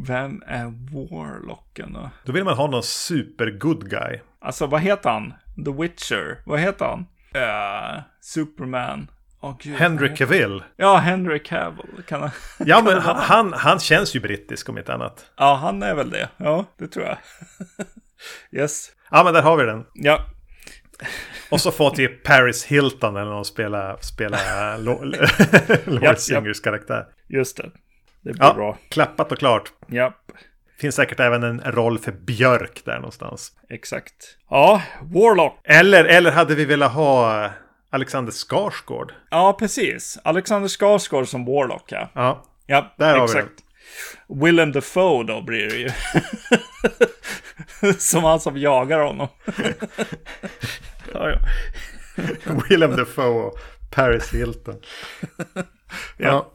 vem 0.06 0.42
är 0.46 0.64
Warlocken 0.64 1.92
då? 1.92 2.10
Då 2.24 2.32
vill 2.32 2.44
man 2.44 2.56
ha 2.56 2.66
någon 2.66 2.82
super 2.82 3.50
good 3.50 3.90
guy. 3.90 4.20
Alltså, 4.40 4.66
vad 4.66 4.80
heter 4.80 5.10
han? 5.10 5.34
The 5.64 5.82
Witcher. 5.82 6.42
Vad 6.46 6.60
heter 6.60 6.84
han? 6.84 7.06
Eh, 7.34 8.02
Superman. 8.20 9.08
Åh, 9.44 9.56
gud, 9.60 9.74
Henry 9.76 10.14
Cavill. 10.16 10.62
Ja, 10.76 10.96
Henry 10.96 11.38
Cavill. 11.42 12.02
Kan 12.08 12.20
han... 12.20 12.30
Ja, 12.66 12.82
men 12.84 12.98
han, 13.00 13.16
han, 13.16 13.52
han 13.52 13.78
känns 13.78 14.16
ju 14.16 14.20
brittisk 14.20 14.68
om 14.68 14.78
inte 14.78 14.94
annat. 14.94 15.26
Ja, 15.36 15.54
han 15.54 15.82
är 15.82 15.94
väl 15.94 16.10
det. 16.10 16.28
Ja, 16.36 16.64
det 16.78 16.86
tror 16.86 17.04
jag. 17.06 17.16
yes. 18.60 18.88
Ja, 19.10 19.24
men 19.24 19.34
där 19.34 19.42
har 19.42 19.56
vi 19.56 19.64
den. 19.64 19.84
Ja, 19.94 20.20
Och 21.50 21.60
så 21.60 21.70
får 21.72 21.90
typ 21.90 22.22
Paris 22.24 22.64
Hilton 22.64 23.16
eller 23.16 23.30
någon 23.30 23.44
spela, 23.44 23.96
spela 24.00 24.38
Lo- 24.78 25.04
Lord. 25.84 26.18
Singers 26.18 26.60
karaktär. 26.60 27.06
just 27.28 27.56
det. 27.56 27.70
Det 28.22 28.32
blir 28.32 28.42
Ja, 28.42 28.54
bra. 28.54 28.78
klappat 28.90 29.32
och 29.32 29.38
klart. 29.38 29.72
Ja, 29.86 30.14
Finns 30.80 30.94
säkert 30.94 31.20
även 31.20 31.42
en 31.42 31.60
roll 31.60 31.98
för 31.98 32.12
Björk 32.12 32.82
där 32.84 32.96
någonstans. 32.96 33.52
exakt. 33.68 34.14
Ja, 34.50 34.82
Warlock. 35.02 35.60
Eller, 35.64 36.04
eller 36.04 36.30
hade 36.32 36.54
vi 36.54 36.64
velat 36.64 36.92
ha... 36.92 37.50
Alexander 37.94 38.32
Skarsgård. 38.32 39.12
Ja, 39.30 39.56
precis. 39.58 40.18
Alexander 40.24 40.68
Skarsgård 40.68 41.28
som 41.28 41.44
Warlock, 41.44 41.92
ja. 41.92 42.10
Ja, 42.14 42.44
Ja, 42.66 42.94
Där 42.98 43.18
har 43.18 43.28
vi 43.28 43.38
exakt. 43.38 43.64
Willem 44.28 44.72
Dafoe 44.72 45.24
då 45.24 45.42
blir 45.42 45.68
det 45.68 45.76
ju. 45.76 45.90
som 47.98 48.24
han 48.24 48.40
som 48.40 48.56
jagar 48.56 49.00
honom. 49.00 49.28
ja, 51.12 51.30
ja. 51.30 51.38
Willem 52.68 52.96
Dafoe 52.96 53.44
och 53.46 53.58
Paris 53.90 54.34
Hilton. 54.34 54.76
Ja. 56.16 56.52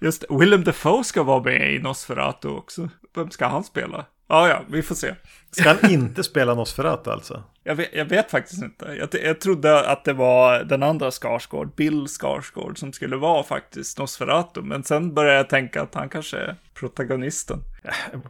Just 0.00 0.20
det. 0.20 0.36
Willem 0.38 0.64
Dafoe 0.64 1.04
ska 1.04 1.22
vara 1.22 1.42
med 1.42 1.74
i 1.74 1.78
Nosferatu 1.78 2.48
också. 2.48 2.88
Vem 3.14 3.30
ska 3.30 3.46
han 3.46 3.64
spela? 3.64 4.06
Ja, 4.28 4.48
ja, 4.48 4.62
vi 4.68 4.82
får 4.82 4.94
se. 4.94 5.14
Ska 5.50 5.68
han 5.68 5.90
inte 5.90 6.22
spela 6.22 6.54
Nosferatu 6.54 7.10
alltså? 7.10 7.42
Jag 7.64 7.74
vet, 7.74 7.88
jag 7.92 8.04
vet 8.04 8.30
faktiskt 8.30 8.62
inte. 8.62 8.84
Jag, 8.84 9.24
jag 9.24 9.40
trodde 9.40 9.88
att 9.88 10.04
det 10.04 10.12
var 10.12 10.64
den 10.64 10.82
andra 10.82 11.10
Skarsgård, 11.10 11.74
Bill 11.74 12.06
Skarsgård, 12.08 12.78
som 12.78 12.92
skulle 12.92 13.16
vara 13.16 13.42
faktiskt 13.42 13.98
Nosferatu. 13.98 14.62
Men 14.62 14.82
sen 14.84 15.14
började 15.14 15.36
jag 15.36 15.48
tänka 15.48 15.82
att 15.82 15.94
han 15.94 16.08
kanske 16.08 16.38
är 16.38 16.56
protagonisten. 16.74 17.58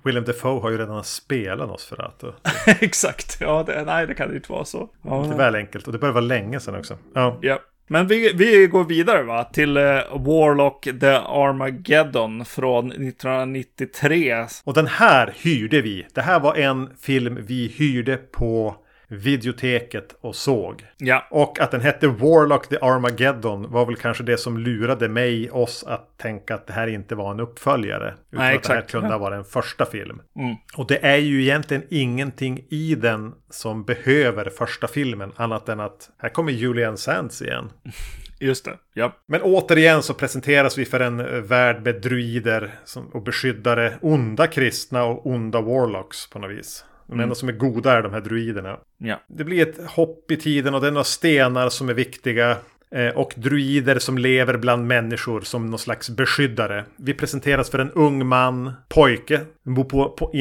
Willem 0.03 0.25
Dafoe 0.25 0.61
har 0.61 0.71
ju 0.71 0.79
redan 0.79 1.05
spelat 1.05 1.69
Nosferatu. 1.69 2.33
Exakt. 2.67 3.37
Ja, 3.41 3.63
det, 3.67 3.85
nej, 3.85 4.07
det 4.07 4.15
kan 4.15 4.31
ju 4.31 4.37
inte 4.37 4.53
vara 4.53 4.65
så. 4.65 4.91
Ja. 5.03 5.25
Det 5.29 5.35
är 5.35 5.39
väl 5.39 5.55
enkelt 5.55 5.87
och 5.87 5.93
det 5.93 5.99
börjar 5.99 6.15
vara 6.15 6.25
länge 6.25 6.61
sedan 6.61 6.75
också. 6.75 6.99
Ja. 7.15 7.39
Ja. 7.41 7.59
Men 7.87 8.07
vi, 8.07 8.33
vi 8.35 8.67
går 8.67 8.85
vidare 8.85 9.23
va, 9.23 9.45
till 9.45 9.77
eh, 9.77 9.83
Warlock 10.11 10.83
The 11.01 11.15
Armageddon 11.27 12.45
från 12.45 12.93
1993. 12.93 14.47
Och 14.65 14.75
den 14.75 14.87
här 14.87 15.35
hyrde 15.37 15.81
vi. 15.81 16.07
Det 16.15 16.21
här 16.21 16.41
var 16.41 16.55
en 16.55 16.91
film 17.01 17.39
vi 17.41 17.69
hyrde 17.69 18.17
på 18.17 18.77
videoteket 19.15 20.17
och 20.21 20.37
såg. 20.37 20.87
Ja, 20.97 21.27
Och 21.31 21.61
att 21.61 21.71
den 21.71 21.81
hette 21.81 22.09
Warlock 22.09 22.69
the 22.69 22.77
Armageddon 22.81 23.71
var 23.71 23.87
väl 23.87 23.97
kanske 23.97 24.25
det 24.25 24.39
som 24.39 24.59
lurade 24.59 25.09
mig, 25.09 25.51
oss, 25.51 25.85
att 25.85 26.19
tänka 26.19 26.55
att 26.55 26.67
det 26.67 26.73
här 26.73 26.87
inte 26.87 27.15
var 27.15 27.31
en 27.31 27.41
uppföljare. 27.41 28.15
Utan 28.31 28.45
Nej, 28.45 28.57
att 28.57 28.63
det 28.63 28.75
här 28.75 28.83
kunde 28.83 29.09
ha 29.09 29.19
varit 29.19 29.37
en 29.37 29.45
första 29.45 29.87
film. 29.87 30.23
Mm. 30.37 30.57
Och 30.77 30.87
det 30.87 31.05
är 31.07 31.17
ju 31.17 31.43
egentligen 31.43 31.83
ingenting 31.91 32.67
i 32.69 32.95
den 32.95 33.35
som 33.51 33.85
behöver 33.85 34.51
första 34.51 34.89
filmen. 34.89 35.33
Annat 35.37 35.69
än 35.69 35.81
att 35.81 36.11
här 36.19 36.29
kommer 36.29 36.53
Julian 36.53 36.97
Sands 36.97 37.43
igen. 37.43 37.71
just 38.41 38.65
det. 38.65 38.79
Ja. 38.95 39.13
Men 39.27 39.43
återigen 39.43 40.03
så 40.03 40.15
presenteras 40.15 40.79
vi 40.79 40.85
för 40.85 41.01
en 41.01 41.21
eh, 41.21 41.27
värld 41.27 41.83
med 41.85 42.01
druider 42.01 42.75
och 43.13 43.23
beskyddare. 43.23 43.95
Onda 44.01 44.47
kristna 44.47 45.05
och 45.05 45.27
onda 45.27 45.61
warlocks 45.61 46.31
på 46.31 46.39
något 46.39 46.51
vis. 46.51 46.85
De 47.07 47.21
enda 47.21 47.35
som 47.35 47.49
är 47.49 47.53
goda 47.53 47.93
är 47.93 48.03
de 48.03 48.13
här 48.13 48.21
druiderna. 48.21 48.79
Ja. 48.99 49.21
Det 49.27 49.45
blir 49.45 49.69
ett 49.69 49.91
hopp 49.91 50.31
i 50.31 50.37
tiden 50.37 50.75
och 50.75 50.81
det 50.81 50.87
är 50.87 50.91
några 50.91 51.05
stenar 51.05 51.69
som 51.69 51.89
är 51.89 51.95
viktiga. 51.95 52.57
eh, 52.91 53.09
Och 53.09 53.35
druider 53.37 53.99
som 53.99 54.19
lever 54.19 54.57
bland 54.57 54.87
människor 54.87 55.41
som 55.41 55.71
någon 55.71 55.79
slags 55.79 56.11
beskyddare. 56.11 56.85
Vi 56.97 57.15
presenteras 57.15 57.71
för 57.71 57.79
en 57.79 57.91
ung 57.91 58.27
man, 58.27 58.73
pojke, 58.89 59.41
som 59.65 59.75
bor 59.75 59.85
på, 59.85 60.09
på, 60.09 60.33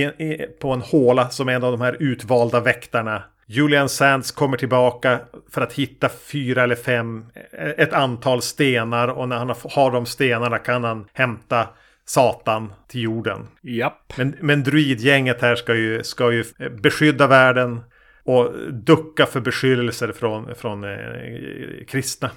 på 0.59 0.71
en 0.71 0.81
håla 0.81 1.29
som 1.29 1.49
är 1.49 1.53
en 1.53 1.63
av 1.63 1.71
de 1.71 1.81
här 1.81 1.97
utvalda 1.99 2.59
väktarna. 2.59 3.23
Julian 3.45 3.89
Sands 3.89 4.31
kommer 4.31 4.57
tillbaka 4.57 5.19
för 5.51 5.61
att 5.61 5.73
hitta 5.73 6.09
fyra 6.09 6.63
eller 6.63 6.75
fem, 6.75 7.25
eh, 7.51 7.69
ett 7.69 7.93
antal 7.93 8.41
stenar 8.41 9.07
och 9.07 9.29
när 9.29 9.37
han 9.37 9.49
har 9.49 9.91
de 9.91 10.05
stenarna 10.05 10.57
kan 10.57 10.83
han 10.83 11.05
hämta 11.13 11.67
Satan 12.05 12.73
till 12.87 13.01
jorden. 13.01 13.47
Japp. 13.61 14.13
Men, 14.17 14.35
men 14.41 14.63
druidgänget 14.63 15.41
här 15.41 15.55
ska 15.55 15.75
ju, 15.75 16.03
ska 16.03 16.31
ju 16.31 16.43
eh, 16.59 16.69
beskydda 16.69 17.27
världen 17.27 17.81
och 18.23 18.53
ducka 18.73 19.25
för 19.25 19.41
beskyllelser 19.41 20.11
från, 20.11 20.55
från 20.55 20.83
eh, 20.83 21.85
kristna. 21.87 22.31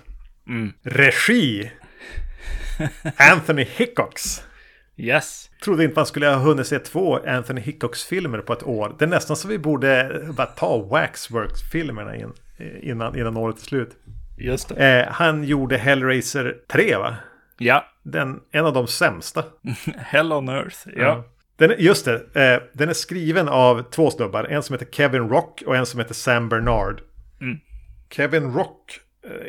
Mm. 0.49 0.73
Regi! 0.83 1.73
Anthony 3.33 3.67
Hickox. 3.77 4.43
Yes. 4.97 5.51
Trodde 5.65 5.85
inte 5.85 5.99
man 5.99 6.07
skulle 6.07 6.27
ha 6.27 6.37
hunnit 6.37 6.67
se 6.67 6.79
två 6.79 7.19
Anthony 7.27 7.61
Hickox-filmer 7.61 8.39
på 8.39 8.53
ett 8.53 8.63
år. 8.63 8.97
Det 8.99 9.05
är 9.05 9.09
nästan 9.09 9.37
så 9.37 9.49
vi 9.49 9.59
borde 9.59 10.21
bara 10.37 10.47
ta 10.47 10.79
Waxworks-filmerna 10.79 12.17
in, 12.17 12.33
innan, 12.83 13.19
innan 13.19 13.37
året 13.37 13.57
är 13.57 13.63
slut. 13.63 13.91
Just 14.39 14.69
det. 14.69 15.01
Eh, 15.01 15.13
han 15.13 15.45
gjorde 15.45 15.77
Hellraiser 15.77 16.57
3 16.69 16.97
va? 16.97 17.17
Ja. 17.59 17.85
Den, 18.13 18.41
en 18.51 18.67
av 18.67 18.73
de 18.73 18.87
sämsta. 18.87 19.45
Hell 19.97 20.33
on 20.33 20.49
Earth. 20.49 20.77
Ja. 20.97 21.25
Den, 21.57 21.71
är- 21.71 21.77
just 21.77 22.05
det, 22.05 22.15
eh, 22.15 22.63
den 22.73 22.89
är 22.89 22.93
skriven 22.93 23.49
av 23.49 23.83
två 23.91 24.11
snubbar. 24.11 24.45
En 24.45 24.63
som 24.63 24.73
heter 24.75 24.87
Kevin 24.93 25.29
Rock 25.29 25.63
och 25.67 25.77
en 25.77 25.87
som 25.87 26.01
heter 26.01 26.15
Sam 26.15 26.49
Bernard. 26.49 27.01
Mm. 27.41 27.59
Kevin 28.11 28.53
Rock, 28.53 29.01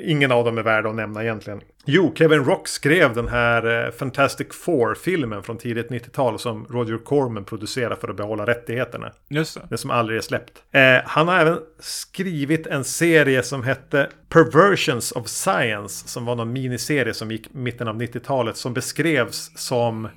ingen 0.01 0.31
av 0.31 0.45
dem 0.45 0.57
är 0.57 0.63
värd 0.63 0.85
att 0.85 0.95
nämna 0.95 1.23
egentligen. 1.23 1.61
Jo, 1.85 2.13
Kevin 2.17 2.43
Rock 2.45 2.67
skrev 2.67 3.13
den 3.13 3.27
här 3.27 3.85
eh, 3.85 3.91
Fantastic 3.91 4.47
Four-filmen 4.51 5.43
från 5.43 5.57
tidigt 5.57 5.89
90-tal 5.89 6.39
som 6.39 6.65
Roger 6.69 6.97
Corman 6.97 7.45
producerade 7.45 7.95
för 7.95 8.07
att 8.07 8.15
behålla 8.17 8.45
rättigheterna. 8.45 9.11
Just 9.29 9.53
det. 9.55 9.61
Den 9.69 9.77
som 9.77 9.91
aldrig 9.91 10.17
är 10.17 10.21
släppt. 10.21 10.51
Eh, 10.71 10.81
han 11.05 11.27
har 11.27 11.39
även 11.39 11.59
skrivit 11.79 12.67
en 12.67 12.83
serie 12.83 13.43
som 13.43 13.63
hette 13.63 14.09
Perversions 14.29 15.11
of 15.11 15.27
Science. 15.27 16.07
Som 16.07 16.25
var 16.25 16.35
någon 16.35 16.53
miniserie 16.53 17.13
som 17.13 17.31
gick 17.31 17.53
mitten 17.53 17.87
av 17.87 18.01
90-talet. 18.01 18.57
Som 18.57 18.73
beskrevs 18.73 19.51
som 19.55 20.05
eh, 20.05 20.11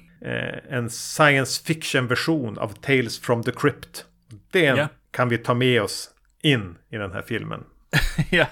en 0.76 0.90
science 0.90 1.64
fiction-version 1.64 2.58
av 2.58 2.68
Tales 2.68 3.18
from 3.20 3.42
the 3.42 3.52
Crypt. 3.52 4.04
Det 4.50 4.60
Ja. 4.60 4.88
kan 5.10 5.28
vi 5.28 5.38
ta 5.38 5.54
med 5.54 5.82
oss 5.82 6.10
in 6.42 6.76
i 6.90 6.96
den 6.96 7.12
här 7.12 7.22
filmen. 7.22 7.64
ja. 8.30 8.46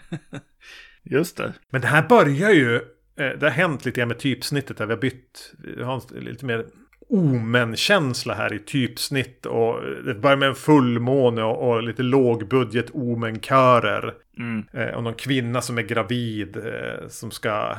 Just 1.02 1.36
det. 1.36 1.52
Men 1.70 1.80
det 1.80 1.86
här 1.86 2.08
börjar 2.08 2.50
ju... 2.50 2.74
Eh, 3.16 3.30
det 3.38 3.42
har 3.42 3.50
hänt 3.50 3.84
lite 3.84 4.00
grann 4.00 4.08
med 4.08 4.18
typsnittet. 4.18 4.76
Där 4.76 4.86
vi 4.86 4.92
har 4.92 5.00
bytt... 5.00 5.54
Vi 5.58 5.82
har 5.82 6.20
lite 6.20 6.44
mer 6.44 6.66
omen-känsla 7.08 8.34
här 8.34 8.54
i 8.54 8.58
typsnitt. 8.58 9.46
Och 9.46 9.82
det 10.04 10.14
börjar 10.14 10.36
med 10.36 10.48
en 10.48 10.54
fullmåne 10.54 11.42
och, 11.42 11.68
och 11.68 11.82
lite 11.82 12.02
lågbudget 12.02 12.90
omenkörer. 12.92 14.14
Mm. 14.38 14.64
Eh, 14.72 14.94
och 14.94 15.02
någon 15.02 15.14
kvinna 15.14 15.60
som 15.62 15.78
är 15.78 15.82
gravid. 15.82 16.56
Eh, 16.56 17.08
som 17.08 17.30
ska... 17.30 17.76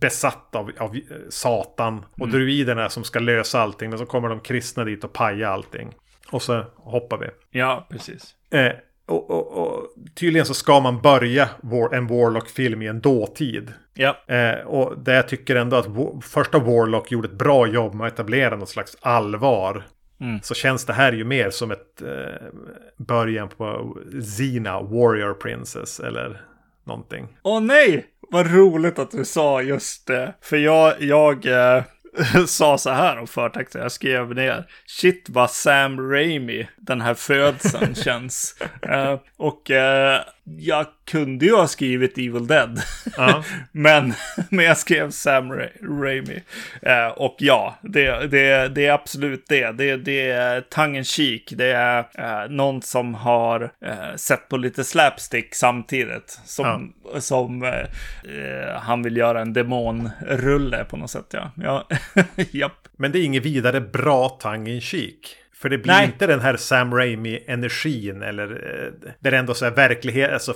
Besatt 0.00 0.54
av, 0.54 0.70
av 0.78 0.96
eh, 0.96 1.00
Satan. 1.28 2.04
Och 2.14 2.28
druiderna 2.28 2.88
som 2.88 3.04
ska 3.04 3.18
lösa 3.18 3.60
allting. 3.60 3.90
Men 3.90 3.98
så 3.98 4.06
kommer 4.06 4.28
de 4.28 4.40
kristna 4.40 4.84
dit 4.84 5.04
och 5.04 5.12
paja 5.12 5.48
allting. 5.48 5.94
Och 6.30 6.42
så 6.42 6.64
hoppar 6.76 7.18
vi. 7.18 7.26
Ja, 7.58 7.86
precis. 7.90 8.34
Eh, 8.50 8.72
och, 9.06 9.30
och, 9.30 9.46
och 9.52 9.86
tydligen 10.14 10.46
så 10.46 10.54
ska 10.54 10.80
man 10.80 11.00
börja 11.00 11.48
war, 11.62 11.94
en 11.94 12.06
Warlock-film 12.06 12.82
i 12.82 12.86
en 12.86 13.00
dåtid. 13.00 13.72
Ja. 13.94 14.16
Eh, 14.26 14.66
och 14.66 14.98
där 14.98 15.14
jag 15.14 15.28
tycker 15.28 15.56
ändå 15.56 15.76
att 15.76 15.86
första 16.24 16.58
Warlock 16.58 17.12
gjorde 17.12 17.28
ett 17.28 17.38
bra 17.38 17.66
jobb 17.66 17.94
med 17.94 18.06
att 18.06 18.12
etablera 18.12 18.56
något 18.56 18.68
slags 18.68 18.96
allvar. 19.00 19.86
Mm. 20.20 20.40
Så 20.42 20.54
känns 20.54 20.84
det 20.86 20.92
här 20.92 21.12
ju 21.12 21.24
mer 21.24 21.50
som 21.50 21.70
ett 21.70 22.02
eh, 22.02 22.46
början 22.96 23.48
på 23.48 23.96
Xena, 24.38 24.80
Warrior 24.80 25.34
Princess 25.34 26.00
eller 26.00 26.40
någonting. 26.84 27.28
Åh 27.42 27.60
nej! 27.60 28.06
Vad 28.30 28.54
roligt 28.54 28.98
att 28.98 29.10
du 29.10 29.24
sa 29.24 29.62
just 29.62 30.06
det. 30.06 30.34
För 30.40 30.56
jag, 30.56 31.02
jag 31.02 31.46
eh, 31.46 31.82
sa 32.46 32.78
så 32.78 32.90
här 32.90 33.18
om 33.18 33.26
förtexten, 33.26 33.82
jag 33.82 33.92
skrev 33.92 34.34
ner. 34.34 34.66
Shit 34.86 35.26
vad 35.28 35.50
Sam 35.50 36.10
Raimi, 36.10 36.68
den 36.76 37.00
här 37.00 37.14
födseln 37.14 37.94
känns. 38.04 38.56
Eh, 38.82 39.20
och 39.36 39.70
eh, 39.70 40.20
jag 40.44 40.86
kunde 41.04 41.44
ju 41.44 41.54
ha 41.54 41.68
skrivit 41.68 42.18
Evil 42.18 42.46
Dead. 42.46 42.82
Ja. 43.16 43.44
men, 43.72 44.14
men 44.50 44.64
jag 44.64 44.78
skrev 44.78 45.10
Sam 45.10 45.52
Ra- 45.52 46.02
Raimi. 46.02 46.42
Eh, 46.82 47.06
och 47.06 47.36
ja, 47.38 47.78
det, 47.82 48.26
det, 48.26 48.68
det 48.68 48.86
är 48.86 48.92
absolut 48.92 49.44
det. 49.48 49.72
Det, 49.72 49.96
det 49.96 50.30
är 50.30 50.60
tongue 50.60 51.04
chic. 51.04 51.42
Det 51.50 51.72
är 51.72 51.98
eh, 52.18 52.50
någon 52.50 52.82
som 52.82 53.14
har 53.14 53.72
eh, 53.84 54.16
sett 54.16 54.48
på 54.48 54.56
lite 54.56 54.84
slapstick 54.84 55.54
samtidigt. 55.54 56.40
Som, 56.44 56.92
som 57.18 57.62
eh, 57.62 57.70
eh, 57.70 58.80
han 58.80 59.02
vill 59.02 59.16
göra 59.16 59.40
en 59.40 59.52
demonrulle 59.52 60.84
på 60.84 60.96
något 60.96 61.10
sätt. 61.10 61.26
Ja, 61.30 61.50
ja. 61.56 61.88
japp. 62.50 62.88
Men 62.96 63.12
det 63.12 63.18
är 63.18 63.24
inget 63.24 63.46
vidare 63.46 63.80
bra 63.80 64.38
in 64.66 64.80
cheek. 64.80 65.41
För 65.62 65.68
det 65.68 65.78
blir 65.78 65.92
Nej. 65.92 66.06
inte 66.06 66.26
den 66.26 66.40
här 66.40 66.56
Sam 66.56 66.94
Raimi-energin 66.94 68.22
eller 68.22 68.50
eh, 68.50 69.10
där 69.20 69.30
det 69.30 69.36
ändå 69.36 69.54
så 69.54 69.64
här 69.64 69.72
verklighet, 69.72 70.32
alltså 70.32 70.54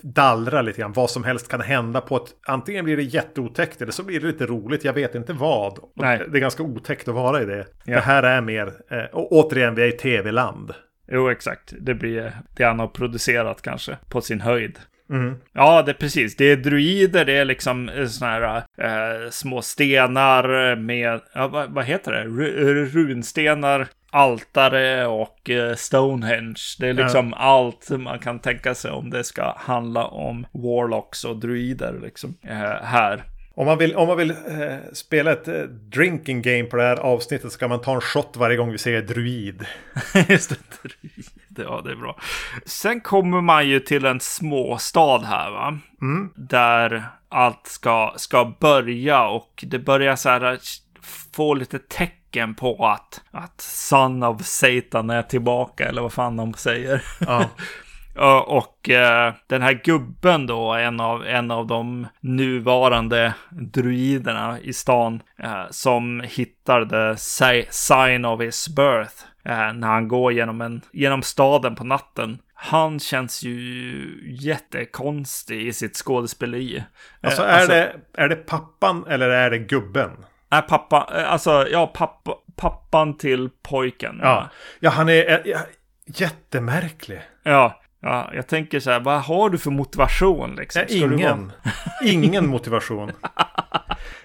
dallrar 0.00 0.62
lite 0.62 0.80
grann. 0.80 0.92
Vad 0.92 1.10
som 1.10 1.24
helst 1.24 1.48
kan 1.48 1.60
hända 1.60 2.00
på 2.00 2.16
ett, 2.16 2.34
antingen 2.46 2.84
blir 2.84 2.96
det 2.96 3.02
jätteotäckt 3.02 3.82
eller 3.82 3.92
så 3.92 4.02
blir 4.02 4.20
det 4.20 4.26
lite 4.26 4.46
roligt, 4.46 4.84
jag 4.84 4.92
vet 4.92 5.14
inte 5.14 5.32
vad. 5.32 5.78
Nej. 5.94 6.22
Det 6.28 6.38
är 6.38 6.40
ganska 6.40 6.62
otäckt 6.62 7.08
att 7.08 7.14
vara 7.14 7.42
i 7.42 7.44
det. 7.44 7.66
Ja. 7.84 7.94
Det 7.94 8.00
här 8.00 8.22
är 8.22 8.40
mer, 8.40 8.72
eh, 8.90 9.04
och 9.12 9.32
återigen, 9.32 9.74
vi 9.74 9.82
är 9.82 9.88
i 9.88 9.92
tv-land. 9.92 10.72
Jo, 11.08 11.28
exakt. 11.30 11.74
Det 11.80 11.94
blir 11.94 12.32
det 12.56 12.64
han 12.64 12.78
har 12.78 12.88
producerat 12.88 13.62
kanske, 13.62 13.96
på 14.08 14.20
sin 14.20 14.40
höjd. 14.40 14.78
Mm. 15.10 15.34
Ja, 15.52 15.82
det 15.82 15.92
är 15.92 15.94
precis. 15.94 16.36
Det 16.36 16.44
är 16.44 16.56
druider, 16.56 17.24
det 17.24 17.36
är 17.36 17.44
liksom 17.44 17.88
eh, 17.88 18.06
såna 18.06 18.30
här 18.30 18.56
eh, 18.78 19.30
små 19.30 19.62
stenar 19.62 20.76
med, 20.76 21.20
ja, 21.34 21.48
vad, 21.48 21.70
vad 21.70 21.84
heter 21.84 22.12
det? 22.12 22.24
Ru- 22.24 22.84
runstenar 22.84 23.86
altare 24.10 25.06
och 25.06 25.50
eh, 25.50 25.74
Stonehenge. 25.74 26.62
Det 26.78 26.88
är 26.88 26.94
liksom 26.94 27.30
ja. 27.30 27.36
allt 27.36 27.90
man 27.90 28.18
kan 28.18 28.38
tänka 28.38 28.74
sig 28.74 28.90
om 28.90 29.10
det 29.10 29.24
ska 29.24 29.54
handla 29.58 30.06
om 30.06 30.46
warlocks 30.52 31.24
och 31.24 31.36
druider 31.36 32.00
liksom 32.02 32.34
eh, 32.42 32.82
här. 32.82 33.24
Om 33.54 33.66
man 33.66 33.78
vill, 33.78 33.96
om 33.96 34.08
man 34.08 34.16
vill 34.16 34.30
eh, 34.30 34.76
spela 34.92 35.32
ett 35.32 35.48
eh, 35.48 35.62
drinking 35.62 36.42
game 36.42 36.64
på 36.64 36.76
det 36.76 36.82
här 36.82 36.96
avsnittet 36.96 37.52
så 37.52 37.58
kan 37.58 37.70
man 37.70 37.80
ta 37.80 37.94
en 37.94 38.00
shot 38.00 38.36
varje 38.36 38.56
gång 38.56 38.72
vi 38.72 38.78
säger 38.78 39.02
druid. 39.02 39.66
Just 40.28 40.50
det, 40.50 40.56
druid. 40.82 41.26
Ja, 41.68 41.80
det 41.84 41.90
är 41.90 41.96
bra. 41.96 42.20
Sen 42.66 43.00
kommer 43.00 43.40
man 43.40 43.68
ju 43.68 43.80
till 43.80 44.04
en 44.04 44.20
småstad 44.20 45.18
här, 45.18 45.50
va? 45.50 45.78
Mm. 46.02 46.30
Där 46.36 47.04
allt 47.28 47.66
ska, 47.66 48.14
ska 48.16 48.54
börja 48.60 49.28
och 49.28 49.64
det 49.66 49.78
börjar 49.78 50.16
så 50.16 50.28
här 50.28 50.58
få 51.32 51.54
lite 51.54 51.78
tecken 51.78 52.25
på 52.54 52.86
att, 52.86 53.22
att 53.30 53.60
Son 53.60 54.22
of 54.22 54.42
Satan 54.42 55.10
är 55.10 55.22
tillbaka, 55.22 55.88
eller 55.88 56.02
vad 56.02 56.12
fan 56.12 56.36
de 56.36 56.54
säger. 56.54 57.02
Ja. 57.26 57.48
Och 58.46 58.90
eh, 58.90 59.34
den 59.46 59.62
här 59.62 59.80
gubben 59.84 60.46
då, 60.46 60.72
en 60.72 61.00
av, 61.00 61.26
en 61.26 61.50
av 61.50 61.66
de 61.66 62.06
nuvarande 62.20 63.34
druiderna 63.50 64.60
i 64.60 64.72
stan, 64.72 65.22
eh, 65.42 65.64
som 65.70 66.20
hittar 66.20 66.84
the 66.84 67.20
sign 67.70 68.24
of 68.24 68.40
his 68.40 68.68
birth 68.68 69.14
eh, 69.44 69.72
när 69.72 69.88
han 69.88 70.08
går 70.08 70.32
genom, 70.32 70.60
en, 70.60 70.80
genom 70.92 71.22
staden 71.22 71.74
på 71.74 71.84
natten. 71.84 72.38
Han 72.54 73.00
känns 73.00 73.42
ju 73.42 74.36
jättekonstig 74.40 75.66
i 75.66 75.72
sitt 75.72 75.96
skådespeleri. 75.96 76.84
Alltså 77.20 77.42
är, 77.42 77.52
alltså, 77.52 77.72
det, 77.72 77.96
är 78.14 78.28
det 78.28 78.36
pappan 78.36 79.04
eller 79.08 79.28
är 79.28 79.50
det 79.50 79.58
gubben? 79.58 80.10
Nej, 80.50 80.62
pappa, 80.62 81.00
alltså 81.00 81.68
ja, 81.68 81.86
pappa, 81.86 82.34
pappan 82.56 83.18
till 83.18 83.50
pojken. 83.62 84.18
Ja, 84.22 84.48
ja 84.80 84.90
han 84.90 85.08
är 85.08 85.42
ja, 85.44 85.58
jättemärklig. 86.06 87.20
Ja, 87.42 87.80
Ja, 88.06 88.30
jag 88.34 88.46
tänker 88.46 88.80
så 88.80 88.90
här, 88.90 89.00
vad 89.00 89.22
har 89.22 89.50
du 89.50 89.58
för 89.58 89.70
motivation 89.70 90.54
liksom? 90.56 90.82
Ja, 90.88 90.96
ingen. 90.96 91.52
ingen 92.04 92.46
motivation. 92.46 93.12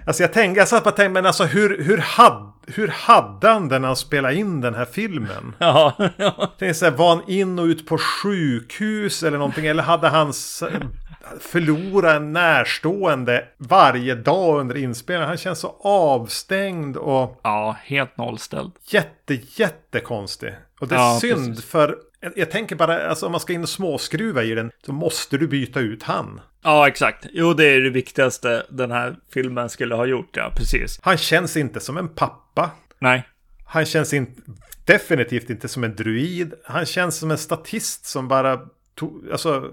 Alltså 0.08 0.24
jag 0.24 0.34
tänkte, 0.34 0.60
jag 0.60 0.68
satt 0.68 0.84
bara 0.84 0.90
och 0.90 0.96
tänkte, 0.96 1.14
men 1.14 1.26
alltså 1.26 1.44
hur, 1.44 1.84
hur, 1.84 1.98
had, 1.98 2.52
hur 2.68 2.88
hade 2.88 3.48
han 3.48 3.70
den 3.70 3.82
när 3.82 3.88
han 3.88 3.96
spelade 3.96 4.36
in 4.36 4.62
den 4.62 4.76
här 4.76 4.86
filmen? 4.86 5.56
Ja. 5.60 5.94
ja. 6.18 6.32
Tänkte 6.60 6.74
så 6.74 6.86
här, 6.86 6.92
var 6.92 7.10
han 7.16 7.30
in 7.30 7.60
och 7.60 7.66
ut 7.66 7.88
på 7.88 7.98
sjukhus 7.98 9.24
eller 9.24 9.38
någonting? 9.38 9.66
Eller 9.66 9.84
hade 9.84 10.08
han 10.08 10.34
förlorat 11.40 12.16
en 12.16 12.34
närstående 12.34 13.48
varje 13.58 14.16
dag 14.16 14.60
under 14.60 14.78
inspelningen? 14.78 15.28
Han 15.28 15.38
känns 15.38 15.60
så 15.60 15.76
avstängd 15.82 16.98
och... 16.98 17.40
Ja, 17.44 17.78
helt 17.84 18.18
nollställd. 18.18 18.72
Jätte, 18.88 19.40
jättekonstig. 19.56 20.54
Och 20.80 20.88
det 20.88 20.96
är 20.96 21.00
ja, 21.00 21.18
synd 21.22 21.48
precis. 21.48 21.66
för 21.66 21.98
jag, 22.20 22.34
jag, 22.36 22.52
tänker 22.52 22.76
bara, 22.76 23.10
alltså 23.10 23.26
om 23.26 23.32
man 23.32 23.42
ska 23.42 23.54
in 23.54 23.64
och 23.64 23.70
småskruva 23.70 24.44
i 24.44 24.56
den 24.56 24.72
så 24.86 24.94
måste 24.94 25.38
du 25.38 25.48
byta 25.48 25.80
ut 25.80 26.04
han. 26.04 26.42
Ja, 26.64 26.88
exakt. 26.88 27.26
Jo, 27.32 27.54
det 27.54 27.66
är 27.66 27.82
det 27.82 27.90
viktigaste 27.90 28.66
den 28.70 28.92
här 28.92 29.16
filmen 29.34 29.70
skulle 29.70 29.96
ha 29.96 30.06
gjort, 30.06 30.38
ja, 30.38 30.52
precis. 30.56 31.00
Han 31.02 31.18
känns 31.18 31.58
inte 31.58 31.80
som 31.80 31.98
en 31.98 32.08
pappa. 32.08 32.72
Nej. 33.00 33.28
Han 33.66 33.86
känns 33.86 34.14
in, 34.14 34.42
definitivt 34.86 35.50
inte 35.50 35.68
som 35.68 35.84
en 35.84 35.96
druid. 35.96 36.54
Han 36.66 36.86
känns 36.86 37.18
som 37.18 37.32
en 37.32 37.38
statist 37.38 38.06
som 38.06 38.28
bara 38.28 38.60
tog, 38.96 39.32
alltså, 39.32 39.72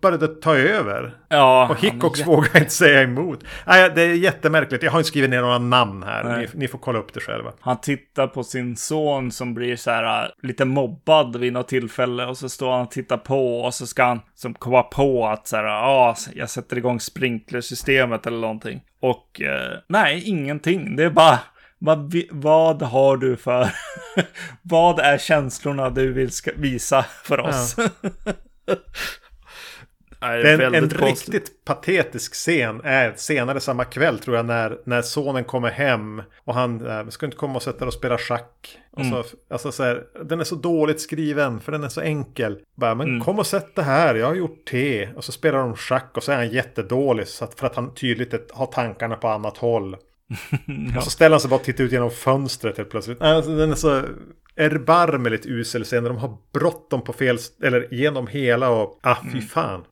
började 0.00 0.28
ta 0.28 0.56
över. 0.56 1.14
Ja, 1.28 1.68
och 1.70 1.80
Hickox 1.80 2.20
han... 2.20 2.28
vågar 2.28 2.58
inte 2.58 2.70
säga 2.70 3.02
emot. 3.02 3.44
Nej, 3.66 3.90
det 3.94 4.02
är 4.02 4.14
jättemärkligt. 4.14 4.82
Jag 4.82 4.90
har 4.90 4.98
inte 4.98 5.08
skrivit 5.08 5.30
ner 5.30 5.40
några 5.40 5.58
namn 5.58 6.02
här. 6.02 6.38
Ni, 6.38 6.48
ni, 6.54 6.68
får 6.68 6.78
kolla 6.78 6.98
upp 6.98 7.14
det 7.14 7.20
själva. 7.20 7.52
Han 7.60 7.80
tittar 7.80 8.26
på 8.26 8.44
sin 8.44 8.76
son 8.76 9.32
som 9.32 9.54
blir 9.54 9.76
så 9.76 9.90
här 9.90 10.24
äh, 10.24 10.30
lite 10.42 10.64
mobbad 10.64 11.36
vid 11.36 11.52
något 11.52 11.68
tillfälle. 11.68 12.26
Och 12.26 12.36
så 12.36 12.48
står 12.48 12.72
han 12.72 12.80
och 12.80 12.90
tittar 12.90 13.16
på 13.16 13.60
och 13.60 13.74
så 13.74 13.86
ska 13.86 14.04
han 14.04 14.20
som 14.34 14.54
komma 14.54 14.82
på 14.82 15.26
att 15.26 15.48
så 15.48 15.56
här, 15.56 15.64
ja, 15.64 15.86
ah, 15.86 16.16
jag 16.34 16.50
sätter 16.50 16.78
igång 16.78 17.00
sprinklersystemet 17.00 18.26
eller 18.26 18.38
någonting. 18.38 18.80
Och 19.00 19.40
eh, 19.40 19.78
nej, 19.88 20.22
ingenting. 20.24 20.96
Det 20.96 21.04
är 21.04 21.10
bara 21.10 21.38
vad, 21.78 22.14
vad, 22.30 22.82
har 22.82 23.16
du 23.16 23.36
för... 23.36 23.68
vad 24.62 24.98
är 24.98 25.18
känslorna 25.18 25.90
du 25.90 26.12
vill 26.12 26.30
visa 26.56 27.02
för 27.24 27.40
oss? 27.40 27.76
Ja. 27.76 27.88
En, 30.22 30.74
en 30.74 30.90
riktigt 30.90 31.64
patetisk 31.64 32.34
scen 32.34 32.80
är 32.84 33.14
senare 33.16 33.60
samma 33.60 33.84
kväll 33.84 34.18
tror 34.18 34.36
jag 34.36 34.46
när, 34.46 34.78
när 34.84 35.02
sonen 35.02 35.44
kommer 35.44 35.70
hem 35.70 36.22
och 36.44 36.54
han 36.54 36.86
äh, 36.86 37.08
ska 37.08 37.26
inte 37.26 37.38
komma 37.38 37.54
och 37.54 37.62
sätta 37.62 37.86
och 37.86 37.94
spela 37.94 38.18
schack. 38.18 38.78
Och 38.90 39.00
mm. 39.00 39.12
så, 39.12 39.24
alltså 39.50 39.72
så 39.72 39.82
här, 39.82 40.04
den 40.24 40.40
är 40.40 40.44
så 40.44 40.54
dåligt 40.54 41.00
skriven 41.00 41.60
för 41.60 41.72
den 41.72 41.84
är 41.84 41.88
så 41.88 42.00
enkel. 42.00 42.58
Bara, 42.74 42.94
men 42.94 43.08
mm. 43.08 43.20
kom 43.20 43.38
och 43.38 43.46
sätt 43.46 43.74
det 43.74 43.82
här, 43.82 44.14
jag 44.14 44.26
har 44.26 44.34
gjort 44.34 44.64
te. 44.64 45.08
Och 45.16 45.24
så 45.24 45.32
spelar 45.32 45.58
de 45.58 45.76
schack 45.76 46.16
och 46.16 46.22
så 46.22 46.32
är 46.32 46.36
han 46.36 46.48
jättedålig 46.48 47.28
så 47.28 47.44
att, 47.44 47.54
för 47.54 47.66
att 47.66 47.76
han 47.76 47.94
tydligt 47.94 48.50
har 48.52 48.66
tankarna 48.66 49.16
på 49.16 49.28
annat 49.28 49.56
håll. 49.56 49.96
ja. 50.92 50.98
Och 50.98 51.04
så 51.04 51.10
ställer 51.10 51.30
han 51.30 51.40
sig 51.40 51.50
bara 51.50 51.56
och 51.56 51.64
tittar 51.64 51.84
ut 51.84 51.92
genom 51.92 52.10
fönstret 52.10 52.76
helt 52.76 52.90
plötsligt. 52.90 53.22
Alltså, 53.22 53.56
den 53.56 53.70
är 53.70 53.74
så 53.74 54.02
erbarmligt 54.56 55.46
usel 55.46 55.84
scen. 55.84 56.04
De 56.04 56.16
har 56.16 56.36
bråttom 56.52 57.04
på 57.04 57.12
fel, 57.12 57.38
eller 57.62 57.94
genom 57.94 58.26
hela 58.26 58.70
och, 58.70 59.00
ah 59.02 59.16
fy 59.22 59.28
mm. 59.28 59.42
fan. 59.42 59.84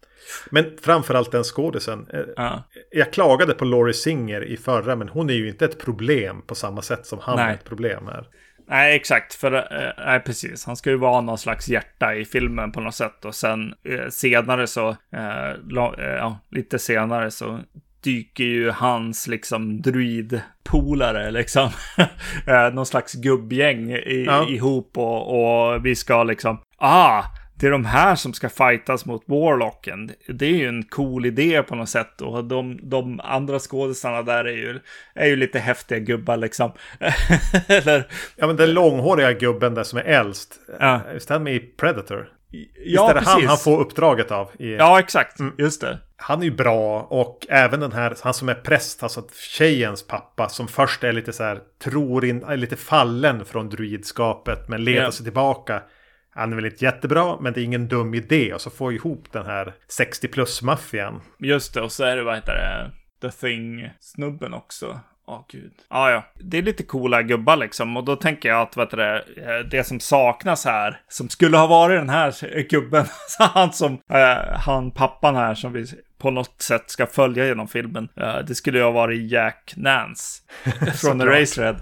Men 0.50 0.76
framförallt 0.82 1.32
den 1.32 1.44
skådisen. 1.44 2.06
Eh, 2.12 2.20
ja. 2.36 2.62
Jag 2.90 3.12
klagade 3.12 3.54
på 3.54 3.64
Laurie 3.64 3.94
Singer 3.94 4.44
i 4.44 4.56
förra, 4.56 4.96
men 4.96 5.08
hon 5.08 5.30
är 5.30 5.34
ju 5.34 5.48
inte 5.48 5.64
ett 5.64 5.78
problem 5.78 6.42
på 6.46 6.54
samma 6.54 6.82
sätt 6.82 7.06
som 7.06 7.18
han 7.22 7.36
Nej. 7.36 7.50
är 7.50 7.54
ett 7.54 7.64
problem 7.64 8.06
här. 8.06 8.26
Nej, 8.68 8.96
exakt. 8.96 9.34
För, 9.34 9.52
eh, 9.52 10.04
nej, 10.06 10.20
precis. 10.20 10.66
Han 10.66 10.76
ska 10.76 10.90
ju 10.90 10.96
vara 10.96 11.20
någon 11.20 11.38
slags 11.38 11.68
hjärta 11.68 12.14
i 12.14 12.24
filmen 12.24 12.72
på 12.72 12.80
något 12.80 12.94
sätt. 12.94 13.24
Och 13.24 13.34
sen 13.34 13.74
eh, 13.84 14.08
senare 14.10 14.66
så, 14.66 14.88
eh, 14.88 15.56
la, 15.68 15.94
eh, 15.98 16.16
ja, 16.16 16.38
lite 16.50 16.78
senare 16.78 17.30
så 17.30 17.60
dyker 18.02 18.44
ju 18.44 18.70
hans 18.70 19.28
liksom 19.28 19.82
druidpolare 19.82 21.30
liksom. 21.30 21.70
Eh, 22.46 22.72
någon 22.72 22.86
slags 22.86 23.14
gubbgäng 23.14 23.90
i, 23.90 24.24
ja. 24.26 24.48
ihop 24.48 24.98
och, 24.98 25.74
och 25.74 25.86
vi 25.86 25.96
ska 25.96 26.22
liksom, 26.22 26.60
ah, 26.78 27.22
det 27.60 27.66
är 27.66 27.70
de 27.70 27.84
här 27.84 28.14
som 28.14 28.32
ska 28.32 28.48
fightas 28.48 29.06
mot 29.06 29.22
Warlocken. 29.26 30.10
Det 30.28 30.46
är 30.46 30.54
ju 30.54 30.68
en 30.68 30.82
cool 30.82 31.26
idé 31.26 31.62
på 31.62 31.74
något 31.74 31.88
sätt. 31.88 32.20
Och 32.20 32.44
de, 32.44 32.80
de 32.82 33.20
andra 33.20 33.58
skådespelarna 33.58 34.22
där 34.22 34.44
är 34.44 34.56
ju, 34.56 34.80
är 35.14 35.26
ju 35.26 35.36
lite 35.36 35.58
häftiga 35.58 35.98
gubbar 35.98 36.36
liksom. 36.36 36.72
Eller... 37.68 38.06
Ja, 38.36 38.46
men 38.46 38.56
den 38.56 38.74
långhåriga 38.74 39.32
gubben 39.32 39.74
där 39.74 39.82
som 39.82 39.98
är 39.98 40.02
äldst. 40.02 40.60
Ja. 40.80 41.00
Visst 41.14 41.28
han 41.28 41.42
med 41.42 41.54
i 41.54 41.58
Predator? 41.58 42.28
Ja, 42.50 42.60
Visst 42.84 43.00
är 43.00 43.14
det 43.14 43.20
precis. 43.20 43.34
han 43.34 43.46
han 43.46 43.58
får 43.58 43.80
uppdraget 43.80 44.30
av? 44.30 44.50
I... 44.58 44.74
Ja, 44.74 45.00
exakt. 45.00 45.40
Mm. 45.40 45.54
Just 45.58 45.80
det. 45.80 45.98
Han 46.16 46.40
är 46.40 46.44
ju 46.44 46.54
bra 46.54 47.02
och 47.02 47.46
även 47.48 47.80
den 47.80 47.92
här, 47.92 48.16
han 48.22 48.34
som 48.34 48.48
är 48.48 48.54
präst, 48.54 49.02
alltså 49.02 49.22
tjejens 49.58 50.06
pappa 50.06 50.48
som 50.48 50.68
först 50.68 51.04
är 51.04 51.12
lite 51.12 51.32
så 51.32 51.42
här, 51.42 51.58
tror 51.82 52.24
in, 52.24 52.42
är 52.42 52.56
lite 52.56 52.76
fallen 52.76 53.44
från 53.44 53.68
druidskapet 53.68 54.68
men 54.68 54.84
leder 54.84 55.00
yeah. 55.00 55.10
sig 55.10 55.24
tillbaka. 55.24 55.82
Han 56.30 56.52
är 56.52 56.56
väl 56.56 56.66
inte 56.66 56.84
jättebra, 56.84 57.40
men 57.40 57.52
det 57.52 57.60
är 57.60 57.64
ingen 57.64 57.88
dum 57.88 58.14
idé. 58.14 58.54
Och 58.54 58.60
så 58.60 58.70
få 58.70 58.92
ihop 58.92 59.32
den 59.32 59.46
här 59.46 59.74
60 59.88 60.28
plus-maffian. 60.28 61.20
Just 61.38 61.74
det, 61.74 61.80
och 61.80 61.92
så 61.92 62.04
är 62.04 62.16
det 62.16 62.22
vad 62.22 62.34
heter 62.34 62.52
det, 62.52 62.90
The 63.20 63.30
Thing-snubben 63.30 64.54
också. 64.54 65.00
Åh 65.30 65.36
oh, 65.36 65.44
gud. 65.48 65.72
Ja, 65.90 66.10
ja. 66.10 66.24
Det 66.34 66.58
är 66.58 66.62
lite 66.62 66.82
coola 66.82 67.22
gubbar 67.22 67.56
liksom. 67.56 67.96
Och 67.96 68.04
då 68.04 68.16
tänker 68.16 68.48
jag 68.48 68.60
att 68.60 68.76
vet 68.76 68.90
du, 68.90 69.16
eh, 69.16 69.58
det 69.70 69.84
som 69.84 70.00
saknas 70.00 70.64
här, 70.64 71.00
som 71.08 71.28
skulle 71.28 71.56
ha 71.56 71.66
varit 71.66 72.00
den 72.00 72.08
här 72.08 72.62
gubben, 72.70 73.06
han 73.38 73.72
som, 73.72 73.92
äh, 73.92 74.58
han 74.58 74.90
pappan 74.90 75.36
här 75.36 75.54
som 75.54 75.72
vi 75.72 75.86
på 76.18 76.30
något 76.30 76.62
sätt 76.62 76.90
ska 76.90 77.06
följa 77.06 77.46
genom 77.46 77.68
filmen. 77.68 78.08
Äh, 78.16 78.38
det 78.38 78.54
skulle 78.54 78.78
ju 78.78 78.84
ha 78.84 78.90
varit 78.90 79.30
Jack 79.30 79.72
Nance 79.76 80.42
från 81.00 81.20
Eraserhead. 81.20 81.76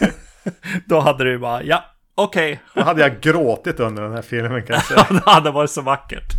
då 0.86 1.00
hade 1.00 1.24
det 1.24 1.30
ju 1.30 1.38
bara, 1.38 1.62
ja, 1.62 1.84
Okej. 2.18 2.52
Okay. 2.52 2.58
Då 2.74 2.82
hade 2.82 3.00
jag 3.00 3.20
gråtit 3.20 3.80
under 3.80 4.02
den 4.02 4.12
här 4.12 4.22
filmen 4.22 4.62
kan 4.62 4.74
jag 4.74 4.84
säga. 4.84 5.06
det 5.10 5.30
hade 5.30 5.50
varit 5.50 5.70
så 5.70 5.82
vackert. 5.82 6.32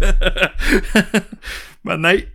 men 1.81 2.01
nej, 2.01 2.27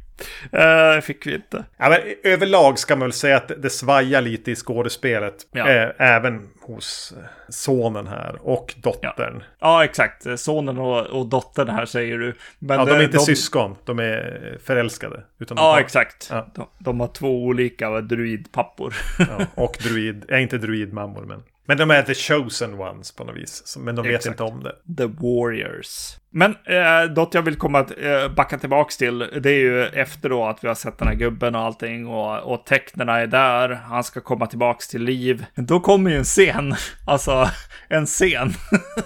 Uh, 0.55 1.01
fick 1.01 1.27
vi 1.27 1.35
inte. 1.35 1.65
Ja, 1.77 1.89
men 1.89 2.01
överlag 2.23 2.79
ska 2.79 2.97
man 2.97 3.09
väl 3.09 3.13
säga 3.13 3.37
att 3.37 3.53
det 3.63 3.71
svajar 3.71 4.23
lite 4.23 4.51
i 4.51 4.55
skådespelet. 4.55 5.35
Ja. 5.53 5.69
Äh, 5.69 5.91
även 5.99 6.49
hos 6.61 7.15
eh, 7.17 7.25
sonen 7.49 8.07
här 8.07 8.39
och 8.43 8.75
dottern. 8.83 9.43
Ja, 9.43 9.45
ja 9.61 9.85
exakt. 9.85 10.41
Sonen 10.41 10.79
och, 10.79 11.07
och 11.07 11.27
dottern 11.27 11.69
här 11.69 11.87
säger 11.87 12.19
du. 12.19 12.35
Men 12.59 12.79
ja, 12.79 12.85
de 12.85 12.93
är 12.93 13.03
inte 13.03 13.17
de... 13.17 13.25
syskon. 13.25 13.77
De 13.85 13.99
är 13.99 14.59
förälskade. 14.65 15.23
Utan 15.39 15.57
ja, 15.57 15.73
har... 15.73 15.81
exakt. 15.81 16.29
Ja. 16.31 16.47
De, 16.55 16.67
de, 16.79 17.01
har 17.01 17.09
två 17.09 17.45
olika 17.45 18.01
druidpappor. 18.01 18.95
ja, 19.19 19.47
och 19.55 19.79
druid, 19.83 20.25
är 20.29 20.39
inte 20.39 20.59
druidmammor 20.59 21.25
men. 21.25 21.43
Men 21.67 21.77
de 21.77 21.91
är 21.91 22.03
the 22.03 22.15
chosen 22.15 22.75
ones 22.75 23.13
på 23.13 23.25
något 23.25 23.37
vis. 23.37 23.77
Men 23.79 23.95
de 23.95 24.07
vet 24.07 24.15
Exakt. 24.15 24.33
inte 24.33 24.43
om 24.43 24.63
det. 24.63 24.97
The 24.97 25.07
Warriors. 25.07 26.17
Men 26.33 26.51
eh, 26.65 27.11
något 27.17 27.35
jag 27.35 27.43
vill 27.43 27.57
komma 27.57 27.79
eh, 27.81 28.35
backa 28.35 28.59
tillbaks 28.59 28.97
till, 28.97 29.19
det 29.19 29.51
är 29.51 29.61
ju 29.61 29.85
efter 29.85 30.29
då 30.29 30.45
att 30.45 30.65
vi 30.65 30.69
har 30.69 30.75
sett 30.75 30.99
den 30.99 31.09
här 31.09 31.15
gubben 31.15 31.55
och 31.55 31.61
allting 31.61 32.07
och, 32.07 32.53
och 32.53 32.67
tecknena 32.67 33.21
är 33.21 33.27
där, 33.27 33.69
han 33.69 34.05
ska 34.05 34.21
komma 34.21 34.47
tillbaks 34.47 34.89
till 34.89 35.03
liv. 35.03 35.47
Då 35.55 35.81
kommer 35.81 36.11
ju 36.11 36.17
en 36.17 36.25
scen, 36.25 36.75
alltså 37.07 37.49
en 37.89 38.07
scen. 38.07 38.53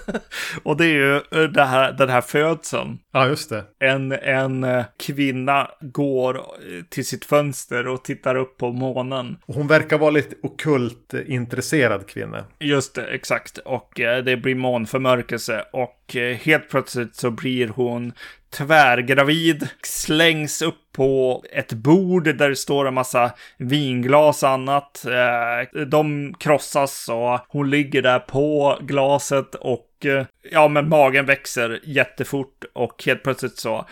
och 0.62 0.77
det 0.77 0.85
är 0.85 0.89
ju 0.89 1.16
eh, 1.16 1.51
det 1.51 1.64
här, 1.64 1.93
den 1.93 2.09
här 2.09 2.20
födseln. 2.20 2.99
Ja, 3.12 3.29
just 3.29 3.51
det. 3.51 3.64
En, 3.79 4.12
en 4.12 4.64
eh, 4.64 4.85
kvinna 5.07 5.70
går 5.81 6.37
eh, 6.37 6.43
till 6.89 7.07
sitt 7.07 7.24
fönster 7.24 7.89
och 7.89 8.05
tittar 8.05 8.35
upp 8.35 8.57
på 8.59 8.72
månen. 8.72 9.37
Hon 9.47 9.66
verkar 9.66 9.99
vara 9.99 10.11
lite 10.11 10.37
okult 10.43 11.14
intresserad 11.27 12.07
kvinna. 12.07 12.45
Just 12.59 12.95
det, 12.95 13.07
exakt. 13.07 13.59
Och 13.59 13.93
det 13.97 14.43
blir 14.43 14.55
månförmörkelse 14.55 15.64
och 15.72 15.95
Eh, 16.15 16.37
helt 16.37 16.69
plötsligt 16.69 17.17
så 17.17 17.31
blir 17.31 17.69
hon 17.69 18.13
tvärgravid, 18.51 19.69
slängs 19.83 20.63
upp 20.63 20.93
på 20.93 21.45
ett 21.53 21.73
bord 21.73 22.25
där 22.25 22.49
det 22.49 22.57
står 22.57 22.89
en 22.89 22.95
massa 22.95 23.33
vinglas 23.59 24.43
och 24.43 24.49
annat. 24.49 25.05
Eh, 25.05 25.85
de 25.85 26.35
krossas 26.39 27.09
och 27.09 27.41
hon 27.49 27.71
ligger 27.71 28.03
där 28.03 28.19
på 28.19 28.79
glaset 28.81 29.55
och 29.55 30.07
eh, 30.07 30.27
ja, 30.51 30.69
men 30.69 30.89
magen 30.89 31.27
växer 31.27 31.81
jättefort 31.85 32.65
och 32.73 33.05
helt 33.07 33.23
plötsligt 33.23 33.59
så 33.59 33.87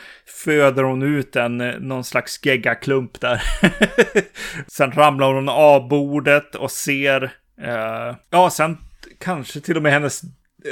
föder 0.45 0.83
hon 0.83 1.03
ut 1.03 1.37
en 1.37 1.59
någon 1.59 2.05
slags 2.05 2.45
geggaklump 2.45 3.21
där. 3.21 3.43
sen 4.67 4.93
ramlar 4.93 5.33
hon 5.33 5.49
av 5.49 5.89
bordet 5.89 6.55
och 6.55 6.71
ser, 6.71 7.33
ja, 8.31 8.51
sen 8.51 8.79
kanske 9.21 9.61
till 9.61 9.77
och 9.77 9.83
med 9.83 9.93
hennes 9.93 10.23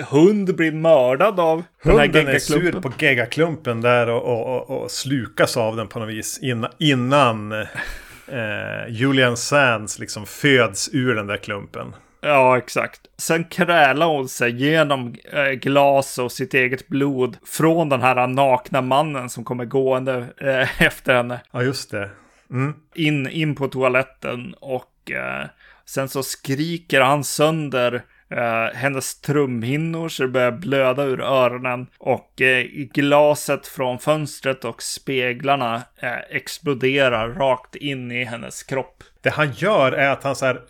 hund 0.01 0.57
blir 0.57 0.73
mördad 0.73 1.41
av 1.41 1.63
Hunden 1.83 2.13
den 2.13 2.27
här 2.27 2.35
är 2.35 2.39
sur 2.39 2.73
på 2.73 2.93
geggaklumpen 2.99 3.81
där 3.81 4.09
och, 4.09 4.23
och, 4.23 4.57
och, 4.57 4.83
och, 4.83 4.91
slukas 4.91 5.57
av 5.57 5.77
den 5.77 5.89
på 5.89 5.99
något 5.99 6.09
vis 6.09 6.39
innan, 6.43 6.71
innan 6.79 7.53
eh, 7.53 8.89
Julian 8.89 9.37
Sands 9.37 9.99
liksom 9.99 10.27
föds 10.27 10.91
ur 10.93 11.15
den 11.15 11.27
där 11.27 11.37
klumpen. 11.37 11.95
Ja, 12.25 12.59
exakt. 12.59 13.01
Sen 13.17 13.45
krälar 13.45 14.07
hon 14.07 14.29
sig 14.29 14.51
genom 14.51 15.15
eh, 15.33 15.51
glas 15.51 16.19
och 16.19 16.33
sitt 16.33 16.55
eget 16.55 16.89
blod 16.89 17.37
från 17.47 17.89
den 17.89 18.03
här 18.03 18.27
nakna 18.27 18.81
mannen 18.81 19.31
som 19.31 19.45
kommer 19.45 19.65
gående 19.65 20.27
eh, 20.41 20.83
efter 20.83 21.15
henne. 21.15 21.41
Ja, 21.51 21.63
just 21.63 21.91
det. 21.91 22.11
Mm. 22.51 22.75
In, 22.95 23.29
in 23.29 23.55
på 23.55 23.69
toaletten 23.69 24.55
och 24.61 25.11
eh, 25.11 25.47
sen 25.85 26.09
så 26.09 26.23
skriker 26.23 27.01
han 27.01 27.25
sönder 27.25 28.03
Uh, 28.33 28.75
hennes 28.75 29.21
trumhinnor 29.21 30.09
så 30.09 30.23
det 30.23 30.29
börjar 30.29 30.53
blöda 30.53 31.05
ur 31.05 31.21
öronen 31.21 31.87
och 31.99 32.41
uh, 32.41 32.87
glaset 32.93 33.67
från 33.67 33.99
fönstret 33.99 34.65
och 34.65 34.83
speglarna 34.83 35.77
uh, 35.77 36.37
exploderar 36.37 37.29
rakt 37.29 37.77
in 37.77 38.13
i 38.13 38.25
hennes 38.25 38.63
kropp. 38.63 39.05
Det 39.21 39.31
han 39.31 39.53
gör 39.53 39.93
är 39.93 40.11
att 40.11 40.25
han 40.25 40.37
så 40.37 40.47
här 40.47 40.63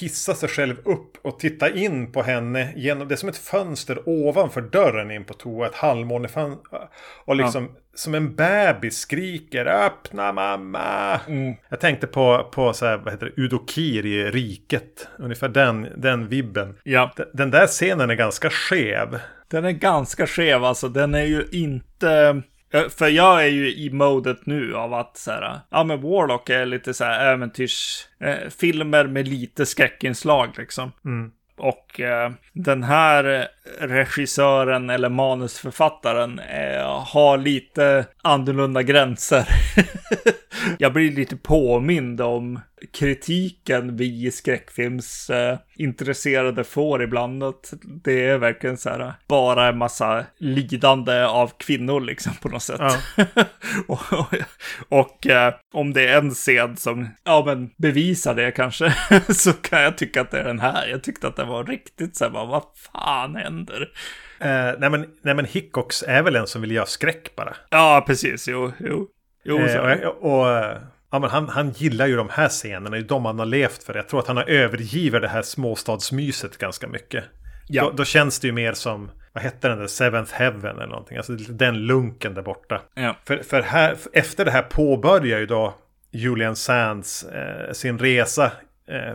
hissar 0.00 0.34
sig 0.34 0.48
själv 0.48 0.76
upp 0.84 1.16
och 1.22 1.38
tittar 1.38 1.76
in 1.76 2.12
på 2.12 2.22
henne 2.22 2.72
genom 2.76 3.08
det 3.08 3.14
är 3.14 3.16
som 3.16 3.28
ett 3.28 3.36
fönster 3.36 4.02
ovanför 4.06 4.60
dörren 4.60 5.10
in 5.10 5.24
på 5.24 5.34
toa, 5.34 5.66
ett 5.66 5.74
halvmånefönster. 5.74 6.88
Och 7.24 7.36
liksom 7.36 7.64
ja. 7.64 7.80
Som 7.98 8.14
en 8.14 8.34
bebis 8.34 8.98
skriker 8.98 9.66
öppna 9.66 10.32
mamma. 10.32 11.20
Mm. 11.28 11.54
Jag 11.68 11.80
tänkte 11.80 12.06
på, 12.06 12.48
på 12.52 12.72
så 12.72 12.86
här, 12.86 12.96
vad 12.96 13.12
heter 13.12 13.32
det, 13.36 13.42
Udokir 13.42 14.06
i 14.06 14.30
Riket. 14.30 15.08
Ungefär 15.18 15.48
den, 15.48 15.88
den 15.96 16.28
vibben. 16.28 16.76
Ja. 16.82 17.12
Den, 17.16 17.26
den 17.32 17.50
där 17.50 17.66
scenen 17.66 18.10
är 18.10 18.14
ganska 18.14 18.50
skev. 18.50 19.18
Den 19.48 19.64
är 19.64 19.70
ganska 19.70 20.26
skev 20.26 20.64
alltså. 20.64 20.88
Den 20.88 21.14
är 21.14 21.24
ju 21.24 21.44
inte 21.52 22.42
för 22.98 23.08
jag 23.08 23.44
är 23.44 23.48
ju 23.48 23.74
i 23.74 23.90
modet 23.90 24.46
nu 24.46 24.74
av 24.76 24.94
att 24.94 25.16
så 25.16 25.30
här, 25.30 25.60
ja 25.70 25.84
men 25.84 26.00
Warlock 26.00 26.50
är 26.50 26.66
lite 26.66 26.94
så 26.94 27.04
här 27.04 27.32
äventyrsfilmer 27.32 29.04
eh, 29.04 29.10
med 29.10 29.28
lite 29.28 29.66
skräckinslag 29.66 30.54
liksom. 30.58 30.92
Mm. 31.04 31.30
Och 31.56 32.00
eh, 32.00 32.32
den 32.52 32.82
här 32.82 33.48
regissören 33.80 34.90
eller 34.90 35.08
manusförfattaren 35.08 36.38
eh, 36.38 37.04
har 37.06 37.38
lite 37.38 38.06
annorlunda 38.22 38.82
gränser. 38.82 39.48
jag 40.78 40.92
blir 40.92 41.12
lite 41.12 41.36
påmind 41.36 42.20
om 42.20 42.60
kritiken 42.92 43.96
vi 43.96 44.30
skräckfilmsintresserade 44.30 46.60
eh, 46.60 46.66
får 46.66 47.02
ibland. 47.02 47.42
Att 47.42 47.74
det 47.82 48.26
är 48.26 48.38
verkligen 48.38 48.76
så 48.76 48.90
här 48.90 49.12
bara 49.28 49.68
en 49.68 49.78
massa 49.78 50.24
lidande 50.38 51.24
av 51.24 51.52
kvinnor 51.58 52.00
liksom 52.00 52.32
på 52.42 52.48
något 52.48 52.62
sätt. 52.62 52.80
Ja. 52.80 52.96
och, 53.88 54.12
och, 54.18 54.34
och 54.88 55.26
eh, 55.26 55.54
om 55.74 55.92
det 55.92 56.08
är 56.08 56.18
en 56.18 56.30
scen 56.30 56.76
som 56.76 57.08
ja, 57.24 57.42
men 57.46 57.70
bevisar 57.76 58.34
det 58.34 58.50
kanske 58.50 58.94
så 59.34 59.52
kan 59.52 59.82
jag 59.82 59.98
tycka 59.98 60.20
att 60.20 60.30
det 60.30 60.40
är 60.40 60.44
den 60.44 60.60
här. 60.60 60.86
Jag 60.86 61.02
tyckte 61.02 61.28
att 61.28 61.36
det 61.36 61.44
var 61.44 61.64
riktigt 61.64 62.16
så 62.16 62.24
här, 62.24 62.30
bara, 62.30 62.46
vad 62.46 62.62
fan 62.92 63.36
händer? 63.36 63.57
Eh, 64.40 64.74
nej, 64.78 64.90
men, 64.90 65.06
nej 65.22 65.34
men 65.34 65.44
Hickox 65.44 66.04
är 66.08 66.22
väl 66.22 66.36
en 66.36 66.46
som 66.46 66.60
vill 66.60 66.70
göra 66.70 66.86
skräck 66.86 67.36
bara. 67.36 67.56
Ja, 67.70 68.04
precis. 68.06 68.48
Jo, 68.48 68.72
jo. 68.78 69.08
jo 69.44 69.58
eh, 69.58 70.08
och, 70.08 70.40
och 70.40 70.76
Ja, 71.10 71.18
men 71.18 71.30
han, 71.30 71.48
han 71.48 71.70
gillar 71.70 72.06
ju 72.06 72.16
de 72.16 72.28
här 72.28 72.48
scenerna, 72.48 72.90
det 72.90 72.98
är 72.98 73.02
de 73.02 73.24
han 73.24 73.38
har 73.38 73.46
levt 73.46 73.82
för. 73.82 73.94
Jag 73.94 74.08
tror 74.08 74.20
att 74.20 74.26
han 74.26 74.36
har 74.36 74.44
övergivit 74.44 75.22
det 75.22 75.28
här 75.28 75.42
småstadsmyset 75.42 76.58
ganska 76.58 76.88
mycket. 76.88 77.24
Ja. 77.68 77.82
Då, 77.82 77.90
då, 77.90 78.04
känns 78.04 78.40
det 78.40 78.46
ju 78.46 78.52
mer 78.52 78.72
som, 78.72 79.10
vad 79.32 79.44
hette 79.44 79.68
den 79.68 79.78
där, 79.78 79.86
Seventh 79.86 80.32
Heaven 80.32 80.76
eller 80.76 80.86
någonting. 80.86 81.16
Alltså 81.16 81.32
den 81.32 81.86
lunken 81.86 82.34
där 82.34 82.42
borta. 82.42 82.80
Ja. 82.94 83.16
För, 83.24 83.42
för 83.42 83.62
här, 83.62 83.96
efter 84.12 84.44
det 84.44 84.50
här 84.50 84.62
påbörjar 84.62 85.38
ju 85.38 85.46
då 85.46 85.74
Julian 86.10 86.56
Sands 86.56 87.24
eh, 87.24 87.72
sin 87.72 87.98
resa 87.98 88.52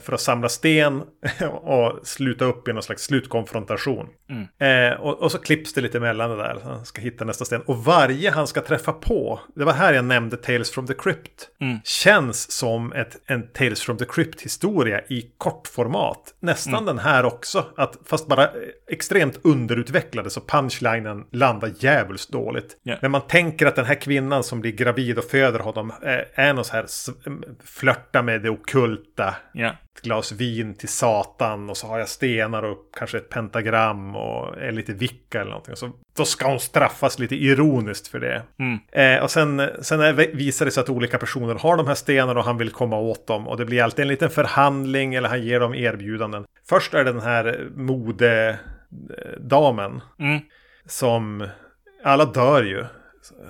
för 0.01 0.13
att 0.13 0.21
samla 0.21 0.49
sten 0.49 1.03
och 1.51 1.99
sluta 2.07 2.45
upp 2.45 2.67
i 2.67 2.73
någon 2.73 2.83
slags 2.83 3.03
slutkonfrontation. 3.03 4.07
Mm. 4.29 4.91
Eh, 4.93 4.99
och, 4.99 5.21
och, 5.21 5.31
så 5.31 5.37
klipps 5.37 5.73
det 5.73 5.81
lite 5.81 5.97
emellan 5.97 6.29
det 6.29 6.35
där. 6.35 6.59
Han 6.63 6.85
ska 6.85 7.01
hitta 7.01 7.25
nästa 7.25 7.45
sten. 7.45 7.61
Och 7.61 7.77
varje 7.83 8.31
han 8.31 8.47
ska 8.47 8.61
träffa 8.61 8.93
på, 8.93 9.39
det 9.55 9.65
var 9.65 9.73
här 9.73 9.93
jag 9.93 10.05
nämnde 10.05 10.37
Tales 10.37 10.71
from 10.71 10.87
the 10.87 10.93
Crypt, 10.93 11.49
mm. 11.61 11.79
känns 11.83 12.51
som 12.51 12.93
ett, 12.93 13.21
en 13.25 13.47
Tales 13.47 13.81
from 13.81 13.97
the 13.97 14.05
Crypt-historia 14.05 15.01
i 15.09 15.21
kortformat. 15.37 16.33
Nästan 16.39 16.73
mm. 16.73 16.85
den 16.85 16.99
här 16.99 17.25
också, 17.25 17.65
att, 17.77 17.97
fast 18.05 18.27
bara 18.27 18.49
extremt 18.91 19.39
underutvecklade 19.43 20.29
så 20.29 20.41
punchlinen 20.41 21.25
landar 21.31 21.71
jävligt 21.79 22.29
dåligt. 22.29 22.77
Yeah. 22.85 22.99
Men 23.01 23.11
man 23.11 23.21
tänker 23.21 23.65
att 23.65 23.75
den 23.75 23.85
här 23.85 24.01
kvinnan 24.01 24.43
som 24.43 24.61
blir 24.61 24.71
gravid 24.71 25.17
och 25.17 25.23
föder 25.23 25.59
honom 25.59 25.93
eh, 26.01 26.45
är 26.45 26.53
någon 26.53 26.65
så 26.65 26.73
här 26.73 26.85
flörta 27.63 28.21
med 28.21 28.41
det 28.41 28.49
okulta. 28.49 29.35
Yeah 29.55 29.62
Ja. 29.63 29.69
Ett 29.69 30.01
glas 30.01 30.31
vin 30.31 30.75
till 30.75 30.89
Satan 30.89 31.69
och 31.69 31.77
så 31.77 31.87
har 31.87 31.99
jag 31.99 32.09
stenar 32.09 32.63
och 32.63 32.77
kanske 32.97 33.17
ett 33.17 33.29
pentagram 33.29 34.15
och 34.15 34.57
är 34.57 34.71
lite 34.71 34.93
vicka 34.93 35.41
eller 35.41 35.51
någonting. 35.51 35.75
Så 35.75 35.91
då 36.17 36.25
ska 36.25 36.47
hon 36.47 36.59
straffas 36.59 37.19
lite 37.19 37.35
ironiskt 37.35 38.07
för 38.07 38.19
det. 38.19 38.43
Mm. 38.59 38.79
Eh, 38.91 39.23
och 39.23 39.31
sen, 39.31 39.69
sen 39.81 40.01
är, 40.01 40.13
visar 40.13 40.65
det 40.65 40.71
sig 40.71 40.81
att 40.81 40.89
olika 40.89 41.17
personer 41.17 41.55
har 41.55 41.77
de 41.77 41.87
här 41.87 41.95
stenarna 41.95 42.39
och 42.39 42.45
han 42.45 42.57
vill 42.57 42.71
komma 42.71 42.97
åt 42.97 43.27
dem. 43.27 43.47
Och 43.47 43.57
det 43.57 43.65
blir 43.65 43.83
alltid 43.83 44.03
en 44.03 44.07
liten 44.07 44.29
förhandling 44.29 45.15
eller 45.15 45.29
han 45.29 45.43
ger 45.43 45.59
dem 45.59 45.75
erbjudanden. 45.75 46.45
Först 46.69 46.93
är 46.93 47.03
det 47.03 47.11
den 47.11 47.21
här 47.21 47.69
modedamen. 47.75 48.61
Mm. 50.19 50.39
Som 50.85 51.47
alla 52.03 52.25
dör 52.25 52.63
ju. 52.63 52.85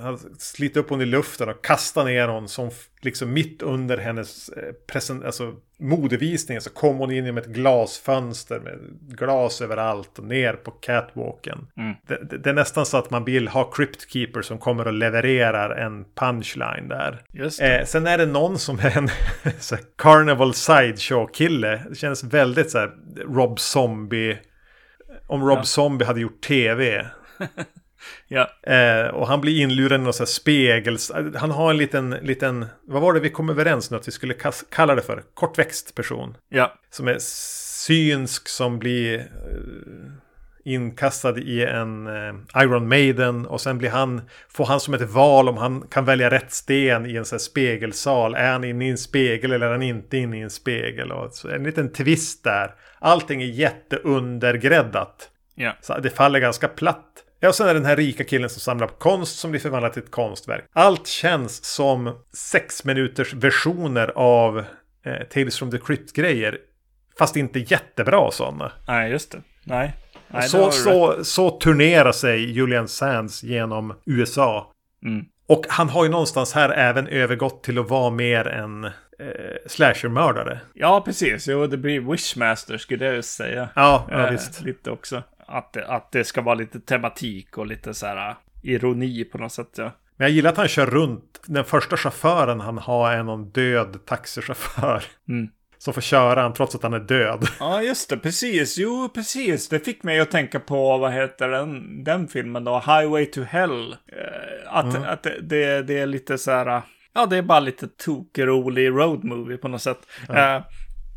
Han 0.01 0.17
sliter 0.38 0.80
upp 0.80 0.89
hon 0.89 1.01
i 1.01 1.05
luften 1.05 1.49
och 1.49 1.65
kastar 1.65 2.05
ner 2.05 2.28
hon 2.28 2.47
som 2.47 2.69
liksom 3.01 3.34
mitt 3.34 3.61
under 3.61 3.97
hennes 3.97 4.49
eh, 4.49 4.74
present, 4.88 5.26
alltså 5.26 5.53
modevisning 5.80 6.61
så 6.61 6.69
kom 6.69 6.97
hon 6.97 7.11
in 7.11 7.26
genom 7.26 7.38
ett 7.38 7.47
glasfönster 7.47 8.59
med 8.59 8.80
glas 9.17 9.61
överallt 9.61 10.19
och 10.19 10.26
ner 10.26 10.53
på 10.53 10.71
catwalken. 10.71 11.67
Mm. 11.78 11.93
Det, 12.07 12.30
det, 12.30 12.38
det, 12.38 12.49
är 12.49 12.53
nästan 12.53 12.86
så 12.86 12.97
att 12.97 13.09
man 13.09 13.24
vill 13.24 13.47
ha 13.47 13.71
Crypt 13.71 14.11
Keeper 14.11 14.41
som 14.41 14.57
kommer 14.57 14.88
och 14.88 14.93
levererar 14.93 15.76
en 15.76 16.05
punchline 16.15 16.88
där. 16.88 17.21
Eh, 17.61 17.86
sen 17.86 18.07
är 18.07 18.17
det 18.17 18.26
någon 18.26 18.59
som 18.59 18.80
är 18.80 18.97
en 18.97 19.09
så 19.59 19.76
här, 19.76 19.84
Carnival 19.97 20.53
Sideshow-kille. 20.53 21.84
Det 21.89 21.95
känns 21.95 22.24
väldigt 22.24 22.71
så 22.71 22.78
här 22.78 22.91
Rob 23.28 23.59
Zombie. 23.59 24.38
Om 25.28 25.41
Rob 25.41 25.57
ja. 25.57 25.63
Zombie 25.63 26.05
hade 26.05 26.19
gjort 26.19 26.41
tv. 26.41 27.07
Ja. 28.27 28.49
Eh, 28.73 29.07
och 29.07 29.27
han 29.27 29.41
blir 29.41 29.61
inlurad 29.61 30.01
i 30.01 30.03
någon 30.03 30.13
sån 30.13 30.23
här 30.23 30.25
spegel. 30.25 30.97
Han 31.35 31.51
har 31.51 31.69
en 31.69 31.77
liten, 31.77 32.09
liten, 32.09 32.65
vad 32.87 33.01
var 33.01 33.13
det 33.13 33.19
vi 33.19 33.29
kom 33.29 33.49
överens 33.49 33.91
nu 33.91 33.97
att 33.97 34.07
vi 34.07 34.11
skulle 34.11 34.35
kalla 34.69 34.95
det 34.95 35.01
för? 35.01 35.23
Kortväxt 35.33 35.95
person. 35.95 36.37
Ja. 36.49 36.73
Som 36.89 37.07
är 37.07 37.17
synsk 37.19 38.47
som 38.47 38.79
blir 38.79 39.19
eh, 39.19 39.23
inkastad 40.65 41.37
i 41.37 41.65
en 41.65 42.07
eh, 42.07 42.63
Iron 42.63 42.87
Maiden. 42.87 43.45
Och 43.45 43.61
sen 43.61 43.77
blir 43.77 43.89
han, 43.89 44.21
får 44.49 44.65
han 44.65 44.79
som 44.79 44.93
ett 44.93 45.09
val 45.09 45.49
om 45.49 45.57
han 45.57 45.81
kan 45.81 46.05
välja 46.05 46.29
rätt 46.29 46.51
sten 46.53 47.05
i 47.05 47.15
en 47.15 47.25
sån 47.25 47.35
här 47.35 47.39
spegelsal. 47.39 48.35
Är 48.35 48.51
han 48.51 48.63
inne 48.63 48.87
i 48.87 48.89
en 48.89 48.97
spegel 48.97 49.51
eller 49.51 49.67
är 49.67 49.71
han 49.71 49.81
inte 49.81 50.17
inne 50.17 50.37
i 50.37 50.41
en 50.41 50.49
spegel? 50.49 51.11
Och 51.11 51.33
så 51.33 51.49
en 51.49 51.63
liten 51.63 51.91
twist 51.91 52.43
där. 52.43 52.75
Allting 52.99 53.41
är 53.41 53.47
jätteundergräddat. 53.47 55.29
Ja. 55.55 55.73
Så 55.81 55.99
det 55.99 56.09
faller 56.09 56.39
ganska 56.39 56.67
platt 56.67 57.22
Ja, 57.43 57.49
och 57.49 57.55
sen 57.55 57.67
är 57.67 57.73
det 57.73 57.79
den 57.79 57.85
här 57.85 57.95
rika 57.95 58.23
killen 58.23 58.49
som 58.49 58.59
samlar 58.59 58.87
på 58.87 58.93
konst 58.93 59.39
som 59.39 59.51
blir 59.51 59.61
förvandlad 59.61 59.93
till 59.93 60.03
ett 60.03 60.11
konstverk. 60.11 60.65
Allt 60.73 61.07
känns 61.07 61.65
som 61.65 62.15
sex 62.33 62.85
minuters 62.85 63.33
versioner 63.33 64.11
av 64.15 64.57
eh, 65.05 65.27
Tales 65.33 65.59
from 65.59 65.71
the 65.71 65.77
Crypt-grejer. 65.77 66.57
Fast 67.19 67.35
inte 67.35 67.59
jättebra 67.59 68.31
sådana. 68.31 68.71
Nej, 68.87 69.11
just 69.11 69.31
det. 69.31 69.41
Nej. 69.63 69.93
Nej 70.27 70.49
Så, 70.49 70.57
du 70.57 70.63
rätt. 70.65 70.73
så, 70.73 71.23
så 71.23 71.49
turnerar 71.49 72.11
sig 72.11 72.51
Julian 72.51 72.87
Sands 72.87 73.43
genom 73.43 73.93
USA. 74.05 74.71
Mm. 75.05 75.25
Och 75.47 75.65
han 75.69 75.89
har 75.89 76.03
ju 76.03 76.09
någonstans 76.09 76.53
här 76.53 76.69
även 76.69 77.07
övergått 77.07 77.63
till 77.63 77.79
att 77.79 77.89
vara 77.89 78.09
mer 78.09 78.47
en 78.47 78.83
eh, 78.83 78.91
slashermördare. 79.67 80.59
Ja, 80.73 81.01
precis. 81.05 81.47
Jo, 81.47 81.67
det 81.67 81.77
blir 81.77 81.99
Wishmaster 82.11 82.77
skulle 82.77 83.05
jag 83.05 83.25
säga. 83.25 83.69
Ja, 83.75 84.07
ja 84.09 84.25
Eh, 84.25 84.31
visst. 84.31 84.61
Lite 84.61 84.91
också. 84.91 85.23
Att, 85.47 85.73
det- 85.73 85.87
att 85.87 86.11
det 86.11 86.23
ska 86.23 86.41
vara 86.41 86.55
lite 86.55 86.79
tematik 86.79 87.57
och 87.57 87.67
lite 87.67 87.93
så 87.93 88.05
här 88.05 88.29
uh, 88.29 88.35
ironi 88.63 89.23
på 89.23 89.37
något 89.37 89.51
sätt. 89.51 89.69
Ja. 89.77 89.91
Men 90.17 90.25
jag 90.27 90.31
gillar 90.31 90.49
att 90.51 90.57
han 90.57 90.67
kör 90.67 90.85
runt. 90.85 91.39
Den 91.45 91.65
första 91.65 91.97
chauffören 91.97 92.59
han 92.59 92.77
har 92.77 93.11
är 93.11 93.23
någon 93.23 93.49
död 93.49 94.05
taxichaufför. 94.05 95.03
Mm. 95.29 95.47
Som 95.77 95.93
får 95.93 96.01
köra 96.01 96.41
han 96.41 96.53
trots 96.53 96.75
att 96.75 96.83
han 96.83 96.93
är 96.93 96.99
död. 96.99 97.47
Ja, 97.59 97.81
just 97.81 98.09
det. 98.09 98.17
Precis. 98.17 98.77
Jo, 98.77 99.09
precis. 99.13 99.69
Det 99.69 99.79
fick 99.79 100.03
mig 100.03 100.19
att 100.19 100.31
tänka 100.31 100.59
på, 100.59 100.97
vad 100.97 101.13
heter 101.13 101.49
den, 101.49 102.03
den 102.03 102.27
filmen 102.27 102.63
då? 102.63 102.79
Highway 102.79 103.25
to 103.25 103.41
Hell. 103.41 103.91
Eh, 103.91 104.75
att 104.77 105.05
att 105.07 105.23
det, 105.23 105.81
det, 105.81 105.99
är 105.99 106.05
lite 106.05 106.37
så 106.37 106.51
här... 106.51 106.67
uh, 106.77 106.83
Ja, 107.15 107.25
det 107.25 107.37
är 107.37 107.41
bara 107.41 107.59
lite 107.59 107.87
tokrolig 107.87 108.87
road 108.89 109.23
movie 109.23 109.57
på 109.57 109.67
något 109.67 109.81
sätt. 109.81 109.99
Eh, 110.29 110.61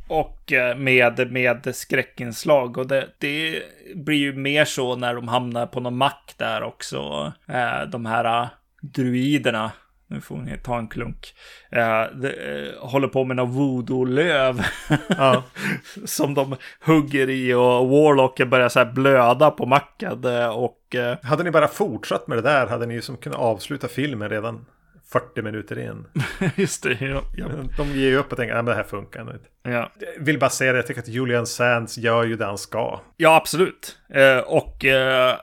och 0.09 0.53
eh, 0.53 0.77
med, 0.77 1.33
med 1.33 1.75
skräckinslag. 1.75 2.79
Och 2.79 2.87
det, 2.87 3.09
det 3.19 3.63
blir 3.95 4.17
ju 4.19 4.33
mer 4.33 4.65
så 4.65 4.97
när 4.97 5.15
de 5.15 5.29
hamnar 5.29 5.67
på 5.67 5.81
någon 5.81 5.97
mack 5.97 6.35
där 6.37 6.63
också. 6.63 7.33
Eh, 7.49 7.89
de 7.89 8.07
här 8.07 8.43
uh, 8.43 8.49
druiderna. 8.81 9.73
Nu 10.09 10.21
får 10.21 10.37
ni 10.37 10.59
ta 10.59 10.79
en 10.79 10.89
klunk. 10.89 11.35
Eh, 11.71 12.03
det, 12.15 12.31
eh, 12.31 12.89
håller 12.89 13.09
på 13.09 13.25
med 13.25 13.37
någon 13.37 13.51
voodoo-löv. 13.51 14.67
Ja. 15.09 15.43
som 16.05 16.35
de 16.35 16.57
hugger 16.87 17.31
i 17.31 17.55
och 17.55 17.89
Warlocken 17.89 18.51
börjar 18.51 18.69
så 18.69 18.85
blöda 18.85 19.51
på 19.51 19.67
macken. 19.67 20.25
eh, 20.25 20.49
Och 20.49 20.95
eh, 20.95 21.17
Hade 21.23 21.45
ni 21.45 21.51
bara 21.51 21.69
fortsatt 21.69 22.27
med 22.27 22.39
det 22.39 22.43
där 22.43 22.67
hade 22.67 22.87
ni 22.87 22.95
ju 22.95 23.03
som 23.03 23.17
kunnat 23.17 23.39
avsluta 23.39 23.89
filmen 23.89 24.29
redan 24.29 24.67
40 25.13 25.43
minuter 25.43 25.79
in. 25.79 26.07
just 26.57 26.83
det, 26.83 27.01
ja. 27.01 27.23
ja. 27.37 27.47
De 27.77 27.89
ger 27.89 28.09
ju 28.09 28.17
upp 28.17 28.33
och 28.33 28.39
tänker 28.39 28.55
att 28.55 28.67
det 28.67 28.75
här 28.75 28.83
funkar 28.83 29.25
nog 29.25 29.35
inte. 29.35 29.49
ja. 29.63 29.93
Jag 30.17 30.25
vill 30.25 30.39
bara 30.39 30.51
säga 30.51 30.73
det, 30.73 30.79
jag 30.79 30.87
tycker 30.87 31.01
att 31.01 31.09
Julian 31.09 31.47
Sands 31.47 31.99
gör 31.99 32.25
ju 32.25 32.37
det 32.37 32.45
han 32.45 32.59
ska. 32.59 33.01
Ja, 33.17 33.37
absolut. 33.37 33.99
Eh, 34.09 34.39
och 34.39 34.85
eh, 34.85 35.37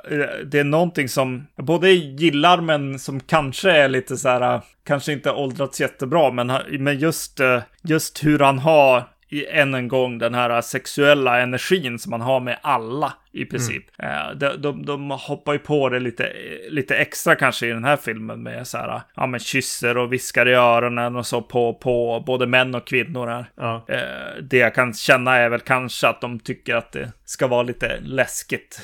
det 0.46 0.60
är 0.60 0.64
någonting 0.64 1.10
som 1.10 1.48
jag 1.56 1.66
både 1.66 1.90
gillar 1.92 2.62
men 2.62 3.00
som 3.00 3.20
kanske 3.20 3.72
är 3.72 3.90
lite 3.90 4.18
så 4.18 4.30
här, 4.30 4.56
eh, 4.56 4.62
kanske 4.84 5.14
inte 5.14 5.32
åldrats 5.32 5.82
jättebra, 5.82 6.32
men, 6.32 6.54
men 6.80 7.00
just, 7.00 7.40
eh, 7.40 7.62
just 7.84 8.24
hur 8.24 8.40
han 8.40 8.60
har 8.60 9.04
i, 9.30 9.46
än 9.46 9.74
en 9.74 9.88
gång 9.88 10.18
den 10.18 10.34
här 10.34 10.62
sexuella 10.62 11.40
energin 11.40 12.00
som 12.00 12.10
man 12.10 12.22
har 12.22 12.40
med 12.40 12.60
alla 12.62 13.14
i 13.34 13.46
princip. 13.46 13.84
Eh, 14.00 14.32
de, 14.36 14.62
de, 14.62 14.86
de 14.86 15.12
hoppar 15.12 15.54
ju 15.54 15.60
på 15.60 15.90
det 15.90 16.00
lite, 16.00 16.34
lite 16.70 16.96
extra 16.96 17.36
kanske 17.36 17.68
i 17.68 17.70
den 17.70 17.84
här 17.84 17.98
filmen 17.98 18.44
med 18.44 18.68
så 18.68 18.78
här, 18.78 19.02
ja 19.16 19.28
men 19.28 19.40
kysser 19.40 19.98
och 19.98 20.14
viskar 20.14 20.48
i 20.48 20.54
öronen 20.54 21.16
och 21.16 21.28
så 21.28 21.42
på, 21.42 21.74
på 21.74 22.24
både 22.26 22.48
män 22.48 22.76
och 22.76 22.88
kvinnor 22.88 23.28
här. 23.28 23.46
Ja. 23.56 23.86
Eh, 23.88 24.42
det 24.42 24.58
jag 24.58 24.76
kan 24.76 24.94
känna 24.94 25.38
är 25.38 25.50
väl 25.50 25.60
kanske 25.60 26.08
att 26.08 26.22
de 26.22 26.40
tycker 26.40 26.76
att 26.76 26.92
det 26.92 27.12
ska 27.26 27.48
vara 27.48 27.64
lite 27.64 28.00
läskigt. 28.02 28.82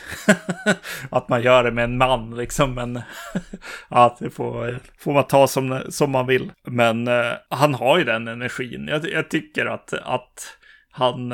att 1.10 1.30
man 1.30 1.42
gör 1.42 1.64
det 1.64 1.72
med 1.72 1.84
en 1.84 1.98
man 1.98 2.38
liksom. 2.38 2.74
Men 2.74 3.02
ja, 3.90 4.18
det 4.20 4.30
får, 4.30 4.80
får 5.00 5.14
man 5.14 5.28
ta 5.28 5.48
som, 5.48 5.82
som 5.90 6.12
man 6.12 6.28
vill. 6.28 6.52
Men 6.68 7.08
eh, 7.08 7.32
han 7.50 7.74
har 7.74 7.98
ju 7.98 8.04
den 8.04 8.28
energin. 8.28 8.88
Jag, 8.88 9.10
jag 9.10 9.30
tycker 9.30 9.66
att, 9.66 9.94
att 9.94 10.58
han... 10.92 11.32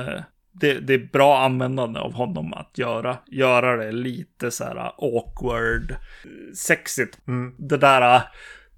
Det, 0.60 0.80
det 0.80 0.94
är 0.94 1.10
bra 1.12 1.40
användande 1.40 2.00
av 2.00 2.14
honom 2.14 2.54
att 2.54 2.78
göra, 2.78 3.18
göra 3.28 3.78
det 3.86 3.92
lite 3.92 4.52
så 4.52 4.64
här 4.64 4.92
awkward, 4.98 5.96
sexigt. 6.56 7.18
Det 7.58 7.78
där 7.78 8.16
eh, 8.16 8.22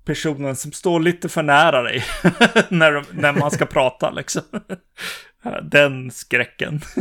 personen 0.05 0.55
som 0.55 0.71
står 0.71 0.99
lite 0.99 1.29
för 1.29 1.43
nära 1.43 1.81
dig 1.81 2.03
när, 2.69 2.91
de- 2.91 3.05
när 3.11 3.33
man 3.33 3.51
ska 3.51 3.65
prata 3.65 4.11
liksom. 4.11 4.41
Den 5.71 6.11
skräcken. 6.11 6.81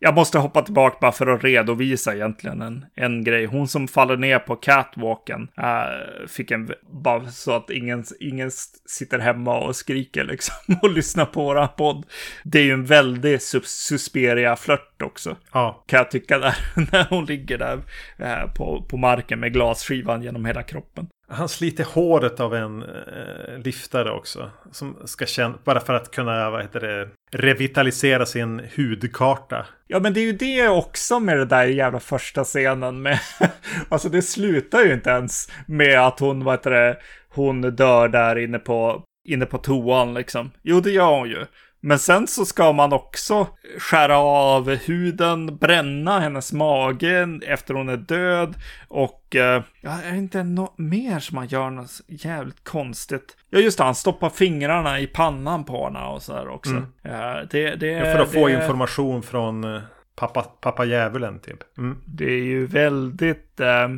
Jag 0.00 0.14
måste 0.14 0.38
hoppa 0.38 0.62
tillbaka 0.62 0.96
bara 1.00 1.12
för 1.12 1.26
att 1.26 1.44
redovisa 1.44 2.14
egentligen 2.14 2.62
en, 2.62 2.84
en 2.94 3.24
grej. 3.24 3.44
Hon 3.46 3.68
som 3.68 3.88
faller 3.88 4.16
ner 4.16 4.38
på 4.38 4.56
catwalken 4.56 5.48
äh, 5.58 6.26
fick 6.28 6.50
en, 6.50 6.70
bara 7.04 7.26
så 7.26 7.52
att 7.52 7.70
ingen, 7.70 8.04
ingen 8.20 8.50
sitter 8.86 9.18
hemma 9.18 9.58
och 9.58 9.76
skriker 9.76 10.24
liksom 10.24 10.54
och 10.82 10.90
lyssnar 10.90 11.24
på 11.24 11.44
våra 11.44 11.68
podd. 11.68 12.06
Det 12.44 12.58
är 12.58 12.62
ju 12.64 12.72
en 12.72 12.84
väldig 12.84 13.38
sus- 13.40 13.64
Susperia-flört 13.88 15.02
också 15.02 15.36
Ja. 15.52 15.84
kan 15.86 15.96
jag 15.96 16.10
tycka 16.10 16.38
där, 16.38 16.56
när 16.92 17.06
hon 17.10 17.24
ligger 17.24 17.58
där 17.58 17.78
eh, 18.18 18.52
på, 18.56 18.86
på 18.90 18.96
marken 18.96 19.40
med 19.40 19.52
glasskivan 19.52 20.22
genom 20.22 20.44
hela 20.44 20.62
kroppen. 20.62 21.08
Han 21.30 21.48
sliter 21.48 21.84
håret 21.84 22.40
av 22.40 22.54
en 22.54 22.82
eh, 22.82 23.58
liftare 23.64 24.10
också. 24.10 24.50
Som 24.72 24.96
ska 25.04 25.26
känna, 25.26 25.54
bara 25.64 25.80
för 25.80 25.94
att 25.94 26.10
kunna, 26.10 26.50
vad 26.50 26.62
heter 26.62 26.80
det, 26.80 27.08
revitalisera 27.30 28.26
sin 28.26 28.62
hudkarta. 28.76 29.66
Ja, 29.86 30.00
men 30.00 30.14
det 30.14 30.20
är 30.20 30.24
ju 30.24 30.32
det 30.32 30.68
också 30.68 31.20
med 31.20 31.38
det 31.38 31.44
där 31.44 31.64
jävla 31.64 32.00
första 32.00 32.44
scenen 32.44 33.02
med, 33.02 33.20
alltså 33.88 34.08
det 34.08 34.22
slutar 34.22 34.84
ju 34.84 34.92
inte 34.92 35.10
ens 35.10 35.48
med 35.66 36.00
att 36.00 36.20
hon, 36.20 36.44
vad 36.44 36.54
heter 36.54 36.70
det, 36.70 36.96
hon 37.28 37.60
dör 37.60 38.08
där 38.08 38.38
inne 38.38 38.58
på, 38.58 39.02
inne 39.28 39.46
på 39.46 39.58
toan 39.58 40.14
liksom. 40.14 40.50
Jo, 40.62 40.80
det 40.80 40.90
gör 40.90 41.18
hon 41.18 41.28
ju. 41.28 41.46
Men 41.88 41.98
sen 41.98 42.26
så 42.26 42.44
ska 42.44 42.72
man 42.72 42.92
också 42.92 43.46
skära 43.78 44.18
av 44.18 44.70
huden, 44.70 45.56
bränna 45.56 46.20
hennes 46.20 46.52
mage 46.52 47.28
efter 47.46 47.74
hon 47.74 47.88
är 47.88 47.96
död 47.96 48.54
och 48.88 49.36
eh, 49.36 49.62
är 49.82 50.10
det 50.12 50.18
inte 50.18 50.42
något 50.42 50.78
mer 50.78 51.18
som 51.18 51.34
man 51.34 51.46
gör 51.46 51.70
något 51.70 52.00
jävligt 52.06 52.64
konstigt? 52.64 53.36
Ja, 53.50 53.58
just 53.58 53.78
det, 53.78 53.84
han 53.84 53.94
stoppar 53.94 54.30
fingrarna 54.30 55.00
i 55.00 55.06
pannan 55.06 55.64
på 55.64 55.84
henne 55.84 56.04
och 56.04 56.22
så 56.22 56.34
här 56.34 56.48
också. 56.48 56.82
Ja, 57.02 57.42
det, 57.50 57.74
det, 57.74 57.86
Ja, 57.86 58.04
för 58.04 58.18
att 58.18 58.32
få 58.32 58.48
det, 58.48 58.54
information 58.54 59.22
från 59.22 59.64
eh, 59.76 59.82
pappa, 60.16 60.42
pappa 60.42 60.84
djävulen 60.84 61.40
typ. 61.40 61.78
Mm. 61.78 61.98
Det 62.06 62.30
är 62.30 62.44
ju 62.44 62.66
väldigt... 62.66 63.60
Eh, 63.60 63.88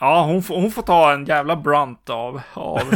ja, 0.00 0.22
hon, 0.24 0.42
får- 0.42 0.60
hon 0.60 0.70
får 0.70 0.82
ta 0.82 1.12
en 1.12 1.24
jävla 1.24 1.56
brunt 1.56 2.10
av... 2.10 2.40
av 2.54 2.82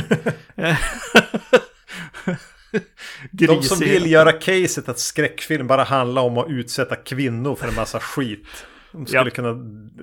De 3.30 3.62
som 3.62 3.78
vill 3.78 4.10
göra 4.10 4.32
caset 4.32 4.88
att 4.88 4.98
skräckfilm 4.98 5.66
bara 5.66 5.82
handlar 5.84 6.22
om 6.22 6.38
att 6.38 6.48
utsätta 6.50 6.96
kvinnor 6.96 7.54
för 7.54 7.68
en 7.68 7.74
massa 7.74 8.00
skit. 8.00 8.46
De 8.92 9.06
skulle 9.06 9.22
Ja. 9.24 9.30
kunna 9.30 9.52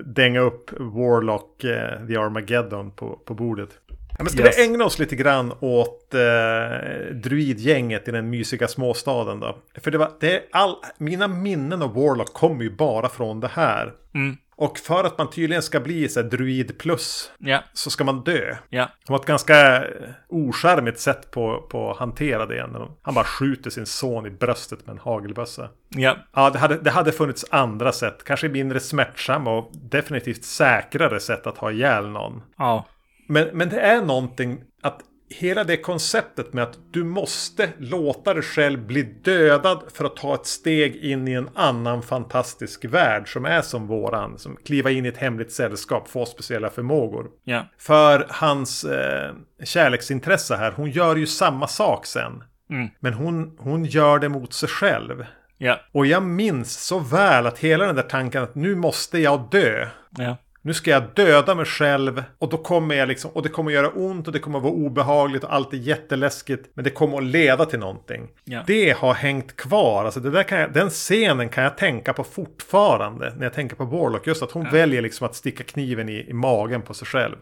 dänga 0.04 0.40
upp 0.40 0.70
Warlock, 0.80 1.64
eh, 1.64 2.06
The 2.06 2.16
Armageddon 2.16 2.90
på, 2.90 3.16
på 3.24 3.34
bordet. 3.34 3.68
Ja, 3.88 4.24
men 4.24 4.26
ska 4.32 4.42
Yes. 4.42 4.58
vi 4.58 4.62
ägna 4.64 4.84
oss 4.84 4.98
lite 4.98 5.16
grann 5.16 5.52
åt 5.60 6.14
eh, 6.14 7.14
druidgänget 7.14 8.08
i 8.08 8.10
den 8.10 8.30
mysiga 8.30 8.68
småstaden 8.68 9.40
då? 9.40 9.58
För 9.82 9.90
det 9.90 9.98
var, 9.98 10.10
det 10.20 10.34
är 10.36 10.42
all, 10.52 10.76
mina 10.98 11.28
minnen 11.28 11.82
av 11.82 11.94
Warlock 11.94 12.32
kommer 12.32 12.62
ju 12.64 12.70
bara 12.76 13.08
från 13.08 13.40
det 13.40 13.48
här. 13.52 13.92
Mm. 14.14 14.36
Och 14.60 14.78
för 14.78 15.04
att 15.04 15.18
man 15.18 15.30
tydligen 15.30 15.62
ska 15.62 15.80
bli 15.80 16.08
så 16.08 16.22
druid 16.22 16.78
plus 16.78 17.32
Ja, 17.38 17.62
så 17.72 17.90
ska 17.90 18.04
man 18.04 18.24
dö. 18.24 18.56
ja, 18.68 18.88
Det 19.06 19.12
var 19.12 19.20
ett 19.20 19.26
ganska 19.26 19.76
eh, 19.84 20.08
ocharmigt 20.28 21.00
sätt 21.00 21.30
på, 21.30 21.66
på 21.70 21.90
att 21.90 21.96
hantera 21.98 22.46
det. 22.46 22.68
Han 23.02 23.14
bara 23.14 23.24
skjuter 23.24 23.70
sin 23.70 23.86
son 23.86 24.26
i 24.26 24.30
bröstet 24.30 24.86
med 24.86 24.92
en 24.92 24.98
hagelbössa. 24.98 25.68
ja. 25.88 26.16
Ja, 26.34 26.50
det 26.50 26.58
hade, 26.58 26.76
det 26.76 26.90
hade 26.90 27.12
funnits 27.12 27.44
andra 27.50 27.92
sätt. 27.92 28.24
Kanske 28.24 28.48
mindre 28.48 28.80
smärtsamma 28.80 29.58
och 29.58 29.72
definitivt 29.90 30.44
säkrare 30.44 31.20
sätt 31.20 31.46
att 31.46 31.58
ha 31.58 31.70
ihjäl 31.72 32.08
någon. 32.08 32.42
Ja, 32.58 32.86
Men, 33.28 33.48
men 33.52 33.68
det 33.68 33.80
är 33.80 34.02
någonting 34.02 34.60
att 34.82 35.00
hela 35.30 35.64
det 35.64 35.76
konceptet 35.76 36.52
med 36.52 36.64
att 36.64 36.78
du 36.90 37.04
måste 37.04 37.68
låta 37.78 38.34
dig 38.34 38.42
själv 38.42 38.86
bli 38.86 39.02
dödad 39.02 39.82
för 39.94 40.04
att 40.04 40.16
ta 40.16 40.34
ett 40.34 40.46
steg 40.46 40.96
in 40.96 41.28
i 41.28 41.32
en 41.32 41.48
annan 41.54 42.02
fantastisk 42.02 42.84
värld 42.84 43.32
som 43.32 43.44
är 43.44 43.62
som 43.62 43.86
våran. 43.86 44.38
Som 44.38 44.56
kliva 44.56 44.90
in 44.90 45.04
i 45.04 45.08
ett 45.08 45.16
hemligt 45.16 45.52
sällskap, 45.52 46.08
få 46.08 46.26
speciella 46.26 46.70
förmågor. 46.70 47.26
ja, 47.44 47.66
För 47.78 48.26
hans 48.28 48.84
eh, 48.84 49.32
kärleksintresse 49.64 50.56
här, 50.56 50.72
hon 50.72 50.90
gör 50.90 51.16
ju 51.16 51.26
samma 51.26 51.66
sak 51.68 52.06
sen. 52.06 52.44
Mm. 52.70 52.88
Men 53.00 53.14
hon, 53.14 53.56
hon 53.58 53.84
gör 53.84 54.18
det 54.18 54.28
mot 54.28 54.52
sig 54.52 54.68
själv. 54.68 55.24
ja, 55.58 55.80
Och 55.92 56.06
jag 56.06 56.22
minns 56.22 56.84
så 56.86 56.98
väl 56.98 57.46
att 57.46 57.58
hela 57.58 57.86
den 57.86 57.96
där 57.96 58.02
tanken 58.02 58.42
att 58.42 58.54
nu 58.54 58.74
måste 58.74 59.18
jag 59.18 59.48
dö. 59.50 59.86
ja. 60.18 60.36
Nu 60.62 60.74
ska 60.74 60.90
jag 60.90 61.02
döda 61.14 61.54
mig 61.54 61.64
själv 61.64 62.22
och 62.38 62.48
då 62.48 62.56
kommer 62.56 62.94
jag 62.94 63.08
liksom, 63.08 63.30
och 63.30 63.42
det 63.42 63.48
kommer 63.48 63.70
göra 63.70 63.88
ont 63.88 64.26
och 64.26 64.32
det 64.32 64.38
kommer 64.38 64.60
vara 64.60 64.72
obehagligt 64.72 65.44
och 65.44 65.54
allt 65.54 65.72
är 65.72 65.76
jätteläskigt. 65.76 66.70
Men 66.74 66.84
det 66.84 66.90
kommer 66.90 67.18
att 67.18 67.24
leda 67.24 67.64
till 67.64 67.78
någonting. 67.78 68.28
Ja. 68.44 68.62
Det 68.66 68.96
har 68.98 69.14
hängt 69.14 69.56
kvar. 69.56 70.04
Alltså 70.04 70.20
det 70.20 70.30
där 70.30 70.42
kan 70.42 70.58
jag, 70.58 70.72
den 70.72 70.90
scenen 70.90 71.48
kan 71.48 71.64
jag 71.64 71.78
tänka 71.78 72.12
på 72.12 72.24
fortfarande 72.24 73.34
när 73.36 73.42
jag 73.44 73.54
tänker 73.54 73.76
på 73.76 73.84
Warlock. 73.84 74.26
Just 74.26 74.42
att 74.42 74.50
hon 74.50 74.70
väljer 74.70 75.02
liksom 75.02 75.26
att 75.26 75.34
sticka 75.34 75.64
kniven 75.64 76.08
i, 76.08 76.26
i 76.28 76.32
magen 76.32 76.82
på 76.82 76.94
sig 76.94 77.06
själv. 77.06 77.36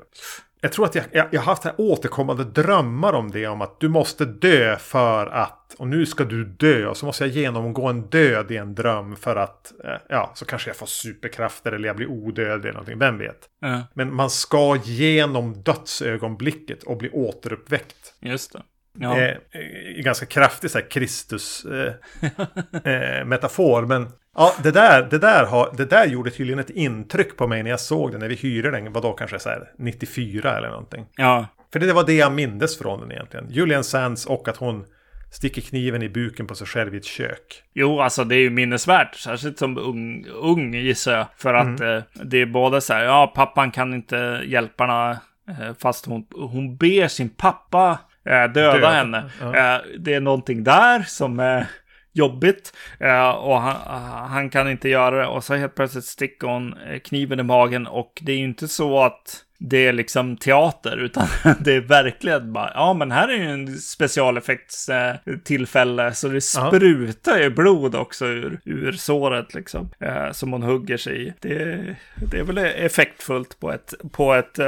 Jag 0.60 0.72
tror 0.72 0.84
att 0.84 0.94
jag, 0.94 1.04
jag, 1.12 1.26
jag 1.30 1.40
har 1.40 1.46
haft 1.46 1.64
här 1.64 1.74
återkommande 1.78 2.44
drömmar 2.44 3.12
om 3.12 3.30
det. 3.30 3.46
Om 3.46 3.62
att 3.62 3.80
du 3.80 3.88
måste 3.88 4.24
dö 4.24 4.76
för 4.76 5.26
att. 5.26 5.74
Och 5.78 5.86
nu 5.88 6.06
ska 6.06 6.24
du 6.24 6.44
dö. 6.44 6.86
Och 6.86 6.96
så 6.96 7.06
måste 7.06 7.24
jag 7.24 7.32
genomgå 7.32 7.86
en 7.88 8.02
död 8.02 8.50
i 8.50 8.56
en 8.56 8.74
dröm. 8.74 9.16
För 9.16 9.36
att. 9.36 9.72
eh, 9.84 9.90
Ja, 10.08 10.32
så 10.34 10.44
kanske 10.44 10.68
jag 10.70 10.76
får 10.76 10.86
superkrafter. 10.86 11.72
Eller 11.72 11.86
jag 11.86 11.96
blir 11.96 12.06
odödlig 12.06 12.68
eller 12.68 12.72
någonting. 12.72 12.98
Vem 12.98 13.18
vet. 13.18 13.38
Ja, 13.60 13.82
Men 13.94 14.14
man 14.14 14.30
ska 14.30 14.76
genom 14.84 15.62
dödsögonblicket 15.62 16.82
och 16.82 16.96
bli 16.96 17.10
återuppväckt. 17.10 18.14
just 18.20 18.52
det. 18.52 18.62
Ja. 19.00 19.18
Eh, 19.18 19.28
eh, 19.30 20.02
ganska 20.04 20.26
kraftig 20.26 20.70
så 20.70 20.78
här 20.78 20.90
Kristus 20.90 21.64
eh, 21.64 21.92
eh, 22.92 23.24
metafor. 23.24 23.86
Men 23.86 24.08
ja, 24.38 24.54
det 24.62 24.70
där, 24.70 25.02
det, 25.10 25.18
där 25.18 25.44
har, 25.46 25.74
det 25.76 25.84
där 25.84 26.06
gjorde 26.06 26.30
tydligen 26.30 26.58
ett 26.58 26.70
intryck 26.70 27.36
på 27.36 27.46
mig 27.46 27.62
när 27.62 27.70
jag 27.70 27.80
såg 27.80 28.10
den. 28.10 28.20
När 28.20 28.28
vi 28.28 28.34
hyrde 28.34 28.70
den. 28.70 28.92
Vadå 28.92 29.12
kanske 29.12 29.38
så 29.38 29.48
här 29.48 29.70
94 29.78 30.56
eller 30.58 30.68
någonting. 30.68 31.06
ja. 31.16 31.46
För 31.72 31.78
det 31.80 31.92
var 31.92 32.04
det 32.06 32.12
jag 32.12 32.32
mindes 32.32 32.78
från 32.78 33.00
den 33.00 33.12
egentligen. 33.12 33.46
Julian 33.50 33.84
Sands 33.84 34.26
och 34.26 34.48
att 34.48 34.56
hon 34.56 34.84
sticker 35.32 35.62
kniven 35.62 36.02
i 36.02 36.08
buken 36.08 36.46
på 36.46 36.54
sig 36.54 36.66
själv 36.66 36.94
i 36.94 36.98
ett 36.98 37.04
kök. 37.04 37.62
Jo, 37.74 38.00
alltså 38.00 38.24
det 38.24 38.34
är 38.34 38.40
ju 38.40 38.50
minnesvärt, 38.50 39.14
särskilt 39.14 39.58
som 39.58 39.78
ung, 39.78 40.26
ung 40.34 40.74
gissar 40.74 41.12
jag. 41.16 41.26
För 41.36 41.54
att 41.54 41.80
Mm. 41.80 41.96
eh, 41.96 42.02
det 42.24 42.38
är 42.42 42.46
både 42.46 42.80
så 42.80 42.92
här, 42.94 43.04
ja, 43.04 43.32
pappan 43.34 43.70
kan 43.70 43.94
inte 43.94 44.40
hjälpa 44.46 44.84
henne, 44.86 45.10
eh, 45.48 45.74
fast 45.82 46.06
hon, 46.06 46.26
hon 46.30 46.76
ber 46.76 47.08
sin 47.08 47.28
pappa 47.28 47.98
eh, 48.24 48.32
döda, 48.32 48.72
Döda, 48.72 48.90
henne. 48.90 49.30
ja. 49.40 49.56
Eh, 49.76 49.80
det 49.98 50.14
är 50.14 50.20
någonting 50.20 50.64
där 50.64 51.02
som 51.02 51.40
är 51.40 51.66
jobbigt 52.18 52.72
eh, 53.00 53.28
och 53.28 53.60
han, 53.60 53.76
han 54.30 54.50
kan 54.50 54.70
inte 54.70 54.88
göra 54.88 55.16
det. 55.16 55.26
Och 55.26 55.44
så 55.44 55.54
helt 55.54 55.74
plötsligt 55.74 56.04
sticker 56.04 56.46
hon 56.46 56.74
eh, 56.78 56.98
kniven 56.98 57.40
i 57.40 57.42
magen 57.42 57.86
och 57.86 58.12
det 58.20 58.32
är 58.32 58.36
ju 58.36 58.44
inte 58.44 58.68
så 58.68 59.00
att 59.04 59.44
det 59.60 59.86
är 59.86 59.92
liksom 59.92 60.36
teater, 60.36 60.96
utan 61.04 61.26
det 61.60 61.74
är 61.74 61.80
verkligen 61.80 62.52
bara, 62.52 62.70
ja 62.74 62.94
men 62.94 63.10
här 63.10 63.28
är 63.28 63.36
ju 63.36 63.50
en 63.50 63.78
specialeffekts 63.78 64.88
eh, 64.88 65.14
tillfälle, 65.44 66.14
så 66.14 66.28
det 66.28 66.40
sprutar 66.40 67.38
ju 67.38 67.50
blod 67.50 67.94
också 67.94 68.26
ur, 68.26 68.60
ur 68.64 68.92
såret 68.92 69.54
liksom, 69.54 69.90
som 70.32 70.52
hon 70.52 70.62
hugger 70.62 70.96
sig 70.96 71.26
i. 71.26 71.32
Det, 71.40 71.96
det 72.30 72.38
är 72.38 72.42
väl 72.42 72.58
effektfullt 72.58 73.60
på 73.60 73.72
ett, 73.72 73.94
på 74.12 74.34
ett 74.34 74.58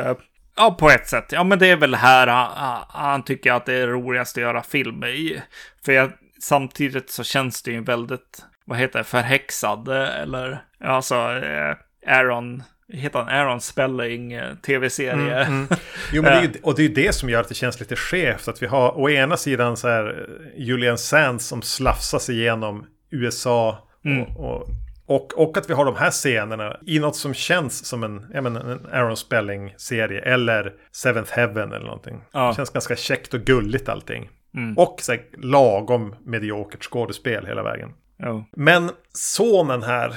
Ja, 0.60 0.76
på 0.78 0.90
ett 0.90 1.08
sätt. 1.08 1.24
Ja, 1.30 1.44
men 1.44 1.58
det 1.58 1.66
är 1.66 1.76
väl 1.76 1.94
här 1.94 2.26
han, 2.26 2.84
han 2.88 3.24
tycker 3.24 3.52
att 3.52 3.66
det 3.66 3.74
är 3.74 3.86
roligast 3.86 4.36
att 4.36 4.42
göra 4.42 4.62
film 4.62 5.04
i. 5.04 5.42
För 5.84 5.92
jag, 5.92 6.12
samtidigt 6.40 7.10
så 7.10 7.24
känns 7.24 7.62
det 7.62 7.70
ju 7.70 7.84
väldigt, 7.84 8.44
vad 8.64 8.78
heter 8.78 8.98
det, 8.98 9.04
förhäxad, 9.04 9.88
eh, 9.88 10.20
eller, 10.20 10.62
alltså, 10.80 11.14
eh, 11.14 11.76
Aaron, 12.06 12.62
heter 12.92 13.18
han 13.18 13.28
Aaron 13.28 13.60
Spelling, 13.60 14.32
eh, 14.32 14.54
tv-serie. 14.54 15.44
Mm, 15.44 15.68
Jo, 16.12 16.22
men 16.22 16.32
det 16.32 16.38
är 16.38 16.42
ju, 16.42 16.50
och 16.62 16.74
det 16.74 16.82
är 16.82 16.88
ju 16.88 16.94
det 16.94 17.12
som 17.12 17.30
gör 17.30 17.40
att 17.40 17.48
det 17.48 17.54
känns 17.54 17.80
lite 17.80 17.96
skevt. 17.96 18.48
Att 18.48 18.62
vi 18.62 18.66
har 18.66 18.98
å 18.98 19.10
ena 19.10 19.36
sidan 19.36 19.76
så 19.76 19.88
här 19.88 20.06
eh, 20.06 20.62
Julian 20.62 20.98
Sands 20.98 21.46
som 21.46 21.62
slafsar 21.62 22.18
sig 22.18 22.38
igenom 22.40 22.86
USA. 23.10 23.88
Mm. 24.04 24.22
Och, 24.22 24.62
och, 24.62 24.68
och, 25.06 25.38
och 25.38 25.56
att 25.56 25.70
vi 25.70 25.74
har 25.74 25.84
de 25.84 25.96
här 25.96 26.10
scenerna 26.10 26.76
i 26.86 26.98
något 26.98 27.16
som 27.16 27.34
känns 27.34 27.86
som 27.86 28.04
en, 28.04 28.26
jag 28.34 28.44
menar, 28.44 28.60
en 28.60 28.86
Aaron 28.92 29.16
Spelling-serie. 29.16 30.20
Eller 30.20 30.72
Seventh 30.92 31.32
Heaven 31.32 31.72
eller 31.72 31.86
någonting. 31.86 32.22
Ja. 32.32 32.48
Det 32.48 32.54
känns 32.54 32.70
ganska 32.70 32.96
käckt 32.96 33.34
och 33.34 33.40
gulligt 33.40 33.88
allting. 33.88 34.28
Mm. 34.54 34.78
Och 34.78 34.96
så 35.00 35.12
här, 35.12 35.22
lagom 35.38 36.14
mediokert 36.24 36.84
skådespel 36.84 37.46
hela 37.46 37.62
vägen. 37.62 37.92
Jo. 38.18 38.44
Men 38.52 38.90
sonen 39.12 39.82
här, 39.82 40.08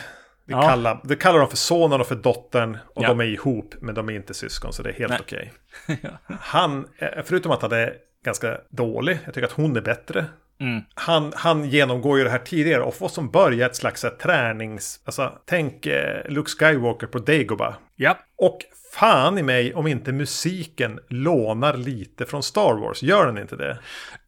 vi, 0.45 0.53
Ja. 0.53 0.61
kallar, 0.61 1.01
vi 1.03 1.15
kallar 1.15 1.39
dem 1.39 1.49
för 1.49 1.57
sonen 1.57 2.01
och 2.01 2.07
för 2.07 2.15
dottern. 2.15 2.77
Och 2.95 3.03
Ja. 3.03 3.07
de 3.07 3.19
är 3.19 3.23
ihop, 3.25 3.75
men 3.81 3.95
de 3.95 4.09
är 4.09 4.13
inte 4.13 4.33
syskon, 4.33 4.73
så 4.73 4.83
det 4.83 4.89
är 4.89 4.93
helt 4.93 5.21
okej. 5.21 5.51
Ja. 6.01 6.35
Han, 6.39 6.87
eh, 6.97 7.23
förutom 7.25 7.51
att 7.51 7.61
han 7.61 7.71
är 7.71 7.93
ganska 8.25 8.57
dålig, 8.69 9.19
jag 9.25 9.33
tycker 9.33 9.47
att 9.47 9.53
hon 9.53 9.77
är 9.77 9.81
bättre. 9.81 10.25
Mm. 10.59 10.81
Han, 10.93 11.33
han 11.35 11.65
genomgår 11.65 12.17
ju 12.17 12.23
det 12.23 12.29
här 12.29 12.39
tidigare 12.39 12.81
och 12.83 12.95
får 12.95 13.07
som 13.07 13.29
börja 13.31 13.65
ett 13.65 13.75
slags 13.75 14.03
här, 14.03 14.09
tränings... 14.09 14.99
Alltså, 15.05 15.31
tänk 15.45 15.85
eh, 15.85 16.29
Luke 16.29 16.49
Skywalker 16.49 17.07
på 17.07 17.19
Dagobah. 17.19 17.73
Ja. 17.95 18.17
Och 18.37 18.57
fan 18.93 19.37
i 19.37 19.43
mig 19.43 19.73
om 19.73 19.87
inte 19.87 20.11
musiken 20.11 20.99
lånar 21.09 21.73
lite 21.77 22.25
från 22.25 22.43
Star 22.43 22.73
Wars. 22.73 23.03
Gör 23.03 23.25
den 23.25 23.37
inte 23.37 23.55
det? 23.55 23.77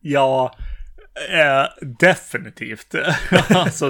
Ja, 0.01 0.55
eh, 1.31 1.85
definitivt. 1.99 2.95
alltså, 3.49 3.89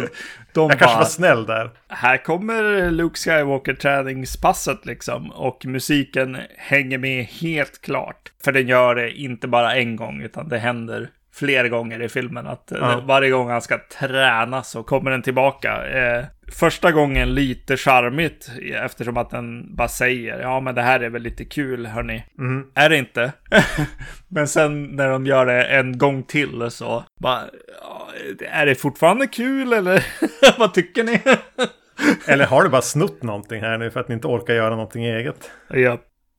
de 0.53 0.69
Jag 0.69 0.80
kanske 0.80 0.86
bara, 0.86 0.97
var 0.97 1.05
snäll 1.05 1.45
där. 1.45 1.69
här 1.88 2.17
kommer 2.23 2.91
Luke 2.91 3.19
Skywalker 3.19 3.73
träningspasset 3.73 4.86
liksom. 4.86 5.32
Och 5.32 5.65
musiken 5.65 6.38
hänger 6.57 6.97
med 6.97 7.26
helt 7.26 7.82
klart. 7.82 8.32
För 8.43 8.51
den 8.51 8.67
gör 8.67 8.95
det 8.95 9.11
inte 9.11 9.47
bara 9.47 9.76
en 9.76 9.95
gång, 9.95 10.21
utan 10.21 10.49
det 10.49 10.57
händer 10.57 11.09
fler 11.34 11.67
gånger 11.67 12.01
i 12.01 12.09
filmen. 12.09 12.47
Att 12.47 12.71
eh, 12.71 12.78
Ja. 12.82 13.01
varje 13.05 13.30
gång 13.30 13.49
han 13.49 13.61
ska 13.61 13.80
träna 13.99 14.63
så 14.63 14.84
kommer 14.84 15.11
den 15.11 15.21
tillbaka. 15.21 15.88
Eh, 15.88 16.26
första 16.51 16.91
gången 16.91 17.33
lite 17.35 17.77
charmigt 17.77 18.51
eftersom 18.73 19.17
att 19.17 19.29
den 19.29 19.75
bara 19.75 19.87
säger 19.87 20.39
ja 20.39 20.59
men 20.59 20.75
det 20.75 20.81
här 20.81 20.99
är 20.99 21.09
väl 21.09 21.21
lite 21.21 21.45
kul 21.45 21.85
hörni. 21.85 22.25
Mm. 22.39 22.67
Är 22.75 22.89
det 22.89 22.97
inte. 22.97 23.31
men 24.27 24.47
sen 24.47 24.83
när 24.83 25.09
de 25.09 25.25
gör 25.25 25.45
det 25.45 25.63
en 25.63 25.97
gång 25.97 26.23
till 26.23 26.71
så 26.71 27.03
bara 27.19 27.41
ja, 27.81 28.09
är 28.39 28.65
det 28.65 28.75
fortfarande 28.75 29.27
kul 29.27 29.73
eller 29.73 30.05
vad 30.59 30.73
tycker 30.73 31.03
ni? 31.03 31.21
Eller 32.27 32.45
har 32.45 32.63
du 32.63 32.69
bara 32.69 32.81
snott 32.81 33.23
någonting 33.23 33.61
här 33.61 33.77
nu 33.77 33.91
för 33.91 33.99
att 33.99 34.07
ni 34.07 34.15
inte 34.15 34.27
orkar 34.27 34.53
göra 34.53 34.69
någonting 34.69 35.05
eget? 35.05 35.51
ja. 35.69 35.97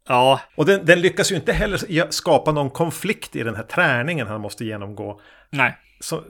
ja, 0.08 0.40
Och 0.56 0.66
den, 0.66 0.84
den 0.84 1.00
lyckas 1.00 1.32
ju 1.32 1.36
inte 1.36 1.52
heller 1.52 2.10
skapa 2.10 2.52
någon 2.52 2.70
konflikt 2.70 3.36
i 3.36 3.42
den 3.42 3.54
här 3.54 3.62
träningen 3.62 4.26
han 4.26 4.40
måste 4.40 4.64
genomgå. 4.64 5.20
nej. 5.50 5.78
Så, 6.00 6.22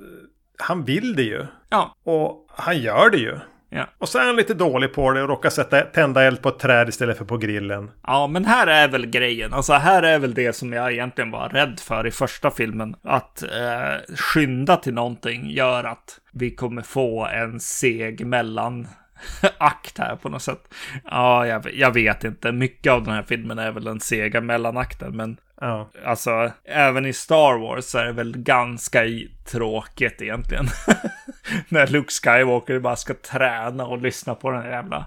han 0.59 0.85
vill 0.85 1.16
det 1.16 1.22
ju. 1.22 1.47
Ja, 1.70 1.95
Och 2.05 2.47
han 2.57 2.79
gör 2.79 3.11
det 3.11 3.18
ju. 3.18 3.39
Ja. 3.77 3.87
Och 3.99 4.09
så 4.09 4.18
är 4.18 4.27
han 4.27 4.37
lite 4.37 4.55
dålig 4.55 4.93
på 4.95 5.12
det 5.12 5.22
och 5.22 5.29
råkar 5.29 5.51
sätta, 5.51 5.81
tända 5.81 6.22
eld 6.22 6.43
på 6.43 6.49
ett 6.49 6.59
träd 6.59 6.89
istället 6.89 7.18
för 7.18 7.24
på 7.24 7.37
grillen. 7.37 7.91
Ja, 8.07 8.27
men 8.27 8.45
här 8.45 8.66
är 8.66 8.89
väl 8.89 9.07
grejen. 9.07 9.53
Alltså 9.53 9.72
här 9.72 10.03
är 10.03 10.18
väl 10.18 10.35
det 10.35 10.53
som 10.53 10.72
jag 10.72 10.93
egentligen 10.93 11.31
var 11.31 11.49
rädd 11.49 11.81
för 11.81 12.07
i 12.07 12.11
första 12.11 12.51
filmen. 12.51 12.97
Att 13.03 13.43
eh, 13.43 14.16
skynda 14.16 14.77
till 14.77 14.95
någonting 14.95 15.51
gör 15.51 15.85
att 15.85 16.20
vi 16.33 16.51
kommer 16.51 16.83
få 16.83 17.27
en 17.27 17.61
seg 17.61 18.27
mellan 18.27 18.89
akt 19.59 19.99
här 19.99 20.17
på 20.17 20.29
något 20.29 20.43
sätt. 20.43 20.75
Ja, 21.05 21.47
jag, 21.47 21.75
jag 21.75 21.95
vet 21.95 22.25
inte. 22.25 22.53
Mycket 22.53 22.93
av 22.93 23.05
den 23.05 23.14
här 23.14 23.23
filmen 23.23 23.59
är 23.59 23.73
väl 23.73 23.85
den 23.85 24.01
sega 24.01 24.41
mellanakten, 24.41 25.17
men 25.17 25.37
Ja. 25.61 25.91
Alltså, 26.05 26.53
även 26.64 27.07
i 27.07 27.12
Star 27.12 27.59
Wars 27.59 27.95
är 27.95 28.05
det 28.05 28.12
väl 28.12 28.39
ganska 28.39 29.05
tråkigt 29.51 30.23
egentligen. 30.23 30.67
När 31.69 31.87
Luke 31.87 32.12
Skywalker 32.12 32.79
bara 32.79 32.97
ska 32.97 33.14
träna 33.14 33.87
och 33.87 34.03
lyssna 34.03 34.35
på 34.35 34.51
den 34.51 34.62
här 34.62 34.71
jävla 34.71 35.07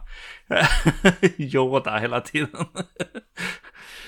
Yoda 1.38 1.98
hela 1.98 2.22
tiden. 2.22 2.66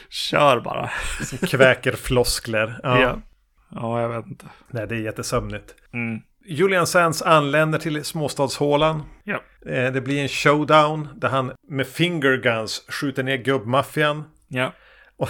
Kör 0.09 0.59
bara. 0.59 0.89
Som 1.23 1.37
kväker 1.37 1.91
floskler. 1.91 2.79
Ja. 2.83 3.01
Ja. 3.01 3.21
ja, 3.69 4.01
jag 4.01 4.09
vet 4.09 4.27
inte. 4.27 4.45
Nej, 4.67 4.87
det 4.87 4.95
är 4.95 4.99
jättesömnigt. 4.99 5.75
Mm. 5.93 6.21
Julian 6.45 6.87
Sands 6.87 7.21
anländer 7.21 7.79
till 7.79 8.03
småstadshålan. 8.03 9.03
Ja. 9.23 9.43
Eh, 9.65 9.91
Det 9.91 10.01
blir 10.01 10.21
en 10.21 10.27
showdown 10.27 11.07
där 11.15 11.29
han 11.29 11.51
med 11.69 11.87
finger 11.87 12.37
guns 12.37 12.85
skjuter 12.87 13.23
ner 13.23 13.37
gubbmaffian. 13.37 14.23
Ja. 14.47 14.73
Och, 15.17 15.29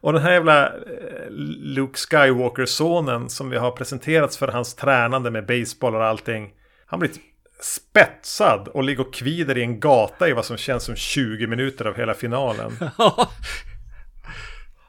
och 0.00 0.12
den 0.12 0.22
här 0.22 0.32
jävla 0.32 0.66
eh, 0.66 1.30
Luke 1.60 1.98
Skywalker-sonen 1.98 3.28
som 3.28 3.50
vi 3.50 3.56
har 3.56 3.70
presenterats 3.70 4.36
för 4.38 4.48
hans 4.48 4.74
tränande 4.74 5.30
med 5.30 5.46
baseball 5.46 5.94
och 5.94 6.04
allting. 6.04 6.50
Han 6.86 6.98
blir 7.00 7.10
spetsad 7.60 8.68
och 8.68 8.84
ligger 8.84 9.06
och 9.06 9.14
kvider 9.14 9.58
i 9.58 9.62
en 9.62 9.80
gata 9.80 10.28
i 10.28 10.32
vad 10.32 10.44
som 10.44 10.56
känns 10.56 10.84
som 10.84 10.96
20 10.96 11.46
minuter 11.46 11.84
av 11.84 11.96
hela 11.96 12.14
finalen. 12.14 12.72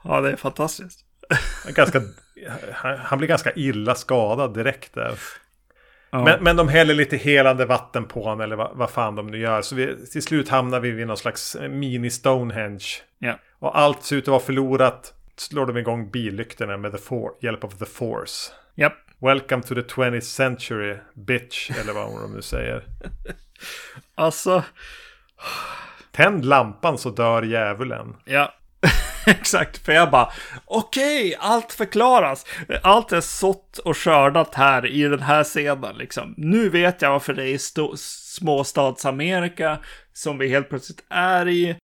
ja, 0.03 0.21
det 0.21 0.31
är 0.31 0.35
fantastiskt. 0.35 0.99
Ganska, 1.75 2.01
han, 2.73 2.97
han 2.97 3.17
blir 3.17 3.27
ganska 3.27 3.51
illa 3.55 3.95
skadad 3.95 4.53
direkt 4.53 4.93
där. 4.93 5.13
Ja. 6.15 6.23
Men, 6.23 6.43
men 6.43 6.55
de 6.55 6.67
häller 6.67 6.93
lite 6.93 7.17
helande 7.17 7.65
vatten 7.65 8.05
på 8.05 8.23
honom 8.23 8.41
eller 8.41 8.55
vad, 8.55 8.71
vad 8.77 8.89
fan 8.89 9.15
de 9.15 9.27
nu 9.27 9.37
gör. 9.37 9.61
Så 9.61 9.75
vi, 9.75 10.07
till 10.11 10.23
slut 10.23 10.49
hamnar 10.49 10.79
vi 10.79 10.91
vid 10.91 11.07
någon 11.07 11.17
slags 11.17 11.57
mini 11.69 12.09
Stonehenge. 12.09 12.85
Ja. 13.19 13.39
Och 13.59 13.77
allt 13.77 14.03
ser 14.03 14.15
ut 14.15 14.23
att 14.23 14.27
vara 14.27 14.39
förlorat. 14.39 15.13
Slår 15.37 15.65
de 15.65 15.77
igång 15.77 16.11
billyktorna 16.11 16.77
med 16.77 16.99
hjälp 17.41 17.63
av 17.63 17.69
the 17.69 17.85
force. 17.85 18.51
Japp. 18.75 18.93
Welcome 19.19 19.63
to 19.63 19.75
the 19.75 19.81
20th 19.81 20.19
century, 20.19 20.97
bitch. 21.13 21.71
Eller 21.81 21.93
vad 21.93 22.21
de 22.21 22.33
nu 22.33 22.41
säger. 22.41 22.83
Alltså, 24.15 24.63
Tänd 26.11 26.45
lampan 26.45 26.97
så 26.97 27.09
dör 27.09 27.43
djävulen. 27.43 28.15
Ja, 28.25 28.53
exakt. 29.39 29.85
För 29.85 29.91
jag 29.91 30.11
bara, 30.11 30.31
okej, 30.65 31.27
okay, 31.27 31.35
allt 31.39 31.73
förklaras. 31.73 32.45
Allt 32.83 33.11
är 33.11 33.21
sått 33.21 33.77
och 33.77 33.97
skördat 33.97 34.55
här 34.55 34.85
i 34.85 35.03
den 35.03 35.21
här 35.21 35.43
scenen. 35.43 35.97
Liksom. 35.97 36.33
Nu 36.37 36.69
vet 36.69 37.01
jag 37.01 37.11
varför 37.11 37.33
det 37.33 37.43
är 37.43 37.53
i 37.53 37.59
småstadsamerika 37.97 39.79
som 40.13 40.37
vi 40.37 40.47
helt 40.47 40.69
plötsligt 40.69 41.03
är 41.09 41.47
i. 41.47 41.69
Eh, 41.69 41.75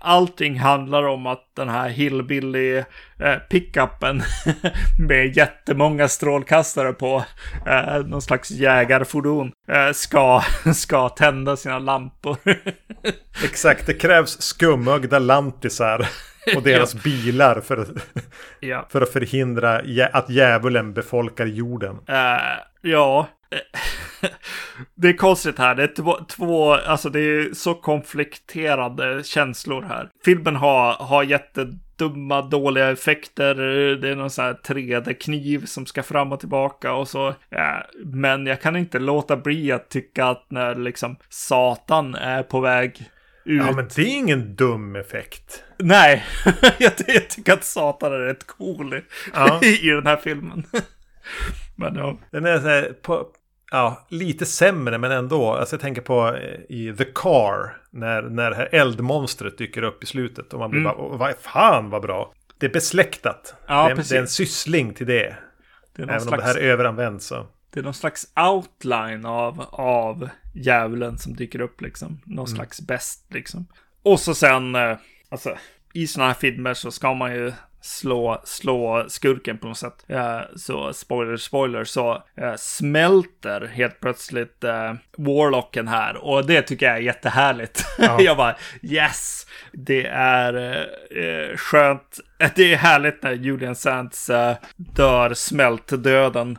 allting 0.00 0.58
handlar 0.58 1.02
om 1.02 1.26
att 1.26 1.50
den 1.56 1.68
här 1.68 1.88
Hillbilly-pickupen 1.88 4.22
eh, 4.46 4.54
med 5.08 5.36
jättemånga 5.36 6.08
strålkastare 6.08 6.92
på 6.92 7.24
eh, 7.66 7.98
någon 8.06 8.22
slags 8.22 8.50
jägarfordon 8.50 9.52
ska, 9.94 10.42
ska 10.74 11.08
tända 11.08 11.56
sina 11.56 11.78
lampor. 11.78 12.36
Exakt, 13.44 13.86
det 13.86 13.94
krävs 13.94 14.42
skumögda 14.42 15.18
lantisar 15.18 16.08
och 16.56 16.62
deras 16.62 16.94
ja. 16.94 17.00
bilar 17.04 17.60
för 17.60 17.76
att, 17.76 17.88
ja. 18.60 18.86
för 18.90 19.00
att 19.00 19.12
förhindra 19.12 19.82
att 20.12 20.30
djävulen 20.30 20.92
befolkar 20.92 21.46
jorden. 21.46 21.96
ja, 22.82 23.28
det 24.94 25.08
är 25.08 25.16
konstigt 25.16 25.58
här. 25.58 25.74
Det 25.74 25.82
är 25.82 25.94
två, 25.94 26.16
två, 26.28 26.72
alltså 26.72 27.10
det 27.10 27.20
är 27.20 27.54
så 27.54 27.74
konflikterande 27.74 29.22
känslor 29.24 29.82
här. 29.82 30.08
Filmen 30.24 30.56
har, 30.56 30.92
har 30.92 31.22
jättedumma, 31.22 32.42
dåliga 32.42 32.90
effekter. 32.90 33.54
Det 33.96 34.08
är 34.08 34.16
någon 34.16 34.30
sån 34.30 34.44
här 34.44 34.56
3D-kniv 34.64 35.66
som 35.66 35.86
ska 35.86 36.02
fram 36.02 36.32
och 36.32 36.40
tillbaka 36.40 36.92
och 36.92 37.08
så. 37.08 37.34
Ja, 37.48 37.86
men 38.04 38.46
jag 38.46 38.60
kan 38.60 38.76
inte 38.76 38.98
låta 38.98 39.36
bli 39.36 39.72
att 39.72 39.88
tycka 39.88 40.26
att 40.26 40.46
när 40.48 40.74
liksom 40.74 41.16
Satan 41.28 42.14
är 42.14 42.42
på 42.42 42.60
väg 42.60 43.10
ut. 43.46 43.62
Ja, 43.66 43.72
men 43.72 43.88
det 43.94 44.02
är 44.02 44.16
ingen 44.16 44.56
dum 44.56 44.96
effekt. 44.96 45.64
Nej, 45.78 46.24
jag, 46.78 46.96
tycker 47.28 47.52
att 47.52 47.64
Satan 47.64 48.12
är 48.12 48.18
rätt 48.18 48.46
cool 48.46 49.00
ja. 49.34 49.60
i 49.82 49.88
den 49.88 50.06
här 50.06 50.16
filmen. 50.16 50.64
Men 51.76 51.94
ja. 51.94 52.18
Den 52.30 52.44
är 52.44 52.58
så 52.58 52.68
här, 52.68 52.92
på, 53.02 53.26
ja, 53.70 54.06
lite 54.08 54.46
sämre 54.46 54.98
men 54.98 55.12
ändå. 55.12 55.52
Alltså 55.52 55.74
jag 55.76 55.80
tänker 55.80 56.02
på 56.02 56.36
eh, 56.36 56.76
i 56.76 56.94
The 56.98 57.04
Car. 57.04 57.76
När, 57.90 58.22
när 58.22 58.50
det 58.50 58.56
här 58.56 58.68
eldmonstret 58.72 59.58
dyker 59.58 59.82
upp 59.82 60.02
i 60.02 60.06
slutet. 60.06 60.52
Och 60.52 60.60
man 60.60 60.70
blir 60.70 60.80
mm. 60.80 60.96
bara, 60.96 61.16
vad 61.16 61.34
fan 61.40 61.90
vad 61.90 62.02
bra. 62.02 62.32
Det 62.58 62.66
är 62.66 62.70
besläktat. 62.70 63.54
Ja, 63.66 63.84
det, 63.84 63.92
är, 63.92 63.96
det, 63.96 64.16
är, 64.16 64.20
en 64.20 64.28
syssling 64.28 64.94
till 64.94 65.06
det. 65.06 65.36
det 65.96 66.02
Även 66.02 66.20
slags, 66.20 66.32
om 66.32 66.38
det 66.38 66.44
här 66.44 66.58
överanvänds 66.58 67.26
så. 67.26 67.46
Det 67.76 67.80
är 67.80 67.84
någon 67.84 67.94
slags 67.94 68.26
outline 68.36 69.26
av, 69.26 69.60
av 69.72 70.28
djävulen 70.54 71.18
som 71.18 71.36
dyker 71.36 71.60
upp 71.60 71.80
liksom. 71.80 72.20
Någon 72.24 72.46
mm. 72.46 72.56
slags 72.56 72.80
bäst 72.80 73.24
liksom. 73.28 73.66
Och 74.02 74.20
så 74.20 74.34
sen, 74.34 74.74
eh, 74.74 74.98
alltså 75.28 75.56
i 75.92 76.06
sådana 76.06 76.32
här 76.32 76.38
filmer 76.40 76.74
så 76.74 76.90
ska 76.90 77.14
man 77.14 77.32
ju 77.34 77.52
slå, 77.86 78.40
slå 78.44 79.04
skurken 79.08 79.58
på 79.58 79.68
något 79.68 79.78
sätt. 79.78 80.06
Uh, 80.10 80.40
så 80.56 80.92
spoiler, 80.92 81.36
spoiler, 81.36 81.84
så 81.84 82.14
uh, 82.14 82.54
smälter 82.56 83.70
helt 83.72 84.00
plötsligt 84.00 84.64
uh, 84.64 84.94
Warlocken 85.16 85.88
här. 85.88 86.16
Och 86.16 86.46
det 86.46 86.62
tycker 86.62 86.86
jag 86.86 86.96
är 86.96 87.00
jättehärligt. 87.00 87.84
Ja. 87.98 88.20
jag 88.20 88.36
bara 88.36 88.56
yes! 88.82 89.46
Det 89.72 90.06
är 90.12 90.56
uh, 91.16 91.56
skönt. 91.56 92.20
Det 92.56 92.72
är 92.72 92.76
härligt 92.76 93.22
när 93.22 93.32
Julian 93.32 93.76
Sands 93.76 94.30
dör 94.76 95.34
smältdöden. 95.34 96.58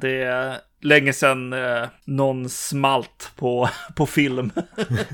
det 0.00 0.22
är 0.22 0.58
länge 0.84 1.12
sedan 1.12 1.52
eh, 1.52 1.88
någon 2.04 2.48
smalt 2.48 3.32
på, 3.36 3.68
på 3.96 4.06
film. 4.06 4.52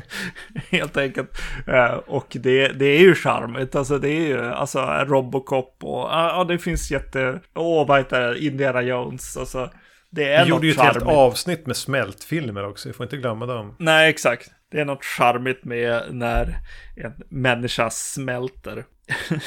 Helt 0.71 0.97
enkelt. 0.97 1.31
Eh, 1.66 1.93
och 1.93 2.27
det, 2.31 2.68
det 2.68 2.87
är 2.87 3.01
ju 3.01 3.14
charmigt. 3.14 3.75
Alltså 3.75 3.99
det 3.99 4.09
är 4.09 4.27
ju 4.27 4.41
alltså 4.41 4.81
Robocop 4.81 5.77
och 5.81 6.09
ja, 6.11 6.45
det 6.49 6.59
finns 6.59 6.91
jätte... 6.91 7.41
Åh, 7.55 7.87
vad 7.87 7.99
heter 7.99 8.21
det? 8.21 8.39
Indiana 8.39 8.83
Jones. 8.83 9.37
Alltså, 9.37 9.71
det 10.11 10.33
är 10.33 10.45
Vi 10.45 10.51
gjorde 10.51 10.66
ju 10.66 10.73
ett 10.73 10.81
helt 10.81 11.03
avsnitt 11.03 11.66
med 11.66 11.77
smältfilmer 11.77 12.64
också. 12.64 12.89
Vi 12.89 12.93
får 12.93 13.05
inte 13.07 13.16
glömma 13.16 13.47
dem. 13.47 13.77
Nej, 13.79 14.11
exakt. 14.11 14.51
Det 14.71 14.81
är 14.81 14.85
något 14.85 15.05
charmigt 15.05 15.64
med 15.64 16.03
när 16.11 16.57
en 16.97 17.12
människa 17.29 17.91
smälter. 17.91 18.85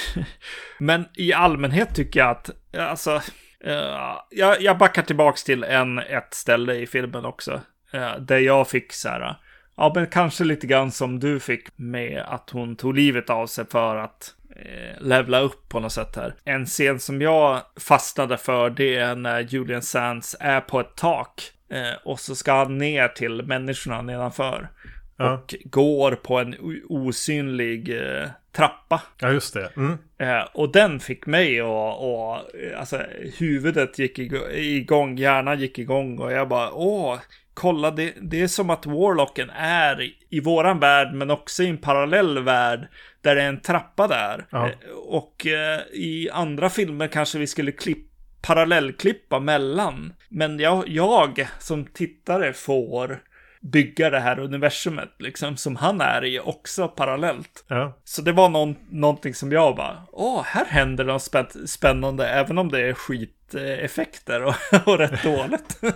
Men 0.79 1.05
i 1.15 1.33
allmänhet 1.33 1.95
tycker 1.95 2.19
jag 2.19 2.29
att, 2.29 2.49
alltså, 2.77 3.21
Uh, 3.67 4.19
jag, 4.29 4.61
jag 4.61 4.77
backar 4.77 5.01
tillbaks 5.01 5.43
till 5.43 5.63
en, 5.63 5.99
ett 5.99 6.33
ställe 6.33 6.73
i 6.75 6.87
filmen 6.87 7.25
också. 7.25 7.61
Uh, 7.93 8.17
där 8.19 8.37
jag 8.37 8.69
fick 8.69 8.93
så 8.93 9.09
här, 9.09 9.35
ja 9.77 9.91
men 9.95 10.07
kanske 10.07 10.43
lite 10.43 10.67
grann 10.67 10.91
som 10.91 11.19
du 11.19 11.39
fick 11.39 11.67
med 11.75 12.23
att 12.27 12.49
hon 12.49 12.75
tog 12.75 12.95
livet 12.95 13.29
av 13.29 13.47
sig 13.47 13.65
för 13.71 13.95
att 13.95 14.33
uh, 14.49 15.07
levla 15.07 15.39
upp 15.39 15.69
på 15.69 15.79
något 15.79 15.93
sätt 15.93 16.15
här. 16.15 16.35
En 16.43 16.65
scen 16.65 16.99
som 16.99 17.21
jag 17.21 17.61
fastnade 17.79 18.37
för 18.37 18.69
det 18.69 18.95
är 18.95 19.15
när 19.15 19.39
Julian 19.39 19.81
Sands 19.81 20.35
är 20.39 20.61
på 20.61 20.79
ett 20.79 20.95
tak. 20.95 21.51
och 22.03 22.19
så 22.19 22.35
ska 22.35 22.53
han 22.53 22.77
ner 22.77 23.07
till 23.07 23.43
människorna 23.43 24.01
nedanför. 24.01 24.69
Ja. 25.17 25.33
Och 25.33 25.55
går 25.63 26.11
på 26.11 26.39
en 26.39 26.55
osynlig 26.89 28.01
trappa. 28.51 29.01
Ja, 29.19 29.31
just 29.31 29.53
det. 29.53 29.69
Mm. 29.77 29.97
Eh, 30.17 30.47
och 30.53 30.71
den 30.71 30.99
fick 30.99 31.25
mig 31.25 31.61
och, 31.61 32.13
och 32.13 32.41
alltså 32.77 33.01
huvudet 33.37 33.99
gick 33.99 34.19
igång, 34.51 35.17
hjärnan 35.17 35.59
gick 35.59 35.79
igång 35.79 36.19
och 36.19 36.31
jag 36.31 36.49
bara 36.49 36.71
åh, 36.73 37.19
kolla 37.53 37.91
det, 37.91 38.13
det 38.21 38.41
är 38.41 38.47
som 38.47 38.69
att 38.69 38.85
Warlocken 38.85 39.49
är 39.57 40.13
i 40.29 40.39
våran 40.39 40.79
värld 40.79 41.13
men 41.13 41.31
också 41.31 41.63
i 41.63 41.69
en 41.69 41.77
parallell 41.77 42.43
värld 42.43 42.87
där 43.21 43.35
det 43.35 43.41
är 43.41 43.49
en 43.49 43.61
trappa 43.61 44.07
där. 44.07 44.45
Ja. 44.49 44.67
Eh, 44.67 44.89
och 44.95 45.47
eh, 45.47 45.79
i 45.93 46.29
andra 46.33 46.69
filmer 46.69 47.07
kanske 47.07 47.39
vi 47.39 47.47
skulle 47.47 47.71
klippa 47.71 48.09
parallellklippa 48.41 49.39
mellan. 49.39 50.13
Men 50.29 50.59
jag, 50.59 50.87
jag 50.87 51.47
som 51.59 51.85
tittare 51.85 52.53
får 52.53 53.19
bygga 53.63 54.09
det 54.09 54.19
här 54.19 54.39
universumet 54.39 55.09
liksom 55.19 55.57
som 55.57 55.75
han 55.75 56.01
är 56.01 56.25
i 56.25 56.39
också 56.39 56.87
parallellt. 56.87 57.65
Ja. 57.67 57.97
Så 58.03 58.21
det 58.21 58.31
var 58.31 58.49
någon, 58.49 58.75
någonting 58.89 59.33
som 59.33 59.51
jag 59.51 59.75
bara, 59.75 60.03
åh, 60.11 60.43
här 60.43 60.65
händer 60.65 61.03
något 61.03 61.21
spä 61.21 61.45
spännande 61.65 62.27
även 62.27 62.57
om 62.57 62.71
det 62.71 62.81
är 62.81 62.93
skiteffekter 62.93 64.43
och, 64.43 64.55
och 64.85 64.97
rätt 64.97 65.23
dåligt. 65.23 65.79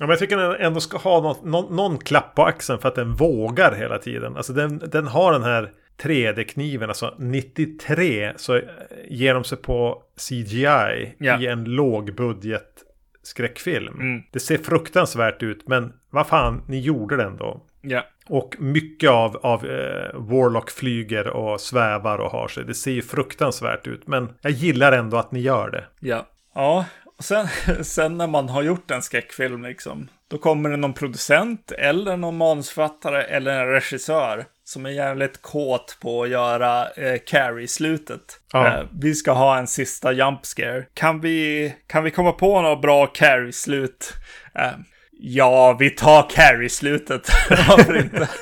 Ja, 0.00 0.06
men 0.06 0.08
jag 0.08 0.18
tycker 0.18 0.36
den 0.36 0.60
ändå 0.60 0.80
ska 0.80 0.98
ha 0.98 1.20
något, 1.20 1.44
någon, 1.44 1.76
någon, 1.76 1.98
klapp 1.98 2.34
på 2.34 2.44
axeln 2.44 2.78
för 2.78 2.88
att 2.88 2.94
den 2.94 3.14
vågar 3.14 3.74
hela 3.74 3.98
tiden. 3.98 4.36
Alltså 4.36 4.52
den, 4.52 4.78
den 4.78 5.06
har 5.06 5.32
den 5.32 5.42
här 5.42 5.72
3D-kniven, 6.02 6.88
alltså 6.88 7.14
93 7.18 8.32
så 8.36 8.60
ger 9.08 9.34
de 9.34 9.44
sig 9.44 9.58
på 9.58 10.02
CGI 10.28 11.14
ja. 11.18 11.40
i 11.40 11.46
en 11.46 11.64
lågbudget 11.64 12.84
skräckfilm. 13.26 14.00
Mm. 14.00 14.22
Det 14.30 14.40
ser 14.40 14.58
fruktansvärt 14.58 15.42
ut 15.42 15.68
men 15.68 15.92
vad 16.10 16.26
fan, 16.26 16.62
ni 16.68 16.80
gjorde 16.80 17.16
det 17.16 17.24
ändå. 17.24 17.62
Ja. 17.80 18.04
Och 18.26 18.56
mycket 18.58 19.10
av, 19.10 19.36
av 19.36 19.66
eh, 19.66 20.14
Warlock 20.14 20.70
flyger 20.70 21.28
och 21.28 21.60
svävar 21.60 22.18
och 22.18 22.30
har 22.30 22.48
sig. 22.48 22.64
Det 22.64 22.74
ser 22.74 22.92
ju 22.92 23.02
fruktansvärt 23.02 23.86
ut 23.86 24.06
men 24.06 24.28
jag 24.40 24.52
gillar 24.52 24.92
ändå 24.92 25.16
att 25.16 25.32
ni 25.32 25.40
gör 25.40 25.70
det. 25.70 25.84
Ja, 26.00 26.26
ja. 26.54 26.84
Och 27.18 27.24
sen, 27.24 27.48
sen 27.84 28.18
när 28.18 28.26
man 28.26 28.48
har 28.48 28.62
gjort 28.62 28.90
en 28.90 29.02
skräckfilm 29.02 29.62
liksom. 29.62 30.08
Då 30.28 30.38
kommer 30.38 30.70
det 30.70 30.76
någon 30.76 30.94
producent 30.94 31.72
eller 31.72 32.16
någon 32.16 32.36
manusförfattare 32.36 33.22
eller 33.22 33.60
en 33.60 33.68
regissör 33.68 34.44
som 34.64 34.86
är 34.86 34.90
jävligt 34.90 35.42
kåt 35.42 35.98
på 36.00 36.22
att 36.22 36.28
göra 36.28 36.88
eh, 36.88 37.18
Carrie-slutet. 37.26 38.40
Ja. 38.52 38.66
Eh, 38.66 38.84
vi 39.00 39.14
ska 39.14 39.32
ha 39.32 39.58
en 39.58 39.66
sista 39.66 40.12
jump 40.12 40.46
scare. 40.46 40.86
Kan 40.94 41.20
vi, 41.20 41.74
kan 41.86 42.04
vi 42.04 42.10
komma 42.10 42.32
på 42.32 42.62
något 42.62 42.82
bra 42.82 43.06
Carrie-slut? 43.06 44.12
Eh, 44.54 44.72
ja, 45.20 45.76
vi 45.78 45.90
tar 45.90 46.30
Carrie-slutet. 46.30 47.28
Varför 47.50 47.96
inte? 47.96 48.28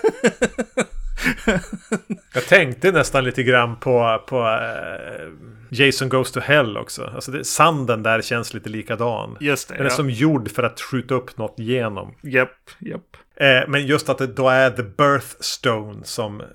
Jag 2.35 2.47
tänkte 2.47 2.93
nästan 2.93 3.25
lite 3.25 3.43
grann 3.43 3.77
på, 3.77 4.23
på 4.29 4.39
uh, 4.41 5.33
Jason 5.70 6.09
Goes 6.09 6.33
to 6.33 6.41
Hell 6.41 6.77
också. 6.77 7.11
Alltså 7.14 7.31
det, 7.31 7.45
sanden 7.45 8.03
där 8.03 8.23
känns 8.23 8.55
lite 8.55 8.68
likadan. 8.68 9.37
Just 9.41 9.68
det. 9.68 9.75
Den 9.75 9.87
är 9.87 9.91
ja. 9.91 9.97
som 9.97 10.11
gjord 10.11 10.51
för 10.51 10.62
att 10.62 10.81
skjuta 10.81 11.14
upp 11.14 11.39
något 11.39 11.55
genom. 11.59 12.14
Japp, 12.23 12.70
japp. 12.79 13.16
Eh, 13.43 13.68
men 13.68 13.86
just 13.86 14.09
att 14.09 14.18
det 14.18 14.26
då 14.26 14.49
är 14.49 14.70
The 14.70 14.82
Birthstone 14.82 16.05
som 16.05 16.40
eh, 16.40 16.47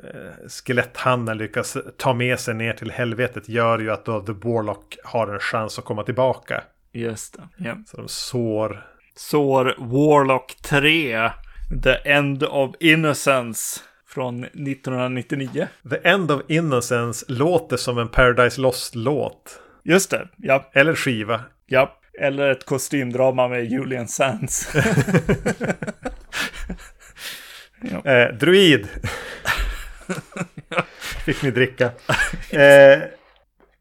skeletthandeln 0.47 1.37
lyckas 1.37 1.77
ta 1.97 2.13
med 2.13 2.39
sig 2.39 2.53
ner 2.53 2.73
till 2.73 2.91
helvetet 2.91 3.49
gör 3.49 3.79
ju 3.79 3.91
att 3.91 4.05
då 4.05 4.19
The 4.19 4.31
Warlock 4.31 4.97
har 5.03 5.27
en 5.27 5.39
chans 5.39 5.79
att 5.79 5.85
komma 5.85 6.03
tillbaka. 6.03 6.63
Just 6.91 7.33
det. 7.33 7.47
Ja. 7.57 7.75
Så 7.87 7.97
de 7.97 8.07
sår. 8.07 8.85
Sår 9.15 9.75
Warlock 9.77 10.55
3. 10.61 11.29
The 11.83 12.11
End 12.11 12.43
of 12.43 12.75
Innocence 12.79 13.79
från 14.07 14.43
1999. 14.43 15.67
The 15.89 16.09
End 16.09 16.31
of 16.31 16.41
Innocence 16.47 17.25
låter 17.27 17.77
som 17.77 17.97
en 17.97 18.07
Paradise 18.07 18.61
Lost-låt. 18.61 19.61
Just 19.83 20.11
det, 20.11 20.27
ja. 20.35 20.69
Eller 20.73 20.95
skiva. 20.95 21.41
Ja, 21.65 21.99
eller 22.17 22.51
ett 22.51 22.65
kostymdrama 22.65 23.47
med 23.47 23.65
Julian 23.65 24.07
Sands. 24.07 24.75
ja. 27.81 28.11
eh, 28.11 28.33
druid. 28.33 28.87
Fick 31.25 31.41
ni 31.43 31.51
dricka. 31.51 31.85
Eh, 32.49 32.99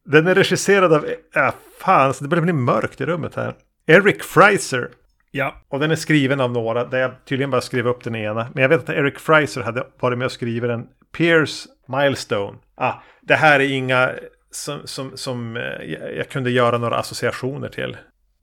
den 0.04 0.26
är 0.26 0.34
regisserad 0.34 0.92
av, 0.92 1.06
ja 1.34 1.54
fan, 1.80 2.14
så 2.14 2.24
det 2.24 2.28
börjar 2.28 2.42
bli 2.42 2.52
mörkt 2.52 3.00
i 3.00 3.06
rummet 3.06 3.34
här. 3.34 3.54
Eric 3.86 4.22
Fraser. 4.22 4.88
Ja. 5.30 5.54
Och 5.68 5.80
den 5.80 5.90
är 5.90 5.96
skriven 5.96 6.40
av 6.40 6.52
några, 6.52 6.84
där 6.84 6.98
jag 6.98 7.24
tydligen 7.24 7.50
bara 7.50 7.60
skrev 7.60 7.88
upp 7.88 8.04
den 8.04 8.16
ena. 8.16 8.48
Men 8.54 8.62
jag 8.62 8.68
vet 8.68 8.80
att 8.80 8.90
Eric 8.90 9.18
Fraser 9.18 9.62
hade 9.62 9.86
varit 10.00 10.18
med 10.18 10.26
och 10.26 10.32
skrivit 10.32 10.70
den. 10.70 10.86
Pierce 11.12 11.66
Milestone. 11.88 12.58
Ah, 12.74 12.92
det 13.20 13.34
här 13.34 13.60
är 13.60 13.68
inga 13.68 14.12
som, 14.50 14.80
som, 14.84 15.16
som 15.16 15.56
eh, 15.56 15.62
jag 16.16 16.28
kunde 16.28 16.50
göra 16.50 16.78
några 16.78 16.96
associationer 16.96 17.68
till. 17.68 17.96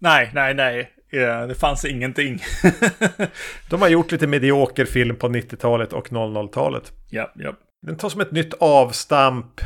Nej, 0.04 0.32
nej, 0.34 0.54
nej. 0.54 0.90
Ja, 1.10 1.48
det 1.48 1.56
fanns 1.56 1.86
ingenting. 1.86 2.40
De 3.70 3.82
har 3.82 3.90
gjort 3.90 4.12
lite 4.12 4.28
medioker 4.28 4.86
film 4.86 5.16
på 5.16 5.28
90-talet 5.28 5.94
och 5.94 6.08
00-talet. 6.10 6.92
ja, 7.10 7.32
ja. 7.36 7.54
Den 7.82 7.98
tar 7.98 8.10
som 8.10 8.22
ett 8.22 8.32
nytt 8.32 8.54
avstamp. 8.54 9.62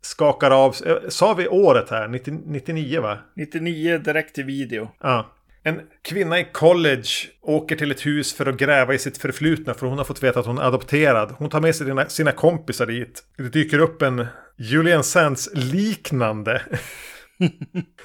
Skakar 0.00 0.50
av. 0.50 0.74
eh, 0.86 0.96
Sa 1.08 1.34
vi 1.34 1.48
året 1.48 1.90
här? 1.90 2.08
90, 2.08 2.40
99 2.46 3.00
va? 3.00 3.18
99 3.36 3.98
direkt 3.98 4.34
till 4.34 4.44
video. 4.44 4.88
Ja. 5.00 5.32
En 5.62 5.80
kvinna 6.08 6.38
i 6.40 6.46
college 6.52 7.08
åker 7.42 7.76
till 7.76 7.90
ett 7.90 8.06
hus 8.06 8.34
för 8.34 8.46
att 8.46 8.56
gräva 8.56 8.94
i 8.94 8.98
sitt 8.98 9.18
förflutna 9.18 9.74
för 9.74 9.86
hon 9.86 9.98
har 9.98 10.04
fått 10.04 10.22
veta 10.22 10.40
att 10.40 10.46
hon 10.46 10.58
är 10.58 10.62
adopterad. 10.62 11.34
Hon 11.38 11.50
tar 11.50 11.60
med 11.60 11.74
sig 11.76 11.86
sina, 11.86 12.06
sina 12.08 12.32
kompisar 12.32 12.86
dit. 12.86 13.22
Det 13.36 13.48
dyker 13.48 13.78
upp 13.78 14.02
en 14.02 14.26
Julian 14.56 15.04
Sands 15.04 15.48
liknande 15.54 16.62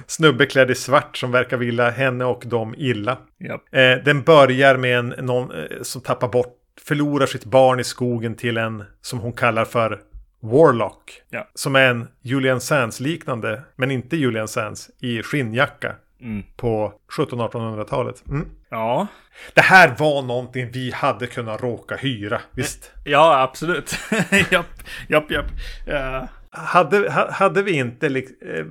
snubbe 0.08 0.46
klädd 0.46 0.72
i 0.72 0.76
svart 0.76 1.18
som 1.18 1.32
verkar 1.32 1.58
vilja 1.58 1.90
henne 1.90 2.26
och 2.26 2.44
dem 2.46 2.76
illa. 2.78 3.18
Ja. 3.38 3.80
Eh, 3.80 4.04
den 4.04 4.22
börjar 4.24 4.78
med 4.78 5.00
en 5.00 5.08
någon 5.10 5.52
eh, 5.52 5.66
som 5.82 6.02
tappar 6.02 6.28
bort, 6.28 6.58
förlorar 6.82 7.26
sitt 7.26 7.46
barn 7.46 7.80
i 7.80 7.84
skogen 7.84 8.36
till 8.36 8.58
en 8.58 8.84
som 9.02 9.20
hon 9.20 9.34
kallar 9.34 9.66
för 9.66 10.00
Warlock. 10.42 11.22
Ja. 11.30 11.48
Som 11.54 11.76
är 11.76 11.90
en 11.90 12.08
Julian 12.22 12.62
Sands 12.62 13.00
liknande, 13.00 13.62
men 13.76 13.92
inte 13.92 14.18
Julian 14.18 14.48
Sands, 14.48 14.90
i 15.02 15.24
skinnjacka 15.24 15.96
Mm. 16.22 16.44
på 16.58 16.94
1700-1800-talet. 17.18 18.24
Mm. 18.30 18.48
Ja. 18.70 19.08
Det 19.54 19.62
här 19.62 19.96
var 19.98 20.22
någonting 20.22 20.72
vi 20.72 20.92
hade 20.92 21.28
kunnat 21.28 21.62
råka 21.62 21.96
hyra, 21.96 22.42
visst? 22.52 22.92
Ja, 23.06 23.42
absolut. 23.42 23.96
japp, 24.52 24.66
japp, 25.08 25.32
japp. 25.32 25.46
Ja. 25.88 26.28
Hade, 26.56 27.12
ha- 27.12 27.32
hade 27.32 27.64
vi 27.64 27.72
inte 27.72 28.10
lik- 28.10 28.42
eh, 28.42 28.66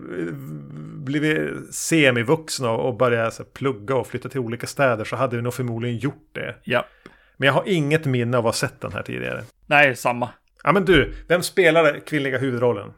blivit 1.04 1.74
semivuxna 1.74 2.70
och 2.70 2.96
börjat 2.96 3.34
så, 3.34 3.42
här, 3.42 3.50
plugga 3.50 3.94
och 3.96 4.06
flytta 4.06 4.28
till 4.28 4.40
olika 4.40 4.66
städer 4.66 5.04
så 5.04 5.16
hade 5.16 5.36
vi 5.36 5.42
nog 5.42 5.54
förmodligen 5.54 5.98
gjort 5.98 6.28
det. 6.32 6.54
ja. 6.64 6.84
Men 7.36 7.46
jag 7.46 7.52
har 7.54 7.64
inget 7.66 8.04
minne 8.04 8.38
av 8.38 8.46
att 8.46 8.54
ha 8.54 8.68
sett 8.68 8.80
den 8.80 8.92
här 8.92 9.02
tidigare. 9.02 9.42
Nej, 9.66 9.96
samma. 9.96 10.28
Ja 10.64 10.72
men 10.72 10.84
du, 10.84 11.14
vem 11.28 11.42
spelar 11.42 12.00
kvinnliga 12.06 12.38
huvudrollen? 12.38 12.92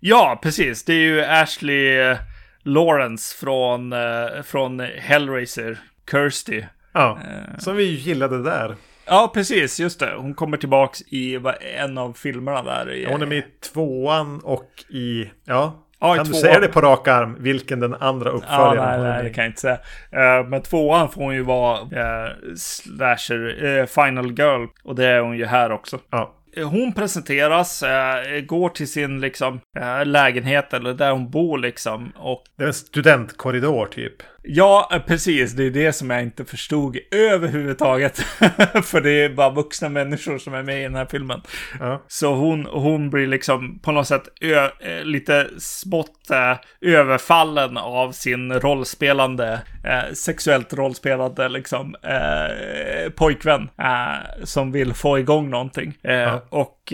Ja, 0.00 0.38
precis. 0.42 0.84
Det 0.84 0.92
är 0.92 0.98
ju 0.98 1.20
Ashley 1.24 1.98
eh, 2.00 2.16
Lawrence 2.62 3.36
från, 3.36 3.92
eh, 3.92 4.42
från 4.44 4.80
Hellraiser, 4.80 5.78
Kirsty. 6.10 6.62
Ja, 6.92 7.18
som 7.58 7.76
vi 7.76 7.84
gillade 7.84 8.42
där. 8.42 8.76
Ja, 9.06 9.30
precis. 9.34 9.80
Just 9.80 10.00
det. 10.00 10.14
Hon 10.16 10.34
kommer 10.34 10.56
tillbaks 10.56 11.02
i 11.02 11.38
en 11.78 11.98
av 11.98 12.12
filmerna 12.12 12.62
där. 12.62 12.90
i- 12.92 13.04
Hon 13.10 13.22
är 13.22 13.26
med 13.26 13.38
i 13.38 13.44
tvåan 13.72 14.40
och 14.44 14.70
i... 14.88 15.30
Ja, 15.44 15.78
Ja, 16.00 16.14
i 16.14 16.16
kan 16.16 16.26
du 16.26 16.30
tvåan. 16.32 16.42
säga 16.42 16.60
det 16.60 16.68
på 16.68 16.80
rak 16.80 17.08
arm? 17.08 17.36
Vilken 17.38 17.80
den 17.80 17.94
andra 17.94 18.28
Ja, 18.30 18.34
uppföljaren 18.36 18.76
nej, 18.76 18.96
hon 18.98 19.06
är 19.06 19.08
nej, 19.08 19.16
med 19.16 19.24
det 19.24 19.30
i? 19.30 19.34
kan 19.34 19.44
jag 19.44 19.50
inte 19.50 19.60
säga. 19.60 19.78
Eh, 20.10 20.46
men 20.48 20.62
tvåan 20.62 21.08
får 21.10 21.22
hon 21.22 21.34
ju 21.34 21.42
vara 21.42 21.78
eh, 21.80 22.30
slasher, 22.56 23.64
eh, 23.64 23.86
final 23.86 24.30
girl. 24.38 24.66
Och 24.84 24.94
det 24.94 25.06
är 25.06 25.20
hon 25.20 25.36
ju 25.38 25.46
här 25.46 25.72
också. 25.72 25.98
Ja. 26.10 26.34
Hon 26.64 26.92
presenteras, 26.92 27.82
eh, 27.82 28.40
går 28.40 28.68
till 28.68 28.88
sin 28.92 29.20
liksom 29.20 29.60
eh, 29.80 30.06
lägenhet 30.06 30.72
eller 30.74 30.94
där 30.94 31.10
hon 31.12 31.30
bor 31.30 31.58
liksom. 31.58 32.12
Och 32.16 32.42
Det 32.58 32.62
är 32.64 32.68
en 32.68 32.74
studentkorridor 32.74 33.86
typ. 33.86 34.14
Ja, 34.42 34.88
eh, 34.92 34.98
precis. 35.02 35.52
Det 35.52 35.64
är 35.64 35.70
det 35.70 35.92
som 35.92 36.10
jag 36.10 36.22
inte 36.22 36.44
förstod 36.44 36.98
överhuvudtaget. 37.10 38.18
För 38.84 39.00
det 39.00 39.10
är 39.10 39.28
bara 39.28 39.50
vuxna 39.50 39.88
människor 39.88 40.38
som 40.38 40.54
är 40.54 40.62
med 40.62 40.80
i 40.80 40.82
den 40.82 40.94
här 40.94 41.06
filmen. 41.10 41.42
Ja. 41.80 42.02
Så 42.08 42.34
hon, 42.34 42.66
hon 42.66 43.10
blir 43.10 43.26
liksom 43.26 43.78
på 43.78 43.92
något 43.92 44.08
sätt 44.08 44.22
ö, 44.40 44.68
eh, 44.80 45.04
lite 45.04 45.48
smått 45.58 46.30
eh, 46.30 46.56
överfallen 46.80 47.76
av 47.76 48.12
sin 48.12 48.52
rollspelande, 48.52 49.60
eh, 49.84 50.12
sexuellt 50.14 50.72
rollspelande 50.72 51.48
liksom, 51.48 51.94
eh, 52.02 53.10
pojkvän 53.10 53.68
eh, 53.78 54.44
som 54.44 54.72
vill 54.72 54.94
få 54.94 55.18
igång 55.18 55.50
någonting. 55.50 55.94
Eh, 56.02 56.38
Och 56.48 56.92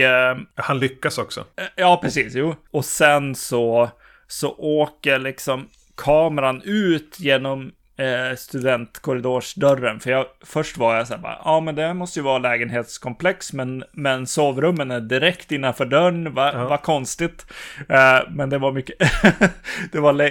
Han 0.55 0.79
lyckas 0.79 1.19
också. 1.19 1.45
Ja, 1.77 1.99
precis. 2.03 2.35
Jo. 2.35 2.55
Och 2.71 2.85
sen 2.85 3.35
så, 3.35 3.91
så 4.27 4.55
åker 4.59 5.19
liksom 5.19 5.69
kameran 5.99 6.63
ut 6.65 7.21
genom 7.21 7.73
eh, 7.99 8.37
studentkorridorsdörren. 8.37 10.01
För 10.01 10.11
jag, 10.11 10.27
först 10.45 10.77
var 10.77 10.97
jag 10.97 11.07
så 11.07 11.15
här 11.15 11.21
bara, 11.21 11.39
ja 11.45 11.61
men 11.61 11.75
det 11.75 11.95
måste 11.95 12.19
ju 12.19 12.25
vara 12.25 12.39
lägenhetskomplex, 12.39 13.53
men, 13.53 13.85
men 13.93 14.27
sovrummen 14.27 14.91
är 14.91 15.01
direkt 15.01 15.53
innanför 15.53 15.85
dörren, 15.85 16.35
vad 16.35 16.55
Ja. 16.55 16.69
vad 16.69 16.83
konstigt. 16.83 17.47
Eh, 17.89 18.19
men 18.31 18.51
det 18.51 18.59
var 18.59 18.73
mycket, 18.73 18.97
det 19.93 20.01
var 20.01 20.21
eh, 20.23 20.31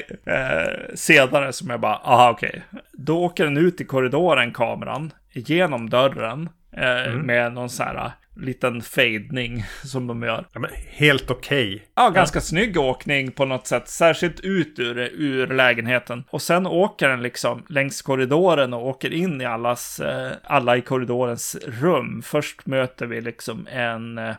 senare 0.96 1.54
som 1.54 1.70
jag 1.70 1.80
bara, 1.80 1.96
aha 1.96 2.30
okej. 2.32 2.62
Då 2.94 3.24
åker 3.24 3.44
den 3.44 3.58
ut 3.58 3.82
i 3.82 3.86
korridoren, 3.86 4.52
kameran, 4.54 5.14
genom 5.34 5.90
dörren, 5.90 6.50
eh, 6.78 7.14
med 7.14 7.54
någon 7.54 7.70
så 7.70 7.84
här 7.84 8.12
liten 8.40 8.82
fejdning 8.82 9.66
som 9.84 10.08
de 10.08 10.24
gör. 10.24 10.46
Ja, 10.54 10.62
helt 10.88 11.32
okej. 11.32 11.88
Ja, 11.96 12.10
ganska 12.10 12.42
snygg 12.42 12.78
åkning 12.78 13.32
på 13.32 13.46
något 13.46 13.68
sätt, 13.68 13.88
särskilt 13.88 14.40
ut 14.40 14.80
ur, 14.80 14.98
ur 14.98 15.48
lägenheten. 15.48 16.24
Och 16.30 16.42
sen 16.42 16.68
åker 16.68 17.10
den 17.10 17.22
liksom 17.22 17.66
längs 17.70 18.02
korridoren 18.02 18.74
och 18.74 18.88
åker 18.88 19.14
in 19.14 19.42
i 19.42 19.46
allas, 19.46 20.00
eh, 20.00 20.32
alla 20.44 20.78
i 20.78 20.82
korridorens 20.82 21.58
rum. 21.66 22.22
Först 22.26 22.66
möter 22.66 23.06
vi 23.06 23.22
liksom 23.22 23.68
en, 23.72 24.18
eh, 24.18 24.34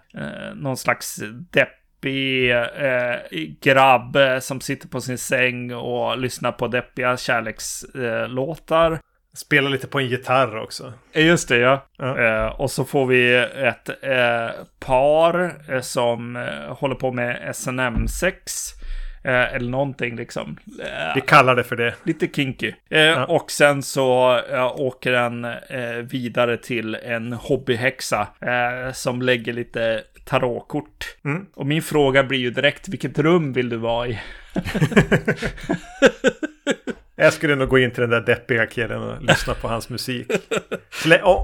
någon 0.54 0.76
slags 0.76 1.20
deppig 1.50 2.50
eh, 2.50 3.16
grabb 3.60 4.16
som 4.40 4.60
sitter 4.60 4.88
på 4.88 5.00
sin 5.00 5.18
säng 5.18 5.74
och 5.74 6.18
lyssnar 6.18 6.52
på 6.52 6.68
deppiga 6.68 7.16
kärlekslåtar. 7.16 9.00
Spelar 9.38 9.70
lite 9.70 9.86
på 9.86 9.98
en 9.98 10.06
gitarr 10.06 10.56
också. 10.62 10.92
Just 11.12 11.48
det, 11.48 11.56
ja. 11.58 11.86
Ja. 11.96 12.18
Eh, 12.18 12.46
och 12.60 12.70
så 12.70 12.84
får 12.84 13.06
vi 13.06 13.34
ett 13.56 13.88
eh, 14.02 14.50
par 14.80 15.54
eh, 15.74 15.80
som 15.80 16.36
eh, 16.36 16.74
håller 16.76 16.94
på 16.94 17.12
med 17.12 17.54
SNM-sex. 17.56 18.52
Eh, 19.24 19.54
eller 19.54 19.70
någonting 19.70 20.16
liksom. 20.16 20.56
Eh, 20.82 21.14
Vi 21.14 21.20
kallar 21.20 21.56
det 21.56 21.64
för 21.64 21.76
det. 21.76 21.94
lite 22.02 22.26
kinky. 22.28 22.72
Eh, 22.90 23.22
Och 23.22 23.50
sen 23.50 23.82
så 23.82 24.40
åker 24.76 25.12
den 25.12 25.46
vidare 26.08 26.56
till 26.56 26.94
en 26.94 27.32
hobbyhäxa 27.32 28.28
som 28.92 29.22
lägger 29.22 29.52
lite 29.52 30.02
tarotkort. 30.24 31.16
Mm. 31.24 31.46
Och 31.54 31.66
min 31.66 31.82
fråga 31.82 32.24
blir 32.24 32.38
ju 32.38 32.50
direkt, 32.50 32.88
vilket 32.88 33.18
rum 33.18 33.52
vill 33.52 33.68
du 33.68 33.76
vara 33.76 34.08
i? 34.08 34.18
Jag 37.20 37.32
skulle 37.32 37.54
nog 37.54 37.68
gå 37.68 37.78
in 37.78 37.90
till 37.90 38.00
den 38.00 38.10
där 38.10 38.20
deppiga 38.20 38.66
killen 38.66 39.02
och 39.02 39.22
lyssna 39.22 39.54
på 39.54 39.68
hans 39.68 39.88
musik. 39.88 40.32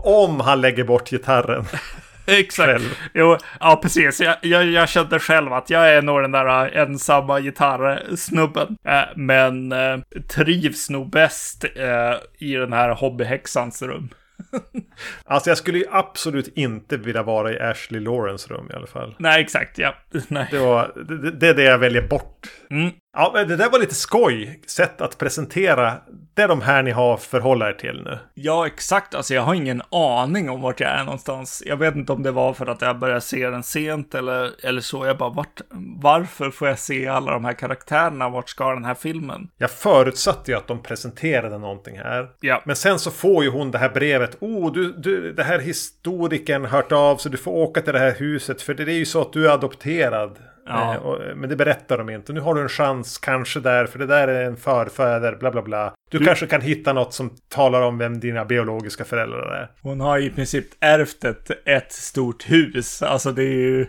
Om 0.02 0.40
han 0.40 0.60
lägger 0.60 0.84
bort 0.84 1.10
gitarren. 1.10 1.64
Exakt. 2.26 2.68
Själv. 2.68 2.98
Jo, 3.14 3.36
ja 3.60 3.78
precis. 3.82 4.20
Jag, 4.20 4.36
jag, 4.42 4.64
jag 4.64 4.88
kände 4.88 5.18
själv 5.18 5.52
att 5.52 5.70
jag 5.70 5.90
är 5.90 6.02
nog 6.02 6.22
den 6.22 6.32
där 6.32 6.76
äh, 6.76 6.82
ensamma 6.82 7.40
gitarrsnubben. 7.40 8.76
Äh, 8.84 9.02
men 9.16 9.72
äh, 9.72 10.00
trivs 10.28 10.90
nog 10.90 11.10
bäst 11.10 11.64
äh, 11.64 12.48
i 12.48 12.54
den 12.54 12.72
här 12.72 12.90
hobbyhäxans 12.90 13.82
rum. 13.82 14.08
Alltså 15.24 15.50
jag 15.50 15.58
skulle 15.58 15.78
ju 15.78 15.84
absolut 15.90 16.48
inte 16.48 16.96
vilja 16.96 17.22
vara 17.22 17.52
i 17.52 17.60
Ashley 17.60 18.00
Lawrence 18.00 18.54
rum 18.54 18.70
i 18.70 18.74
alla 18.74 18.86
fall. 18.86 19.14
Nej, 19.18 19.42
exakt. 19.42 19.78
Ja. 19.78 19.94
Nej. 20.28 20.48
Det, 20.50 20.58
var, 20.58 20.92
det, 21.08 21.30
det 21.30 21.48
är 21.48 21.54
det 21.54 21.62
jag 21.62 21.78
väljer 21.78 22.02
bort. 22.02 22.46
Mm. 22.70 22.90
Ja, 23.14 23.44
det 23.48 23.56
där 23.56 23.70
var 23.70 23.78
lite 23.78 23.94
skoj. 23.94 24.60
Sätt 24.66 25.00
att 25.00 25.18
presentera. 25.18 25.94
Det 26.34 26.42
är 26.42 26.48
de 26.48 26.60
här 26.60 26.82
ni 26.82 26.90
har 26.90 27.16
förhålla 27.16 27.68
er 27.68 27.72
till 27.72 28.02
nu. 28.04 28.18
Ja, 28.34 28.66
exakt. 28.66 29.14
Alltså 29.14 29.34
jag 29.34 29.42
har 29.42 29.54
ingen 29.54 29.82
aning 29.90 30.50
om 30.50 30.60
vart 30.60 30.80
jag 30.80 30.90
är 30.90 31.04
någonstans. 31.04 31.62
Jag 31.66 31.76
vet 31.76 31.96
inte 31.96 32.12
om 32.12 32.22
det 32.22 32.30
var 32.30 32.52
för 32.52 32.66
att 32.66 32.82
jag 32.82 32.98
började 32.98 33.20
se 33.20 33.50
den 33.50 33.62
sent 33.62 34.14
eller, 34.14 34.50
eller 34.66 34.80
så. 34.80 35.06
Jag 35.06 35.18
bara, 35.18 35.30
vart, 35.30 35.60
varför 36.02 36.50
får 36.50 36.68
jag 36.68 36.78
se 36.78 37.08
alla 37.08 37.32
de 37.32 37.44
här 37.44 37.52
karaktärerna? 37.52 38.28
Vart 38.28 38.48
ska 38.48 38.74
den 38.74 38.84
här 38.84 38.94
filmen? 38.94 39.48
Jag 39.58 39.70
förutsatte 39.70 40.50
ju 40.50 40.56
att 40.56 40.66
de 40.66 40.82
presenterade 40.82 41.58
någonting 41.58 41.98
här. 41.98 42.28
Ja. 42.40 42.62
Men 42.64 42.76
sen 42.76 42.98
så 42.98 43.10
får 43.10 43.44
ju 43.44 43.50
hon 43.50 43.70
det 43.70 43.78
här 43.78 43.90
brevet. 43.90 44.36
Oh, 44.40 44.72
du, 44.72 44.92
du, 44.92 45.32
det 45.32 45.44
här 45.44 45.58
historikern 45.58 46.64
hört 46.64 46.92
av 46.92 47.16
så 47.16 47.28
du 47.28 47.36
får 47.36 47.52
åka 47.52 47.80
till 47.80 47.92
det 47.92 47.98
här 47.98 48.14
huset. 48.18 48.62
För 48.62 48.74
det 48.74 48.92
är 48.92 48.96
ju 48.96 49.06
så 49.06 49.20
att 49.20 49.32
du 49.32 49.48
är 49.48 49.50
adopterad. 49.52 50.38
Ja. 50.66 50.94
Eh, 50.94 51.00
och, 51.00 51.36
men 51.36 51.48
det 51.48 51.56
berättar 51.56 51.98
de 51.98 52.10
inte. 52.10 52.32
Nu 52.32 52.40
har 52.40 52.54
du 52.54 52.60
en 52.62 52.68
chans 52.68 53.18
kanske 53.18 53.60
där. 53.60 53.86
För 53.86 53.98
det 53.98 54.06
där 54.06 54.28
är 54.28 54.44
en 54.44 54.56
förfäder. 54.56 55.36
Bla 55.36 55.50
bla 55.50 55.62
bla. 55.62 55.94
Du, 56.10 56.24
kanske 56.24 56.46
kan 56.46 56.60
hitta 56.60 56.92
något 56.92 57.14
som 57.14 57.30
talar 57.48 57.82
om 57.82 57.98
vem 57.98 58.20
dina 58.20 58.44
biologiska 58.44 59.04
föräldrar 59.04 59.52
är. 59.56 59.70
Hon 59.82 60.00
har 60.00 60.18
i 60.18 60.30
princip 60.30 60.66
ärvt 60.80 61.24
ett, 61.24 61.50
ett 61.68 61.92
stort 61.92 62.50
hus. 62.50 63.02
Alltså 63.02 63.32
det 63.32 63.42
är 63.42 63.54
ju... 63.54 63.86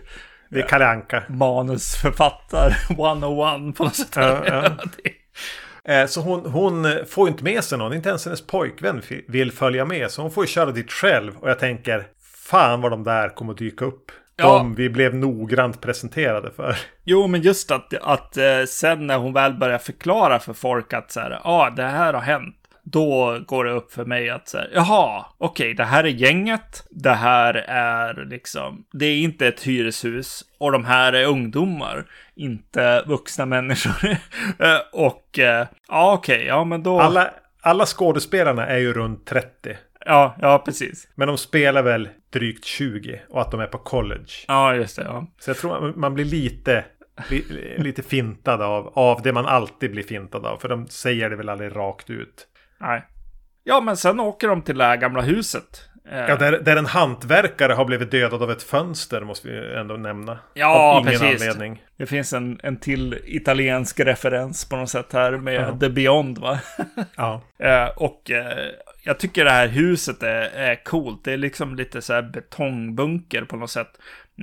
Det 0.50 0.60
är 0.60 0.66
Kalle 0.66 0.86
Anka. 0.86 1.22
Manusförfattar 1.28 2.76
101 2.90 3.76
på 3.76 3.84
något 3.84 3.96
sätt. 3.96 4.16
Ja, 4.16 4.42
ja. 4.46 4.70
Eh, 5.94 6.06
Så 6.06 6.20
hon, 6.20 6.46
hon 6.46 6.86
får 7.08 7.28
inte 7.28 7.44
med 7.44 7.64
sig 7.64 7.78
någon, 7.78 7.92
inte 7.92 8.08
ens 8.08 8.24
hennes 8.24 8.46
pojkvän 8.46 9.02
vill 9.28 9.52
följa 9.52 9.84
med. 9.84 10.10
Så 10.10 10.22
hon 10.22 10.30
får 10.30 10.44
ju 10.44 10.48
köra 10.48 10.70
dit 10.70 10.92
själv. 10.92 11.36
Och 11.36 11.50
jag 11.50 11.58
tänker, 11.58 12.06
fan 12.48 12.80
vad 12.80 12.92
de 12.92 13.04
där 13.04 13.28
kommer 13.28 13.52
att 13.52 13.58
dyka 13.58 13.84
upp. 13.84 14.10
Ja. 14.36 14.58
De 14.58 14.74
vi 14.74 14.90
blev 14.90 15.14
noggrant 15.14 15.80
presenterade 15.80 16.50
för. 16.50 16.76
Jo, 17.04 17.26
men 17.26 17.42
just 17.42 17.70
att, 17.70 17.94
att 17.94 18.36
eh, 18.36 18.64
sen 18.68 19.06
när 19.06 19.18
hon 19.18 19.32
väl 19.32 19.54
börjar 19.54 19.78
förklara 19.78 20.38
för 20.38 20.52
folk 20.52 20.92
att 20.92 21.12
så 21.12 21.20
här, 21.20 21.30
ja, 21.30 21.40
ah, 21.44 21.70
det 21.70 21.82
här 21.82 22.14
har 22.14 22.20
hänt. 22.20 22.56
Då 22.82 23.38
går 23.46 23.64
det 23.64 23.72
upp 23.72 23.92
för 23.92 24.04
mig 24.04 24.30
att 24.30 24.48
så 24.48 24.58
här, 24.58 24.70
jaha, 24.74 25.26
okej, 25.38 25.74
det 25.74 25.84
här 25.84 26.04
är 26.04 26.08
gänget. 26.08 26.86
Det 26.90 27.12
här 27.12 27.54
är 27.68 28.26
liksom, 28.30 28.84
det 28.92 29.06
är 29.06 29.16
inte 29.16 29.46
ett 29.46 29.62
hyreshus. 29.62 30.44
Och 30.58 30.72
de 30.72 30.84
här 30.84 31.12
är 31.12 31.26
ungdomar, 31.26 32.04
inte 32.34 33.02
vuxna 33.06 33.46
människor. 33.46 34.10
Eh, 34.58 34.78
och, 34.92 35.38
eh, 35.38 35.66
ja, 35.88 36.12
okej, 36.12 36.44
ja, 36.46 36.64
men 36.64 36.82
då... 36.82 37.00
Alla, 37.00 37.30
alla 37.62 37.86
skådespelarna 37.86 38.66
är 38.66 38.78
ju 38.78 38.92
runt 38.92 39.26
30. 39.26 39.76
Ja, 40.06 40.36
ja, 40.40 40.62
precis. 40.64 41.08
Men 41.14 41.28
de 41.28 41.38
spelar 41.38 41.82
väl 41.82 42.08
drygt 42.38 42.64
20 42.64 43.20
och 43.28 43.40
att 43.40 43.50
de 43.50 43.60
är 43.60 43.66
på 43.66 43.78
college. 43.78 44.30
Ja, 44.48 44.74
just 44.74 44.96
det, 44.96 45.02
ja. 45.02 45.26
Så 45.38 45.50
jag 45.50 45.56
tror 45.56 45.92
man- 45.96 46.14
blir 46.14 46.24
lite, 46.24 46.84
li- 47.30 47.74
lite 47.78 48.02
fintad 48.02 48.62
av, 48.62 48.92
av 48.98 49.22
det 49.22 49.32
man 49.32 49.46
alltid 49.46 49.90
blir 49.90 50.02
fintad 50.02 50.46
av. 50.46 50.56
För 50.58 50.68
de 50.68 50.86
säger 50.88 51.30
det 51.30 51.36
väl 51.36 51.48
aldrig 51.48 51.76
rakt 51.76 52.10
ut. 52.10 52.46
Nej. 52.80 53.02
Ja, 53.64 53.80
men 53.80 53.96
sen 53.96 54.20
åker 54.20 54.48
de 54.48 54.62
till 54.62 54.78
det 54.78 54.84
här 54.84 54.96
gamla 54.96 55.22
huset. 55.22 55.82
Eh, 56.10 56.18
Ja, 56.28 56.36
där, 56.36 56.58
där 56.60 56.76
en 56.76 56.86
hantverkare 56.86 57.72
har 57.72 57.84
blivit 57.84 58.10
dödad 58.10 58.42
av 58.42 58.50
ett 58.50 58.62
fönster 58.62 59.20
måste 59.20 59.48
vi 59.48 59.74
ändå 59.76 59.94
nämna. 59.96 60.38
Ja, 60.54 60.98
ingen 61.00 61.20
precis. 61.20 61.42
anledning. 61.42 61.82
Det 61.96 62.06
finns 62.06 62.32
en, 62.32 62.60
en 62.62 62.76
till 62.80 63.18
italiensk 63.24 64.00
referens 64.00 64.68
på 64.68 64.76
något 64.76 64.88
sätt 64.90 65.12
här 65.12 65.32
med 65.32 65.54
Ja. 65.54 65.78
The 65.80 65.88
Beyond, 65.88 66.38
va? 66.38 66.58
Ja. 67.16 67.42
Eh, 67.58 67.88
och 67.96 68.30
eh, 68.30 68.66
jag 69.06 69.18
tycker 69.18 69.44
det 69.44 69.50
här 69.50 69.68
huset 69.68 70.22
är, 70.22 70.42
är 70.54 70.84
coolt. 70.84 71.24
Det 71.24 71.32
är 71.32 71.36
liksom 71.36 71.74
lite 71.76 72.02
så 72.02 72.12
här 72.12 72.22
betongbunker 72.22 73.42
på 73.44 73.56
något 73.56 73.70
sätt. 73.70 73.90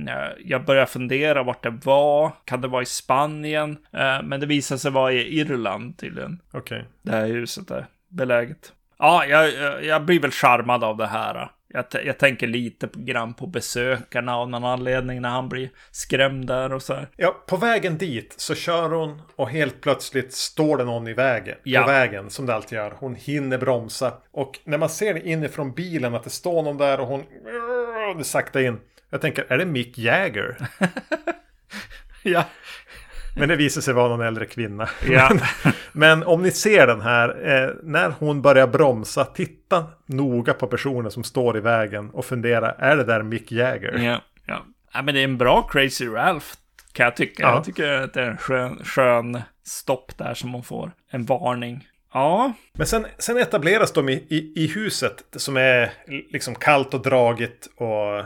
Eh, 0.08 0.30
jag 0.46 0.66
börjar 0.66 0.86
fundera 0.86 1.44
vart 1.44 1.64
det 1.64 1.70
var. 1.84 2.32
Kan 2.46 2.62
det 2.62 2.68
vara 2.68 2.82
i 2.82 2.86
Spanien? 2.86 3.78
Eh, 3.92 4.22
men 4.24 4.40
det 4.40 4.46
visar 4.46 4.78
sig 4.78 4.92
vara 4.92 5.12
i 5.14 5.40
Irland 5.40 5.98
tydligen. 5.98 6.40
Okej. 6.52 6.86
Det 7.02 7.12
här 7.12 7.28
huset 7.28 7.72
är 7.72 7.86
beläget. 8.10 8.74
Ja, 9.00 9.26
jag- 9.26 9.86
jag 9.86 10.06
blir 10.06 10.20
väl 10.20 10.32
charmad 10.32 10.84
av 10.84 10.98
det 10.98 11.08
här. 11.08 11.52
Jag, 11.76 11.86
jag 12.06 12.18
tänker 12.18 12.48
lite 12.48 12.90
grann 12.94 13.34
på 13.34 13.48
besökarna 13.48 14.38
av 14.38 14.50
någon 14.50 14.64
anledning 14.64 15.22
när 15.22 15.30
han 15.30 15.50
blir 15.50 15.70
skrämd 15.92 16.48
där 16.48 16.74
och 16.74 16.82
så 16.82 16.94
här. 16.94 17.08
Ja, 17.16 17.44
på 17.48 17.58
vägen 17.58 17.98
dit 17.98 18.34
så 18.38 18.56
kör 18.56 18.90
hon 18.90 19.22
och 19.36 19.50
helt 19.50 19.82
plötsligt 19.82 20.34
står 20.34 20.78
det 20.78 20.84
någon 20.84 21.08
i 21.08 21.14
vägen. 21.14 21.58
Ja. 21.64 21.82
På 21.82 21.88
vägen, 21.88 22.30
som 22.30 22.46
det 22.46 22.56
alltid 22.56 22.76
gör. 22.78 22.94
Hon 23.00 23.16
hinner 23.16 23.58
bromsa. 23.58 24.14
Och 24.32 24.60
när 24.64 24.78
man 24.78 24.90
ser 24.90 25.28
inifrån 25.28 25.74
bilen 25.74 26.16
att 26.16 26.24
det 26.24 26.30
står 26.30 26.64
någon 26.64 26.78
där 26.78 27.00
och 27.00 27.08
hon... 27.08 27.24
Det 28.18 28.24
sakta 28.24 28.62
in. 28.62 28.80
Jag 29.10 29.22
tänker, 29.22 29.46
är 29.50 29.58
det 29.58 29.66
Mick 29.66 29.98
Jagger? 29.98 30.58
Ja. 32.26 32.46
Men 33.36 33.50
det 33.50 33.56
visar 33.56 33.82
sig 33.82 33.94
vara 33.94 34.08
någon 34.08 34.22
äldre 34.22 34.46
kvinna. 34.46 34.90
Ja. 35.10 35.32
Men 35.92 36.24
om 36.24 36.42
ni 36.42 36.52
ser 36.52 36.88
den 36.88 37.02
här, 37.02 37.30
eh, 37.30 37.70
när 37.84 38.14
hon 38.20 38.42
börjar 38.42 38.68
bromsa, 38.68 39.26
titta 39.26 39.86
noga 40.06 40.54
på 40.54 40.68
personen 40.68 41.12
som 41.12 41.24
står 41.24 41.58
i 41.58 41.60
vägen 41.60 42.10
och 42.10 42.26
fundera, 42.26 42.72
är 42.72 42.98
det 42.98 43.04
där 43.04 43.24
Mick 43.24 43.52
Jagger? 43.52 43.98
Ja, 43.98 44.22
ja. 44.46 44.66
ja, 44.94 45.02
men 45.02 45.14
det 45.16 45.20
är 45.20 45.24
en 45.24 45.38
bra 45.38 45.62
Crazy 45.62 46.08
Ralph 46.08 46.48
kan 46.94 47.04
jag 47.04 47.16
tycka. 47.16 47.44
Ja. 47.44 47.54
Jag 47.56 47.64
tycker 47.64 47.92
att 47.92 48.14
det 48.14 48.22
är 48.22 48.30
en 48.30 48.38
skön, 48.38 48.80
skön 48.84 49.42
stopp 49.64 50.18
där 50.18 50.34
som 50.34 50.54
hon 50.54 50.64
får. 50.64 50.92
En 51.10 51.26
varning. 51.26 51.88
Ja, 52.14 52.54
Men 52.74 52.88
sen, 52.88 53.06
sen 53.18 53.38
etableras 53.38 53.92
de 53.92 54.10
i, 54.10 54.14
i, 54.14 54.64
i 54.64 54.68
huset 54.68 55.24
som 55.36 55.58
är 55.58 55.94
liksom 56.32 56.56
kallt 56.56 56.94
och 56.94 57.02
dragigt 57.02 57.68
och 57.76 58.24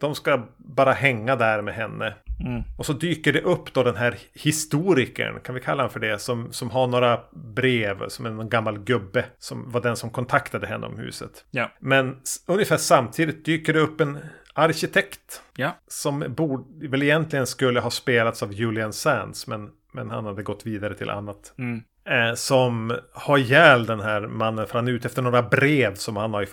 de 0.00 0.14
ska 0.14 0.46
bara 0.56 0.92
hänga 0.92 1.36
där 1.36 1.62
med 1.62 1.74
henne. 1.74 2.14
Mm. 2.40 2.62
Och 2.78 2.86
så 2.86 2.92
dyker 2.92 3.32
det 3.32 3.40
upp 3.40 3.72
då 3.72 3.82
den 3.82 3.96
här 3.96 4.18
historikern, 4.34 5.40
kan 5.40 5.54
vi 5.54 5.60
kalla 5.60 5.82
honom 5.82 5.92
för 5.92 6.00
det, 6.00 6.18
som, 6.18 6.52
som 6.52 6.70
har 6.70 6.86
några 6.86 7.20
brev, 7.54 8.08
som 8.08 8.26
en 8.26 8.48
gammal 8.48 8.78
gubbe, 8.78 9.24
som 9.38 9.70
var 9.70 9.80
den 9.80 9.96
som 9.96 10.10
kontaktade 10.10 10.66
henne 10.66 10.86
om 10.86 10.98
huset. 10.98 11.44
ja, 11.50 11.72
Men 11.80 12.16
ungefär 12.46 12.76
samtidigt 12.76 13.44
dyker 13.44 13.72
det 13.72 13.80
upp 13.80 14.00
en 14.00 14.18
arkitekt 14.54 15.42
ja. 15.56 15.76
som 15.88 16.24
borde, 16.28 16.88
väl 16.88 17.02
egentligen 17.02 17.46
skulle 17.46 17.80
ha 17.80 17.90
spelats 17.90 18.42
av 18.42 18.52
Julian 18.52 18.92
Sands, 18.92 19.46
men, 19.46 19.70
men 19.92 20.10
han 20.10 20.24
hade 20.24 20.42
gått 20.42 20.66
vidare 20.66 20.94
till 20.94 21.10
annat. 21.10 21.54
Mm. 21.58 21.82
Eh, 22.04 22.34
som 22.34 22.98
har 23.12 23.38
ihjäl 23.38 23.86
den 23.86 24.00
här 24.00 24.20
mannen 24.20 24.66
för 24.66 24.74
han 24.74 24.88
är 24.88 24.92
ute 24.92 25.08
efter 25.08 25.22
några 25.22 25.42
brev 25.42 25.94
som 25.94 26.16
han 26.16 26.34
har 26.34 26.42
i 26.42 26.46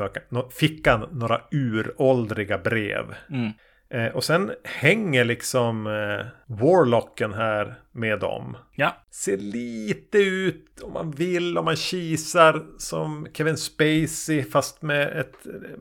fickan. 0.52 1.06
Några 1.12 1.42
uråldriga 1.52 2.58
brev. 2.58 3.16
Mm. 3.30 3.52
Eh, 3.90 4.08
och 4.08 4.24
sen 4.24 4.52
hänger 4.64 5.26
liksom 5.26 5.88
eh, 5.88 6.26
Warlocken 6.46 7.34
här 7.34 7.76
med 7.92 8.20
dem. 8.20 8.58
Ja, 8.76 8.96
Ser 9.12 9.38
lite 9.38 10.18
ut, 10.18 10.82
om 10.82 10.94
man 10.94 11.12
vill, 11.12 11.58
om 11.58 11.66
man 11.66 11.76
kisar, 11.76 12.66
som 12.78 13.28
Kevin 13.34 13.58
Spacey 13.58 14.44
fast 14.44 14.82
med 14.82 15.20
ett 15.20 15.46
eh, 15.46 15.80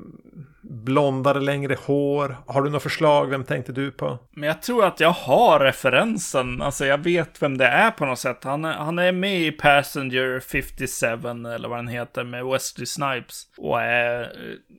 blondare, 0.63 1.41
längre 1.41 1.77
hår. 1.87 2.37
Har 2.47 2.63
du 2.63 2.71
några 2.71 2.81
förslag? 2.81 3.27
Vem 3.27 3.45
tänkte 3.45 3.73
du 3.73 3.91
på? 3.91 4.19
men 4.31 4.47
jag 4.47 4.63
tror 4.63 4.85
att 4.85 5.01
jag 5.01 5.11
har 5.11 5.61
referensen. 5.61 6.63
Alltså 6.63 6.87
jag 6.87 6.99
vet 6.99 7.43
vem 7.43 7.59
det 7.59 7.67
är 7.67 7.91
på 7.91 8.07
något 8.07 8.19
sätt. 8.19 8.45
Han 8.45 8.65
är, 8.65 8.73
han 8.73 8.99
är 8.99 9.13
med 9.13 9.41
i 9.41 9.53
Passenger 9.53 10.41
57 10.41 11.07
eller 11.07 11.69
vad 11.69 11.79
den 11.79 11.89
heter 11.89 12.25
med 12.25 12.45
Wesley 12.45 12.87
Snipes. 12.87 13.43
Och 13.57 13.81
är 13.81 14.21
eh, 14.21 14.27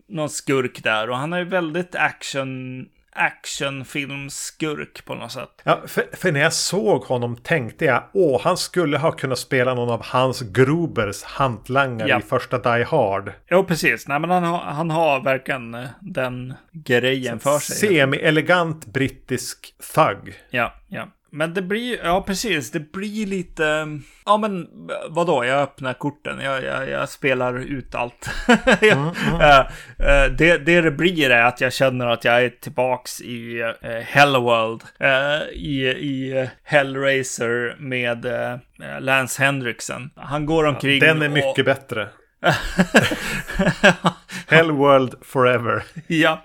någon 0.07 0.29
skurk 0.29 0.83
där. 0.83 1.09
Och 1.09 1.17
han 1.17 1.33
är 1.33 1.43
väldigt 1.43 1.95
action 1.95 2.85
actionfilmskurk 3.17 5.05
på 5.05 5.15
något 5.15 5.31
sätt. 5.31 5.49
Ja, 5.63 5.81
för, 5.87 6.03
för 6.13 6.31
när 6.31 6.39
jag 6.39 6.53
såg 6.53 7.03
honom 7.03 7.35
tänkte 7.35 7.85
jag, 7.85 8.03
åh, 8.13 8.41
han 8.43 8.57
skulle 8.57 8.97
ha 8.97 9.11
kunnat 9.11 9.39
spela 9.39 9.73
någon 9.73 9.89
av 9.89 10.05
Hans 10.05 10.41
Grubers 10.41 11.23
hantlangare 11.23 12.09
Ja. 12.09 12.19
i 12.19 12.21
första 12.21 12.57
Die 12.77 12.83
Hard. 12.83 13.31
Jo, 13.49 13.63
precis. 13.63 14.07
Nej, 14.07 14.19
men 14.19 14.29
han 14.29 14.43
han 14.43 14.89
har 14.91 15.19
verkligen 15.23 15.73
eh, 15.73 15.87
den 16.01 16.53
grejen 16.71 17.39
för 17.39 17.59
sig. 17.59 17.75
Semi-elegant 17.89 18.85
brittisk 18.85 19.73
thug. 19.95 20.33
Ja, 20.49 20.73
ja. 20.87 21.07
Men 21.31 21.53
det 21.53 21.61
blir, 21.61 21.99
ja 22.03 22.23
precis, 22.27 22.71
det 22.71 22.91
blir 22.91 23.25
lite, 23.25 23.87
ja 24.25 24.37
men 24.37 24.67
vadå, 25.09 25.45
jag 25.45 25.61
öppnar 25.61 25.93
korten, 25.93 26.39
jag, 26.39 26.63
jag, 26.63 26.89
jag 26.89 27.09
spelar 27.09 27.53
ut 27.59 27.95
allt. 27.95 28.29
Mm, 28.81 29.07
Eh, 29.41 29.59
eh, 29.99 30.31
det, 30.37 30.57
det 30.57 30.81
det 30.81 30.91
blir 30.91 31.29
är 31.29 31.43
att 31.43 31.61
jag 31.61 31.73
känner 31.73 32.07
att 32.07 32.25
jag 32.25 32.43
är 32.43 32.49
tillbaks 32.49 33.21
i 33.21 33.63
uh, 33.63 33.89
Hellworld, 34.03 34.83
eh, 34.99 35.49
i, 35.53 35.87
i 35.87 36.49
Hellraiser 36.63 37.75
med 37.79 38.25
eh, 38.25 38.57
Lance 38.99 39.43
Henriksen. 39.43 40.09
Han 40.15 40.45
går 40.45 40.63
omkring 40.65 40.99
Den 40.99 41.21
är 41.21 41.27
och- 41.27 41.33
mycket 41.33 41.65
bättre. 41.65 42.07
Hellworld 44.47 45.15
Forever. 45.21 45.83
Ja. 46.07 46.43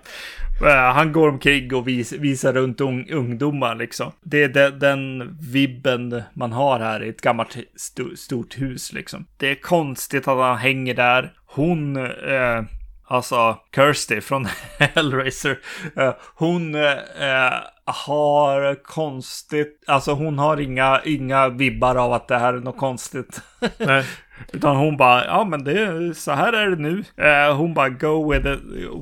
Eh, 0.63 0.93
han 0.95 1.13
går 1.13 1.29
omkring 1.29 1.75
och 1.75 1.89
vis, 1.89 2.13
visar 2.13 2.53
runt 2.53 2.81
un, 2.81 3.11
ungdomar 3.11 3.75
liksom. 3.75 4.13
Det 4.23 4.43
är 4.43 4.49
de, 4.49 4.71
den 4.71 5.37
vibben 5.41 6.23
man 6.35 6.53
har 6.53 6.81
här 6.81 7.03
i 7.03 7.09
ett 7.09 7.21
gammalt 7.21 7.57
st 7.77 8.03
stort 8.17 8.59
hus 8.59 8.93
liksom. 8.93 9.27
Det 9.37 9.51
är 9.51 9.55
konstigt 9.55 10.29
att 10.29 10.39
han 10.39 10.57
hänger 10.57 10.95
där. 10.95 11.33
Hon, 11.47 11.97
eh, 11.97 12.63
alltså 13.05 13.59
Kirsty 13.75 14.21
från 14.21 14.49
Hellraiser, 14.79 15.59
eh, 15.97 16.15
hon 16.35 16.75
eh, 16.75 16.93
eh 16.93 17.55
har 17.85 18.83
konstigt, 18.85 19.85
alltså 19.87 20.13
hon 20.13 20.39
har 20.39 20.61
inga, 20.61 21.01
inga 21.05 21.49
vibbar 21.49 21.97
av 21.97 22.13
att 22.13 22.29
det 22.29 22.39
här 22.39 22.55
är 22.55 22.61
något 22.61 22.79
konstigt. 22.79 23.41
Nej. 23.79 24.05
Utan 24.53 24.77
hon 24.77 24.97
bara, 24.97 25.25
ja 25.25 25.45
men 25.45 25.65
det 25.65 25.73
är, 25.73 26.13
så 26.13 26.33
här 26.33 26.53
är 26.53 26.71
det 26.71 26.77
nu. 26.77 27.05
Eh, 27.17 27.57
hon 27.57 27.75
bara, 27.75 27.89
go 27.89 28.33
with 28.33 28.45
the, 28.45 28.57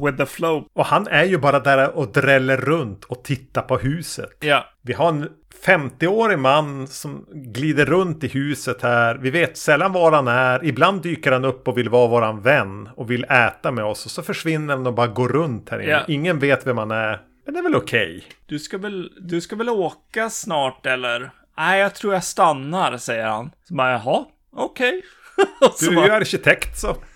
with 0.05 0.17
the 0.17 0.27
flow. 0.27 0.67
Och 0.73 0.85
han 0.85 1.07
är 1.07 1.25
ju 1.25 1.39
bara 1.39 1.61
där 1.61 1.97
och 1.97 2.13
dräller 2.13 2.57
runt 2.57 3.05
och 3.05 3.25
tittar 3.25 3.63
på 3.63 3.79
huset. 3.79 4.37
Ja, 4.41 4.65
Vi 4.83 4.93
har 4.93 5.09
en 5.09 5.29
50-årig 5.67 6.39
man 6.39 6.87
som 6.87 7.27
glider 7.33 7.87
runt 7.87 8.25
i 8.25 8.29
huset 8.29 8.83
här. 8.83 9.15
Vi 9.15 9.31
vet 9.31 9.57
sällan 9.57 9.93
var 9.93 10.13
han 10.13 10.29
är. 10.29 10.65
Ibland 10.65 11.03
dyker 11.03 11.33
han 11.33 11.45
upp 11.45 11.69
och 11.69 11.79
vill 11.79 11.89
vara 11.89 12.09
våran 12.09 12.41
vän 12.43 12.89
och 12.97 13.11
vill 13.11 13.25
äta 13.25 13.71
med 13.71 13.85
oss. 13.85 14.05
Och 14.05 14.11
så 14.11 14.23
försvinner 14.23 14.77
han 14.77 14.87
och 14.87 14.95
bara 14.95 15.07
går 15.07 15.29
runt 15.29 15.71
här 15.71 15.79
inne. 15.81 15.91
Ja. 15.91 16.01
Ingen 16.09 16.39
vet 16.39 16.67
vem 16.67 16.79
han 16.79 16.91
är. 16.91 17.21
Men 17.51 17.55
det 17.55 17.61
är 17.61 17.63
väl 17.63 17.83
okej. 17.83 18.25
du 18.47 18.59
ska 18.59 18.79
väl, 18.79 19.13
du 19.21 19.41
ska 19.41 19.57
väl 19.57 19.69
åka 19.69 20.31
snart 20.31 20.87
eller? 20.87 21.31
Nej, 21.57 21.81
jag 21.81 21.95
tror 21.95 22.15
jag 22.15 22.25
stannar, 22.25 22.99
säger 22.99 23.27
han. 23.27 23.51
Så 23.65 23.75
bara, 23.75 23.93
jaha, 23.93 24.25
okej. 24.53 25.03
Du 25.81 26.01
är 26.01 26.05
ju 26.05 26.11
arkitekt 26.11 26.79
så. 26.79 26.97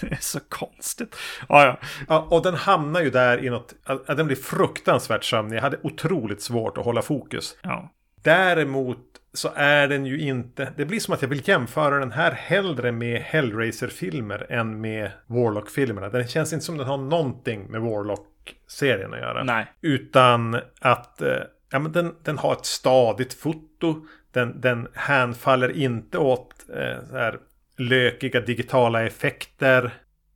det 0.00 0.12
är 0.12 0.20
så 0.20 0.40
konstigt. 0.40 1.16
Ja, 1.48 1.64
ja. 1.64 1.78
ja, 2.08 2.26
och 2.30 2.42
den 2.42 2.54
hamnar 2.54 3.00
ju 3.00 3.10
där 3.10 3.44
i 3.44 3.50
något, 3.50 3.74
att 3.84 4.16
den 4.16 4.26
blir 4.26 4.36
fruktansvärt 4.36 5.24
sömnig. 5.24 5.56
Jag 5.56 5.62
hade 5.62 5.78
otroligt 5.82 6.42
svårt 6.42 6.78
att 6.78 6.84
hålla 6.84 7.02
fokus. 7.02 7.56
ja. 7.62 7.92
Däremot 8.22 8.98
så 9.34 9.50
är 9.54 9.88
den 9.88 10.06
ju 10.06 10.20
inte... 10.20 10.72
Det 10.76 10.84
blir 10.84 11.00
som 11.00 11.14
att 11.14 11.22
jag 11.22 11.28
vill 11.28 11.48
jämföra 11.48 11.98
den 11.98 12.12
här 12.12 12.32
hellre 12.32 12.92
med 12.92 13.20
Hellraiser-filmer 13.20 14.46
än 14.48 14.80
med 14.80 15.10
Warlock-filmerna. 15.26 16.08
Den 16.08 16.28
känns 16.28 16.52
inte 16.52 16.64
som 16.64 16.76
den 16.76 16.86
har 16.86 16.98
någonting 16.98 17.66
med 17.70 17.80
Warlock-serien 17.80 19.14
att 19.14 19.20
göra. 19.20 19.44
Nej. 19.44 19.66
Utan 19.80 20.60
att 20.80 21.22
eh, 21.22 21.38
ja, 21.70 21.78
men 21.78 21.92
den, 21.92 22.14
den 22.22 22.38
har 22.38 22.52
ett 22.52 22.66
stadigt 22.66 23.34
foto. 23.34 24.06
Den, 24.32 24.60
den 24.60 24.88
hänfaller 24.94 25.76
inte 25.76 26.18
åt 26.18 26.54
eh, 26.74 27.08
så 27.10 27.16
här 27.16 27.38
lökiga 27.78 28.40
digitala 28.40 29.06
effekter. 29.06 29.84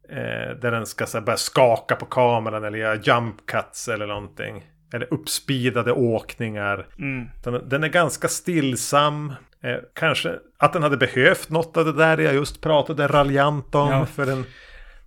Eh, 0.08 0.56
där 0.60 0.70
den 0.70 0.86
ska 0.86 1.06
så 1.06 1.18
här, 1.18 1.24
börja 1.24 1.36
skaka 1.36 1.96
på 1.96 2.06
kameran 2.06 2.64
eller 2.64 2.78
göra 2.78 2.94
jump 2.94 3.46
cuts 3.46 3.88
eller 3.88 4.06
någonting. 4.06 4.64
Eller 4.92 5.14
uppspeedade 5.14 5.92
åkningar. 5.92 6.86
Mm. 6.98 7.28
Den, 7.44 7.68
den 7.68 7.84
är 7.84 7.88
ganska 7.88 8.28
stillsam. 8.28 9.32
Eh, 9.62 9.76
kanske 9.94 10.34
att 10.58 10.72
den 10.72 10.82
hade 10.82 10.96
behövt 10.96 11.50
något 11.50 11.76
av 11.76 11.84
det 11.84 11.92
där 11.92 12.18
jag 12.18 12.34
just 12.34 12.60
pratade 12.60 13.06
raljant 13.06 13.74
om. 13.74 13.90
Ja. 13.90 14.06
För 14.06 14.26
den, 14.26 14.44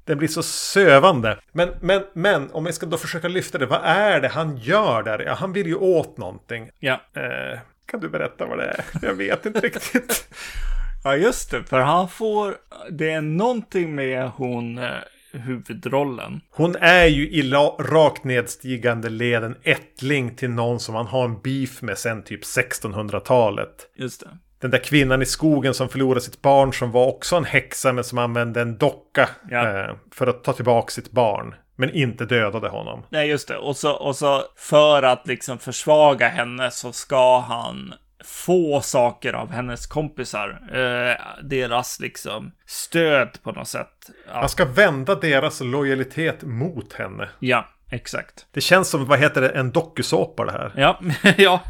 den 0.06 0.18
blir 0.18 0.28
så 0.28 0.44
sövande. 0.44 1.38
Men, 1.52 1.70
men, 1.82 2.04
men 2.14 2.52
om 2.52 2.64
vi 2.64 2.74
ska 2.74 2.86
då 2.86 2.98
försöka 2.98 3.28
lyfta 3.28 3.58
det. 3.58 3.66
Vad 3.66 3.82
är 3.84 4.22
det 4.22 4.28
han 4.28 4.58
gör 4.58 5.04
där? 5.04 5.20
Ja, 5.20 5.34
han 5.34 5.54
vill 5.54 5.68
ju 5.68 5.76
åt 5.76 6.18
någonting. 6.18 6.70
Ja. 6.80 7.02
Eh, 7.14 7.60
kan 7.86 8.00
du 8.00 8.10
berätta 8.10 8.46
vad 8.46 8.58
det 8.58 8.66
är? 8.66 8.86
Jag 9.02 9.14
vet 9.14 9.46
inte 9.46 9.60
riktigt. 9.60 10.28
ja, 11.04 11.16
just 11.16 11.52
det. 11.52 11.64
För 11.64 11.80
han 11.80 12.10
får... 12.10 12.56
Det 12.90 13.12
är 13.12 13.22
någonting 13.22 13.96
med 13.96 14.30
hon, 14.30 14.78
eh, 14.78 14.90
huvudrollen. 15.38 16.42
Hon 16.52 16.76
är 16.76 17.06
ju 17.06 17.30
i 17.30 17.52
rakt 17.80 18.24
nedstigande 18.24 19.10
led 19.10 19.44
en 19.44 19.56
ättling 19.64 20.36
till 20.36 20.50
någon 20.50 20.80
som 20.80 20.96
han 20.96 21.08
har 21.08 21.26
en 21.26 21.42
beef 21.42 21.82
med 21.82 21.98
sen 21.98 22.24
typ 22.24 22.44
1600-talet. 22.44 23.90
Just 23.96 24.20
det. 24.20 24.30
Den 24.62 24.72
där 24.72 24.84
kvinnan 24.84 25.22
i 25.22 25.26
skogen 25.26 25.74
som 25.74 25.90
förlorade 25.90 26.22
sitt 26.22 26.42
barn 26.42 26.74
som 26.74 26.92
var 26.92 27.08
också 27.08 27.36
en 27.36 27.46
häxa 27.46 27.94
men 27.94 28.04
som 28.04 28.18
använde 28.18 28.62
en 28.62 28.78
docka 28.78 29.30
Ja. 29.50 29.80
eh, 29.80 29.96
för 30.12 30.28
att 30.28 30.44
ta 30.44 30.54
tillbaka 30.54 30.92
sitt 30.92 31.12
barn. 31.12 31.56
Men 31.76 31.90
inte 31.96 32.26
dödade 32.26 32.70
honom. 32.70 33.04
Nej, 33.10 33.30
just 33.30 33.48
det. 33.48 33.58
Och 33.58 33.78
så, 33.78 33.92
och 33.92 34.16
så 34.16 34.44
för 34.58 35.04
att 35.04 35.28
liksom 35.28 35.60
försvaga 35.60 36.28
henne 36.28 36.72
så 36.72 36.92
ska 36.92 37.40
han 37.40 37.94
få 38.26 38.82
saker 38.82 39.34
av 39.34 39.52
hennes 39.52 39.88
kompisar. 39.88 40.62
Eh, 40.74 41.44
deras 41.44 42.00
liksom 42.00 42.52
stöd 42.66 43.44
på 43.44 43.52
något 43.52 43.68
sätt. 43.68 44.10
Ja, 44.28 44.40
Han 44.40 44.50
ska 44.50 44.66
vända 44.66 45.16
deras 45.16 45.62
lojalitet 45.62 46.44
mot 46.44 46.94
henne. 46.94 47.30
ja 47.40 47.68
exakt. 47.92 48.46
Det 48.52 48.62
känns 48.62 48.90
som, 48.90 49.06
vad 49.06 49.20
heter 49.20 49.42
det, 49.42 49.50
en 49.50 49.72
dokusåpa 49.72 50.46
det 50.46 50.52
här. 50.52 50.74
Ja, 50.76 51.00
ja. 51.38 51.62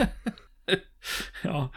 ja. 1.44 1.72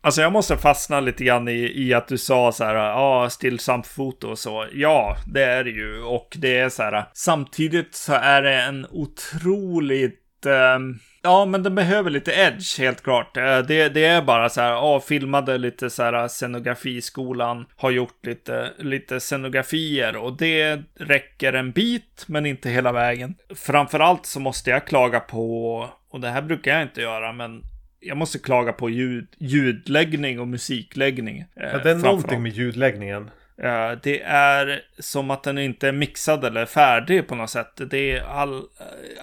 Alltså 0.00 0.22
jag 0.22 0.32
måste 0.32 0.56
fastna 0.56 1.00
lite 1.00 1.24
grann 1.24 1.48
i, 1.48 1.72
i 1.74 1.94
att 1.94 2.08
du 2.08 2.18
sa 2.18 2.52
så 2.52 2.64
här, 2.64 2.74
ja, 2.74 3.30
stillsamt 3.30 3.86
foto 3.86 4.28
och 4.28 4.38
så. 4.38 4.66
Ja, 4.72 5.16
det 5.26 5.44
är 5.44 5.64
det 5.64 5.70
ju. 5.70 6.02
Och 6.02 6.36
det 6.38 6.58
är 6.58 6.68
så 6.68 6.82
här, 6.82 7.04
samtidigt 7.12 7.94
så 7.94 8.12
är 8.12 8.42
det 8.42 8.54
en 8.54 8.86
otroligt... 8.90 10.46
ehm, 10.46 10.98
Ja, 11.28 11.44
men 11.44 11.62
den 11.62 11.74
behöver 11.74 12.10
lite 12.10 12.32
edge, 12.32 12.78
helt 12.78 13.02
klart. 13.02 13.36
Eh, 13.36 13.58
Det, 13.58 13.88
det 13.88 14.04
är 14.04 14.22
bara 14.22 14.48
så 14.48 14.60
här, 14.60 14.70
ja, 14.70 15.00
filmade 15.00 15.58
lite 15.58 15.90
så 15.90 16.02
här 16.02 16.28
scenografiskolan, 16.28 17.66
har 17.76 17.90
gjort 17.90 18.26
lite, 18.26 18.70
lite 18.78 19.20
scenografier 19.20 20.16
och 20.16 20.36
det 20.36 20.82
räcker 21.00 21.52
en 21.52 21.72
bit, 21.72 22.24
men 22.26 22.46
inte 22.46 22.70
hela 22.70 22.92
vägen. 22.92 23.34
Framförallt 23.56 24.26
så 24.26 24.40
måste 24.40 24.70
jag 24.70 24.86
klaga 24.86 25.20
på, 25.20 25.76
och 26.10 26.20
det 26.20 26.28
här 26.28 26.42
brukar 26.42 26.72
jag 26.72 26.82
inte 26.82 27.00
göra, 27.00 27.32
men 27.32 27.62
jag 28.00 28.16
måste 28.16 28.38
klaga 28.38 28.72
på 28.72 28.90
ljud, 28.90 29.28
ljudläggning 29.38 30.40
och 30.40 30.48
musikläggning. 30.48 31.38
eh, 31.40 31.68
Ja, 31.72 31.78
det 31.78 31.90
är 31.90 31.94
någonting 31.94 32.42
med 32.42 32.52
ljudläggningen. 32.52 33.30
Eh, 33.62 33.98
Det 34.02 34.22
är 34.22 34.80
som 34.98 35.30
att 35.30 35.42
den 35.42 35.58
inte 35.58 35.88
är 35.88 35.92
mixad 35.92 36.44
eller 36.44 36.66
färdig 36.66 37.28
på 37.28 37.34
något 37.34 37.50
sätt. 37.50 37.72
Det 37.90 38.12
är 38.12 38.22
all, 38.22 38.62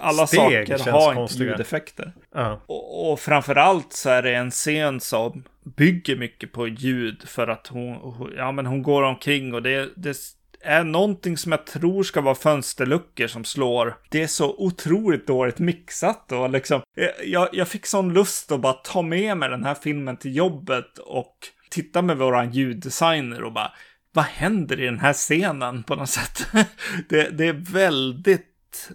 alla 0.00 0.26
Steg 0.26 0.38
saker 0.40 0.90
har 0.92 1.02
inte 1.08 1.14
konstiga. 1.14 1.50
ljudeffekter. 1.50 2.12
Ja. 2.34 2.60
Och, 2.66 3.12
och 3.12 3.20
framförallt 3.20 3.92
så 3.92 4.10
är 4.10 4.22
det 4.22 4.34
en 4.34 4.50
scen 4.50 5.00
som 5.00 5.44
bygger 5.76 6.16
mycket 6.16 6.52
på 6.52 6.68
ljud 6.68 7.22
för 7.28 7.48
att 7.48 7.66
hon, 7.66 7.94
hon- 7.94 8.32
ja, 8.36 8.52
men 8.52 8.66
hon 8.66 8.82
går 8.82 9.02
omkring 9.02 9.54
och 9.54 9.62
det, 9.62 9.88
det 9.96 10.16
är 10.60 10.84
någonting 10.84 11.36
som 11.36 11.52
jag 11.52 11.66
tror 11.66 12.02
ska 12.02 12.20
vara 12.20 12.34
fönsterluckor 12.34 13.26
som 13.26 13.44
slår. 13.44 13.96
Det 14.10 14.22
är 14.22 14.26
så 14.26 14.54
otroligt 14.58 15.26
dåligt 15.26 15.58
mixat 15.58 16.32
och 16.32 16.50
liksom, 16.50 16.80
jag, 17.24 17.48
jag 17.52 17.68
fick 17.68 17.86
sån 17.86 18.12
lust 18.14 18.52
att 18.52 18.60
bara 18.60 18.72
ta 18.72 19.02
med 19.02 19.36
mig 19.36 19.48
den 19.48 19.64
här 19.64 19.74
filmen 19.74 20.16
till 20.16 20.36
jobbet 20.36 20.98
och 20.98 21.36
titta 21.70 22.02
med 22.02 22.16
våran 22.16 22.50
ljuddesigner 22.52 23.42
och 23.42 23.52
bara, 23.52 23.72
vad 24.16 24.24
händer 24.24 24.80
i 24.80 24.84
den 24.84 24.98
här 24.98 25.12
scenen 25.12 25.82
på 25.82 25.94
något 25.94 26.10
sätt? 26.10 26.46
det, 27.08 27.30
det 27.30 27.46
är 27.46 27.72
väldigt 27.72 28.90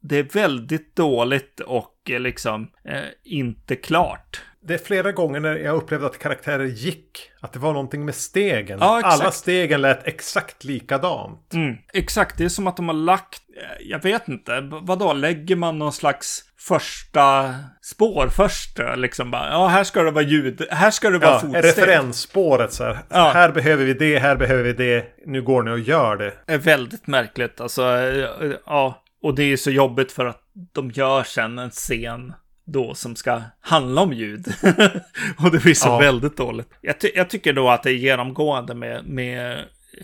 det 0.00 0.16
är 0.16 0.22
väldigt 0.22 0.96
dåligt 0.96 1.60
och 1.60 2.10
eh, 2.10 2.20
liksom 2.20 2.70
eh, 2.84 3.04
inte 3.24 3.76
klart. 3.76 4.42
Det 4.64 4.74
är 4.74 4.78
flera 4.78 5.12
gånger 5.12 5.40
när 5.40 5.56
jag 5.56 5.76
upplevde 5.76 6.06
att 6.06 6.18
karaktärer 6.18 6.64
gick. 6.64 7.30
Att 7.40 7.52
det 7.52 7.58
var 7.58 7.72
någonting 7.72 8.04
med 8.04 8.14
stegen. 8.14 8.78
Ja. 8.80 9.00
Alla 9.04 9.30
stegen 9.30 9.80
lät 9.80 10.06
exakt 10.06 10.64
likadant. 10.64 11.52
Mm. 11.54 11.76
Exakt, 11.92 12.38
det 12.38 12.44
är 12.44 12.48
som 12.48 12.66
att 12.66 12.76
de 12.76 12.88
har 12.88 12.94
lagt, 12.94 13.42
eh, 13.56 13.86
jag 13.88 14.02
vet 14.02 14.28
inte, 14.28 14.60
vadå, 14.82 15.12
lägger 15.12 15.56
man 15.56 15.78
någon 15.78 15.92
slags 15.92 16.42
första 16.58 17.54
spår 17.82 18.28
först? 18.28 18.78
Liksom 18.96 19.30
bara, 19.30 19.50
ja, 19.50 19.66
här 19.66 19.84
ska 19.84 20.02
det 20.02 20.10
vara 20.10 20.24
ljud, 20.24 20.66
här 20.70 20.90
ska 20.90 21.10
det 21.10 21.18
vara 21.18 21.30
Ja, 21.30 21.40
fotsteg. 21.40 21.64
referensspåret 21.64 22.72
så 22.72 22.84
här. 22.84 22.98
Ja. 23.08 23.30
Här 23.34 23.52
behöver 23.52 23.84
vi 23.84 23.94
det, 23.94 24.18
här 24.18 24.36
behöver 24.36 24.62
vi 24.62 24.72
det. 24.72 25.04
Nu 25.26 25.42
går 25.42 25.62
ni 25.62 25.70
och 25.70 25.78
gör 25.80 26.16
det. 26.16 26.32
är 26.46 26.58
väldigt 26.58 27.06
märkligt. 27.06 27.60
Alltså, 27.60 27.82
eh, 27.82 28.50
ja. 28.66 29.02
Och 29.22 29.34
det 29.34 29.42
är 29.42 29.56
så 29.56 29.70
jobbigt 29.70 30.12
för 30.12 30.26
att 30.26 30.40
de 30.72 30.90
gör 30.90 31.22
sen 31.22 31.58
en 31.58 31.70
scen 31.70 32.32
då 32.64 32.94
som 32.94 33.16
ska 33.16 33.42
handla 33.60 34.00
om 34.02 34.12
ljud. 34.12 34.46
och 35.38 35.50
det 35.52 35.62
blir 35.62 35.74
så 35.74 35.88
Ja. 35.88 35.98
väldigt 35.98 36.36
dåligt. 36.36 36.68
Jag, 36.80 37.00
ty- 37.00 37.12
jag 37.14 37.30
tycker 37.30 37.52
då 37.52 37.70
att 37.70 37.82
det 37.82 37.90
är 37.90 37.94
genomgående 37.94 38.74
med, 38.74 39.04
med 39.06 39.58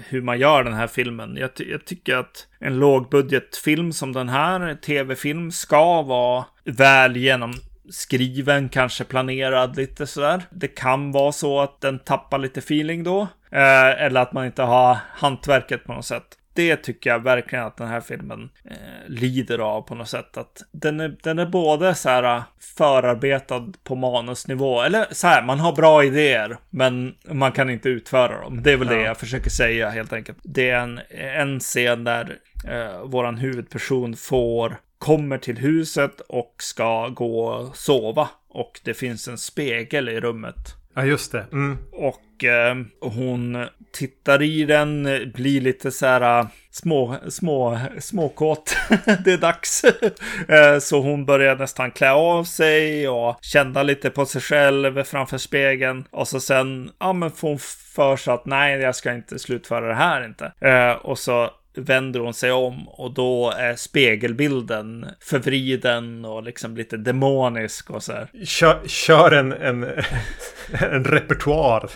hur 0.09 0.23
man 0.23 0.39
gör 0.39 0.65
den 0.65 0.75
här 0.75 0.87
filmen. 0.87 1.37
Jag, 1.37 1.55
ty- 1.55 1.71
jag 1.71 1.85
tycker 1.85 2.17
att 2.17 2.47
en 2.61 2.79
lågbudgetfilm 2.79 3.93
som 3.93 4.13
den 4.13 4.29
här, 4.29 4.75
tv-film, 4.75 5.53
ska 5.53 6.03
vara 6.03 6.45
väl 6.65 7.17
genomskriven, 7.17 8.69
kanske 8.69 9.05
planerad 9.05 9.77
lite 9.77 10.07
sådär. 10.07 10.43
Det 10.51 10.69
kan 10.69 11.13
vara 11.13 11.33
så 11.33 11.61
att 11.61 11.81
den 11.81 11.99
tappar 11.99 12.39
lite 12.39 12.59
feeling 12.61 13.05
då. 13.05 13.21
Eh, 13.53 14.03
eller 14.05 14.21
att 14.21 14.33
man 14.33 14.47
inte 14.47 14.63
har 14.63 14.99
hantverket 15.13 15.85
på 15.85 15.93
något 15.93 16.05
sätt. 16.07 16.38
Det 16.59 16.77
tycker 16.77 17.11
jag 17.11 17.23
verkligen 17.23 17.65
att 17.65 17.77
den 17.77 17.89
här 17.89 18.01
filmen 18.01 18.51
eh, 18.65 18.77
lider 19.09 19.59
av 19.59 19.83
på 19.83 19.95
något 19.95 20.09
sätt. 20.09 20.37
Att 20.37 20.63
den 20.73 21.01
är, 21.01 21.17
den 21.23 21.39
är 21.39 21.47
både 21.47 21.95
så 21.95 22.09
här 22.09 22.37
eh, 22.37 22.43
förarbetad 22.77 23.73
på 23.85 23.95
manusnivå, 23.95 24.83
eller 24.83 25.07
så 25.11 25.27
här, 25.27 25.43
man 25.43 25.61
har 25.61 25.73
bra 25.73 26.05
idéer, 26.05 26.57
men 26.71 27.15
man 27.31 27.53
kan 27.53 27.71
inte 27.71 27.89
utföra 27.89 28.41
dem. 28.41 28.63
Det 28.63 28.73
är 28.73 28.77
väl 28.77 28.89
det 28.89 28.95
Ja. 28.95 29.07
jag 29.07 29.17
försöker 29.17 29.51
säga 29.51 29.91
helt 29.91 30.13
enkelt. 30.13 30.39
Det 30.43 30.71
är 30.71 30.81
en, 30.81 31.01
en 31.11 31.61
scen 31.61 32.05
där 32.05 32.37
eh, 32.69 33.03
våran 33.05 33.39
huvudperson 33.39 34.17
får, 34.17 34.77
kommer 34.99 35.39
till 35.39 35.59
huset 35.59 36.21
och 36.21 36.55
ska 36.59 37.09
gå 37.09 37.45
och 37.45 37.77
sova. 37.77 38.29
Och 38.49 38.81
det 38.85 38.95
finns 38.95 39.29
en 39.29 39.39
spegel 39.39 40.09
i 40.09 40.21
rummet. 40.21 40.75
Ja, 40.99 41.05
just 41.05 41.33
det. 41.33 41.47
Mm. 41.53 41.79
Och 41.93 42.45
eh, 42.45 42.77
hon 43.01 43.67
tittar 43.93 44.43
i 44.43 44.65
den, 44.65 45.09
blir 45.35 45.61
lite 45.61 45.91
så 45.91 46.07
här 46.07 46.41
eh, 46.41 46.47
små, 46.71 47.17
små, 47.29 47.79
småkåt. 47.99 48.77
det 49.25 49.33
är 49.33 49.39
dags. 49.39 49.85
eh, 50.49 50.79
så 50.81 51.01
hon 51.01 51.25
börjar 51.25 51.57
nästan 51.57 51.91
klä 51.91 52.11
av 52.11 52.45
sig 52.45 53.09
och 53.09 53.39
känna 53.43 53.83
lite 53.83 54.11
på 54.11 54.27
sig 54.27 54.41
själv 54.41 55.05
framför 55.05 55.39
spegeln. 55.39 56.05
Och 56.11 56.29
så 56.29 56.41
sen, 56.41 56.91
ja 56.99 57.13
men 57.13 57.31
får 57.31 57.49
hon 57.49 57.59
för 57.95 58.17
sig 58.17 58.35
att 58.35 58.47
nej, 58.47 58.81
jag 58.81 58.97
ska 58.97 59.15
inte 59.15 59.39
slutföra 59.39 59.89
det 59.89 59.95
här 59.95 60.25
inte. 60.25 60.53
Eh, 60.61 60.93
och 60.93 61.19
så 61.19 61.51
vänder 61.79 62.21
hon 62.21 62.35
sig 62.35 62.53
om 62.53 62.89
och 62.89 63.15
då 63.15 63.51
är 63.51 63.77
spegelbilden 63.77 65.07
förvriden 65.21 66.25
och 66.25 66.43
liksom 66.43 66.77
lite 66.77 66.97
demonisk 66.97 67.91
och 67.91 68.03
så 68.03 68.13
här. 68.13 68.45
Kör, 68.45 68.81
kör 68.87 69.31
en, 69.31 69.53
en, 69.53 69.85
en 70.81 71.05
repertoar 71.05 71.91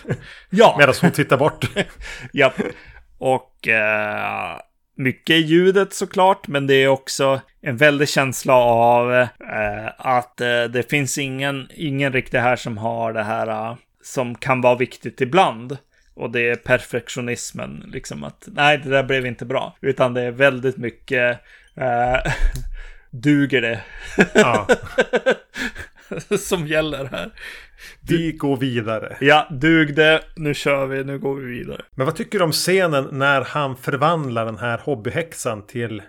Ja. 0.49 0.75
medan 0.79 0.95
hon 1.01 1.11
tittar 1.11 1.37
bort. 1.37 1.69
Japp. 2.33 2.53
Och 3.17 3.67
eh, 3.67 4.57
mycket 4.97 5.35
i 5.35 5.39
ljudet 5.39 5.93
såklart, 5.93 6.47
men 6.47 6.67
det 6.67 6.73
är 6.73 6.87
också 6.87 7.41
en 7.61 7.77
väldig 7.77 8.09
känsla 8.09 8.53
av 8.55 9.13
eh, 9.13 9.27
att 9.97 10.41
eh, 10.41 10.63
det 10.63 10.89
finns 10.89 11.17
ingen, 11.17 11.67
ingen 11.75 12.13
riktigt 12.13 12.39
här 12.39 12.55
som 12.55 12.77
har 12.77 13.13
det 13.13 13.23
här 13.23 13.47
eh, 13.47 13.75
som 14.03 14.35
kan 14.35 14.61
vara 14.61 14.75
viktigt 14.75 15.21
ibland. 15.21 15.77
Och 16.13 16.31
det 16.31 16.49
är 16.49 16.55
perfektionismen, 16.55 17.89
liksom 17.93 18.23
att 18.23 18.47
nej, 18.51 18.77
det 18.77 18.89
där 18.89 19.03
blev 19.03 19.25
inte 19.25 19.45
bra. 19.45 19.77
Utan 19.81 20.13
det 20.13 20.21
är 20.21 20.31
väldigt 20.31 20.77
mycket, 20.77 21.39
eh, 21.75 22.31
duger 23.11 23.61
det? 23.61 23.81
Ja. 24.33 24.67
som 26.39 26.67
gäller 26.67 27.05
här. 27.05 27.31
Vi 28.01 28.31
går 28.31 28.57
vidare. 28.57 29.17
Ja, 29.19 29.47
dug 29.51 29.95
det, 29.95 30.21
nu 30.35 30.53
kör 30.53 30.85
vi, 30.85 31.03
nu 31.03 31.19
går 31.19 31.35
vi 31.35 31.45
vidare. 31.45 31.81
Men 31.95 32.05
vad 32.05 32.15
tycker 32.15 32.39
du 32.39 32.45
om 32.45 32.51
scenen 32.51 33.07
när 33.11 33.41
han 33.41 33.77
förvandlar 33.77 34.45
den 34.45 34.57
här 34.57 34.77
hobbyhäxan 34.77 35.67
till 35.67 36.01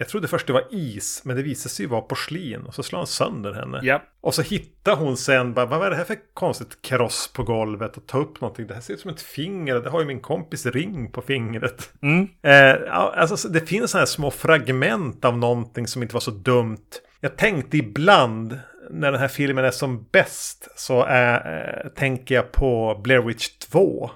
jag 0.00 0.08
trodde 0.08 0.28
först 0.28 0.46
det 0.46 0.52
var 0.52 0.64
is, 0.70 1.22
men 1.24 1.36
det 1.36 1.42
visade 1.42 1.74
sig 1.74 1.86
vara 1.86 2.00
porslin. 2.00 2.60
Och 2.60 2.74
så 2.74 2.82
slår 2.82 2.98
han 2.98 3.06
sönder 3.06 3.52
henne. 3.52 3.80
Ja. 3.82 4.02
Och 4.20 4.34
så 4.34 4.42
hittar 4.42 4.96
hon 4.96 5.16
sen 5.16 5.54
bara, 5.54 5.66
vad 5.66 5.86
är 5.86 5.90
det 5.90 5.96
här 5.96 6.04
för 6.04 6.16
konstigt 6.34 6.82
kross 6.82 7.32
på 7.34 7.42
golvet? 7.42 7.96
Och 7.96 8.06
tar 8.06 8.18
upp 8.20 8.40
någonting. 8.40 8.66
Det 8.66 8.74
här 8.74 8.80
ser 8.80 8.94
ut 8.94 9.00
som 9.00 9.10
ett 9.10 9.22
finger. 9.22 9.74
Det 9.74 9.90
har 9.90 10.00
ju 10.00 10.06
min 10.06 10.20
kompis 10.20 10.66
ring 10.66 11.12
på 11.12 11.22
fingret. 11.22 11.92
Mm. 12.02 12.28
Eh, 12.42 12.94
alltså, 12.94 13.48
det 13.48 13.60
finns 13.60 13.90
sådana 13.90 14.00
här 14.00 14.06
små 14.06 14.30
fragment 14.30 15.24
av 15.24 15.38
någonting 15.38 15.86
som 15.86 16.02
inte 16.02 16.14
var 16.14 16.20
så 16.20 16.30
dumt. 16.30 16.88
Jag 17.20 17.36
tänkte 17.36 17.76
ibland 17.76 18.58
när 18.90 19.12
den 19.12 19.20
här 19.20 19.28
filmen 19.28 19.64
är 19.64 19.70
som 19.70 20.06
bäst 20.12 20.68
så 20.76 21.04
är, 21.04 21.84
äh, 21.84 21.90
tänker 21.90 22.34
jag 22.34 22.52
på 22.52 23.00
Blair 23.04 23.20
Witch 23.20 23.48
2. 23.48 24.10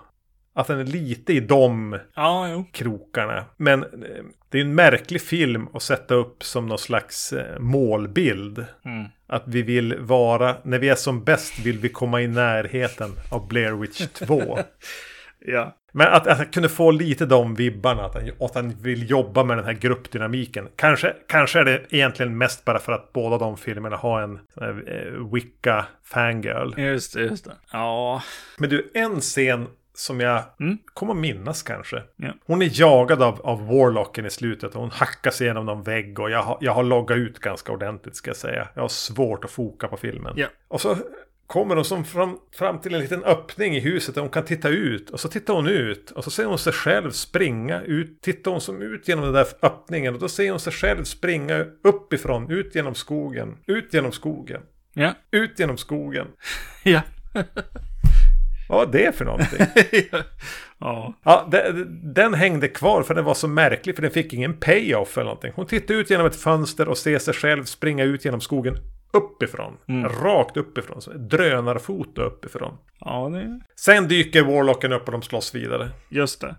Att 0.55 0.67
den 0.67 0.81
är 0.81 0.85
lite 0.85 1.33
i 1.33 1.41
de 1.41 1.99
ja, 2.15 2.65
krokarna. 2.73 3.45
Men 3.57 3.83
eh, 3.83 4.25
det 4.49 4.59
är 4.59 4.63
en 4.63 4.75
märklig 4.75 5.23
film 5.23 5.69
att 5.75 5.83
sätta 5.83 6.15
upp 6.15 6.45
som 6.45 6.67
någon 6.67 6.79
slags 6.79 7.33
eh, 7.33 7.59
målbild. 7.59 8.65
Mm. 8.85 9.05
Att 9.27 9.43
vi 9.47 9.63
vill 9.63 9.99
vara, 9.99 10.57
när 10.63 10.79
vi 10.79 10.89
är 10.89 10.95
som 10.95 11.25
bäst 11.25 11.59
vill 11.59 11.79
vi 11.79 11.89
komma 11.89 12.23
i 12.23 12.29
närheten 12.29 13.11
av 13.31 13.49
Blair 13.49 13.73
Witch 13.73 14.07
2. 14.27 14.59
ja. 15.39 15.77
Men 15.95 16.07
att, 16.07 16.27
att 16.27 16.39
han 16.39 16.47
kunde 16.47 16.69
få 16.69 16.91
lite 16.91 17.27
de 17.27 17.55
vibbarna. 17.55 18.05
Att 18.05 18.15
han, 18.15 18.31
att 18.41 18.55
han 18.55 18.71
vill 18.71 19.11
jobba 19.11 19.45
med 19.45 19.57
den 19.57 19.67
här 19.67 19.73
gruppdynamiken. 19.73 20.69
Kanske, 20.77 21.15
kanske 21.29 21.61
är 21.61 21.65
det 21.65 21.83
egentligen 21.91 22.39
mest 22.39 22.65
bara 22.65 22.79
för 22.79 22.93
att 22.93 23.13
båda 23.13 23.39
de 23.39 23.57
filmerna 23.57 23.97
har 23.97 24.23
en 24.23 24.39
eh, 24.61 25.33
Wicca 25.33 25.87
fangirl. 26.05 26.81
Just 26.81 27.15
det, 27.15 27.21
just 27.21 27.45
det. 27.45 27.57
Ja. 27.73 28.23
Men 28.59 28.71
du, 28.71 28.91
en 28.95 29.21
scen 29.21 29.67
som 30.03 30.21
jag 30.21 30.43
mm. 30.61 30.79
kommer 30.95 31.15
minnas 31.15 31.63
kanske. 31.63 32.03
Ja. 32.17 32.33
Hon 32.47 32.63
är 32.63 32.81
jagad 32.81 33.23
av, 33.23 33.41
av 33.41 33.67
Warlocken 33.67 34.27
i 34.27 34.31
slutet. 34.31 34.75
Hon 34.75 34.91
hackar 34.91 35.31
sig 35.31 35.45
igenom 35.45 35.67
någon 35.67 35.83
vägg. 35.83 36.19
Och 36.19 36.31
jag 36.31 36.43
har, 36.43 36.59
jag 36.61 36.73
har 36.73 36.83
loggat 36.83 37.17
ut 37.17 37.39
ganska 37.39 37.73
ordentligt 37.73 38.17
ska 38.17 38.31
jag 38.31 38.37
säga. 38.37 38.69
Jag 38.75 38.83
har 38.83 38.89
svårt 38.89 39.45
att 39.45 39.51
foka 39.51 39.89
på 39.89 39.97
filmen. 39.97 40.35
Ja. 40.37 40.47
Och 40.69 40.81
så 40.81 40.97
kommer 41.47 41.77
hon 41.77 41.85
som 41.85 42.05
fram, 42.05 42.39
fram 42.53 42.81
till 42.81 42.95
en 42.95 43.01
liten 43.01 43.25
öppning 43.25 43.77
i 43.77 43.81
huset 43.81 44.15
där 44.15 44.23
hon 44.23 44.31
kan 44.31 44.45
titta 44.45 44.69
ut. 44.69 45.11
Och 45.11 45.21
så 45.21 45.29
tittar 45.29 45.55
hon 45.55 45.67
ut. 45.67 46.11
Och 46.11 46.25
så 46.25 46.31
ser 46.31 46.45
hon 46.45 46.59
sig 46.59 46.73
själv 46.73 47.11
springa 47.11 47.81
ut. 47.81 48.21
Tittar 48.21 48.51
hon 48.51 48.61
som 48.61 48.83
ut 48.83 49.09
genom 49.09 49.25
den 49.25 49.35
där 49.35 49.47
öppningen. 49.63 50.15
Och 50.15 50.21
då 50.21 50.29
ser 50.29 50.51
hon 50.51 50.61
sig 50.61 50.73
själv 50.73 51.05
springa 51.05 51.67
uppifrån. 51.85 52.51
Ut 52.51 52.75
genom 52.75 52.95
skogen. 52.95 53.57
Ut 53.67 53.95
genom 53.95 54.13
skogen. 54.13 54.63
Ja. 54.93 55.15
Ut 55.31 55.59
genom 55.59 55.77
skogen. 55.77 56.27
ja. 56.85 57.03
Vad 58.73 58.87
var 58.87 58.93
det 58.93 59.17
för 59.17 59.25
någonting? 59.25 59.67
ja. 60.79 61.15
ja 61.25 61.49
det, 61.51 61.85
den 62.15 62.35
hängde 62.35 62.69
kvar 62.69 63.03
för 63.03 63.15
den 63.15 63.25
var 63.25 63.35
så 63.35 63.49
märklig. 63.49 63.95
För 63.95 64.03
den 64.03 64.11
fick 64.11 64.33
ingen 64.33 64.57
payoff 64.57 65.17
eller 65.17 65.25
någonting. 65.25 65.53
Hon 65.57 65.67
tittar 65.67 65.95
ut 65.95 66.11
genom 66.11 66.27
ett 66.27 66.37
fönster 66.37 66.89
och 66.89 66.99
ser 66.99 67.19
sig 67.19 67.35
själv 67.35 67.65
springa 67.65 68.05
ut 68.05 68.25
genom 68.25 68.41
skogen 68.41 68.77
uppifrån. 69.13 69.73
Mm. 69.89 70.09
Rakt 70.09 70.57
uppifrån. 70.57 71.01
Drönarfoto 71.29 72.23
uppifrån. 72.23 72.79
Ja, 73.01 73.29
det... 73.29 73.61
Sen 73.77 74.09
dyker 74.09 74.43
Warlocken 74.43 74.93
upp 74.93 75.07
och 75.07 75.13
de 75.13 75.23
slåss 75.23 75.55
vidare. 75.55 75.91
Just 76.09 76.41
det. 76.41 76.57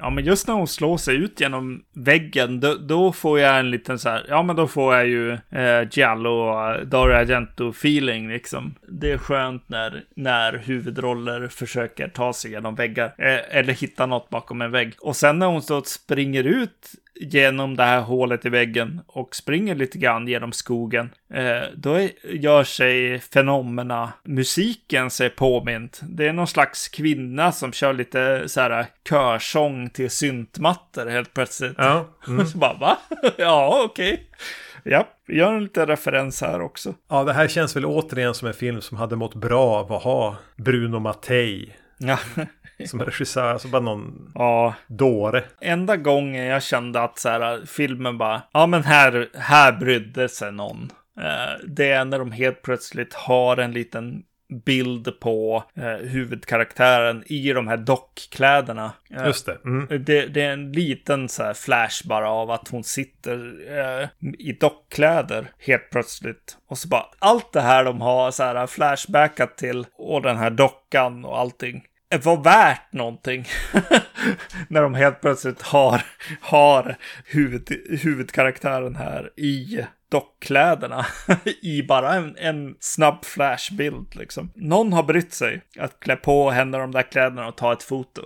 Ja, 0.00 0.10
men 0.10 0.24
just 0.24 0.48
när 0.48 0.54
hon 0.54 0.68
slår 0.68 0.96
sig 0.96 1.16
ut 1.16 1.40
genom 1.40 1.82
väggen, 1.92 2.60
då, 2.60 2.74
då 2.74 3.12
får 3.12 3.40
jag 3.40 3.58
en 3.58 3.70
liten 3.70 3.98
så 3.98 4.08
här, 4.08 4.26
ja 4.28 4.42
men 4.42 4.56
då 4.56 4.66
får 4.66 4.94
jag 4.94 5.06
ju 5.06 5.32
eh, 5.32 5.88
Giallo 5.90 6.30
och 6.30 6.70
eh, 6.70 6.80
Dario 6.80 7.14
Argento-feeling 7.14 8.28
liksom. 8.28 8.74
Det 8.88 9.12
är 9.12 9.18
skönt 9.18 9.68
när, 9.68 10.04
när 10.16 10.58
huvudroller 10.58 11.48
försöker 11.48 12.08
ta 12.08 12.32
sig 12.32 12.50
genom 12.50 12.74
väggar, 12.74 13.14
eh, 13.18 13.58
eller 13.58 13.72
hitta 13.72 14.06
något 14.06 14.30
bakom 14.30 14.62
en 14.62 14.70
vägg. 14.70 14.94
Och 15.00 15.16
sen 15.16 15.38
när 15.38 15.46
hon 15.46 15.62
står 15.62 15.78
och 15.78 15.86
springer 15.86 16.44
ut 16.44 16.90
genom 17.20 17.76
det 17.76 17.82
här 17.82 18.00
hålet 18.00 18.46
i 18.46 18.48
väggen 18.48 19.00
och 19.06 19.36
springer 19.36 19.74
lite 19.74 19.98
grann 19.98 20.28
genom 20.28 20.52
skogen, 20.52 21.10
eh, 21.34 21.62
då 21.76 21.94
är, 21.94 22.10
gör 22.24 22.64
sig 22.64 23.18
fenomena 23.18 24.12
musiken 24.24 25.10
sig 25.10 25.30
påmint. 25.30 26.00
Det 26.02 26.28
är 26.28 26.32
någon 26.32 26.46
slags 26.46 26.88
kvinna 26.88 27.52
som 27.52 27.72
kör 27.72 27.92
lite 27.92 28.48
så 28.48 28.60
här 28.60 28.86
körsång 29.08 29.90
till 29.90 30.10
syntmattor 30.10 31.06
helt 31.06 31.34
plötsligt. 31.34 31.74
Ja. 31.78 32.06
Mm. 32.28 32.46
så 32.46 32.58
bara, 32.58 32.74
va? 32.74 32.98
ja, 33.38 33.82
okej. 33.84 34.12
Okay. 34.12 34.24
Ja, 34.82 35.08
vi 35.26 35.36
gör 35.36 35.52
en 35.52 35.62
liten 35.62 35.86
referens 35.86 36.40
här 36.40 36.60
också. 36.60 36.94
Ja, 37.08 37.24
det 37.24 37.32
här 37.32 37.48
känns 37.48 37.76
väl 37.76 37.86
återigen 37.86 38.34
som 38.34 38.48
en 38.48 38.54
film 38.54 38.80
som 38.80 38.96
hade 38.96 39.16
mått 39.16 39.34
bra 39.34 39.66
av 39.66 39.92
att 39.92 40.02
ha 40.02 40.36
Bruno 40.56 40.98
Mattei. 40.98 41.74
Ja. 41.98 42.18
Som 42.86 43.00
regissör, 43.00 43.52
alltså 43.52 43.68
bara 43.68 43.82
någon 43.82 44.32
ja. 44.34 44.74
dåre. 44.86 45.44
Enda 45.60 45.96
gången 45.96 46.44
jag 46.44 46.62
kände 46.62 47.02
att 47.02 47.18
så 47.18 47.28
här, 47.28 47.66
filmen 47.66 48.18
bara, 48.18 48.42
ja 48.52 48.66
men 48.66 48.84
här, 48.84 49.28
här 49.34 49.72
brydde 49.72 50.28
sig 50.28 50.52
någon. 50.52 50.92
Eh, 51.20 51.66
det 51.66 51.90
är 51.90 52.04
när 52.04 52.18
de 52.18 52.32
helt 52.32 52.62
plötsligt 52.62 53.14
har 53.14 53.56
en 53.56 53.72
liten 53.72 54.22
bild 54.64 55.20
på 55.20 55.64
eh, 55.74 56.08
huvudkaraktären 56.08 57.24
i 57.26 57.52
de 57.52 57.68
här 57.68 57.76
dockkläderna. 57.76 58.92
Eh, 59.10 59.26
Just 59.26 59.46
det. 59.46 59.58
Mm. 59.64 60.04
det. 60.04 60.26
det. 60.26 60.42
är 60.42 60.52
en 60.52 60.72
liten 60.72 61.28
så 61.28 61.42
här 61.42 61.54
flash 61.54 62.08
bara 62.08 62.30
av 62.30 62.50
att 62.50 62.68
hon 62.68 62.84
sitter 62.84 63.54
eh, 63.78 64.08
i 64.38 64.52
dockkläder 64.52 65.50
helt 65.58 65.90
plötsligt. 65.90 66.56
Och 66.68 66.78
så 66.78 66.88
bara 66.88 67.06
allt 67.18 67.52
det 67.52 67.60
här 67.60 67.84
de 67.84 68.00
har 68.00 68.30
så 68.30 68.42
här 68.42 68.66
flashbackat 68.66 69.56
till 69.56 69.86
och 69.92 70.22
den 70.22 70.36
här 70.36 70.50
dockan 70.50 71.24
och 71.24 71.38
allting 71.38 71.84
var 72.18 72.44
värt 72.44 72.92
någonting. 72.92 73.44
När 74.68 74.82
de 74.82 74.94
helt 74.94 75.20
plötsligt 75.20 75.62
har, 75.62 76.02
har 76.40 76.96
huvud, 77.24 77.68
huvudkaraktären 78.02 78.96
här 78.96 79.30
i 79.36 79.84
dockkläderna. 80.10 81.06
I 81.62 81.82
bara 81.82 82.14
en, 82.14 82.36
en 82.38 82.76
snabb 82.80 83.24
flashbild 83.24 84.16
liksom. 84.16 84.52
Någon 84.54 84.92
har 84.92 85.02
brytt 85.02 85.32
sig 85.34 85.62
att 85.78 86.00
klä 86.00 86.16
på 86.16 86.50
henne 86.50 86.78
de 86.78 86.92
där 86.92 87.02
kläderna 87.02 87.48
och 87.48 87.56
ta 87.56 87.72
ett 87.72 87.82
foto. 87.82 88.22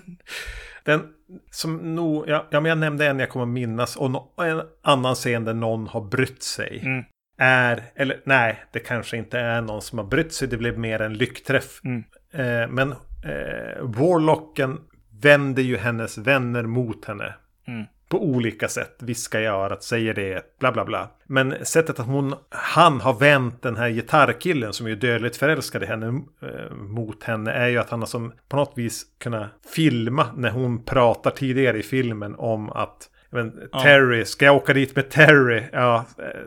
Den 0.84 1.08
som 1.50 1.94
nog, 1.94 2.28
ja, 2.28 2.46
ja, 2.50 2.60
men 2.60 2.68
jag 2.68 2.78
nämnde 2.78 3.06
en 3.06 3.18
jag 3.18 3.28
kommer 3.28 3.46
minnas 3.46 3.96
och 3.96 4.10
no, 4.10 4.32
en 4.42 4.62
annan 4.82 5.14
scen 5.14 5.44
där 5.44 5.54
någon 5.54 5.86
har 5.86 6.00
brytt 6.00 6.42
sig. 6.42 6.80
Mm. 6.84 7.04
Är, 7.38 7.82
eller 7.94 8.20
nej, 8.24 8.64
det 8.72 8.78
kanske 8.78 9.16
inte 9.16 9.38
är 9.38 9.60
någon 9.60 9.82
som 9.82 9.98
har 9.98 10.06
brytt 10.06 10.32
sig, 10.32 10.48
det 10.48 10.56
blev 10.56 10.78
mer 10.78 11.02
en 11.02 11.14
lyckträff. 11.14 11.80
Mm. 11.84 12.04
Eh, 12.32 12.68
men 12.68 12.92
eh, 13.22 13.82
Warlocken 13.82 14.78
vänder 15.20 15.62
ju 15.62 15.76
hennes 15.76 16.18
vänner 16.18 16.62
mot 16.62 17.04
henne. 17.04 17.34
Mm. 17.66 17.84
På 18.08 18.24
olika 18.24 18.68
sätt. 18.68 18.96
Viskar 19.00 19.40
i 19.40 19.46
örat, 19.46 19.82
säger 19.82 20.14
det, 20.14 20.58
bla 20.58 20.72
bla 20.72 20.84
bla. 20.84 21.08
Men 21.26 21.54
sättet 21.62 22.00
att 22.00 22.06
hon, 22.06 22.34
han 22.50 23.00
har 23.00 23.14
vänt 23.14 23.62
den 23.62 23.76
här 23.76 23.88
gitarrkillen 23.88 24.72
som 24.72 24.86
är 24.86 24.94
dödligt 24.94 25.36
förälskad 25.36 25.82
i 25.82 25.86
henne 25.86 26.06
eh, 26.42 26.74
mot 26.76 27.24
henne 27.24 27.52
är 27.52 27.68
ju 27.68 27.78
att 27.78 27.90
han 27.90 28.00
har 28.00 28.06
som 28.06 28.32
på 28.48 28.56
något 28.56 28.72
vis 28.76 29.04
kunnat 29.18 29.48
filma 29.74 30.26
när 30.36 30.50
hon 30.50 30.84
pratar 30.84 31.30
tidigare 31.30 31.78
i 31.78 31.82
filmen 31.82 32.34
om 32.34 32.70
att 32.70 33.08
men, 33.30 33.68
Terry, 33.82 34.24
ska 34.24 34.44
jag 34.44 34.56
åka 34.56 34.72
dit 34.72 34.96
med 34.96 35.10
Terry? 35.10 35.62
Ja, 35.72 36.04
eh, 36.18 36.40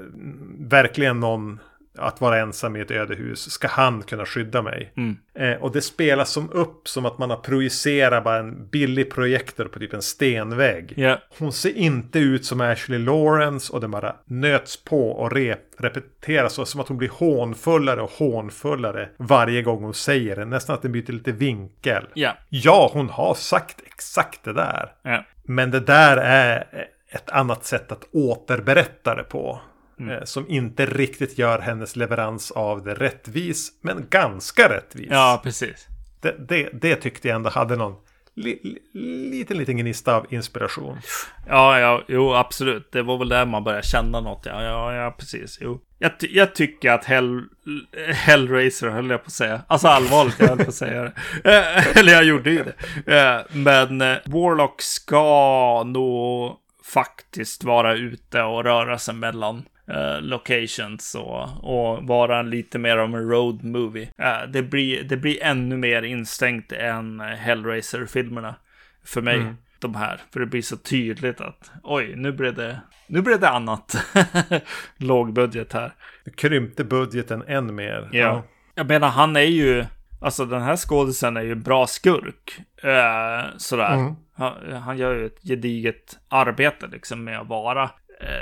verkligen 0.60 1.20
någon 1.20 1.60
att 1.97 2.22
vara 2.22 2.39
ensam 2.39 2.76
i 2.76 2.80
ett 2.80 2.91
ödehus. 2.91 3.51
Ska 3.51 3.67
han 3.67 4.01
kunna 4.01 4.26
skydda 4.26 4.61
mig? 4.61 4.93
Mm. 4.97 5.17
Eh, 5.39 5.61
och 5.61 5.72
det 5.72 5.81
spelas 5.81 6.30
som 6.30 6.49
upp 6.51 6.88
som 6.88 7.05
att 7.05 7.17
man 7.17 7.30
har 7.30 7.38
projicerat 7.38 8.23
bara 8.23 8.38
en 8.38 8.67
billig 8.67 9.11
projektor 9.11 9.65
på 9.65 9.80
typ 9.80 9.93
en 9.93 10.01
stenvägg. 10.01 10.93
Yeah. 10.97 11.19
Hon 11.39 11.53
ser 11.53 11.77
inte 11.77 12.19
ut 12.19 12.45
som 12.45 12.61
Ashley 12.61 12.99
Lawrence 12.99 13.73
och 13.73 13.81
den 13.81 13.91
bara 13.91 14.15
nöts 14.26 14.84
på 14.84 15.11
och 15.11 15.31
rep 15.31 15.59
repeteras. 15.77 16.53
Så 16.53 16.65
som 16.65 16.81
att 16.81 16.88
hon 16.88 16.97
blir 16.97 17.09
hånfullare 17.09 18.01
och 18.01 18.11
hånfullare 18.11 19.09
varje 19.17 19.61
gång 19.61 19.84
hon 19.84 19.93
säger 19.93 20.35
det. 20.35 20.45
Nästan 20.45 20.76
att 20.76 20.81
den 20.81 20.91
byter 20.91 21.11
lite 21.11 21.31
vinkel. 21.31 22.07
Yeah. 22.15 22.35
Ja, 22.49 22.89
hon 22.93 23.09
har 23.09 23.34
sagt 23.34 23.81
exakt 23.85 24.43
det 24.43 24.53
där. 24.53 24.91
Yeah. 25.05 25.23
Men 25.43 25.72
det 25.72 25.80
där 25.80 26.17
är 26.17 26.67
ett 27.09 27.30
annat 27.30 27.65
sätt 27.65 27.91
att 27.91 28.07
återberätta 28.11 29.15
det 29.15 29.23
på. 29.23 29.61
Mm. 29.99 30.17
Eh, 30.17 30.23
som 30.23 30.49
inte 30.49 30.85
riktigt 30.85 31.38
gör 31.38 31.59
hennes 31.59 31.95
leverans 31.95 32.51
av 32.51 32.84
det 32.84 32.93
rättvis, 32.93 33.72
men 33.81 34.05
ganska 34.09 34.69
rättvis. 34.69 35.07
Ja, 35.09 35.41
precis. 35.43 35.88
Det, 36.22 36.35
det, 36.49 36.69
det 36.73 36.95
tyckte 36.95 37.27
jag 37.27 37.35
ändå 37.35 37.49
hade 37.49 37.76
någon 37.76 37.95
li, 38.35 38.59
li, 38.63 38.80
liten, 39.30 39.57
liten 39.57 39.77
gnista 39.77 40.15
av 40.15 40.34
inspiration. 40.34 40.97
Ja, 41.47 41.80
ja, 41.80 42.03
jo, 42.07 42.34
absolut. 42.34 42.91
Det 42.91 43.01
var 43.01 43.17
väl 43.17 43.30
där 43.30 43.45
man 43.45 43.63
började 43.63 43.88
känna 43.88 44.22
något. 44.22 44.45
Ja, 44.45 44.63
ja, 44.63 44.93
ja 44.93 45.15
precis. 45.19 45.57
Jo. 45.61 45.81
Jag, 45.99 46.11
jag 46.19 46.55
tycker 46.55 46.91
att 46.91 47.05
Hell, 47.05 47.41
Hellraiser, 48.13 48.89
höll 48.89 49.09
jag 49.09 49.23
på 49.23 49.27
att 49.27 49.34
säga. 49.34 49.61
Alltså 49.67 49.88
allvarligt, 49.88 50.39
jag 50.39 50.47
höll 50.47 50.57
på 50.57 50.69
att 50.69 50.76
säga 50.76 51.03
det. 51.03 51.11
Eh, 51.43 51.97
eller 51.97 52.13
jag 52.13 52.23
gjorde 52.23 52.51
ju 52.51 52.63
det. 52.63 53.17
Eh, 53.17 53.41
men 53.51 53.99
Warlock 54.26 54.81
ska 54.81 55.84
nog 55.84 56.55
faktiskt 56.93 57.63
vara 57.63 57.95
ute 57.95 58.41
och 58.41 58.63
röra 58.63 58.97
sig 58.97 59.13
mellan 59.13 59.65
Uh, 59.91 60.22
locations 60.22 61.16
och, 61.16 61.64
och 61.64 62.03
vara 62.07 62.41
lite 62.41 62.80
mer 62.80 62.98
av 62.98 63.16
en 63.16 63.30
road 63.30 63.64
movie. 63.64 64.03
Uh, 64.03 64.52
det, 64.52 64.62
blir, 64.62 65.03
det 65.03 65.18
blir 65.18 65.44
ännu 65.44 65.78
mer 65.78 66.02
instängt 66.02 66.72
än 66.72 67.20
Hellraiser-filmerna 67.20 68.56
för 69.03 69.22
mig. 69.22 69.36
Mm. 69.36 69.56
De 69.80 69.95
här, 69.95 70.22
för 70.34 70.40
det 70.40 70.45
blir 70.45 70.62
så 70.62 70.78
tydligt 70.78 71.41
att 71.41 71.72
oj, 71.84 72.14
nu 72.16 72.32
blev 72.32 72.56
det, 72.56 72.82
nu 73.07 73.22
blev 73.22 73.40
det 73.40 73.49
annat. 73.49 73.95
Låg 74.98 75.34
budget 75.34 75.74
här. 75.74 75.94
Det 76.26 76.36
krympte 76.36 76.84
budgeten 76.84 77.44
än 77.48 77.76
mer. 77.76 78.10
Ja. 78.12 78.20
ja. 78.20 78.44
Jag 78.76 78.88
menar, 78.88 79.10
han 79.10 79.36
är 79.36 79.41
ju, 79.41 79.86
alltså 80.22 80.45
den 80.45 80.62
här 80.62 80.76
skådisen 80.76 81.38
är 81.38 81.41
ju 81.41 81.56
bra 81.56 81.88
skurk. 81.88 82.60
Uh, 82.84 83.57
sådär. 83.57 83.94
Mm. 83.94 84.16
Han, 84.34 84.74
han, 84.74 84.98
gör 84.98 85.16
ju 85.16 85.26
ett 85.26 85.41
gediget 85.44 86.18
arbete 86.30 86.88
liksom 86.88 87.24
med 87.24 87.40
att 87.40 87.48
vara 87.48 87.90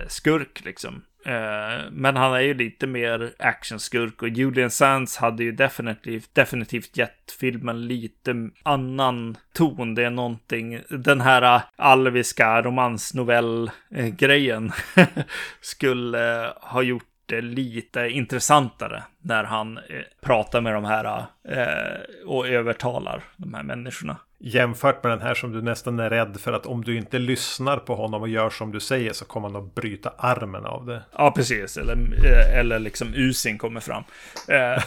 skurk 0.07 0.61
liksom. 0.65 1.03
Eh, 1.25 1.81
men 1.91 2.15
han 2.15 2.33
är 2.33 2.39
ju 2.39 2.53
lite 2.53 2.87
mer 2.87 3.33
actionskurk 3.39 4.21
och 4.21 4.29
Julian 4.29 4.71
Sands 4.71 5.17
hade 5.17 5.43
ju 5.43 5.51
definitivt, 5.51 6.35
definitivt 6.35 6.97
gett 6.97 7.31
filmen 7.39 7.87
lite 7.87 8.49
annan 8.63 9.37
ton. 9.53 9.95
Det 9.95 10.03
är 10.03 10.09
någonting, 10.09 10.81
den 10.89 11.21
här 11.21 11.61
alviska 11.75 12.61
romansnovell-grejen 12.61 14.71
skulle 15.61 16.53
ha 16.61 16.81
gjort 16.81 17.07
det 17.25 17.41
lite 17.41 18.09
intressantare 18.09 19.03
när 19.21 19.43
han 19.43 19.77
eh, 19.77 19.83
pratar 20.21 20.61
med 20.61 20.73
de 20.73 20.85
här 20.85 21.25
eh, 21.49 21.99
och 22.25 22.47
övertalar 22.47 23.23
de 23.37 23.53
här 23.53 23.63
människorna. 23.63 24.17
Jämfört 24.45 25.03
med 25.03 25.11
den 25.11 25.21
här 25.21 25.33
som 25.33 25.51
du 25.51 25.61
nästan 25.61 25.99
är 25.99 26.09
rädd 26.09 26.37
för 26.39 26.53
att 26.53 26.65
om 26.65 26.83
du 26.83 26.97
inte 26.97 27.19
lyssnar 27.19 27.77
på 27.77 27.95
honom 27.95 28.21
och 28.21 28.29
gör 28.29 28.49
som 28.49 28.71
du 28.71 28.79
säger 28.79 29.13
så 29.13 29.25
kommer 29.25 29.49
han 29.49 29.63
att 29.63 29.75
bryta 29.75 30.13
armen 30.17 30.65
av 30.65 30.85
det. 30.85 31.03
Ja, 31.17 31.31
precis. 31.31 31.77
Eller, 31.77 31.93
eh, 32.25 32.59
eller 32.59 32.79
liksom 32.79 33.13
usin 33.13 33.57
kommer 33.57 33.79
fram. 33.79 34.03
Eh, 34.47 34.83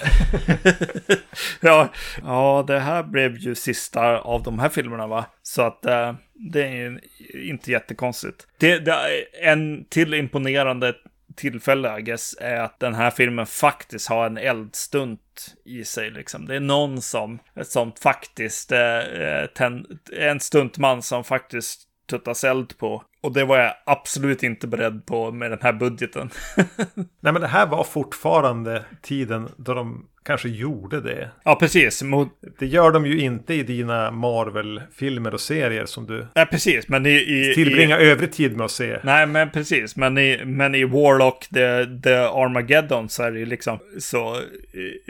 ja, 1.60 1.88
ja, 2.22 2.64
det 2.66 2.78
här 2.78 3.02
blev 3.02 3.36
ju 3.36 3.54
sista 3.54 4.18
av 4.18 4.42
de 4.42 4.58
här 4.58 4.68
filmerna 4.68 5.06
va? 5.06 5.24
Så 5.42 5.62
att 5.62 5.86
eh, 5.86 6.14
det 6.34 6.62
är 6.62 7.00
inte 7.34 7.70
jättekonstigt. 7.70 8.46
Det, 8.58 8.78
det 8.78 8.92
är 8.92 9.50
en 9.52 9.84
till 9.84 10.14
imponerande 10.14 10.94
tillfälle, 11.36 11.98
I 11.98 12.02
guess, 12.02 12.34
är 12.40 12.60
att 12.60 12.80
den 12.80 12.94
här 12.94 13.10
filmen 13.10 13.46
faktiskt 13.46 14.08
har 14.08 14.26
en 14.26 14.38
eldstunt 14.38 15.20
i 15.64 15.84
sig. 15.84 16.10
Liksom. 16.10 16.46
Det 16.46 16.56
är 16.56 16.60
någon 16.60 17.02
som, 17.02 17.38
som 17.62 17.92
faktiskt, 17.92 18.72
eh, 18.72 18.98
eh 18.98 19.46
ten, 19.46 19.86
en 20.12 20.40
stuntman 20.40 21.02
som 21.02 21.24
faktiskt 21.24 21.82
tuttas 22.10 22.44
eld 22.44 22.78
på. 22.78 23.02
Och 23.22 23.32
det 23.32 23.44
var 23.44 23.58
jag 23.58 23.74
absolut 23.86 24.42
inte 24.42 24.66
beredd 24.66 25.06
på 25.06 25.32
med 25.32 25.50
den 25.50 25.58
här 25.62 25.72
budgeten. 25.72 26.30
Nej, 27.20 27.32
men 27.32 27.40
det 27.40 27.48
här 27.48 27.66
var 27.66 27.84
fortfarande 27.84 28.84
tiden 29.02 29.48
då 29.56 29.74
de 29.74 30.08
kanske 30.26 30.48
gjorde 30.48 31.00
det. 31.00 31.30
Ja, 31.44 31.54
precis. 31.54 32.02
Mot... 32.02 32.28
Det 32.58 32.66
gör 32.66 32.92
de 32.92 33.06
ju 33.06 33.20
inte 33.20 33.54
i 33.54 33.62
dina 33.62 34.10
Marvel-filmer 34.10 35.34
och 35.34 35.40
serier 35.40 35.86
som 35.86 36.06
du 36.06 36.26
Nej, 36.34 36.46
precis. 36.46 36.88
Men 36.88 37.06
i, 37.06 37.10
i, 37.10 37.52
tillbringar 37.54 38.00
i... 38.00 38.10
övrig 38.10 38.32
tid 38.32 38.56
med 38.56 38.64
att 38.64 38.70
se. 38.70 38.98
Nej, 39.02 39.26
men 39.26 39.50
precis. 39.50 39.96
Men 39.96 40.18
i, 40.18 40.44
men 40.44 40.74
i 40.74 40.84
Warlock, 40.84 41.46
the, 41.46 41.86
the 42.02 42.14
Armageddon, 42.14 43.08
så 43.08 43.22
är 43.22 43.32
det 43.32 43.38
ju 43.38 43.46
liksom 43.46 43.78
så 43.98 44.40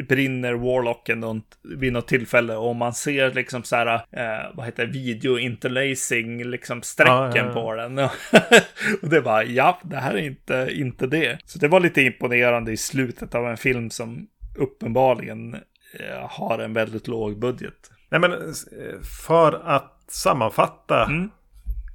brinner 0.09 0.53
Warlocken 0.53 1.43
vid 1.63 1.93
något 1.93 2.09
tillfälle 2.09 2.57
och 2.57 2.77
man 2.77 2.95
ser 2.95 3.31
liksom 3.31 3.63
så 3.63 3.77
här, 3.77 3.95
eh, 3.95 4.55
vad 4.55 4.67
heter 4.67 4.87
det, 4.87 4.93
video 4.93 5.39
interlacing, 5.39 6.45
liksom 6.45 6.83
strecken 6.83 7.17
ja, 7.17 7.37
ja, 7.37 7.47
ja. 7.47 7.53
på 7.53 7.75
den. 7.75 7.99
och 9.03 9.09
det 9.11 9.21
var 9.21 9.43
ja, 9.43 9.81
det 9.83 9.97
här 9.97 10.15
är 10.15 10.27
inte, 10.27 10.69
inte 10.73 11.07
det. 11.07 11.39
Så 11.45 11.59
det 11.59 11.69
var 11.69 11.81
lite 11.81 12.03
imponerande 12.03 12.73
i 12.73 12.77
slutet 12.77 13.35
av 13.35 13.47
en 13.49 13.57
film 13.57 13.91
som 13.91 14.27
uppenbarligen 14.59 15.55
eh, 15.55 16.29
har 16.31 16.59
en 16.59 16.73
väldigt 16.73 17.09
låg 17.09 17.39
budget. 17.39 17.91
Nej 18.11 18.21
men 18.21 18.33
eh, 18.33 19.01
för 19.27 19.53
att 19.65 20.05
sammanfatta. 20.09 21.05
Mm. 21.05 21.31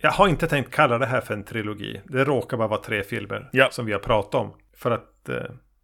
Jag 0.01 0.11
har 0.11 0.27
inte 0.27 0.47
tänkt 0.47 0.71
kalla 0.71 0.97
det 0.97 1.05
här 1.05 1.21
för 1.21 1.33
en 1.33 1.43
trilogi. 1.43 2.01
Det 2.05 2.23
råkar 2.23 2.57
bara 2.57 2.67
vara 2.67 2.81
tre 2.81 3.03
filmer 3.03 3.49
ja. 3.51 3.69
som 3.71 3.85
vi 3.85 3.91
har 3.91 3.99
pratat 3.99 4.35
om. 4.35 4.53
För 4.77 4.91
att 4.91 5.29
eh, 5.29 5.35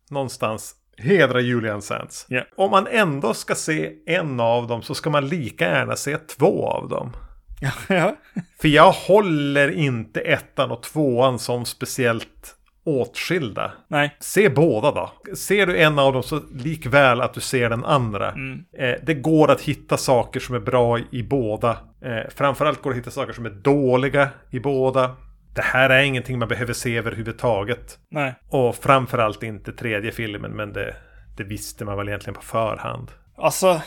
någonstans 0.10 0.76
hedra 0.98 1.40
Julian 1.40 1.82
Sands. 1.82 2.28
Yeah. 2.30 2.46
Om 2.56 2.72
man 2.72 2.88
ändå 2.88 3.34
ska 3.34 3.56
se 3.56 3.94
en 4.06 4.40
av 4.40 4.68
dem 4.68 4.82
så 4.82 4.96
ska 4.96 5.10
man 5.10 5.28
lika 5.28 5.66
gärna 5.70 5.96
se 5.96 6.18
två 6.18 6.68
av 6.68 6.90
dem. 6.90 7.12
Ja, 7.90 8.16
För 8.62 8.68
jag 8.68 8.92
håller 8.92 9.72
inte 9.72 10.20
ettan 10.22 10.72
och 10.72 10.84
tvåan 10.84 11.40
som 11.40 11.66
speciellt 11.66 12.57
åtskilda. 12.88 13.72
Nej. 13.88 14.16
Se 14.20 14.50
båda 14.50 14.92
då. 14.92 15.36
Ser 15.36 15.66
du 15.66 15.78
en 15.78 16.00
av 16.00 16.14
dem 16.14 16.24
så 16.24 16.42
likväl 16.54 17.22
att 17.22 17.34
du 17.34 17.42
ser 17.42 17.70
den 17.70 17.86
andra. 17.86 18.32
Mm. 18.32 18.66
Eh, 18.78 18.96
det 19.04 19.14
går 19.14 19.52
att 19.52 19.62
hitta 19.62 19.98
saker 19.98 20.40
som 20.40 20.56
är 20.56 20.60
bra 20.60 21.00
i 21.12 21.24
båda. 21.24 21.70
Eh, 22.02 22.30
framförallt 22.36 22.82
går 22.82 22.90
det 22.90 22.94
att 22.94 23.02
hitta 23.02 23.12
saker 23.12 23.34
som 23.34 23.46
är 23.46 23.50
dåliga 23.50 24.30
i 24.50 24.60
båda. 24.60 25.16
Det 25.56 25.62
här 25.62 25.90
är 25.90 26.04
ingenting 26.04 26.40
man 26.40 26.48
behöver 26.48 26.74
se 26.74 26.98
överhuvudtaget. 26.98 27.98
Nej. 28.10 28.36
Och 28.50 28.76
framförallt 28.76 29.44
inte 29.44 29.74
tredje 29.74 30.12
filmen, 30.12 30.52
men 30.52 30.74
det, 30.74 30.96
det 31.38 31.44
visste 31.44 31.86
man 31.86 31.98
väl 31.98 32.08
egentligen 32.08 32.36
på 32.36 32.46
förhand. 32.46 33.12
Alltså, 33.38 33.82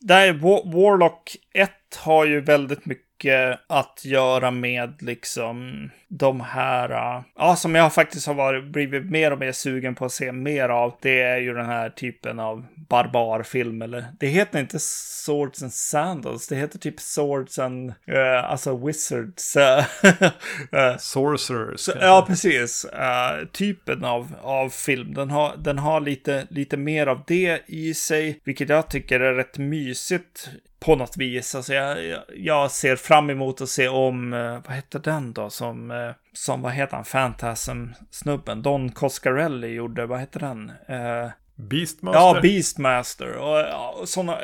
där 0.00 0.32
Warlock 0.72 1.36
1 1.54 1.70
har 1.98 2.24
ju 2.24 2.40
väldigt 2.40 2.86
mycket 2.86 3.60
att 3.68 4.02
göra 4.04 4.50
med 4.50 5.02
liksom 5.02 5.90
de 6.16 6.40
här, 6.40 7.22
ja, 7.36 7.56
som 7.56 7.74
jag 7.74 7.94
faktiskt 7.94 8.26
har 8.26 8.34
varit, 8.34 8.64
blivit 8.64 9.10
mer 9.10 9.30
och 9.30 9.38
mer 9.38 9.52
sugen 9.52 9.94
på 9.94 10.04
att 10.04 10.12
se 10.12 10.32
mer 10.32 10.68
av. 10.68 10.94
Det 11.02 11.22
är 11.22 11.38
ju 11.38 11.54
den 11.54 11.66
här 11.66 11.90
typen 11.90 12.40
av 12.40 12.66
barbarfilm, 12.88 13.82
eller 13.82 14.04
det 14.20 14.26
heter 14.26 14.60
inte 14.60 14.78
Swords 14.80 15.62
and 15.62 15.72
Sandals, 15.72 16.48
det 16.48 16.56
heter 16.56 16.78
typ 16.78 17.00
Swords 17.00 17.58
and, 17.58 17.88
uh, 17.90 18.50
alltså 18.50 18.86
Wizards. 18.86 19.56
uh, 19.56 20.96
Sorcerers. 20.98 21.88
ja, 22.00 22.24
precis. 22.28 22.86
Uh, 22.92 23.48
typen 23.48 24.04
av, 24.04 24.34
av 24.42 24.68
film. 24.68 25.14
Den 25.14 25.30
har, 25.30 25.56
den 25.56 25.78
har 25.78 26.00
lite, 26.00 26.46
lite 26.50 26.76
mer 26.76 27.06
av 27.06 27.22
det 27.26 27.62
i 27.66 27.94
sig, 27.94 28.40
vilket 28.44 28.68
jag 28.68 28.90
tycker 28.90 29.20
är 29.20 29.34
rätt 29.34 29.58
mysigt 29.58 30.50
på 30.80 30.96
något 30.96 31.16
vis. 31.16 31.54
Alltså 31.54 31.74
jag, 31.74 31.98
jag 32.34 32.70
ser 32.70 32.96
fram 32.96 33.30
emot 33.30 33.60
att 33.60 33.68
se 33.68 33.88
om, 33.88 34.30
vad 34.66 34.76
heter 34.76 34.98
den 34.98 35.32
då, 35.32 35.50
som, 35.50 35.90
eh, 36.08 36.14
som 36.32 36.62
vad 36.62 36.72
heter 36.72 36.96
han, 36.96 37.04
Fantasm-snubben, 37.04 38.62
Don 38.62 38.92
Coscarelli 38.92 39.68
gjorde, 39.68 40.06
vad 40.06 40.20
heter 40.20 40.40
den? 40.40 40.70
Uh, 40.70 41.30
Beastmaster? 41.56 42.20
Ja, 42.20 42.40
Beastmaster. 42.42 43.36
Och, 43.36 43.58
ja, 43.58 44.02
sådana 44.04 44.38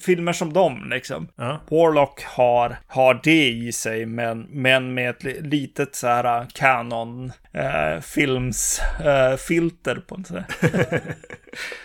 filmer 0.00 0.32
som 0.32 0.52
dem, 0.52 0.88
liksom. 0.90 1.28
Ja. 1.36 1.60
Warlock 1.70 2.24
har, 2.24 2.76
har 2.86 3.20
det 3.24 3.48
i 3.48 3.72
sig, 3.72 4.06
men, 4.06 4.40
men 4.40 4.94
med 4.94 5.10
ett 5.10 5.24
litet 5.42 5.94
så 5.94 6.06
här 6.06 6.46
kanon 6.54 7.32
uh, 7.56 8.00
films 8.00 8.80
uh, 9.00 9.36
filter 9.36 9.96
på 9.96 10.16
något 10.16 10.26
sätt. 10.26 10.46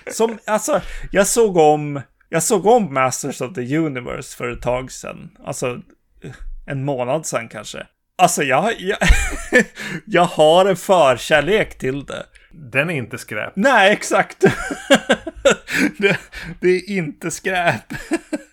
som, 0.12 0.38
alltså, 0.45 0.82
jag 1.12 1.28
såg 1.28 1.58
om 1.58 2.02
jag 2.34 2.44
såg 2.44 2.66
om 2.66 2.94
Masters 2.94 3.41
of 3.41 3.54
the 3.54 3.78
Universe 3.78 4.38
för 4.38 4.52
ett 4.52 4.62
tag 4.62 4.91
sedan. 4.91 5.38
Alltså, 5.45 5.82
en 6.66 6.86
månad 6.86 7.26
sedan 7.26 7.50
kanske. 7.50 7.88
Alltså, 8.18 8.44
jag, 8.44 8.73
jag, 8.80 8.98
jag 10.06 10.26
har 10.26 10.65
en 10.65 10.76
förkärlek 10.76 11.77
till 11.77 12.06
det. 12.06 12.26
Den 12.52 12.90
är 12.90 12.94
inte 12.94 13.18
skräp. 13.18 13.53
Nej, 13.56 13.91
exakt. 13.91 14.40
det, 15.98 16.19
det 16.60 16.68
är 16.68 16.90
inte 16.90 17.31
skräp. 17.31 17.94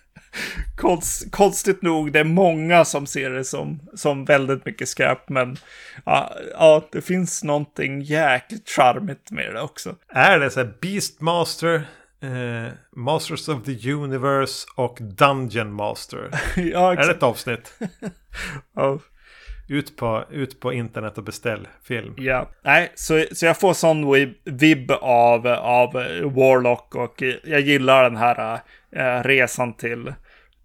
Konst, 0.77 1.31
konstigt 1.31 1.81
nog, 1.81 2.11
det 2.11 2.19
är 2.19 2.23
många 2.23 2.85
som 2.85 3.05
ser 3.05 3.29
det 3.29 3.43
som, 3.43 3.79
som 3.95 4.25
väldigt 4.25 4.65
mycket 4.65 4.89
skräp, 4.89 5.29
men 5.29 5.57
ja, 6.05 6.35
ja, 6.53 6.87
det 6.91 7.01
finns 7.01 7.43
någonting 7.43 8.01
jäkligt 8.01 8.69
charmigt 8.69 9.31
med 9.31 9.53
det 9.53 9.61
också. 9.61 9.95
Är 10.07 10.39
det 10.39 10.49
så 10.49 10.59
här 10.59 10.73
Beastmaster, 10.81 11.85
Eh, 12.23 12.71
Masters 12.95 13.49
of 13.49 13.63
the 13.63 13.91
Universe 13.91 14.67
och 14.75 14.97
Dungeon 15.01 15.73
Master. 15.73 16.31
ja. 16.55 16.93
Är 16.93 17.07
det 17.07 17.11
ett 17.11 17.23
avsnitt? 17.23 17.73
ja. 18.75 18.99
Ut 19.67 19.97
på, 19.97 20.23
ut 20.29 20.59
på 20.59 20.73
internet 20.73 21.17
och 21.17 21.23
beställ 21.23 21.67
film. 21.83 22.13
Ja, 22.17 22.49
nej, 22.63 22.91
så, 22.95 23.25
så 23.31 23.45
jag 23.45 23.59
får 23.59 23.73
sån 23.73 24.11
vibb 24.43 24.91
av, 24.91 25.47
av 25.47 25.93
Warlock 26.23 26.95
och 26.95 27.23
jag 27.43 27.61
gillar 27.61 28.03
den 28.03 28.17
här 28.17 28.59
äh, 28.91 29.23
resan 29.23 29.73
till, 29.73 30.13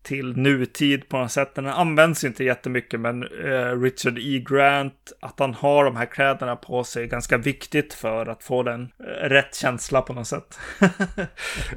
till 0.03 0.37
nutid 0.37 1.09
på 1.09 1.19
något 1.19 1.33
sätt. 1.33 1.55
Den 1.55 1.67
används 1.67 2.25
inte 2.25 2.45
jättemycket, 2.45 3.01
men 3.01 3.23
äh, 3.23 3.81
Richard 3.81 4.19
E. 4.19 4.45
Grant, 4.49 5.13
att 5.21 5.39
han 5.39 5.55
har 5.55 5.85
de 5.85 5.97
här 5.97 6.07
kläderna 6.07 6.57
på 6.57 6.85
sig 6.85 7.03
är 7.03 7.09
ganska 7.09 7.37
viktigt 7.37 7.95
för 7.95 8.27
att 8.27 8.43
få 8.43 8.63
den 8.63 8.93
äh, 9.01 9.29
rätt 9.29 9.55
känsla 9.55 10.03
på 10.03 10.13
något 10.13 10.29
sätt. 10.29 10.59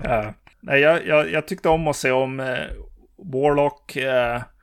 uh, 0.05 0.29
nej, 0.59 0.79
jag, 0.81 1.07
jag, 1.07 1.31
jag, 1.31 1.47
tyckte 1.47 1.69
om 1.69 1.87
att 1.87 1.95
se 1.95 2.11
om 2.11 2.57
Warlock. 3.17 3.97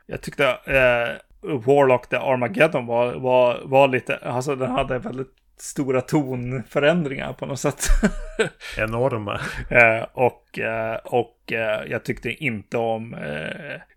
Jag 0.06 0.20
tyckte 0.22 0.46
eh, 0.48 1.25
Warlock 1.46 2.08
The 2.08 2.16
Armageddon 2.16 2.86
var, 2.86 3.14
var, 3.14 3.60
var 3.64 3.88
lite, 3.88 4.16
alltså 4.16 4.56
den 4.56 4.70
hade 4.70 4.98
väldigt 4.98 5.32
stora 5.58 6.00
tonförändringar 6.00 7.32
på 7.32 7.46
något 7.46 7.60
sätt. 7.60 7.86
Enorma. 8.78 9.40
eh, 9.70 10.06
och 10.12 10.58
eh, 10.58 10.96
och 11.04 11.52
eh, 11.52 11.90
jag 11.90 12.04
tyckte 12.04 12.30
inte 12.30 12.76
om 12.78 13.16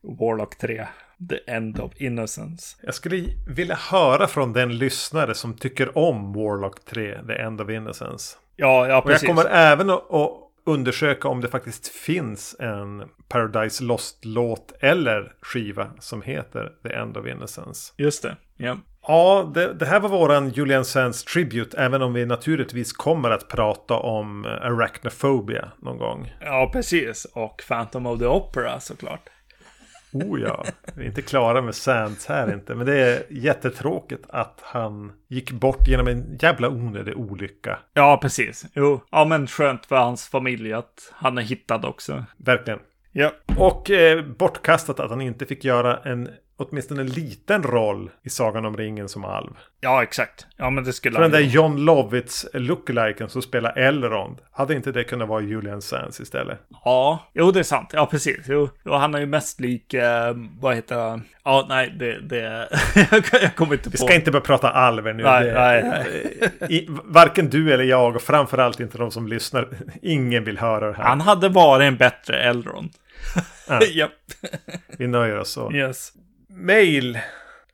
Warlock 0.02 0.58
3. 0.58 0.88
The 1.30 1.52
End 1.52 1.80
of 1.80 1.92
Innocence. 1.96 2.78
Jag 2.82 2.94
skulle 2.94 3.26
vilja 3.48 3.76
höra 3.76 4.28
från 4.28 4.54
den 4.54 4.78
lyssnare 4.78 5.34
som 5.34 5.54
tycker 5.54 5.98
om 5.98 6.34
Warlock 6.34 6.86
3, 6.86 7.18
The 7.28 7.34
End 7.34 7.62
of 7.62 7.70
Innocence. 7.70 8.38
Ja, 8.56 8.88
ja 8.88 9.02
precis. 9.02 9.24
Och 9.24 9.30
jag 9.30 9.36
kommer 9.36 9.56
även 9.56 9.90
att 9.90 10.49
undersöka 10.64 11.28
om 11.28 11.42
det 11.42 11.48
faktiskt 11.48 11.88
finns 11.88 12.56
en 12.60 13.04
Paradise 13.28 13.84
Lost-låt 13.84 14.74
eller 14.80 15.34
skiva 15.42 15.88
som 16.00 16.22
heter 16.22 16.72
The 16.84 16.94
End 16.94 17.18
of 17.18 17.28
Innocence. 17.28 17.94
Just 17.98 18.24
det, 18.24 18.36
ja. 18.58 18.78
Ja, 19.08 19.52
det, 19.54 19.74
det, 19.74 19.86
här 19.86 20.00
var 20.00 20.10
våran 20.10 20.50
Julian 20.50 20.86
Sands 20.86 21.24
Tribute, 21.24 21.78
även 21.78 22.02
om 22.02 22.14
vi 22.14 22.26
naturligtvis 22.26 22.94
kommer 22.94 23.30
att 23.30 23.48
prata 23.48 23.94
om 23.94 24.46
Arachnophobia 24.46 25.72
någon 25.78 25.98
gång. 25.98 26.34
Ja, 26.42 26.70
precis. 26.74 27.26
Och 27.26 27.64
Phantom 27.68 28.06
of 28.06 28.20
the 28.20 28.26
Opera 28.26 28.80
såklart. 28.80 29.30
Oh 30.14 30.42
ja, 30.42 30.66
vi 30.96 31.04
är 31.04 31.08
inte 31.08 31.22
klara 31.22 31.62
med 31.62 31.76
Sands 31.76 32.26
här 32.26 32.54
inte. 32.54 32.76
Men 32.76 32.86
det 32.86 32.96
är 32.96 33.24
jättetråkigt 33.30 34.26
att 34.30 34.60
han 34.64 35.12
gick 35.28 35.52
bort 35.52 35.88
genom 35.88 36.08
en 36.08 36.38
jävla 36.42 36.70
onödig 36.70 37.18
olycka. 37.18 37.80
Ja, 37.94 38.20
precis. 38.22 38.66
Jo, 38.74 39.02
ja 39.12 39.26
men 39.26 39.48
skönt 39.48 39.86
för 39.86 39.96
hans 39.96 40.28
familj 40.28 40.74
att 40.74 41.14
han 41.14 41.38
är 41.38 41.42
hittad 41.42 41.86
också. 41.86 42.26
Verkligen. 42.38 42.80
Ja. 43.12 43.32
Och 43.58 43.90
eh, 43.90 44.26
bortkastat 44.26 45.00
att 45.00 45.10
han 45.10 45.22
inte 45.22 45.46
fick 45.46 45.64
göra 45.66 45.98
en 45.98 46.30
åtminstone 46.60 47.02
en 47.02 47.08
liten 47.08 47.64
roll 47.64 48.10
i 48.24 48.30
Sagan 48.30 48.66
om 48.66 48.78
ringen 48.78 49.10
som 49.10 49.26
alv. 49.26 49.52
Ja, 49.82 50.04
exakt. 50.04 50.48
Ja, 50.58 50.70
men 50.70 50.84
det 50.84 50.94
skulle 50.94 51.16
För 51.16 51.22
den 51.22 51.32
där 51.32 51.40
John 51.40 51.78
Lovitz 51.78 52.46
lookaliken 52.54 53.30
som 53.30 53.42
spelar 53.42 53.78
Elrond. 53.78 54.38
Hade 54.52 54.76
inte 54.76 54.92
det 54.92 55.04
kunnat 55.04 55.28
vara 55.28 55.42
Julian 55.42 55.82
Sands 55.82 56.20
istället? 56.20 56.60
Ja, 56.86 57.32
jo 57.34 57.52
det 57.52 57.60
är 57.60 57.64
sant. 57.64 57.90
Ja, 57.94 58.06
precis. 58.06 58.46
Jo, 58.48 58.70
han 58.84 59.16
är 59.16 59.20
ju 59.20 59.26
mest 59.26 59.60
lik, 59.60 59.94
eh, 59.94 60.36
vad 60.60 60.76
heter 60.76 60.96
han? 60.96 61.24
Ja, 61.44 61.66
nej, 61.70 61.96
det, 62.00 62.20
det 62.20 62.70
jag 63.42 63.56
kommer 63.56 63.74
inte 63.74 63.84
på. 63.84 63.92
Vi 63.92 63.98
ska 63.98 64.16
inte 64.16 64.32
börja 64.32 64.46
prata 64.46 64.70
alver 64.70 65.14
nu. 65.14 65.24
Nej, 65.24 65.46
det, 65.46 65.54
nej, 65.54 65.84
nej. 66.60 66.70
I, 66.78 66.88
varken 67.04 67.50
du 67.50 67.74
eller 67.74 67.84
jag 67.84 68.16
och 68.16 68.22
framförallt 68.22 68.80
inte 68.80 68.98
de 68.98 69.12
som 69.12 69.28
lyssnar. 69.28 69.68
Ingen 70.02 70.44
vill 70.44 70.58
höra 70.58 70.88
det 70.88 70.98
här. 70.98 71.04
Han 71.04 71.22
hade 71.22 71.50
varit 71.50 71.88
en 71.88 71.98
bättre 71.98 72.42
Elrond. 72.42 72.90
Ja. 73.68 73.84
Japp. 73.84 74.12
Vi 74.98 75.08
nöjer 75.08 75.40
oss 75.40 75.52
så. 75.52 75.74
Yes. 75.74 76.14
Mail 76.50 77.20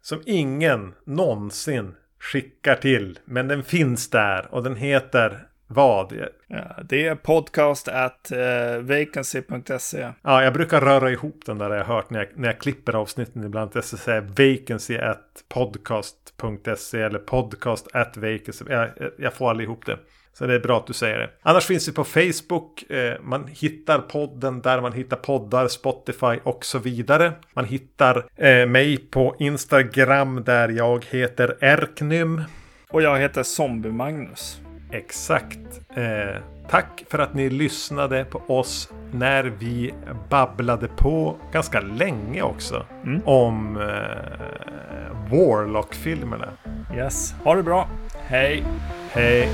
som 0.02 0.22
ingen 0.26 0.94
någonsin 1.06 1.96
skickar 2.20 2.76
till. 2.76 3.20
Men 3.26 3.48
den 3.48 3.64
finns 3.64 4.10
där 4.10 4.48
och 4.52 4.64
den 4.64 4.76
heter 4.76 5.48
vad? 5.68 6.14
Ja, 6.48 6.76
det 6.90 7.08
är 7.08 7.16
podcast 7.16 7.88
at 7.88 8.32
uh, 8.32 8.82
vacancy.se. 8.82 10.12
Ja, 10.22 10.44
jag 10.44 10.54
brukar 10.54 10.82
röra 10.82 11.12
ihop 11.12 11.42
den 11.46 11.58
där 11.58 11.70
jag 11.70 11.86
hört 11.86 12.10
när 12.10 12.20
jag, 12.20 12.30
när 12.36 12.48
jag 12.48 12.60
klipper 12.60 12.96
avsnitten 12.96 13.44
ibland. 13.44 13.72
Jag 13.74 13.84
ska 13.84 13.98
säga 13.98 14.22
vacancy 14.22 14.98
at 14.98 15.44
podcast.se 15.50 17.02
eller 17.02 17.20
podcast 17.20 17.88
at 17.94 18.18
vacancy. 18.18 18.66
Jag, 18.70 18.90
jag 19.18 19.34
får 19.34 19.50
aldrig 19.50 19.70
ihop 19.70 19.86
det. 19.86 20.00
Så 20.38 20.45
det 20.45 20.53
är 20.53 20.60
bra 20.60 20.78
att 20.78 20.88
du 20.88 20.94
säger 20.94 21.20
det. 21.20 21.30
Annars 21.41 21.66
finns 21.66 21.88
vi 21.88 21.91
på 21.91 22.03
Facebook. 22.03 22.91
Eh, 22.91 23.22
man 23.22 23.48
hittar 23.48 23.99
podden 23.99 24.62
där 24.62 24.82
man 24.82 24.94
hittar 24.94 25.18
poddar, 25.18 25.68
Spotify 25.68 26.40
och 26.44 26.66
så 26.66 26.80
vidare. 26.80 27.34
Man 27.53 27.66
hittar 27.66 28.26
eh, 28.36 28.66
mig 28.66 28.98
på 28.98 29.36
Instagram 29.40 30.44
där 30.44 30.70
jag 30.70 31.06
heter 31.06 31.57
Erknym. 31.62 32.44
Och 32.90 33.02
jag 33.02 33.20
heter 33.20 33.44
Zombie 33.44 33.91
Magnus. 33.91 34.62
Exakt. 34.98 35.82
Eh, 35.96 36.42
tack 36.70 37.04
för 37.10 37.20
att 37.20 37.34
ni 37.34 37.50
lyssnade 37.50 38.26
på 38.26 38.42
oss 38.48 38.90
när 39.12 39.44
vi 39.44 39.94
babblade 40.30 40.88
på 40.88 41.36
ganska 41.52 41.80
länge 41.80 42.42
också. 42.42 42.86
Mm. 43.04 43.22
Om 43.26 43.78
eh, 43.78 45.32
Warlock-filmerna. 45.32 46.50
Yes, 46.96 47.36
ha 47.44 47.56
det 47.56 47.64
bra. 47.64 47.88
Hej. 48.28 48.66
Hej. 49.12 49.50